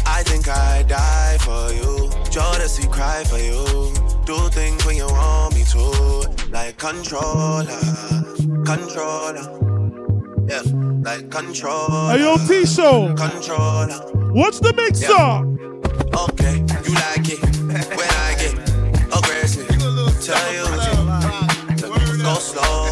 I 0.07 0.23
think 0.23 0.47
I 0.47 0.85
die 0.85 1.37
for 1.41 1.73
you. 1.73 2.11
Jodeci 2.31 2.89
cry 2.93 3.25
for 3.25 3.39
you. 3.39 3.93
Do 4.25 4.49
things 4.51 4.87
when 4.87 4.95
you 4.95 5.07
want 5.07 5.57
me 5.57 5.65
to. 5.65 6.49
Like 6.49 6.79
controller, 6.79 7.65
controller. 8.65 10.47
Yeah, 10.49 10.63
like 11.03 11.29
controller. 11.29 12.13
Hey, 12.13 12.21
yo, 12.21 12.37
Teeshow. 12.37 13.17
Controller. 13.17 14.31
What's 14.33 14.61
the 14.61 14.73
mix 14.75 15.03
up? 15.11 15.45
Okay, 16.31 16.65
you 17.17 17.37
like 17.37 17.89
when 17.97 18.09
I 18.09 18.35
get 18.39 18.55
aggressive. 19.13 19.69
Tell 20.23 20.53
you 20.53 20.65
to 21.77 22.19
go 22.23 22.35
slow. 22.35 22.89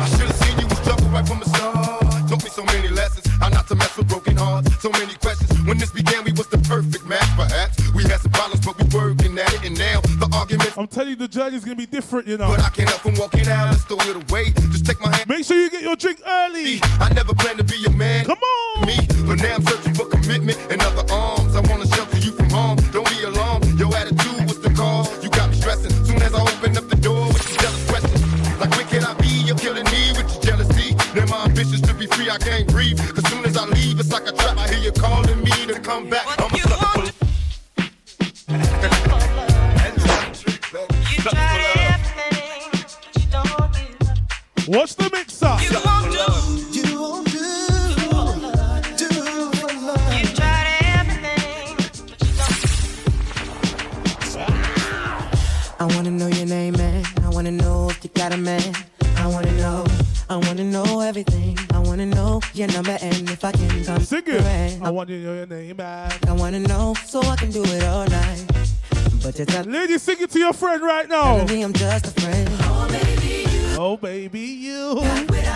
I 0.00 0.06
should 0.08 0.28
have 0.28 0.36
seen 0.36 0.58
you 0.60 0.66
was 0.66 0.80
trouble 0.80 1.06
right 1.06 1.26
from 1.26 1.40
the 1.40 1.46
start. 1.46 2.28
Taught 2.28 2.44
me 2.44 2.50
so 2.50 2.64
many 2.64 2.88
lessons. 2.88 3.26
How 3.40 3.48
not 3.48 3.66
to 3.68 3.74
mess 3.74 3.96
with 3.96 4.08
broken 4.08 4.36
hearts. 4.36 4.70
So 4.80 4.90
many 4.90 5.14
questions. 5.14 5.50
When 5.64 5.78
this 5.78 5.90
began, 5.90 6.24
we 6.24 6.32
was 6.32 6.46
the 6.48 6.58
perfect 6.58 7.06
match. 7.06 7.28
Perhaps 7.36 7.92
we 7.92 8.04
had 8.04 8.20
some 8.20 8.32
problems, 8.32 8.64
but 8.64 8.78
we 8.78 8.84
working 8.96 9.38
at 9.38 9.52
it. 9.54 9.64
And 9.64 9.78
now 9.78 10.00
the 10.00 10.30
arguments. 10.32 10.78
I'm 10.78 10.86
telling 10.86 11.10
you, 11.10 11.16
the 11.16 11.28
journey's 11.28 11.64
gonna 11.64 11.76
be 11.76 11.86
different, 11.86 12.26
you 12.28 12.36
know. 12.36 12.48
But 12.48 12.60
I 12.60 12.70
can't 12.70 12.88
help 12.88 13.02
from 13.02 13.14
walking 13.16 13.48
out. 13.48 13.70
Let's 13.72 13.84
throw 13.84 13.98
it 13.98 14.30
away. 14.30 14.52
Just 14.70 14.86
take 14.86 15.00
my 15.00 15.14
hand. 15.14 15.28
Make 15.28 15.44
sure 15.44 15.56
you 15.56 15.70
get 15.70 15.82
your 15.82 15.96
drink 15.96 16.20
early. 16.26 16.80
I 17.00 17.12
never 17.12 17.34
planned 17.34 17.58
to 17.58 17.64
be 17.64 17.76
your 17.78 17.92
man. 17.92 18.24
Come 18.24 18.38
on. 18.38 18.86
Me, 18.86 18.96
but 19.26 19.42
now 19.42 19.56
I'm 19.56 19.62
searching 19.66 19.94
for 19.94 20.06
commitment 20.06 20.58
and 20.70 20.82
other 20.82 21.04
arms. 21.12 21.56
I 21.56 21.60
wanna 21.68 21.86
shelter 21.86 22.03
I 32.34 32.38
can't 32.38 32.66
breathe. 32.66 32.98
Cause 32.98 33.30
soon 33.30 33.44
as 33.44 33.56
I 33.56 33.64
leave, 33.66 34.00
it's 34.00 34.10
like 34.12 34.26
a 34.26 34.32
trap. 34.32 34.58
I 34.58 34.66
hear 34.66 34.82
you 34.82 34.90
calling 34.90 35.38
me 35.38 35.52
to 35.68 35.78
come 35.78 36.10
back. 36.10 36.26
I'm 36.40 36.52
a 36.52 36.58
sucker 36.58 36.86
for 36.86 37.04
What's 44.66 44.94
the 44.96 45.10
mix 45.12 45.42
up? 45.44 45.53
Your 62.54 62.68
number 62.68 62.96
and 63.00 63.30
if 63.30 63.44
I 63.44 63.52
can 63.52 63.84
come 63.84 64.00
Sing 64.00 64.22
it. 64.26 64.82
I 64.82 64.90
want 64.90 65.08
you 65.08 65.18
to 65.20 65.26
know 65.26 65.34
your 65.34 65.46
name, 65.46 65.76
man. 65.76 66.12
I 66.26 66.32
wanna 66.32 66.60
know 66.60 66.94
so 67.04 67.20
I 67.22 67.36
can 67.36 67.50
do 67.50 67.64
it 67.64 67.84
all 67.84 68.06
night. 68.06 68.44
But 69.22 69.38
you 69.38 69.44
tell 69.44 69.64
Ladies, 69.64 70.02
sing 70.02 70.16
it 70.20 70.30
to 70.30 70.38
your 70.38 70.52
friend 70.52 70.82
right 70.82 71.08
now. 71.08 71.22
telling 71.22 71.46
me 71.48 71.62
I'm 71.62 71.72
just 71.72 72.06
a 72.06 72.20
friend. 72.20 72.48
Oh, 73.76 73.96
baby, 73.96 74.68
oh, 74.68 74.94
you. 74.94 74.94
Got 75.00 75.30
what 75.30 75.46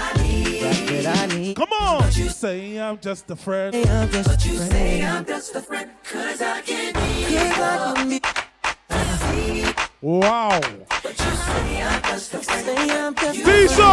I 1.07 1.27
need. 1.37 1.57
Come 1.57 1.73
on. 1.73 2.03
You 2.13 2.29
say 2.31 2.81
I'm 2.81 2.99
just 2.99 3.31
a 3.31 3.37
friend. 3.37 3.75
Say 3.75 3.85
I'm 3.89 4.11
just 4.11 4.29
a 4.29 4.39
friend. 4.39 4.73
Say 4.73 5.05
I'm 5.05 5.25
just 5.25 5.55
a 5.55 5.61
friend, 5.61 5.91
cause 6.05 6.43
I 6.43 6.61
can 6.63 6.95
be. 6.95 7.37
Cause 7.37 7.59
I 7.61 7.95
can 7.97 8.09
be. 8.09 9.73
Wow. 10.01 10.61
Say 10.61 11.83
I'm 11.83 12.03
just 12.03 12.35
a 12.35 12.39
friend. 12.39 12.67
Say 12.67 12.99
I'm 12.99 13.15
just 13.15 13.39
a 13.39 13.45
Diesel. 13.45 13.85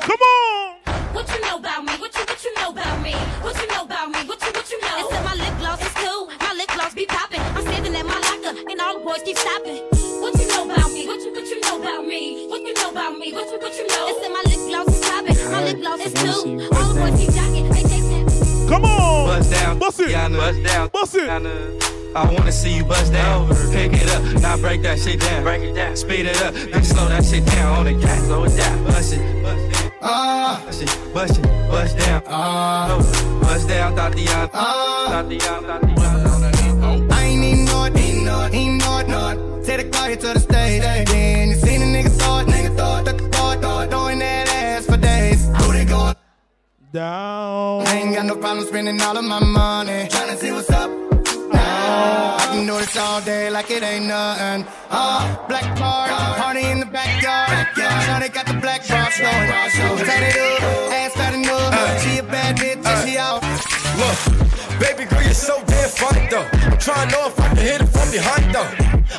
Come 0.00 0.20
on. 0.20 0.63
What 1.14 1.30
you 1.30 1.40
know 1.42 1.56
about 1.58 1.84
me? 1.84 1.92
What 2.02 2.12
you 2.18 2.24
what 2.26 2.44
you 2.44 2.54
know 2.56 2.70
about 2.70 3.00
me? 3.00 3.12
What 3.40 3.54
you 3.60 3.68
know 3.68 3.84
about 3.84 4.10
me? 4.10 4.18
What 4.26 4.42
you 4.42 4.50
what 4.50 4.68
you 4.68 4.80
know? 4.82 4.98
It's 4.98 5.10
that 5.14 5.24
my 5.24 5.34
lip 5.38 5.54
gloss 5.62 5.80
is 5.80 5.94
cool. 6.02 6.26
My 6.40 6.52
lip 6.58 6.68
gloss 6.74 6.92
be 6.92 7.06
popping. 7.06 7.40
I'm 7.54 7.62
standing 7.62 7.94
at 7.94 8.04
my 8.04 8.18
locker 8.18 8.58
and 8.68 8.80
all 8.80 8.98
the 8.98 9.04
boys 9.04 9.22
keep 9.22 9.38
stopping. 9.38 9.78
What 10.20 10.34
you 10.40 10.48
know 10.48 10.64
about 10.66 10.90
me? 10.90 11.06
What 11.06 11.20
you 11.22 11.30
what 11.32 11.46
you 11.46 11.60
know 11.60 11.80
about 11.80 12.04
me? 12.04 12.48
What 12.48 12.62
you 12.62 12.74
know 12.74 12.90
about 12.90 13.16
me? 13.16 13.32
What 13.32 13.46
you 13.46 13.58
what 13.62 13.74
you 13.78 13.86
know? 13.86 14.10
It's 14.10 14.20
that 14.26 14.32
my 14.34 14.42
lip 14.42 14.62
gloss 14.66 14.88
is 14.90 15.00
popping. 15.06 15.38
My 15.54 15.62
lip 15.62 15.78
gloss 15.78 16.00
is 16.02 16.14
cool. 16.18 16.42
All 16.74 16.92
the 16.92 17.00
boys 17.00 17.14
keep 17.20 17.30
jocking. 17.30 17.66
They 17.70 17.84
take 17.86 18.06
that. 18.10 18.66
Come 18.68 18.84
on. 18.84 19.26
Bust 19.28 19.50
down, 19.52 19.78
Bust 19.78 20.00
it. 20.00 20.12
Bust 20.12 20.62
down, 20.64 20.88
Bust 20.88 21.14
it. 21.14 21.84
I 22.16 22.32
wanna 22.32 22.52
see 22.52 22.76
you 22.76 22.84
bust 22.84 23.12
down. 23.12 23.48
Pick 23.70 23.92
it 23.92 24.08
up, 24.10 24.22
now 24.42 24.56
break 24.56 24.82
that 24.82 24.98
shit 24.98 25.20
down. 25.20 25.42
Break 25.44 25.62
it 25.62 25.74
down, 25.74 25.96
speed 25.96 26.26
it 26.26 26.42
up, 26.42 26.54
then 26.54 26.84
slow 26.84 27.08
that 27.08 27.24
shit 27.24 27.44
down 27.46 27.78
on 27.78 27.84
the 27.86 27.94
gas. 27.94 28.24
Slow 28.26 28.44
it 28.44 28.56
down, 28.56 28.84
bust 28.84 29.14
it, 29.14 29.42
bust 29.42 29.84
it. 29.84 29.93
Ah, 30.06 30.62
bust 30.66 30.82
it, 30.82 31.14
bust 31.14 31.38
it, 31.38 31.42
bust 31.70 31.96
down. 31.96 32.22
Ah, 32.26 32.98
bust 33.40 33.68
down, 33.68 33.96
Tatiana. 33.96 34.50
Ah. 34.52 35.22
Tatiana, 35.22 35.80
Tatiana. 35.80 37.10
I 37.10 37.22
ain't 37.24 37.40
need 37.40 37.64
no, 37.64 37.88
need 37.88 38.24
no, 38.24 38.48
ain't 38.52 38.84
no, 38.84 39.00
no. 39.08 39.62
Take 39.64 39.78
the 39.80 39.88
car 39.88 40.08
here 40.08 40.16
to 40.18 40.34
the 40.34 40.40
stage. 40.40 40.82
Then 40.82 41.48
you 41.48 41.56
seen 41.56 41.80
a 41.80 41.86
nigga 41.86 42.10
thought, 42.10 42.46
nigga 42.46 42.76
thought, 42.76 43.06
thought, 43.06 43.32
thought, 43.32 43.62
thought, 43.62 43.90
throwing 43.90 44.18
that 44.18 44.46
ass 44.48 44.84
for 44.84 44.98
days. 44.98 45.48
Who 45.56 45.72
they 45.72 45.86
going? 45.86 46.14
Down. 46.92 47.86
I 47.86 47.96
ain't 47.96 48.14
got 48.14 48.26
no 48.26 48.36
problem 48.36 48.66
spending 48.66 49.00
all 49.00 49.16
of 49.16 49.24
my 49.24 49.40
money. 49.42 50.08
Tryna 50.10 50.36
see 50.36 50.52
what's 50.52 50.68
up. 50.68 50.90
Now, 51.50 52.36
I 52.38 52.46
can 52.52 52.66
do 52.66 52.76
this 52.76 52.94
all 52.94 53.22
day 53.22 53.48
like 53.48 53.70
it 53.70 53.82
ain't 53.82 54.04
nothing. 54.04 54.66
Uh, 54.90 55.48
black 55.48 55.76
car, 55.78 56.08
party 56.36 56.64
in 56.66 56.80
the 56.80 56.86
backyard. 56.86 57.68
Now 57.78 58.18
they 58.20 58.28
got 58.28 58.46
the 58.46 58.54
black 58.54 58.86
bar 58.86 59.10
showing. 59.10 59.53
Turn 60.14 60.22
it 60.22 60.36
up, 60.36 60.62
ass 60.92 61.12
fat 61.14 61.34
enough. 61.34 62.00
She 62.02 62.18
a 62.18 62.22
bad 62.22 62.56
bitch, 62.56 62.78
and 62.86 62.98
she 63.02 63.18
out. 63.18 63.42
Look, 63.98 64.14
baby 64.78 65.10
girl, 65.10 65.22
you're 65.22 65.34
so 65.34 65.58
damn 65.66 65.88
fine 65.90 66.30
though. 66.30 66.46
I'm 66.70 66.78
trying 66.78 67.08
to 67.08 67.16
know 67.16 67.26
if 67.26 67.40
I 67.40 67.48
can 67.48 67.56
hit 67.56 67.80
it 67.82 67.90
from 67.90 68.08
behind 68.14 68.54
though. 68.54 68.70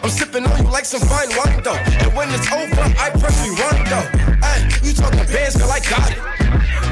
I'm 0.02 0.10
sipping 0.10 0.46
on 0.46 0.64
you 0.64 0.72
like 0.72 0.86
some 0.86 1.02
fine 1.02 1.28
wine 1.36 1.62
though. 1.64 1.76
And 2.00 2.16
when 2.16 2.32
it's 2.32 2.48
over, 2.48 2.88
I 2.96 3.10
press 3.12 3.36
run 3.60 3.84
though. 3.92 4.08
Hey, 4.40 4.64
you 4.88 4.94
talking 4.94 5.20
bands, 5.28 5.58
girl, 5.58 5.70
I 5.70 5.80
got 5.84 6.12
it. 6.16 6.20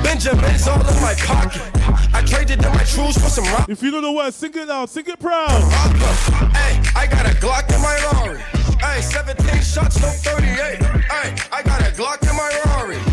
Benjamin's 0.03 0.67
all 0.67 0.83
in 0.83 0.99
my 0.99 1.15
pocket. 1.23 1.63
I 2.13 2.21
traded 2.27 2.59
in 2.59 2.71
my 2.75 2.83
truths 2.83 3.15
for 3.23 3.31
some 3.31 3.45
rock. 3.55 3.69
If 3.69 3.81
you 3.81 3.91
know 3.91 4.01
the 4.01 4.11
word, 4.11 4.33
sing 4.33 4.51
it 4.53 4.69
out. 4.69 4.89
Sing 4.89 5.05
it 5.07 5.19
proud. 5.19 5.63
Hey, 6.51 6.75
I 6.93 7.07
got 7.07 7.25
a 7.25 7.35
Glock 7.39 7.71
in 7.73 7.81
my 7.81 7.95
Rari. 8.11 8.41
Hey, 8.83 9.01
17 9.01 9.61
shots, 9.61 10.01
no 10.01 10.09
38. 10.09 10.83
Hey, 10.83 11.35
I 11.53 11.63
got 11.63 11.79
a 11.81 11.91
Glock 11.95 12.21
in 12.29 12.35
my 12.35 12.51
Rari. 12.65 13.12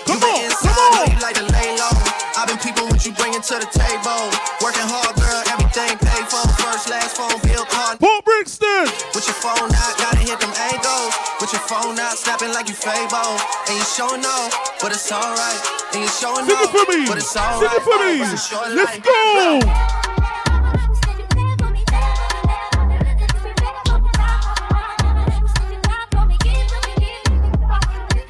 what 3.01 3.07
you 3.09 3.13
bringing 3.17 3.41
to 3.41 3.57
the 3.57 3.65
table. 3.73 4.29
Working 4.61 4.85
hard, 4.85 5.17
girl, 5.17 5.41
everything 5.49 5.97
paid 5.97 6.25
for. 6.29 6.45
First, 6.61 6.85
last 6.85 7.17
phone 7.17 7.33
bill, 7.41 7.65
card. 7.65 7.97
Pop 7.97 8.21
Brixton. 8.25 8.85
With 9.17 9.25
your 9.25 9.33
phone 9.41 9.73
out, 9.73 9.93
gotta 9.97 10.21
hit 10.21 10.37
them 10.37 10.53
angles. 10.69 11.09
With 11.41 11.49
your 11.49 11.65
phone 11.65 11.97
out, 11.97 12.13
snapping 12.13 12.53
like 12.53 12.69
you 12.69 12.77
Fabo. 12.77 13.41
And 13.65 13.73
you 13.73 13.85
showing 13.89 14.21
off, 14.21 14.53
but 14.85 14.93
it's 14.93 15.09
alright. 15.11 15.61
And 15.97 16.05
you 16.05 16.11
showing 16.13 16.45
Sing 16.45 16.53
it 16.53 16.61
off, 16.61 16.69
for 16.69 16.85
me. 16.93 17.09
but 17.09 17.17
it's 17.17 17.33
Sing 17.33 17.41
alright. 17.41 17.73
it 17.73 17.81
for 17.81 17.97
me. 18.05 18.21
It's 18.21 18.53
a 18.53 18.69
Let's 18.69 18.93
life. 18.93 19.01
go. 19.01 19.57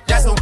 That's 0.08 0.26
a 0.26 0.36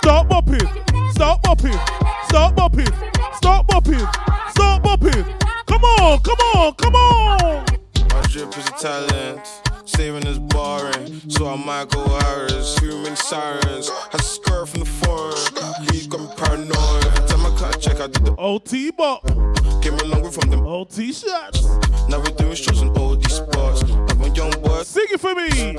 Start 0.00 1.42
bopping. 1.42 2.01
Start 2.32 2.56
bopping. 2.56 3.36
Start 3.36 3.66
bopping. 3.66 4.50
Start 4.52 4.82
bopping. 4.82 5.66
Come 5.66 5.84
on, 5.84 6.18
come 6.20 6.38
on, 6.54 6.72
come 6.76 6.94
on. 6.94 7.66
My 8.08 8.22
drip 8.22 8.56
is 8.56 8.66
a 8.68 8.72
talent. 8.80 9.46
Saving 9.84 10.26
is 10.26 10.38
boring, 10.38 11.20
so 11.28 11.48
I'm 11.48 11.66
Michael 11.66 12.08
Harris. 12.20 12.78
Human 12.78 13.16
sirens, 13.16 13.90
I 14.14 14.16
skirt 14.22 14.66
from 14.70 14.80
the 14.80 14.86
foreign. 14.86 15.36
Got 16.08 16.22
me 16.22 16.34
paranoid. 16.38 17.04
Every 17.04 17.28
time 17.28 17.44
I 17.44 17.54
cut 17.58 17.78
check, 17.82 18.00
I 18.00 18.06
did 18.06 18.24
the 18.24 18.34
OT 18.38 18.92
bop. 18.92 19.26
Came 19.82 19.98
a 19.98 20.04
long 20.04 20.22
way 20.22 20.30
from 20.30 20.48
them 20.48 20.66
OT 20.66 21.12
shots. 21.12 21.66
Now 22.08 22.16
we're 22.16 22.34
doing 22.38 22.54
shows 22.54 22.80
in 22.80 22.96
OD 22.96 23.30
spots. 23.30 23.82
Like 23.82 24.16
my 24.16 24.28
young 24.28 24.52
boys. 24.62 24.88
Sing 24.88 25.04
it 25.10 25.20
for 25.20 25.34
me. 25.34 25.76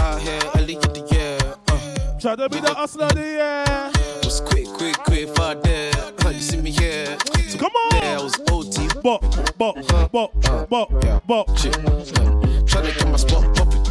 Out 0.00 0.20
here, 0.20 0.40
in 0.58 0.66
the 0.66 1.08
year. 1.12 1.43
Uh, 2.24 2.34
Try 2.34 2.36
to 2.36 2.48
be 2.48 2.60
the 2.60 2.72
hustler 2.72 3.04
of 3.04 3.14
the 3.14 3.20
year. 3.20 4.24
was 4.24 4.40
quick, 4.40 4.66
quick, 4.68 4.96
quick, 5.04 5.28
far 5.36 5.56
there. 5.56 5.92
Uh, 6.24 6.30
you 6.30 6.40
see 6.40 6.56
me 6.58 6.70
here. 6.70 7.18
Come 7.58 7.70
on. 7.70 7.96
Yeah, 8.02 8.18
I 8.18 8.22
was 8.22 8.34
OT. 8.50 8.88
Bop, 9.02 9.20
bop, 9.58 9.76
bop, 10.10 10.32
bop, 10.70 11.26
bop. 11.26 11.58
Shit. 11.58 11.74
Trying 11.74 12.86
to 12.86 12.92
get 12.96 13.08
my 13.08 13.16
spot 13.16 13.44
popping. 13.54 13.84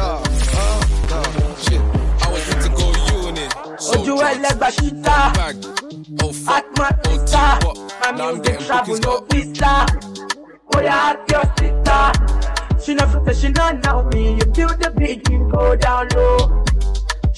Ah, 0.00 0.20
ah, 0.54 0.82
ah, 1.12 1.56
shit. 1.62 1.80
I 1.80 2.32
was 2.32 2.42
meant 2.48 2.62
to 2.62 2.70
go 2.74 2.90
uni. 3.14 3.46
Ojú 3.92 4.14
ẹlẹ́gbà 4.30 4.68
ṣíta, 4.76 5.16
Bag. 5.38 5.56
Oh, 6.24 6.32
fuck. 6.32 6.64
Atma 6.78 6.88
ṣíta, 7.04 7.44
Now 7.62 8.08
I'm 8.08 8.16
Mami 8.18 8.42
getting 8.44 8.66
travel 8.66 8.98
bookings 8.98 9.06
no 9.06 9.12
up. 9.16 9.30
visa. 9.30 9.72
Oya 10.74 10.90
ask 10.90 11.30
your 11.30 11.46
sister. 11.58 12.02
She 12.82 12.94
no 12.94 13.06
fit 13.06 13.22
say 13.26 13.34
she 13.40 13.48
no 13.52 13.70
know 13.82 14.02
me. 14.12 14.22
You 14.38 14.46
feel 14.54 14.74
the 14.82 14.90
beat, 14.98 15.30
you 15.30 15.48
go 15.52 15.76
down 15.76 16.08
low. 16.16 16.62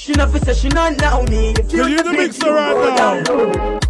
She 0.05 0.12
fit 0.12 0.44
say 0.44 0.52
she 0.52 0.68
no 0.68 0.90
know 0.90 1.22
me. 1.31 1.55
You 1.56 1.62
feel 1.64 1.85
Can 1.85 1.93
you 1.93 2.02
the 2.02 2.12
mixer 2.12 2.52
right 2.52 2.94
now? 3.24 3.81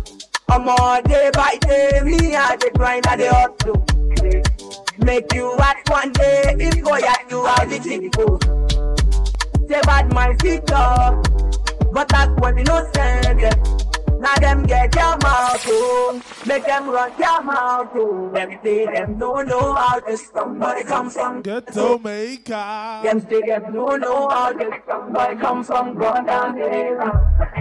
I'm 0.48 0.68
all 0.68 1.02
day 1.02 1.28
by 1.34 1.58
day, 1.60 2.02
me 2.04 2.36
I 2.36 2.54
the 2.54 2.70
grind 2.72 3.04
I 3.08 3.16
the 3.16 3.34
hustle. 3.34 3.84
Make 5.04 5.34
you 5.34 5.56
watch 5.58 5.78
one 5.88 6.12
day, 6.12 6.54
if 6.56 6.84
go 6.84 6.96
ya 6.98 7.14
you 7.28 7.44
how 7.44 7.64
the 7.64 7.80
thing 7.80 8.10
go. 8.10 8.38
Say 9.68 9.80
bad 9.80 10.12
my 10.12 10.36
feet 10.36 10.70
up, 10.70 11.20
but 11.92 12.06
that's 12.06 12.30
you 12.58 12.62
know 12.62 12.88
send 12.94 13.40
yeah. 13.40 13.93
Now 14.24 14.34
them 14.36 14.62
get 14.64 14.90
their 14.92 15.18
mouth 15.18 15.66
oh, 15.68 16.22
make 16.46 16.64
them 16.64 16.88
run 16.88 17.12
their 17.18 17.42
mouth 17.42 17.90
oh. 17.94 18.30
Them 18.32 18.58
say 18.62 18.86
them 18.86 19.18
don't 19.18 19.46
know 19.48 19.74
how 19.74 20.00
this 20.00 20.30
somebody 20.32 20.82
come 20.84 21.10
from 21.10 21.42
Ghetto 21.42 21.98
maker. 21.98 23.00
Them 23.04 23.20
say 23.28 23.42
them 23.42 23.74
don't 23.74 24.00
know 24.00 24.30
how 24.30 24.54
this 24.54 24.72
somebody 24.88 25.36
come 25.38 25.62
from 25.62 25.98
Gone 25.98 26.24
down 26.24 26.54
there. 26.56 26.96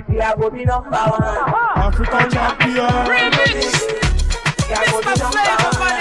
We 0.07 0.21
are 0.21 0.37
going 0.37 0.51
to 0.51 0.57
be 0.57 0.63
number 0.63 0.89
one. 0.89 1.21
African 1.21 2.31
champion. 2.31 2.75
We 2.75 2.79
are 2.79 3.05
going 4.89 5.03
to 5.03 5.13
be 5.13 5.19
number 5.19 5.43
one. 5.49 5.93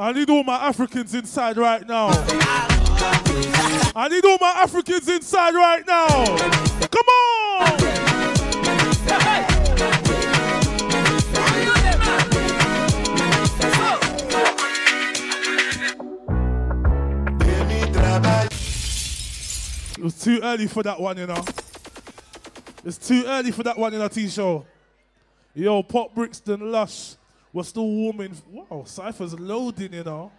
I 0.00 0.12
need 0.14 0.30
all 0.30 0.42
my 0.42 0.56
Africans 0.56 1.14
inside 1.14 1.58
right 1.58 1.86
now. 1.86 2.83
I 3.96 4.08
need 4.08 4.24
all 4.24 4.38
my 4.40 4.54
Africans 4.62 5.08
inside 5.08 5.54
right 5.54 5.86
now. 5.86 6.08
Come 6.90 7.06
on. 7.06 7.80
It 19.96 20.02
was 20.02 20.20
too 20.20 20.40
early 20.42 20.66
for 20.66 20.82
that 20.82 21.00
one, 21.00 21.16
you 21.16 21.26
know. 21.26 21.44
It's 22.84 22.98
too 22.98 23.24
early 23.26 23.52
for 23.52 23.62
that 23.62 23.78
one 23.78 23.94
in 23.94 24.00
a 24.00 24.08
Teeshow. 24.08 24.64
Yo, 25.54 25.82
Pop 25.82 26.14
Brixton 26.14 26.72
Lush. 26.72 27.14
We're 27.52 27.62
still 27.62 27.88
warming. 27.88 28.34
Wow, 28.50 28.82
Cypher's 28.84 29.38
loading, 29.38 29.92
you 29.92 30.02
know. 30.02 30.32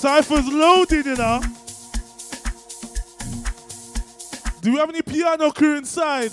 Cypher's 0.00 0.48
loading, 0.48 1.04
you 1.04 1.14
know. 1.14 1.42
Do 4.62 4.72
we 4.72 4.78
have 4.78 4.88
any 4.88 5.02
piano 5.02 5.50
crew 5.50 5.76
inside? 5.76 6.32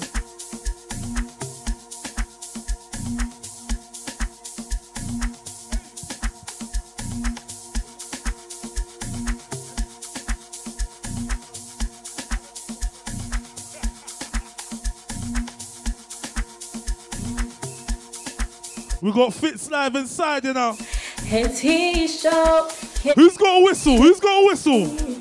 We 19.01 19.11
got 19.11 19.33
Fitz 19.33 19.69
live 19.69 19.97
inside, 19.97 20.45
you 20.45 20.53
know. 20.53 20.77
Hey, 21.25 21.43
Teeshow. 21.43 22.86
Who's 23.15 23.37
got 23.37 23.61
a 23.61 23.63
whistle? 23.63 23.97
Who's 23.97 24.19
got 24.19 24.43
a 24.43 24.45
whistle? 24.45 25.17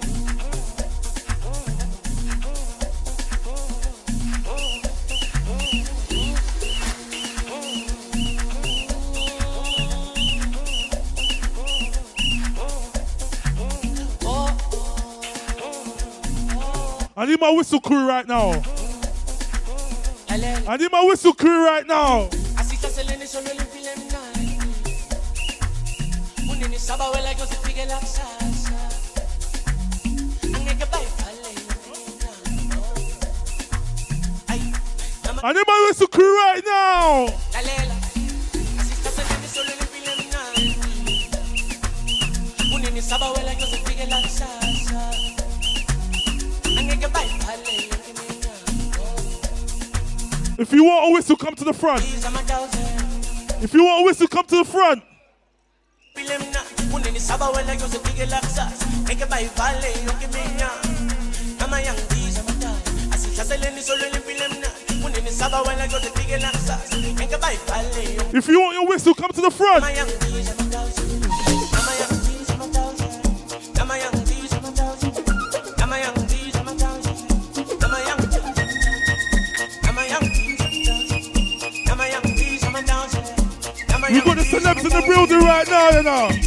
I 17.19 17.25
need 17.25 17.41
my 17.41 17.51
whistle 17.51 17.81
crew 17.81 18.07
right 18.07 18.27
now. 18.27 18.63
I 20.69 20.77
need 20.77 20.91
my 20.91 21.05
whistle 21.05 21.33
crew 21.33 21.65
right 21.65 21.87
now. 21.87 22.29
Así 22.57 22.77
se 22.77 22.91
need 35.53 35.65
my 35.67 35.87
whistle 35.89 36.07
crew 36.07 36.37
right 36.39 36.63
now. 36.65 37.27
If 50.59 50.73
you 50.73 50.85
want 50.85 51.11
a 51.11 51.13
whistle, 51.13 51.37
come 51.37 51.55
to 51.55 51.65
the 51.65 51.75
front. 51.75 52.03
If 53.63 53.75
you 53.75 53.85
want 53.85 54.03
a 54.03 54.05
whistle, 54.07 54.27
come 54.27 54.47
to 54.47 54.57
the 54.57 54.65
front. 54.65 55.03
Unini 57.87 57.93
sabawela 57.93 57.93
yo 57.93 57.93
se 57.93 57.99
pige 57.99 58.27
la 58.27 58.41
salsa 58.41 58.73
Angeke 59.07 59.27
bayifale 59.27 59.89
yo 60.05 60.13
que 60.19 60.27
minya 60.29 60.71
Nama 61.61 61.81
yang 61.81 61.97
diza 62.09 62.43
matai 62.43 62.75
Así 63.13 63.31
se 63.35 63.45
selene 63.45 63.83
solo 63.83 64.05
el 64.05 64.17
implementai 64.17 64.71
Unini 65.05 65.31
sabawela 65.31 65.87
yo 65.87 66.01
se 66.01 66.11
pige 66.11 66.39
la 66.39 66.51
salsa 66.53 66.81
Angeke 66.93 67.37
bayifale 67.37 68.15
yo 68.17 68.23
If 68.33 68.49
you 68.49 68.61
want 68.61 68.75
your 68.75 68.89
whistle, 68.89 69.15
come 69.15 69.33
to 69.33 69.41
the 69.41 69.51
front. 69.51 69.85
We 84.09 84.21
got 84.21 84.37
the 84.37 84.45
celebs 84.45 84.85
in 84.85 84.89
the 84.89 85.03
building 85.05 85.41
right 85.41 85.67
now, 85.67 85.91
you 85.91 86.03
know. 86.05 86.46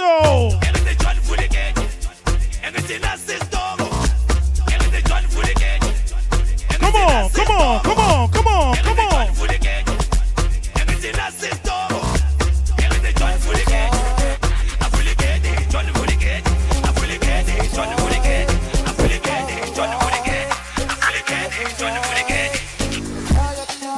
Teeshow! 0.00 0.60
Come 6.80 6.94
on, 6.96 7.30
come 7.30 7.50
on, 7.50 7.80
come 7.80 7.98
on, 7.98 8.30
come 8.30 8.46
on, 8.46 8.72
come 8.72 8.98
on. 8.98 9.28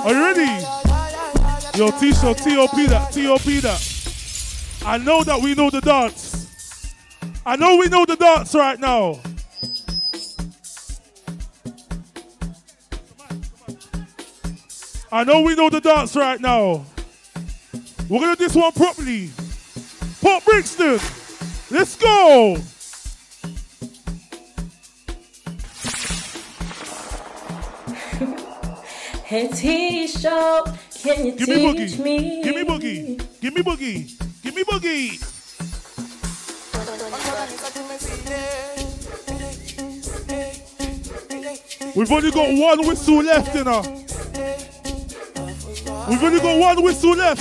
Are 0.05 0.13
you 0.13 0.25
ready? 0.25 0.51
Yo, 1.79 1.91
Teeshow, 1.91 2.35
T.O.P. 2.37 2.87
that, 2.87 3.13
T.O.P. 3.13 3.61
that. 3.61 3.92
I 4.85 4.99
know 4.99 5.23
that 5.25 5.41
we 5.41 5.55
know 5.55 5.71
the 5.71 5.81
dance. 5.81 6.93
I 7.47 7.57
know 7.57 7.77
we 7.77 7.89
know 7.89 8.05
the 8.05 8.17
dance 8.17 8.55
right 8.55 8.79
now. 8.79 9.21
I 15.11 15.25
know 15.25 15.43
we 15.43 15.55
know 15.55 15.69
the 15.69 15.81
dance 15.81 16.17
right 16.17 16.41
now. 16.41 16.85
We're 18.09 18.21
gonna 18.21 18.37
do 18.37 18.45
this 18.45 18.55
one 18.57 18.73
properly. 18.73 19.31
Pop 20.21 20.45
Brixton, 20.45 20.99
let's 21.71 21.97
go. 21.97 22.57
Hey 29.25 29.49
Teeshow, 29.49 30.77
can 31.03 31.25
you 31.27 31.33
Give 31.33 31.49
me 31.49 31.75
teach 31.75 31.93
boogie. 31.99 32.05
me? 32.05 32.43
Give 32.43 32.55
me 32.55 32.65
boogie. 32.65 33.41
Give 33.41 33.55
me 33.55 33.63
boogie. 33.63 34.22
Me 34.55 34.65
boogie. 34.65 35.19
We've 41.97 42.13
only 42.13 42.31
got 42.31 42.49
one 42.59 42.87
whistle 42.87 43.23
left, 43.23 43.55
you 43.55 43.65
know. 43.65 43.81
We've 46.09 46.23
only 46.23 46.41
got 46.41 46.59
one 46.59 46.83
whistle 46.83 47.17
left. 47.17 47.41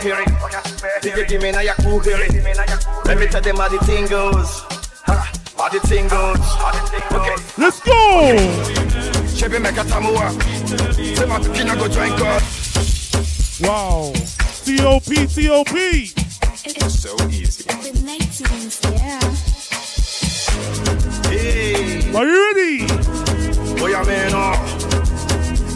Can't 0.00 0.28
hearing. 0.28 1.00
Did 1.02 1.16
you 1.16 1.26
give 1.26 1.42
me 1.42 1.52
now 1.52 1.60
your 1.60 1.74
cool 1.74 2.00
hearing? 2.00 2.32
Let 3.04 3.18
me 3.18 3.26
tell 3.26 3.40
them 3.40 3.56
how 3.56 3.68
the 3.68 3.78
thing 3.80 4.06
goes. 4.06 4.60
Ha, 5.06 5.32
How 5.56 5.68
the 5.68 5.80
thing 5.80 6.08
goes. 6.08 6.38
Okay. 7.12 7.36
Let's 7.58 7.80
go. 7.80 8.36
Chebe 9.36 9.60
make 9.60 9.76
a 9.76 9.84
tamua. 9.84 10.30
Say 11.16 11.26
my 11.26 11.38
pina 11.38 11.76
go 11.76 11.88
join 11.88 12.16
God. 12.18 12.42
Wow. 13.60 14.12
T.O.P. 14.64 15.26
T.O.P. 15.26 16.06
So 16.88 17.16
easy. 17.28 17.64
Hey. 21.28 22.12
Are 22.14 22.26
you 22.26 22.38
ready? 22.46 22.86
Oh, 23.80 23.86
yeah, 23.86 24.02
man. 24.04 24.32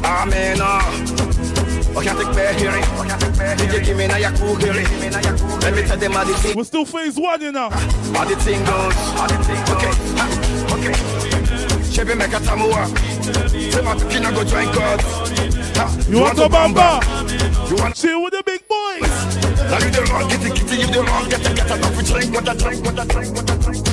Ah, 0.06 0.26
man, 0.28 0.60
uh. 0.60 0.80
Oh, 0.82 1.13
We're 6.54 6.64
still 6.64 6.84
phase 6.84 7.16
one, 7.16 7.40
you 7.40 7.52
know. 7.52 7.70
How 7.70 8.24
the 8.24 8.34
thing 8.36 8.64
goes. 8.64 8.94
How 9.14 9.26
the 9.28 9.36
thing 9.44 9.64
goes. 9.64 9.76
Okay. 9.76 9.92
Okay. 10.74 10.92
Chebe 11.94 12.14
make 12.18 12.32
a 12.32 12.40
tamua. 12.40 12.86
Say 13.48 13.82
my 13.82 13.94
pina 14.10 14.32
go 14.32 14.42
join 14.44 14.66
God. 14.74 15.00
You 16.08 16.20
want 16.20 16.36
the 16.36 16.48
bamba? 16.48 17.00
You 17.70 17.76
want 17.76 17.94
to 17.94 18.02
chill 18.02 18.22
with 18.24 18.32
the 18.32 18.42
big 18.44 18.66
boys? 18.66 19.10
Now 19.70 19.78
you 19.78 19.90
the 19.90 20.02
wrong, 20.10 20.28
get 20.28 20.44
it, 20.44 20.54
get 20.54 20.72
it, 20.72 20.78
you 20.80 20.86
the 20.92 21.02
wrong, 21.02 21.28
get 21.28 21.40
it, 21.40 21.54
get 21.56 21.70
it, 21.70 21.84
off, 21.84 21.96
we 21.96 22.02
drink, 22.02 22.34
what 22.34 22.48
a 22.48 22.54
drink, 22.58 22.84
what 22.84 22.98
a 22.98 23.04
drink, 23.06 23.34
what 23.34 23.50
a 23.50 23.56
drink. 23.56 23.84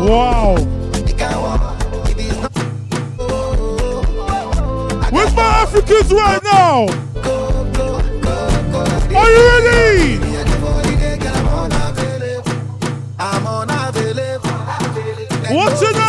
Wow. 0.00 0.54
Where's 5.10 5.34
my 5.34 5.42
Africans 5.42 6.12
right 6.12 6.42
now? 6.42 6.86
Are 9.14 9.30
you 9.30 9.42
ready? 9.48 10.18
Watch 15.52 15.82
it 15.82 16.00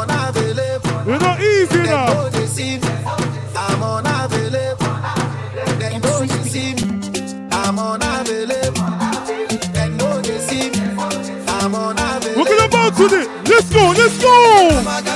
unavailable. 0.00 1.04
You're 1.06 1.20
not 1.20 1.40
easy 1.40 1.82
now. 1.82 2.37
Let's 14.08 14.22
go, 14.24 15.07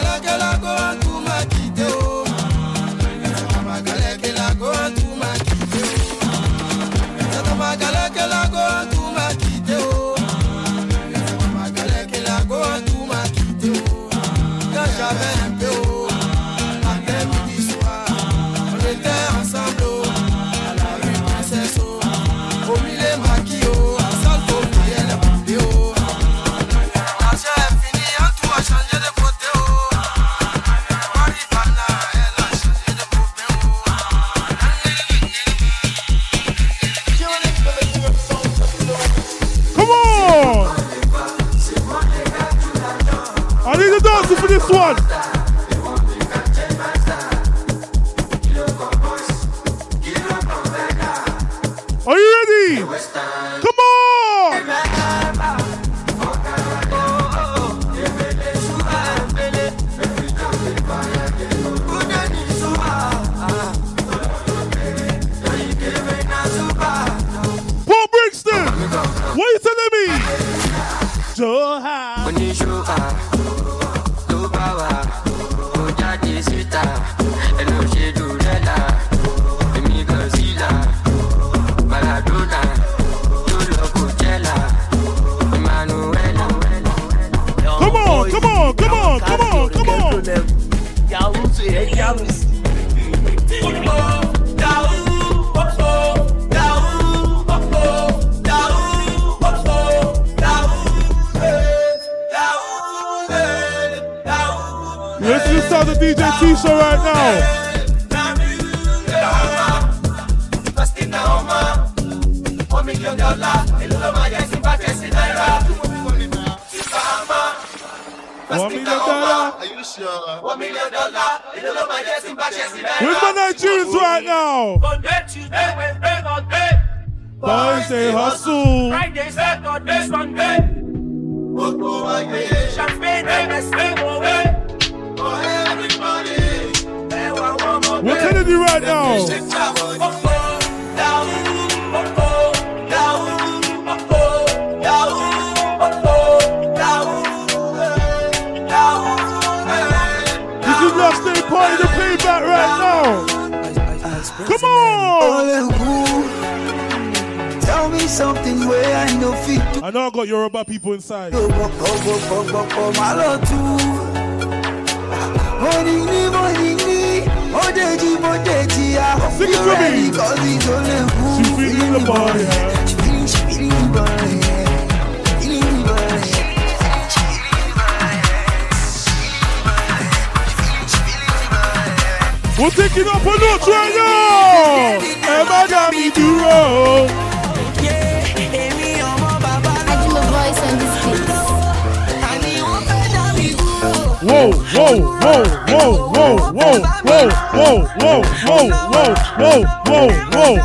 Whoa, 194.74 195.01
whoa, 195.01 195.44
whoa, 195.69 195.93
whoa, 196.09 196.36
whoa, 196.53 196.81
whoa, 197.03 197.28
whoa, 197.53 197.85
whoa, 198.01 198.23
whoa, 198.40 198.70
whoa, 198.89 199.12
whoa, 199.36 199.61
whoa, 199.85 200.09
whoa. 200.32 200.57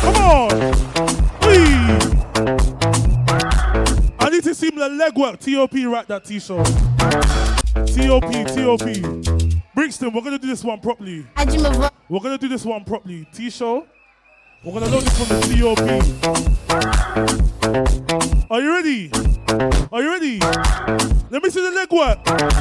Come 0.00 0.16
on. 0.22 0.50
Whee. 1.42 1.90
I 4.20 4.30
need 4.30 4.44
to 4.44 4.54
see 4.54 4.70
my 4.70 4.86
leg 4.86 5.16
work. 5.16 5.40
TOP, 5.40 5.74
write 5.86 6.06
that 6.08 6.24
t-shirt. 6.26 6.64
TOP, 7.74 8.30
TOP. 8.54 8.86
Brixton, 9.74 10.12
we're 10.12 10.22
gonna 10.22 10.38
do 10.38 10.46
this 10.46 10.62
one 10.62 10.78
properly. 10.78 11.26
I 11.36 11.44
do 11.44 11.58
my 11.60 11.72
voice. 11.72 11.90
We're 12.08 12.20
gonna 12.20 12.38
do 12.38 12.48
this 12.48 12.64
one 12.64 12.84
properly. 12.84 13.26
Teeshow. 13.34 13.84
We're 14.62 14.78
gonna 14.78 14.90
load 14.90 15.04
this 15.04 15.16
from 15.16 15.28
the 15.28 15.40
TOP. 15.56 15.80
Are 18.50 18.60
you 18.60 18.70
ready? 18.70 19.10
Are 19.90 20.02
you 20.02 20.10
ready? 20.10 20.38
Let 21.30 21.42
me 21.42 21.48
see 21.48 21.62
the 21.62 21.70
leg 21.70 21.90
work. 21.90 22.18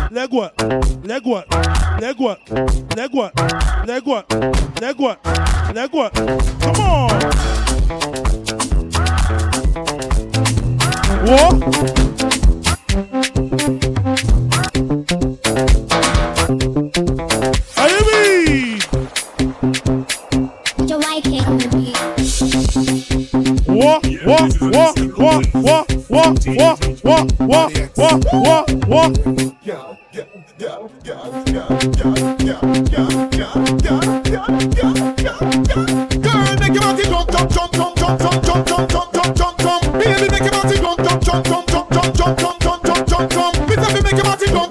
Leg 0.09 0.31
work. 0.31 0.53
Leg 1.03 1.25
work. 1.25 1.51
Leg 1.99 2.17
work. 2.17 2.39
Leg 2.95 3.13
work. 3.13 3.35
Leg 3.85 4.05
work. 4.05 4.31
Leg 4.79 4.97
work. 4.97 5.25
Leg 5.75 5.93
work. 5.93 6.13
Come 6.13 6.79
on. 6.79 7.09
What? 11.27 12.38
What? 24.29 24.61
What? 24.61 24.93
What? 25.17 25.45
What? 25.55 25.89
What? 26.07 26.45
What? 26.45 26.77
What? 27.01 27.73
What? 27.97 28.25
What? 28.31 28.69
What? 28.85 29.13
Girl, 29.65 29.97
make 36.59 36.69
your 36.69 36.83
body 36.85 37.03
jump, 37.09 37.25
jump, 37.31 37.49
jump, 37.49 37.73
jump, 37.73 38.21
jump, 38.21 38.45
jump, 38.45 38.45
jump, 38.45 38.67
jump, 38.67 38.67
jump, 38.69 38.89
jump, 38.89 39.35
jump, 39.35 39.57
jump. 39.57 39.81
Baby, 39.97 40.29
make 40.29 40.45
your 40.45 40.51
body 40.51 40.77
jump, 40.77 40.97
jump, 41.01 41.23
jump, 41.23 41.45
jump, 41.47 41.65
jump, 41.67 41.89
jump, 41.89 42.13
jump, 42.15 42.37
jump, 42.37 42.61
jump, 42.61 42.85
jump, 42.85 43.07
jump, 43.07 43.31
jump. 43.31 43.59
Effie, 43.71 44.03
make 44.03 44.13
your 44.13 44.25
body 44.25 44.45
jump, 44.45 44.69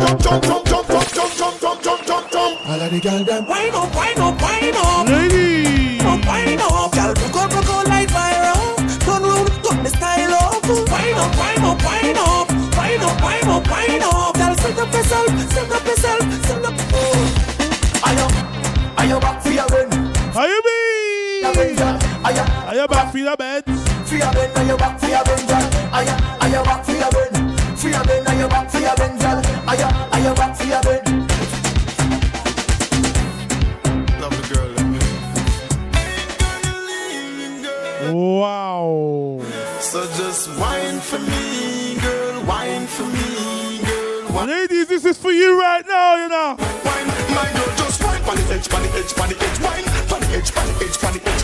jump, 0.00 0.24
jump, 0.24 0.42
jump, 0.42 0.64
jump, 0.64 0.88
jump, 0.88 1.08
jump, 1.14 1.34
jump, 1.34 1.60
jump, 1.60 1.82
jump, 1.82 2.06
jump, 2.06 2.30
jump. 2.32 2.68
All 2.68 2.80
of 2.80 2.90
the 2.90 3.00
girl 3.00 3.24
them 3.24 3.46
wind 3.46 3.74
up, 3.74 3.94
wind 3.94 4.18
up, 4.18 4.42
wind 4.42 4.76
up. 4.76 5.03
For 24.54 24.62
your 24.62 24.70
win, 24.70 24.70
are 24.70 24.70
you 24.70 24.76
back 24.76 24.98
for 25.00 25.06
your 25.08 25.22
win, 25.26 25.46
girl? 25.46 25.68
Are 25.92 26.04
you, 26.04 26.14
are 26.40 26.48
you 26.48 26.62
back 26.62 26.84
for 26.84 26.92
your 26.92 27.10
win? 27.12 27.32
For 27.76 27.88
your 27.88 28.02
win, 28.04 28.26
are 28.26 28.34
you 28.34 28.48
back 28.48 28.70
for 28.70 28.78
your 28.78 28.94
win, 28.98 29.18
girl? 29.18 29.42
Are 29.66 29.76
you, 29.76 29.84
are 29.84 30.20
you 30.20 30.34
back 30.34 30.56
for 30.56 30.64
your 30.64 30.80
win? 30.84 31.02
Love 34.20 34.34
the 34.36 34.42
girl. 34.54 34.70
Wow. 38.14 39.40
So 39.80 40.06
just 40.16 40.48
wine 40.58 41.00
for 41.00 41.18
me, 41.18 41.96
girl. 42.00 42.42
Wine 42.44 42.86
for 42.86 43.04
me, 43.04 43.80
girl. 43.84 44.32
Wine. 44.32 44.48
Ladies, 44.48 44.86
this 44.88 45.04
is 45.04 45.18
for 45.18 45.32
you 45.32 45.58
right 45.60 45.84
now, 45.86 46.16
you 46.16 46.28
know. 46.28 46.56
Wine, 46.58 47.06
my 47.34 47.50
girl, 47.52 47.74
just 47.76 48.02
wine 48.04 48.22
on 48.22 48.36
the 48.36 48.42
edge, 48.54 48.72
on 48.72 48.82
the 48.82 48.88
edge, 48.94 49.18
on 49.18 49.28
the 49.28 49.36
edge, 49.36 49.60
wine 49.60 49.84
on 50.12 50.20
the 50.20 50.26
edge, 50.36 50.52
on 50.56 50.66
the 50.66 50.74
edge, 50.84 51.04
on 51.04 51.12
the 51.12 51.20
edge, 51.28 51.43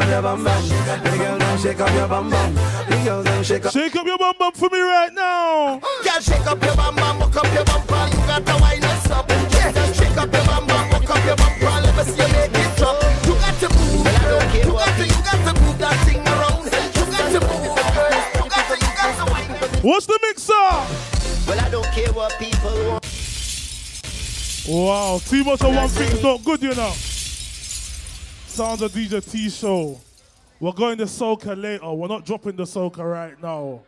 up 0.00 0.08
your 0.08 0.22
bum 0.22 0.44
bum. 0.44 0.68
The 0.68 1.16
girl, 1.18 1.38
them 1.38 1.58
shake 1.58 1.80
up 1.80 1.94
your 1.94 2.08
bum 2.08 2.30
bum. 2.30 2.54
The 2.54 3.02
girl, 3.04 3.22
them 3.22 3.42
shake 3.44 3.66
up. 3.66 3.72
Shake 3.72 3.96
up 3.96 4.06
your 4.06 4.18
bum 4.18 4.34
bum 4.38 4.52
for 4.52 4.68
me 4.70 4.80
right 4.80 5.12
now. 5.12 5.80
Girl, 6.02 6.20
shake 6.20 6.46
up 6.46 6.62
your 6.62 6.76
bum 6.76 6.96
bum, 6.96 7.18
walk 7.20 7.36
up 7.36 7.52
your 7.52 7.64
bumper. 7.64 8.08
You 8.10 8.20
got 8.26 8.46
to 8.46 8.56
wind 8.62 8.84
us 8.84 9.10
up. 9.10 9.28
Yeah, 9.28 9.92
shake 9.92 10.16
up 10.16 10.32
your 10.32 10.44
bum 10.44 10.66
bum, 10.66 10.90
walk 10.90 11.10
up 11.10 11.24
your 11.24 11.36
bumper. 11.36 11.66
Let 11.66 11.96
me 11.96 12.02
see 12.04 12.22
you 12.22 12.28
make 12.32 12.54
it 12.54 12.76
drop. 12.78 12.96
You 13.26 13.34
got 13.34 13.54
to 13.60 13.68
move. 13.76 14.06
I 14.06 14.12
don't 14.24 14.48
care. 14.52 14.64
You 14.64 14.72
got 14.72 14.96
to, 14.96 15.04
you 15.04 15.20
got 15.20 15.38
to 15.46 15.52
move 15.60 15.78
that 15.78 15.96
thing 16.06 16.22
around. 16.24 16.64
You 16.64 17.04
got 17.12 17.26
to 17.34 17.40
move. 17.44 17.64
You 17.64 18.46
got 18.48 18.64
to, 18.68 18.74
you 18.80 18.92
got 18.96 19.12
to 19.18 19.24
wind. 19.32 19.84
What's 19.84 20.06
the 20.06 20.18
mixer? 20.22 20.52
Well, 21.46 21.60
I 21.60 21.68
don't 21.70 21.86
care 21.92 22.12
what 22.12 22.32
people 22.38 22.72
want. 22.88 23.04
Wow, 24.68 25.20
too 25.24 25.42
much 25.44 25.62
of 25.62 25.74
one 25.74 25.88
thing's 25.88 26.22
not 26.22 26.44
good, 26.44 26.62
you 26.62 26.74
know. 26.74 26.92
Sounds 28.60 28.82
of 28.82 28.92
DJ 28.92 29.22
Teeshow. 29.22 29.98
We're 30.60 30.72
going 30.72 30.98
to 30.98 31.04
Soca 31.04 31.58
later. 31.58 31.90
We're 31.94 32.08
not 32.08 32.26
dropping 32.26 32.56
the 32.56 32.64
Soca 32.64 32.98
right 32.98 33.42
now. 33.42 33.80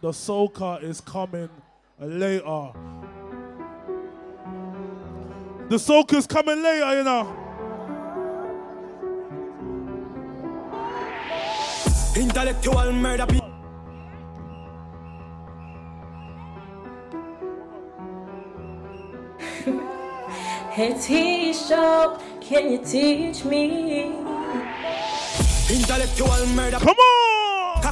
The 0.00 0.08
Soca 0.08 0.82
is 0.82 1.02
coming 1.02 1.50
later. 2.00 2.70
The 5.68 5.76
Soca 5.76 6.14
is 6.14 6.26
coming 6.26 6.62
later, 6.62 6.96
you 6.96 7.04
know. 7.04 7.36
Intellectual 12.16 12.92
murder. 12.92 13.26
pe- 13.26 13.40
Hey 20.76 20.92
Teeshow, 20.92 22.18
can 22.48 22.70
you 22.70 22.78
teach 22.78 23.44
me? 23.44 24.04
Intellectual 25.68 26.46
murder. 26.54 26.78
Come 26.78 26.96
on! 26.96 27.45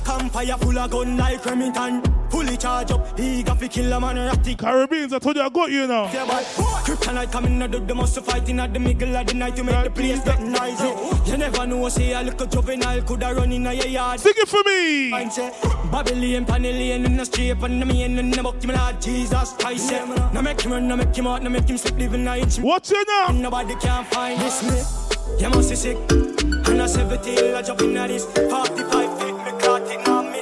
Cock 0.05 0.23
and 0.23 0.31
fire 0.31 0.57
full 0.59 0.79
of 0.79 0.91
gun 0.91 1.17
like 1.17 1.45
Remington. 1.45 2.03
Fully 2.31 2.57
charge 2.57 2.91
up, 2.91 3.19
he 3.19 3.43
got 3.43 3.61
to 3.61 3.69
kill 3.69 3.93
a 3.93 4.01
man 4.01 4.17
ratty. 4.17 4.57
Caribbeans, 4.57 5.13
I 5.13 5.19
told 5.19 5.37
you 5.37 5.43
I 5.43 5.49
got 5.49 5.71
you 5.71 5.87
now. 5.87 6.13
Yeah, 6.13 6.27
boy. 6.27 6.43
Kryptonite 6.85 7.31
coming 7.31 7.63
out 7.63 7.75
of 7.75 7.87
the 7.87 7.95
most 7.95 8.19
fighting 8.23 8.59
at 8.59 8.73
the 8.73 8.81
middle 8.81 9.17
of 9.17 9.27
the 9.27 9.35
night 9.35 9.55
to 9.57 9.63
make 9.63 9.85
the 9.85 9.91
place 9.91 10.21
get 10.25 10.41
noisy. 10.43 11.31
You 11.31 11.37
never 11.37 11.67
know, 11.67 11.89
say 11.89 12.13
a 12.13 12.23
little 12.23 12.47
juvenile 12.47 13.03
coulda 13.03 13.35
run 13.35 13.53
in 13.53 13.63
your 13.63 13.73
yard. 13.73 14.21
Sing 14.21 14.33
it 14.37 14.49
for 14.49 14.63
me. 14.65 15.11
Say, 15.31 15.51
Babylon, 15.93 16.45
Panellian 16.45 17.05
in 17.07 17.17
the 17.17 17.25
street, 17.25 17.51
and 17.63 17.81
the 17.81 17.87
main 17.87 18.19
in 18.19 18.31
the 18.31 18.43
book, 18.43 18.63
him 18.63 18.71
Lord 18.71 19.01
Jesus 19.01 19.53
Christ. 19.53 19.93
Yeah. 19.93 20.31
Now 20.33 20.41
make 20.41 20.61
him 20.61 20.73
run, 20.73 20.89
now 20.89 20.97
make 20.97 21.15
him 21.17 21.27
out, 21.27 21.43
now 21.43 21.51
make 21.51 21.69
him 21.69 21.79
sleep, 21.79 21.97
living 21.99 22.27
a 22.27 22.37
inch. 22.37 22.59
Watch 22.59 22.91
it 22.91 23.07
now. 23.07 23.29
Nobody 23.33 23.77
can 23.77 24.05
find 24.07 24.41
this 24.41 24.63
me. 24.65 25.05
You 25.41 25.51
must 25.51 25.71
be 25.71 25.77
sick. 25.77 25.97
And 26.11 26.83
I 26.83 26.87
17, 26.87 27.55
I 27.55 27.63
jump 27.63 27.83
in 27.83 27.97
at 27.97 28.09
this. 28.09 28.25
45 28.25 28.67
feet, 28.67 28.77
me 28.77 28.85
caught 28.91 29.04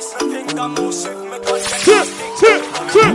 it, 0.02 0.12
now 0.12 0.28
think 0.30 0.58
I'm 0.58 0.74
more 0.74 0.92
sick, 0.92 1.16
me 1.16 1.38
got 1.38 1.60
Chip, 1.84 2.06
chip, 2.38 2.62
chip. 2.92 3.14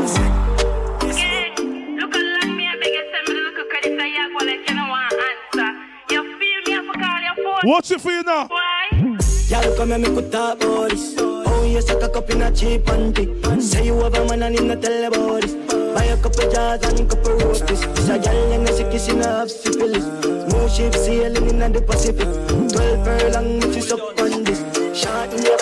Look 1.99 2.13
along 2.15 2.51
me, 2.55 2.67
I 2.67 2.75
beg 2.79 2.93
you, 2.93 3.03
send 3.11 3.27
me 3.27 3.33
the 3.33 3.41
little 3.41 3.65
credit, 3.65 3.99
I 3.99 4.07
have 4.07 4.31
one 4.33 4.47
like 4.47 4.69
you 4.69 4.75
don't 4.75 4.89
want 4.89 5.13
answer. 5.13 5.69
You 6.09 6.21
feel 6.39 6.61
me, 6.65 6.71
I 6.73 6.79
for 6.85 6.97
call 6.99 7.21
your 7.21 7.35
phone. 7.35 7.69
Watch 7.69 7.91
it 7.91 8.01
for 8.01 8.11
you 8.11 8.23
now. 8.23 8.47
Why? 8.47 9.17
Y'all 9.49 9.75
come 9.75 9.89
here, 9.89 9.99
me 9.99 10.05
could 10.15 10.31
talk 10.31 10.63
about 10.63 10.89
this. 10.89 11.15
Oh, 11.17 11.63
you 11.65 11.81
suck 11.81 12.01
a 12.01 12.09
cup 12.09 12.29
in 12.29 12.41
a 12.41 12.51
cheap 12.51 12.83
panty. 12.83 13.61
Say 13.61 13.85
you 13.85 13.97
have 13.99 14.13
a 14.13 14.25
man 14.25 14.43
and 14.43 14.59
him 14.59 14.67
not 14.67 14.81
tell 14.81 15.05
about 15.05 15.41
this. 15.41 15.53
Buy 15.93 16.05
a 16.05 16.17
couple 16.17 16.51
jars 16.51 16.83
and 16.83 16.99
a 16.99 17.05
couple 17.05 17.37
roasties. 17.37 17.81
This 17.95 18.09
a 18.09 18.19
gal 18.19 18.51
and 18.51 18.67
a 18.67 18.73
sick 18.73 18.91
kissing 18.91 19.21
half 19.21 19.49
syphilis. 19.49 20.05
No 20.51 20.67
ship 20.67 20.93
sailing 20.93 21.61
in 21.61 21.71
the 21.71 21.81
Pacific. 21.81 22.27
Twelve 22.71 23.03
furlong, 23.05 23.59
which 23.61 23.77
is 23.77 23.91
up 23.91 24.19
on 24.19 24.43
this. 24.43 24.59
Shot 24.97 25.33
in 25.33 25.43
your 25.43 25.57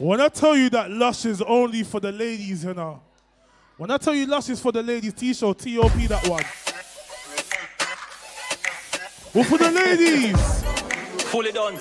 When 0.00 0.20
I 0.20 0.28
tell 0.28 0.54
you 0.54 0.68
that 0.70 0.90
Lush 0.90 1.24
is 1.24 1.40
only 1.40 1.82
for 1.82 1.98
the 1.98 2.12
ladies, 2.12 2.64
you 2.64 2.74
know. 2.74 3.00
When 3.78 3.90
I 3.90 3.96
tell 3.96 4.14
you 4.14 4.26
Lush 4.26 4.50
is 4.50 4.60
for 4.60 4.70
the 4.70 4.82
ladies, 4.82 5.14
Teeshow, 5.14 5.56
T-O-P 5.56 6.06
that 6.08 6.28
one. 6.28 6.44
Well, 9.32 9.44
for 9.44 9.56
the 9.56 9.70
ladies. 9.70 10.62
Fully 11.30 11.52
done. 11.52 11.78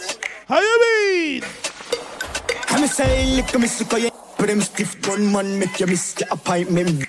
How 0.47 0.61
you 0.61 0.79
mean? 0.81 1.43
I'm 2.69 2.83
a 2.83 2.87
say, 2.87 3.35
lick 3.35 3.59
me 3.59 3.67
sick 3.67 3.91
of 3.91 3.99
you. 3.99 4.09
But 4.37 4.47
them 4.47 4.61
stiff 4.61 5.01
gun 5.01 5.31
man 5.33 5.59
make 5.59 5.79
you 5.81 5.87
miss 5.87 6.15
your 6.19 6.29
appointment. 6.31 7.05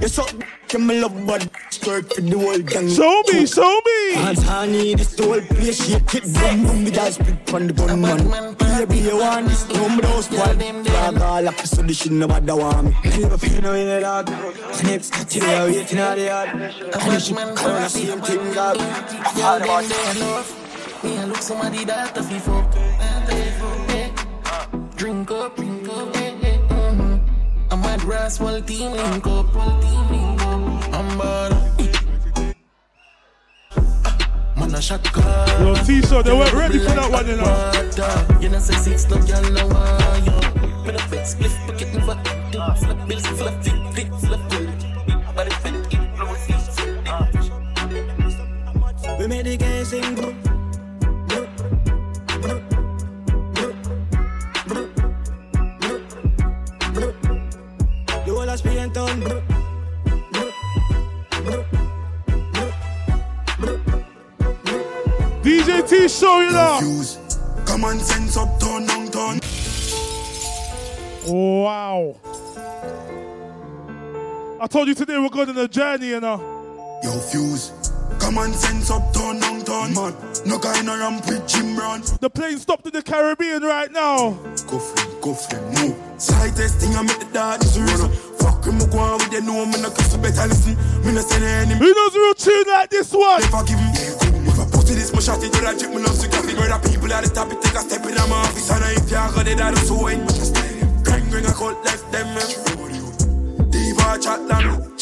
You 0.00 0.08
suck, 0.08 0.32
you 0.72 0.78
my 0.78 0.94
love, 0.94 1.26
but 1.26 1.46
skirt 1.68 2.10
for 2.14 2.22
the 2.22 2.38
whole 2.38 2.58
gang. 2.58 2.88
Show 2.88 3.22
me, 3.28 3.44
show 3.44 3.80
me. 3.84 4.14
Hands 4.14 4.42
honey, 4.44 4.94
this 4.94 5.14
the 5.14 5.24
whole 5.24 5.40
place 5.42 5.86
shake 5.86 6.14
it. 6.14 6.24
Boom, 6.24 6.64
boom, 6.64 6.84
me 6.84 6.90
just 6.90 7.20
spit 7.20 7.52
on 7.52 7.66
the 7.66 7.72
gun 7.74 8.00
man. 8.00 8.54
Baby, 8.54 8.96
you 9.00 9.18
want 9.18 9.48
this? 9.48 9.68
No, 9.68 9.88
me 9.90 10.00
don't 10.00 10.22
spoil. 10.22 10.54
Flag 10.84 11.20
all 11.20 11.48
up, 11.48 11.60
so 11.66 11.82
this 11.82 11.98
shit 11.98 12.12
nobody 12.12 12.50
want 12.50 12.84
me. 12.86 13.10
Feel 13.10 13.36
feel 13.36 13.60
no 13.60 13.74
in 13.74 13.88
the 13.88 14.00
dog. 14.00 14.28
Snakes, 14.72 15.10
today 15.10 15.56
I'm 15.58 15.70
waiting 15.70 15.98
at 15.98 16.14
the 16.14 16.24
yard. 16.24 16.48
And 16.48 16.62
the 16.62 17.20
shit 17.20 17.36
come 17.36 17.74
on 17.74 17.82
the 17.82 17.88
same 17.88 18.20
thing, 18.22 18.54
God. 18.54 18.76
Hard 18.78 19.62
about 19.62 19.84
Me 21.04 21.18
I 21.18 21.24
look 21.24 21.42
somebody 21.42 21.84
that 21.84 22.16
a 22.16 22.22
fi 22.22 22.38
fuck, 22.38 22.72
that 22.72 23.28
a 23.28 23.36
fi 23.36 23.50
fuck, 23.60 23.88
yeah. 23.90 24.96
Drink 24.96 25.30
up, 25.30 25.56
drink 25.56 25.88
up, 25.88 26.19
grass 28.00 28.40
while 28.40 28.60
team 28.62 28.92
link 28.92 29.26
up, 29.26 29.54
while 29.54 29.80
team 29.80 30.08
link 30.10 30.42
up. 30.42 30.94
I'm 30.94 31.18
bad. 31.18 31.52
Man 34.56 34.74
a 34.74 34.80
shot 34.80 35.04
call. 35.04 35.22
Yo, 35.22 35.74
Teeshow, 35.84 36.24
they 36.24 36.32
weren't 36.32 36.52
ready 36.54 36.78
for 36.78 36.94
that 36.94 37.10
one, 37.10 37.26
you 37.26 37.36
know. 37.36 38.40
You 38.40 38.48
know 38.48 38.58
say 38.58 38.74
six 38.74 39.08
no 39.08 39.16
girl 39.18 39.42
no 39.52 39.66
want 39.68 40.26
you. 40.26 40.32
Me 40.84 40.92
no 40.92 40.98
fix 41.10 41.30
split 41.30 41.52
pocket 41.66 41.94
never 41.94 42.16
do. 42.50 42.60
Flip 42.76 42.98
bills, 43.08 43.26
flip 43.26 43.62
flip 43.62 43.84
flip 43.94 44.08
flip 44.20 44.40
flip. 44.50 44.70
But 45.34 45.46
if 45.48 45.66
it 45.66 45.90
keep 45.90 46.16
blowing, 46.16 46.40
We 49.18 49.26
made 49.26 49.44
the 49.46 49.56
game 49.56 49.84
sing. 49.84 50.49
Bro. 58.58 58.72
You 58.72 58.78
all 58.78 58.86
us 58.86 58.90
being. 58.90 58.90
DJ 65.42 65.82
Teeshow, 65.82 66.44
you 66.46 66.52
know. 66.52 66.80
Common 67.64 67.98
sense 68.00 68.36
uptown, 68.36 68.86
downtown. 68.86 69.40
Wow. 71.26 72.16
I 74.60 74.66
told 74.66 74.88
you 74.88 74.94
today 74.94 75.18
we're 75.18 75.28
going 75.28 75.48
on 75.48 75.58
a 75.58 75.68
journey, 75.68 76.08
you 76.08 76.20
know. 76.20 77.00
Yo, 77.02 77.10
fuse. 77.20 77.72
Common 78.18 78.52
sense 78.52 78.90
uptown, 78.90 79.38
downtown. 79.40 79.94
Man, 79.94 80.14
no 80.44 80.58
kind 80.58 80.88
of 80.88 80.98
ramp 80.98 81.26
with 81.26 81.46
Jim 81.48 81.74
Brown. 81.76 82.02
The 82.20 82.28
plane 82.28 82.58
stopped 82.58 82.84
in 82.86 82.92
the 82.92 83.02
Caribbean 83.02 83.62
right 83.62 83.90
now. 83.90 84.32
Go 84.66 84.78
for 84.78 85.00
it, 85.00 85.20
go 85.22 85.34
for 85.34 85.56
it, 85.56 85.62
move. 85.80 85.96
Slightest 86.20 86.80
thing 86.80 86.94
I 86.96 87.02
make 87.02 87.18
the 87.18 87.30
darkness 87.32 87.78
reason. 87.78 88.10
Fuck 88.40 88.64
him, 88.64 88.78
go 88.90 88.98
on 88.98 89.18
with 89.20 89.30
the 89.30 89.40
know 89.40 89.66
me 89.66 89.76
no 89.80 89.90
cause 89.90 90.16
better 90.16 90.48
listen. 90.48 90.74
Me 91.04 91.12
no 91.12 91.20
the 91.20 91.36
enemy. 91.44 91.76
Who 91.76 91.92
knows 91.92 92.14
real 92.14 92.34
tune 92.34 92.64
like 92.68 92.90
this 92.90 93.12
one? 93.12 93.40
Never 93.40 93.64
give 93.64 93.78
him. 93.78 93.92
If 94.48 94.58
I 94.58 94.64
put 94.64 94.86
this, 94.88 95.12
my 95.12 95.20
shot 95.20 95.44
it 95.44 95.52
to 95.52 95.60
that 95.60 95.78
chick, 95.78 95.90
me 95.90 96.00
love 96.00 96.18
to 96.18 96.26
it, 96.26 96.56
where 96.56 96.68
that 96.68 96.80
people 96.84 97.08
stop 97.28 97.52
it, 97.52 97.60
take 97.60 97.74
a 97.74 97.80
step 97.84 98.04
in 98.06 98.14
my 98.16 98.36
office. 98.40 98.70
And 98.70 98.84
if 98.96 99.10
you 99.10 99.16
got 99.16 99.46
it, 99.46 99.60
I 99.60 99.70
don't 99.70 99.84
so 99.84 100.06
in. 100.08 100.24
Bang, 101.04 101.28
bring 101.28 101.44
a 101.44 101.52
cold 101.52 101.76
left 101.84 102.10
them. 102.12 102.32
Diva 103.70 104.18
chat 104.18 104.40
land. 104.48 105.00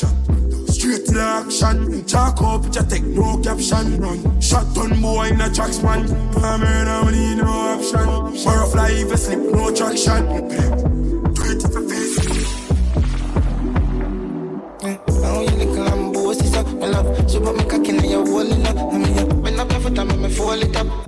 Straight 0.68 1.06
to 1.06 1.12
the 1.14 1.22
action. 1.22 2.06
Chalk 2.06 2.42
up, 2.42 2.62
picture 2.62 2.82
take 2.82 3.04
no 3.04 3.38
caption. 3.38 4.00
Run. 4.00 4.40
Shot 4.40 4.76
on 4.78 5.00
boy 5.00 5.28
in 5.28 5.38
the 5.38 5.48
tracks, 5.54 5.82
man. 5.82 6.10
I'm 6.42 6.60
here 6.60 6.84
now, 6.84 7.08
need 7.10 7.38
no 7.38 7.46
option. 7.46 8.06
Butterfly, 8.44 8.90
if 8.90 9.10
you 9.10 9.16
slip, 9.16 9.38
no 9.38 9.74
traction. 9.74 10.87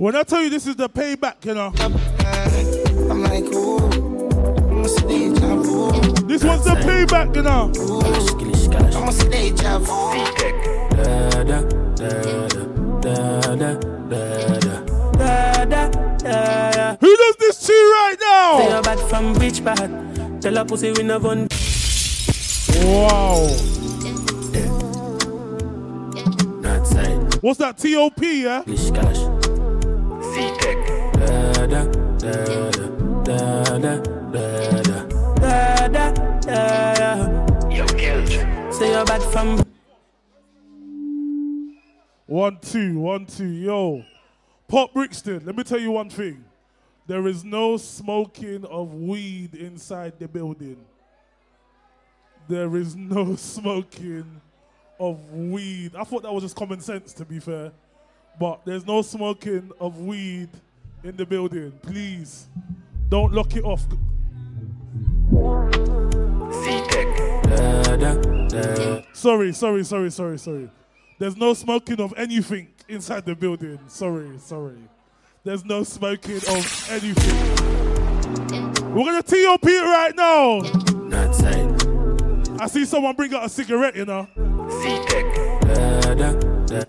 When 0.01 0.15
I 0.15 0.23
tell 0.23 0.41
you 0.41 0.49
this 0.49 0.67
is 0.67 0.75
the 0.75 0.89
payback, 0.89 1.45
you 1.45 1.53
know. 1.53 1.71
I'm 1.79 3.23
like, 3.23 3.45
ooh. 3.53 3.79
This 6.27 6.43
one's 6.43 6.65
the 6.65 6.75
payback, 6.81 7.35
you 7.35 7.43
know. 7.43 7.71
I'm 8.95 9.07
a 9.07 9.11
stage 9.11 9.61
Who 16.99 17.17
does 17.17 17.35
this 17.37 17.57
to 17.67 17.73
right 17.73 18.17
now? 18.19 18.57
Say 18.59 18.69
you're 18.69 18.81
back 18.81 18.99
from 19.09 19.33
Tell 20.41 20.57
a 20.57 20.65
pussy 20.65 20.91
we. 20.91 21.47
Wow. 22.83 23.80
What's 27.41 27.57
that? 27.57 27.75
TOP, 27.79 28.21
yeah? 28.21 28.61
Discuss. 28.67 29.17
Yo, 37.71 37.85
Kelch. 37.97 38.73
Say 38.73 38.91
you're 38.91 39.05
back 39.05 39.21
from. 39.31 39.63
One, 42.27 42.59
two, 42.61 42.99
one, 42.99 43.25
two, 43.25 43.47
yo. 43.47 44.05
Pop 44.67 44.93
Brixton, 44.93 45.43
let 45.43 45.57
me 45.57 45.63
tell 45.63 45.79
you 45.79 45.89
one 45.89 46.11
thing. 46.11 46.45
There 47.07 47.27
is 47.27 47.43
no 47.43 47.77
smoking 47.77 48.65
of 48.65 48.93
weed 48.93 49.55
inside 49.55 50.19
the 50.19 50.27
building. 50.27 50.77
There 52.47 52.75
is 52.75 52.95
no 52.95 53.35
smoking 53.35 54.41
of 55.01 55.33
weed. 55.33 55.95
I 55.95 56.03
thought 56.03 56.21
that 56.21 56.31
was 56.31 56.43
just 56.43 56.55
common 56.55 56.79
sense, 56.79 57.11
to 57.13 57.25
be 57.25 57.39
fair. 57.39 57.71
But 58.39 58.61
there's 58.63 58.85
no 58.85 59.01
smoking 59.01 59.71
of 59.79 59.99
weed 59.99 60.49
in 61.03 61.17
the 61.17 61.25
building. 61.25 61.73
Please, 61.81 62.47
don't 63.09 63.33
lock 63.33 63.55
it 63.55 63.63
off. 63.65 63.83
Sorry, 69.13 69.53
sorry, 69.53 69.83
sorry, 69.83 70.11
sorry, 70.11 70.37
sorry. 70.37 70.69
There's 71.17 71.35
no 71.35 71.53
smoking 71.55 71.99
of 71.99 72.13
anything 72.15 72.67
inside 72.87 73.25
the 73.25 73.35
building. 73.35 73.79
Sorry, 73.87 74.37
sorry. 74.37 74.77
There's 75.43 75.65
no 75.65 75.83
smoking 75.83 76.37
of 76.37 76.89
anything. 76.91 77.71
We're 78.93 79.05
gonna 79.05 79.23
TOP 79.23 79.65
it 79.65 79.83
right 79.83 80.15
now. 80.15 80.61
I 82.59 82.67
see 82.67 82.85
someone 82.85 83.15
bring 83.15 83.33
out 83.33 83.45
a 83.45 83.49
cigarette, 83.49 83.95
you 83.95 84.05
know. 84.05 84.27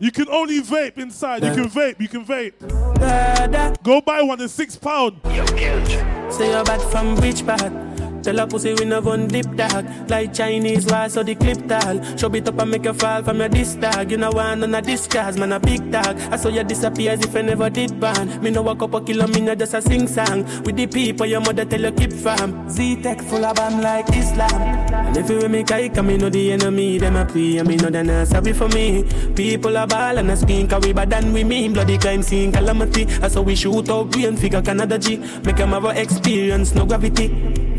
You 0.01 0.11
can 0.11 0.29
only 0.29 0.61
vape 0.61 0.99
inside. 0.99 1.45
You 1.45 1.53
can 1.55 1.69
vape. 1.69 2.01
You 2.01 2.09
can 2.09 2.25
vape. 2.25 2.59
Da 2.99 3.47
da. 3.47 3.75
Go 3.83 4.01
buy 4.01 4.23
one. 4.23 4.41
It's 4.41 4.53
six 4.53 4.77
pound. 4.77 5.21
Say 5.25 6.51
you're 6.51 6.65
bad 6.65 6.81
from 6.91 7.17
which 7.17 7.45
part? 7.47 7.82
Tell 8.23 8.39
a 8.39 8.47
pussy 8.47 8.73
we 8.75 8.85
no 8.85 9.01
never 9.01 9.27
dip 9.27 9.57
dog. 9.57 9.85
Like 10.09 10.33
Chinese 10.33 10.87
wall 10.87 11.09
so 11.09 11.25
the 11.25 11.35
clip 11.35 11.67
tall. 11.67 12.01
Show 12.17 12.33
it 12.35 12.49
up 12.49 12.61
and 12.61 12.71
make 12.71 12.85
you 12.85 12.93
fall 12.93 13.23
from 13.25 13.39
your 13.39 13.49
disc 13.49 13.81
dog. 13.81 14.11
You 14.13 14.17
know 14.17 14.31
one 14.31 14.63
on 14.63 14.75
a 14.75 14.81
disguise 14.81 15.37
man 15.37 15.53
a 15.53 15.59
big 15.59 15.91
dog. 15.91 16.17
I 16.31 16.37
saw 16.37 16.49
you 16.49 16.63
disappear 16.63 17.13
as 17.13 17.25
if 17.25 17.35
I 17.35 17.43
never 17.43 17.69
did 17.69 17.99
ban 17.99 18.41
Me 18.41 18.51
no 18.51 18.63
walk 18.63 18.83
up 18.83 18.95
a 18.95 19.01
kilo 19.01 19.27
me 19.27 19.41
no 19.41 19.57
just 19.57 19.75
a 19.75 19.83
sing 19.83 20.07
song. 20.07 20.45
With 20.63 20.77
the 20.77 20.87
people 20.87 21.27
your 21.27 21.41
mother 21.41 21.65
tell 21.65 21.81
you 21.81 21.91
keep 21.91 22.13
fam 22.13 22.69
Z-Tech 22.71 23.21
full 23.23 23.45
of 23.45 23.57
bam 23.57 23.83
like 23.83 24.09
Islam. 24.11 24.63
And 24.93 25.17
if 25.17 25.29
you 25.29 25.49
make 25.49 25.73
I 25.73 25.89
come 25.89 26.07
me 26.07 26.17
know 26.17 26.31
the 26.31 26.53
enemy 26.53 26.99
Them 26.99 27.17
a 27.17 27.25
pray 27.25 27.59
and 27.59 27.69
me 27.69 27.77
know 27.77 27.91
they 27.91 28.05
not 28.05 28.29
sorry 28.29 28.53
for 28.53 28.69
me. 28.69 29.03
People 29.35 29.77
a 29.77 29.85
ball 29.85 30.19
and 30.19 30.31
a 30.31 30.37
scream 30.37 30.69
Cause 30.69 30.87
we 30.87 30.93
bad 30.93 31.11
than 31.11 31.33
we 31.33 31.43
mean. 31.43 31.73
Bloody 31.73 31.99
crime 31.99 32.23
scene 32.23 32.53
calamity. 32.53 33.07
I 33.21 33.27
saw 33.27 33.43
we 33.43 33.57
shoot 33.57 33.91
out 33.91 34.15
and 34.15 34.39
figure 34.39 34.63
Canada 34.63 34.97
G. 34.97 35.17
Make 35.17 35.57
them 35.57 35.71
have 35.71 35.97
experience 35.97 36.73
no 36.75 36.87
gravity 36.87 37.72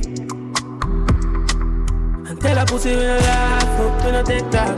Tell 2.44 2.58
a 2.58 2.66
pussy 2.66 2.90
we 2.90 2.98
no 2.98 3.18
laugh, 3.20 3.80
up, 3.80 4.04
we 4.04 4.12
no 4.12 4.22
take 4.22 4.52
talk. 4.52 4.78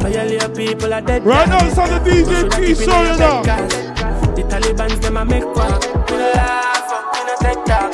Violate 0.00 0.56
people 0.56 0.94
are 0.94 1.02
dead. 1.02 1.22
Right 1.26 1.46
now, 1.46 1.66
it's 1.66 1.76
on 1.76 1.90
the 1.90 1.98
DJ 1.98 2.48
Teeshow, 2.48 3.12
you 3.12 3.18
know. 3.18 3.42
The 4.34 4.42
Taliban's 4.44 4.98
them 5.00 5.18
a 5.18 5.24
make 5.26 5.44
quack. 5.44 5.82
We 6.10 6.16
no 6.16 6.32
laugh, 6.32 6.90
up, 6.90 7.12
we 7.12 7.20
no 7.28 7.34
take 7.42 7.64
talk. 7.66 7.92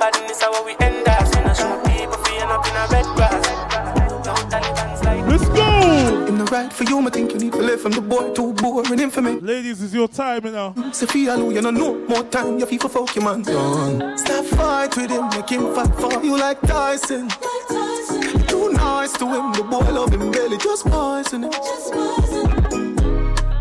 Badness 0.00 0.40
how 0.40 0.64
we 0.64 0.72
end 0.80 1.06
up. 1.06 1.28
We 1.34 1.40
no 1.44 1.52
shoot 1.52 1.84
people 1.84 2.16
feeling 2.24 2.48
up 2.48 2.66
in 2.66 2.76
a 2.76 2.86
red 2.90 3.04
grass. 3.14 3.46
Young 4.24 4.48
Taliban's 4.48 5.04
like. 5.04 5.26
Let's 5.26 5.48
go. 5.50 6.26
In 6.26 6.38
the 6.38 6.44
right 6.46 6.72
for 6.72 6.84
you, 6.84 6.98
I 6.98 7.10
think 7.10 7.34
you 7.34 7.40
need 7.40 7.52
to 7.52 7.58
live 7.58 7.82
from 7.82 7.92
the 7.92 8.00
boy 8.00 8.32
too 8.32 8.54
boring 8.54 9.00
infamy. 9.00 9.38
Ladies, 9.40 9.82
it's 9.82 9.92
your 9.92 10.08
time 10.08 10.46
you 10.46 10.52
know. 10.52 10.74
Sophia 10.92 11.36
Lou, 11.36 11.52
you 11.52 11.60
know 11.60 11.70
no 11.70 11.94
more 12.08 12.22
time. 12.22 12.58
You 12.58 12.64
feel 12.64 12.78
for 12.78 12.88
fuck 12.88 13.14
your 13.14 13.24
man 13.26 13.42
done. 13.42 14.16
Stop 14.16 14.46
fight 14.46 14.96
with 14.96 15.10
him, 15.10 15.28
make 15.28 15.50
him 15.50 15.74
fight 15.74 15.94
for 15.96 16.24
you 16.24 16.38
like 16.38 16.58
Tyson. 16.62 17.28
Too 17.68 17.89
nice 19.00 19.12
to 19.16 19.24
him, 19.24 19.50
the 19.52 19.62
boy 19.62 19.90
love 19.94 20.12
him 20.12 20.30
belly, 20.30 20.58
just 20.58 20.84
poison 20.84 21.44
it. 21.44 21.52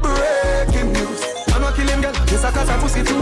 Breaking 0.02 0.91
news, 0.91 1.24
I'm 1.53 1.61
not 1.61 1.76
killing 1.76 2.02
girl, 2.02 2.11
this 2.26 2.44
a 2.44 2.52
cause 2.52 2.68
I 2.68 2.78
pussy 2.82 3.03
too. 3.03 3.22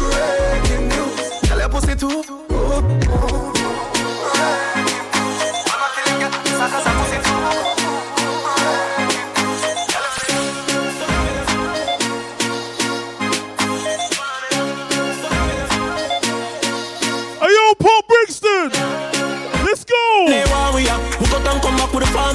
Breaking 0.00 0.88
news, 0.88 1.40
tell 1.42 1.58
your 1.58 1.68
pussy 1.68 1.94
too. 1.96 2.41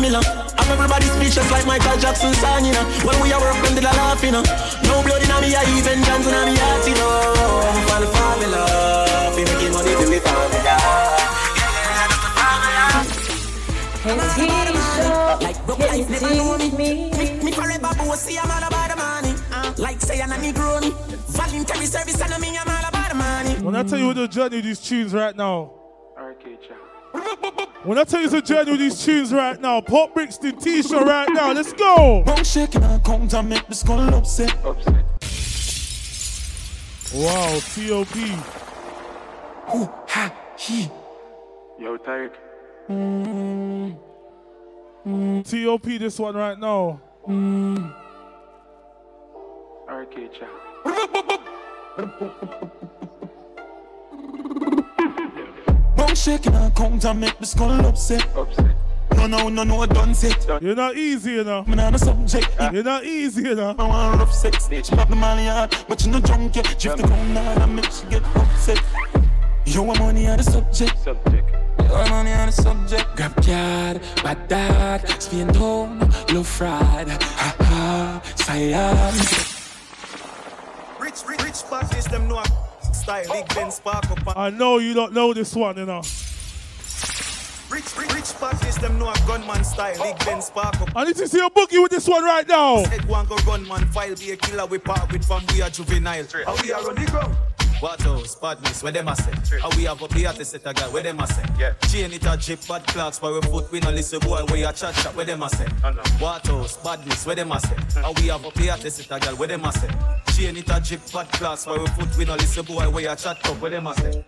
Back 0.10 0.24
with 0.24 0.52
a. 0.52 0.58
I'm 0.58 0.72
everybody 0.72 1.06
speechless 1.06 1.52
like 1.52 1.66
Michael 1.66 1.98
Jackson 1.98 2.34
song, 2.36 2.66
you 2.66 2.74
know. 2.74 2.84
When 3.06 3.20
we 3.22 3.32
are 3.34 3.42
work, 3.42 3.56
them 3.64 3.76
did 3.76 3.84
a 3.84 3.94
laugh, 3.96 4.24
you 4.24 4.32
know. 4.32 4.44
No 4.84 5.02
blood 5.04 5.22
in 5.22 5.30
me, 5.42 5.56
I 5.56 5.64
even 5.78 6.04
Johnson 6.04 6.34
in 6.34 6.54
me 6.54 6.60
heart, 6.60 6.88
you 6.88 6.96
know. 6.96 7.08
I'm 7.68 7.84
for 7.88 8.00
the 8.02 8.08
formula, 8.08 9.32
fi 9.36 9.44
making 9.44 9.74
money 9.74 9.94
for 9.96 10.10
me 10.10 10.20
formula. 10.20 10.78
Like 15.42 15.66
broke 15.66 15.80
life, 15.80 16.10
never 16.10 16.36
know 16.36 16.58
me. 16.58 16.72
Me, 16.72 17.44
me 17.44 17.52
forever 17.52 17.92
bossy, 17.98 18.38
I'm 18.40 18.50
all 18.50 18.68
about 18.68 18.90
the 18.90 18.96
money. 18.96 19.36
Uh. 19.52 19.74
Like 19.78 20.02
say 20.02 20.22
I'm 20.22 20.32
a 20.32 20.36
Negro, 20.36 20.82
voluntary 21.28 21.86
service, 21.86 22.22
and 22.22 22.42
me, 22.42 22.58
I'm 22.58 22.68
all 22.68 22.90
about 22.90 23.10
the 23.10 23.16
money. 23.16 23.56
When 23.64 23.76
I 23.76 23.84
tell 23.84 24.00
you 24.00 24.14
the 24.14 24.28
journey 24.28 24.60
of 24.60 24.64
these 24.64 24.80
tunes 24.80 25.14
right 25.14 25.36
now. 25.36 25.87
When 27.88 27.98
I 27.98 28.04
tell 28.04 28.22
you 28.22 28.30
to 28.32 28.42
journey 28.42 28.72
with 28.72 28.82
these 28.82 29.02
tunes 29.02 29.32
right 29.34 29.58
now, 29.62 29.80
Pop 29.80 30.14
Brixton 30.14 30.58
T-shirt 30.58 31.08
right 31.08 31.30
now, 31.32 31.54
let's 31.54 31.72
go. 31.72 32.22
Wrong 32.28 32.44
shaking 32.44 32.84
and 32.84 33.02
count 33.02 33.34
and 33.34 33.48
make 33.48 33.66
the 33.66 33.76
skull 33.76 34.14
upset. 34.14 34.54
Wow, 37.16 37.60
T.O.P. 37.74 38.34
Ooh, 39.74 39.90
ha, 40.06 40.36
he. 40.58 40.92
Yo, 41.80 41.98
Tyreek. 41.98 42.34
T.O.P. 45.46 45.98
this 45.98 46.20
one 46.20 46.36
right 46.36 46.60
now. 46.60 47.00
RK, 49.88 50.34
cha. 50.38 50.48
Wrong 56.18 56.38
shaking 56.38 56.56
and 56.56 56.76
count 56.76 57.06
and 57.06 57.20
make 57.20 57.38
the 57.38 57.46
skull 57.46 57.86
upset. 57.86 58.26
No, 59.16 59.28
no, 59.28 59.50
no, 59.50 59.64
no, 59.64 59.86
done 59.86 60.16
set. 60.16 60.62
You're 60.62 60.76
not 60.76 60.96
easy, 60.96 61.32
you 61.34 61.44
know. 61.44 61.64
Me 61.66 61.76
not 61.76 61.94
a 61.94 62.00
subject. 62.00 62.50
You're 62.74 62.84
not 62.84 63.04
easy, 63.04 63.44
you 63.44 63.56
know. 63.56 63.76
I 63.78 63.84
want 63.84 64.20
rough 64.20 64.34
sex. 64.34 64.68
She 64.68 64.96
pop 64.96 65.10
the 65.10 65.16
molly 65.16 65.46
hard, 65.46 65.76
but 65.88 66.04
you 66.04 66.12
no 66.12 66.20
drunk 66.20 66.56
yet. 66.56 66.76
Drift 66.80 66.98
the 66.98 67.08
ground 67.08 67.38
hard 67.38 67.58
and 67.58 67.76
make 67.76 67.92
she 67.92 68.06
get 68.08 68.24
upset. 68.36 68.82
You 69.66 69.84
want 69.84 70.00
money 70.00 70.28
on 70.28 70.38
the 70.38 70.44
subject. 70.44 70.98
Subject. 71.00 71.52
You 71.84 71.92
want 71.92 72.10
money 72.10 72.34
on 72.34 72.48
the 72.48 72.52
subject. 72.52 73.16
Grab 73.16 73.36
card, 73.36 74.02
bad 74.24 74.48
dad, 74.48 75.22
spin 75.22 75.48
down, 75.48 76.00
low 76.34 76.44
fraud. 76.44 77.10
Ha 77.10 77.56
ha, 77.60 78.22
science. 78.36 79.72
Rich, 81.00 81.14
rich, 81.28 81.40
rich 81.40 81.44
rich 81.44 81.70
badness, 81.70 82.06
them 82.06 82.28
know 82.28 82.44
style. 83.08 83.24
Big 83.32 83.48
Ben 83.56 83.64
oh, 83.64 83.68
oh. 83.68 83.70
spark 83.70 84.12
up. 84.12 84.38
I 84.38 84.50
know 84.50 84.80
you 84.80 84.94
don't 84.94 85.14
know 85.14 85.34
this 85.34 85.56
one, 85.56 85.78
you 85.78 85.86
know. 85.86 86.02
Rich, 87.70 87.98
rich, 87.98 88.14
rich 88.14 88.40
badness, 88.40 88.78
them 88.78 89.00
know 89.00 89.10
a 89.10 89.16
gunman 89.26 89.64
style. 89.64 89.98
Big 90.04 90.20
Ben 90.26 90.42
spark 90.42 90.80
up. 90.82 90.90
I 90.96 91.06
need 91.06 91.16
to 91.16 91.28
see 91.28 91.40
a 91.40 91.50
boogie 91.50 91.82
with 91.82 91.92
this 91.92 92.08
one 92.08 92.24
right 92.24 92.48
now. 92.48 92.84
Head 92.86 93.06
one 93.06 93.26
go 93.28 93.38
gunman 93.46 93.88
file, 93.88 94.16
be 94.16 94.32
a 94.32 94.38
killer 94.38 94.66
we 94.66 94.78
part 94.78 95.12
with 95.12 95.26
from 95.26 95.44
we 95.54 95.62
are 95.62 95.70
juvenile. 95.70 96.26
How 96.46 96.56
we 96.62 96.72
are 96.74 96.90
on 96.90 96.96
the 96.96 97.06
ground. 97.10 97.36
What 97.80 98.04
else? 98.06 98.36
Badness, 98.36 98.82
where 98.82 98.92
them 98.92 99.08
a 99.08 99.16
say? 99.16 99.60
How 99.60 99.70
we 99.78 99.84
have 99.84 100.02
up 100.02 100.14
here 100.14 100.34
to 100.34 100.46
set 100.46 100.66
a 100.66 100.74
guy, 100.74 100.88
where 100.90 101.04
them 101.04 101.20
a 101.20 101.28
say? 101.28 101.44
Yeah. 101.60 101.74
Chain 101.90 102.12
it 102.12 102.26
a 102.26 102.36
drip, 102.36 102.68
bad 102.68 102.88
clocks, 102.88 103.20
for 103.20 103.34
we 103.34 103.42
foot, 103.42 103.72
we 103.72 103.80
no 103.80 103.92
listen 103.92 104.20
boy, 104.20 104.44
where 104.46 104.58
you 104.58 104.66
chat 104.74 104.96
chat, 104.96 105.16
where 105.16 105.26
them 105.26 105.44
a 105.44 105.50
say? 105.50 105.68
What 106.18 106.48
else? 106.50 106.78
Badness, 106.78 107.26
where 107.26 107.36
them 107.36 107.52
a 107.52 107.60
say? 107.60 108.02
How 108.02 108.14
we 108.14 108.28
have 108.28 108.44
up 108.46 108.58
here 108.58 108.76
to 108.76 108.92
set 108.92 109.16
a 109.16 109.20
guy, 109.24 109.34
where 109.34 109.48
them 109.48 109.66
a 109.66 109.72
say? 109.72 109.90
Chain 110.36 110.58
it 110.58 110.70
a 110.70 110.80
drip, 110.80 111.02
bad 111.14 111.32
clocks, 111.34 111.66
for 111.66 111.80
we 111.80 111.88
foot, 111.88 112.18
we 112.18 112.26
no 112.26 112.34
listen 112.34 112.66
boy, 112.66 112.90
where 112.90 113.04
you 113.04 113.16
chat 113.16 113.48
up, 113.48 113.62
where 113.62 113.70
them 113.70 113.88
a 113.88 113.94
say? 113.94 114.26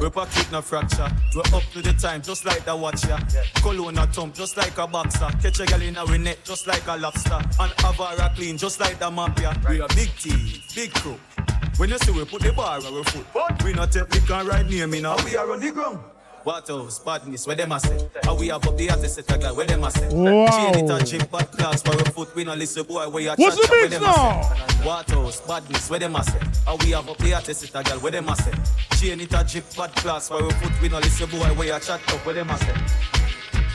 We 0.00 0.10
pocket 0.10 0.52
no 0.52 0.60
fracture. 0.60 1.08
We're 1.34 1.56
up 1.56 1.62
to 1.72 1.80
the 1.80 1.94
time, 1.94 2.20
just 2.20 2.44
like 2.44 2.64
the 2.64 2.76
watcher. 2.76 3.18
Cologne 3.62 3.96
a 3.98 4.06
thump, 4.06 4.34
just 4.34 4.56
like 4.56 4.76
a 4.76 4.86
boxer. 4.86 5.30
Catch 5.40 5.60
a 5.60 5.66
girl 5.66 5.80
in 5.80 5.96
our 5.96 6.18
net, 6.18 6.38
just 6.44 6.66
like 6.66 6.86
a 6.86 6.96
lobster. 6.96 7.40
And 7.58 7.72
Avara 7.78 8.34
clean, 8.34 8.58
just 8.58 8.80
like 8.80 8.98
the 8.98 9.10
mafia. 9.10 9.58
We 9.68 9.80
a 9.80 9.88
big 9.88 10.14
team, 10.18 10.60
big 10.74 10.92
crew. 10.92 11.18
When 11.80 11.88
you 11.88 11.96
see 11.96 12.10
we 12.10 12.26
put 12.26 12.42
the 12.42 12.52
bar 12.52 12.76
on 12.76 12.94
our 12.94 13.04
foot, 13.04 13.64
we 13.64 13.72
not 13.72 13.90
take 13.90 14.14
liquor 14.14 14.44
right 14.44 14.68
near 14.68 14.86
me 14.86 15.00
now. 15.00 15.16
We 15.24 15.34
are 15.34 15.50
on 15.50 15.60
the 15.60 15.70
ground. 15.70 15.98
What 16.44 16.68
else? 16.68 16.98
Badness, 16.98 17.46
where 17.46 17.56
them 17.56 17.72
a 17.72 17.80
say? 17.80 18.06
How 18.22 18.34
we 18.34 18.48
have 18.48 18.66
up 18.68 18.76
the 18.76 18.90
artist 18.90 19.14
set 19.14 19.34
a 19.34 19.38
guy, 19.38 19.50
where 19.50 19.64
them 19.66 19.82
a 19.84 19.90
say? 19.90 20.06
Wow. 20.14 20.46
Chain 20.50 20.84
it 20.84 20.90
a 20.90 21.02
drip, 21.02 21.30
bad 21.30 21.50
class 21.52 21.82
for 21.82 21.94
a 21.94 22.04
foot, 22.10 22.34
we 22.34 22.44
no 22.44 22.52
listen 22.52 22.84
boy, 22.84 23.08
where 23.08 23.22
you 23.22 23.30
What's 23.30 23.56
chat, 23.56 23.66
the 23.66 23.70
where 23.70 23.88
mix 23.88 23.98
them 23.98 24.02
a 24.02 24.12
say? 24.12 24.20
now? 24.20 24.86
What 24.86 25.12
else? 25.12 25.40
Badness, 25.40 25.88
where 25.88 26.00
them 26.00 26.16
a 26.16 26.22
say? 26.22 26.38
How 26.66 26.76
we 26.76 26.90
have 26.90 27.08
up 27.08 27.16
the 27.16 27.32
artist 27.32 27.60
set 27.62 27.80
a 27.80 27.88
girl, 27.88 27.98
where 28.00 28.12
them 28.12 28.28
a 28.28 28.36
say? 28.36 28.52
Chain 28.98 29.20
it 29.20 29.32
a 29.32 29.42
drip, 29.42 29.64
bad 29.74 29.94
class 29.96 30.28
for 30.28 30.46
a 30.46 30.50
foot, 30.50 30.82
we 30.82 30.90
no 30.90 30.98
listen 30.98 31.30
boy, 31.30 31.46
where 31.54 31.68
you 31.68 31.80
chat 31.80 32.00
up, 32.12 32.26
where 32.26 32.34
them 32.34 32.50
a 32.50 32.58
say? 32.58 32.74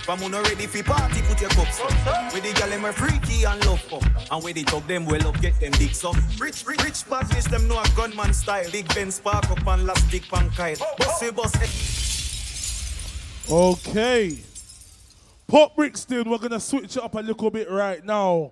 From 0.05 0.19
who 0.19 0.29
no 0.29 0.43
ready 0.43 0.67
for 0.67 0.83
party, 0.83 1.19
put 1.23 1.41
your 1.41 1.49
cups 1.49 1.79
up. 1.79 2.31
With 2.31 2.43
the 2.43 2.53
gal 2.53 2.69
them 2.69 2.85
a 2.85 2.93
freaky 2.93 3.43
and 3.43 3.65
love 3.65 3.91
up. 3.91 4.03
And 4.31 4.43
with 4.43 4.53
the 4.53 4.63
talk 4.63 4.85
them 4.85 5.07
well 5.07 5.27
up, 5.27 5.41
get 5.41 5.59
them 5.59 5.71
dicks 5.71 6.05
up. 6.05 6.15
Rich, 6.39 6.63
rich, 6.67 6.83
rich 6.83 7.09
badness, 7.09 7.45
them 7.45 7.67
know 7.67 7.81
a 7.81 7.89
gunman 7.95 8.31
style. 8.31 8.69
Big 8.71 8.87
Ben 8.93 9.09
spark 9.09 9.49
up 9.49 9.65
and 9.65 9.87
last 9.87 10.07
dick 10.11 10.21
pan 10.29 10.51
kite. 10.51 10.79
Bossy 10.99 11.31
boss. 11.31 11.55
Okay. 13.49 14.37
Pop 15.47 15.75
Brixton, 15.75 16.29
we're 16.29 16.37
gonna 16.37 16.59
switch 16.59 16.97
it 16.97 17.03
up 17.03 17.15
a 17.15 17.19
little 17.19 17.49
bit 17.49 17.71
right 17.71 18.05
now. 18.05 18.51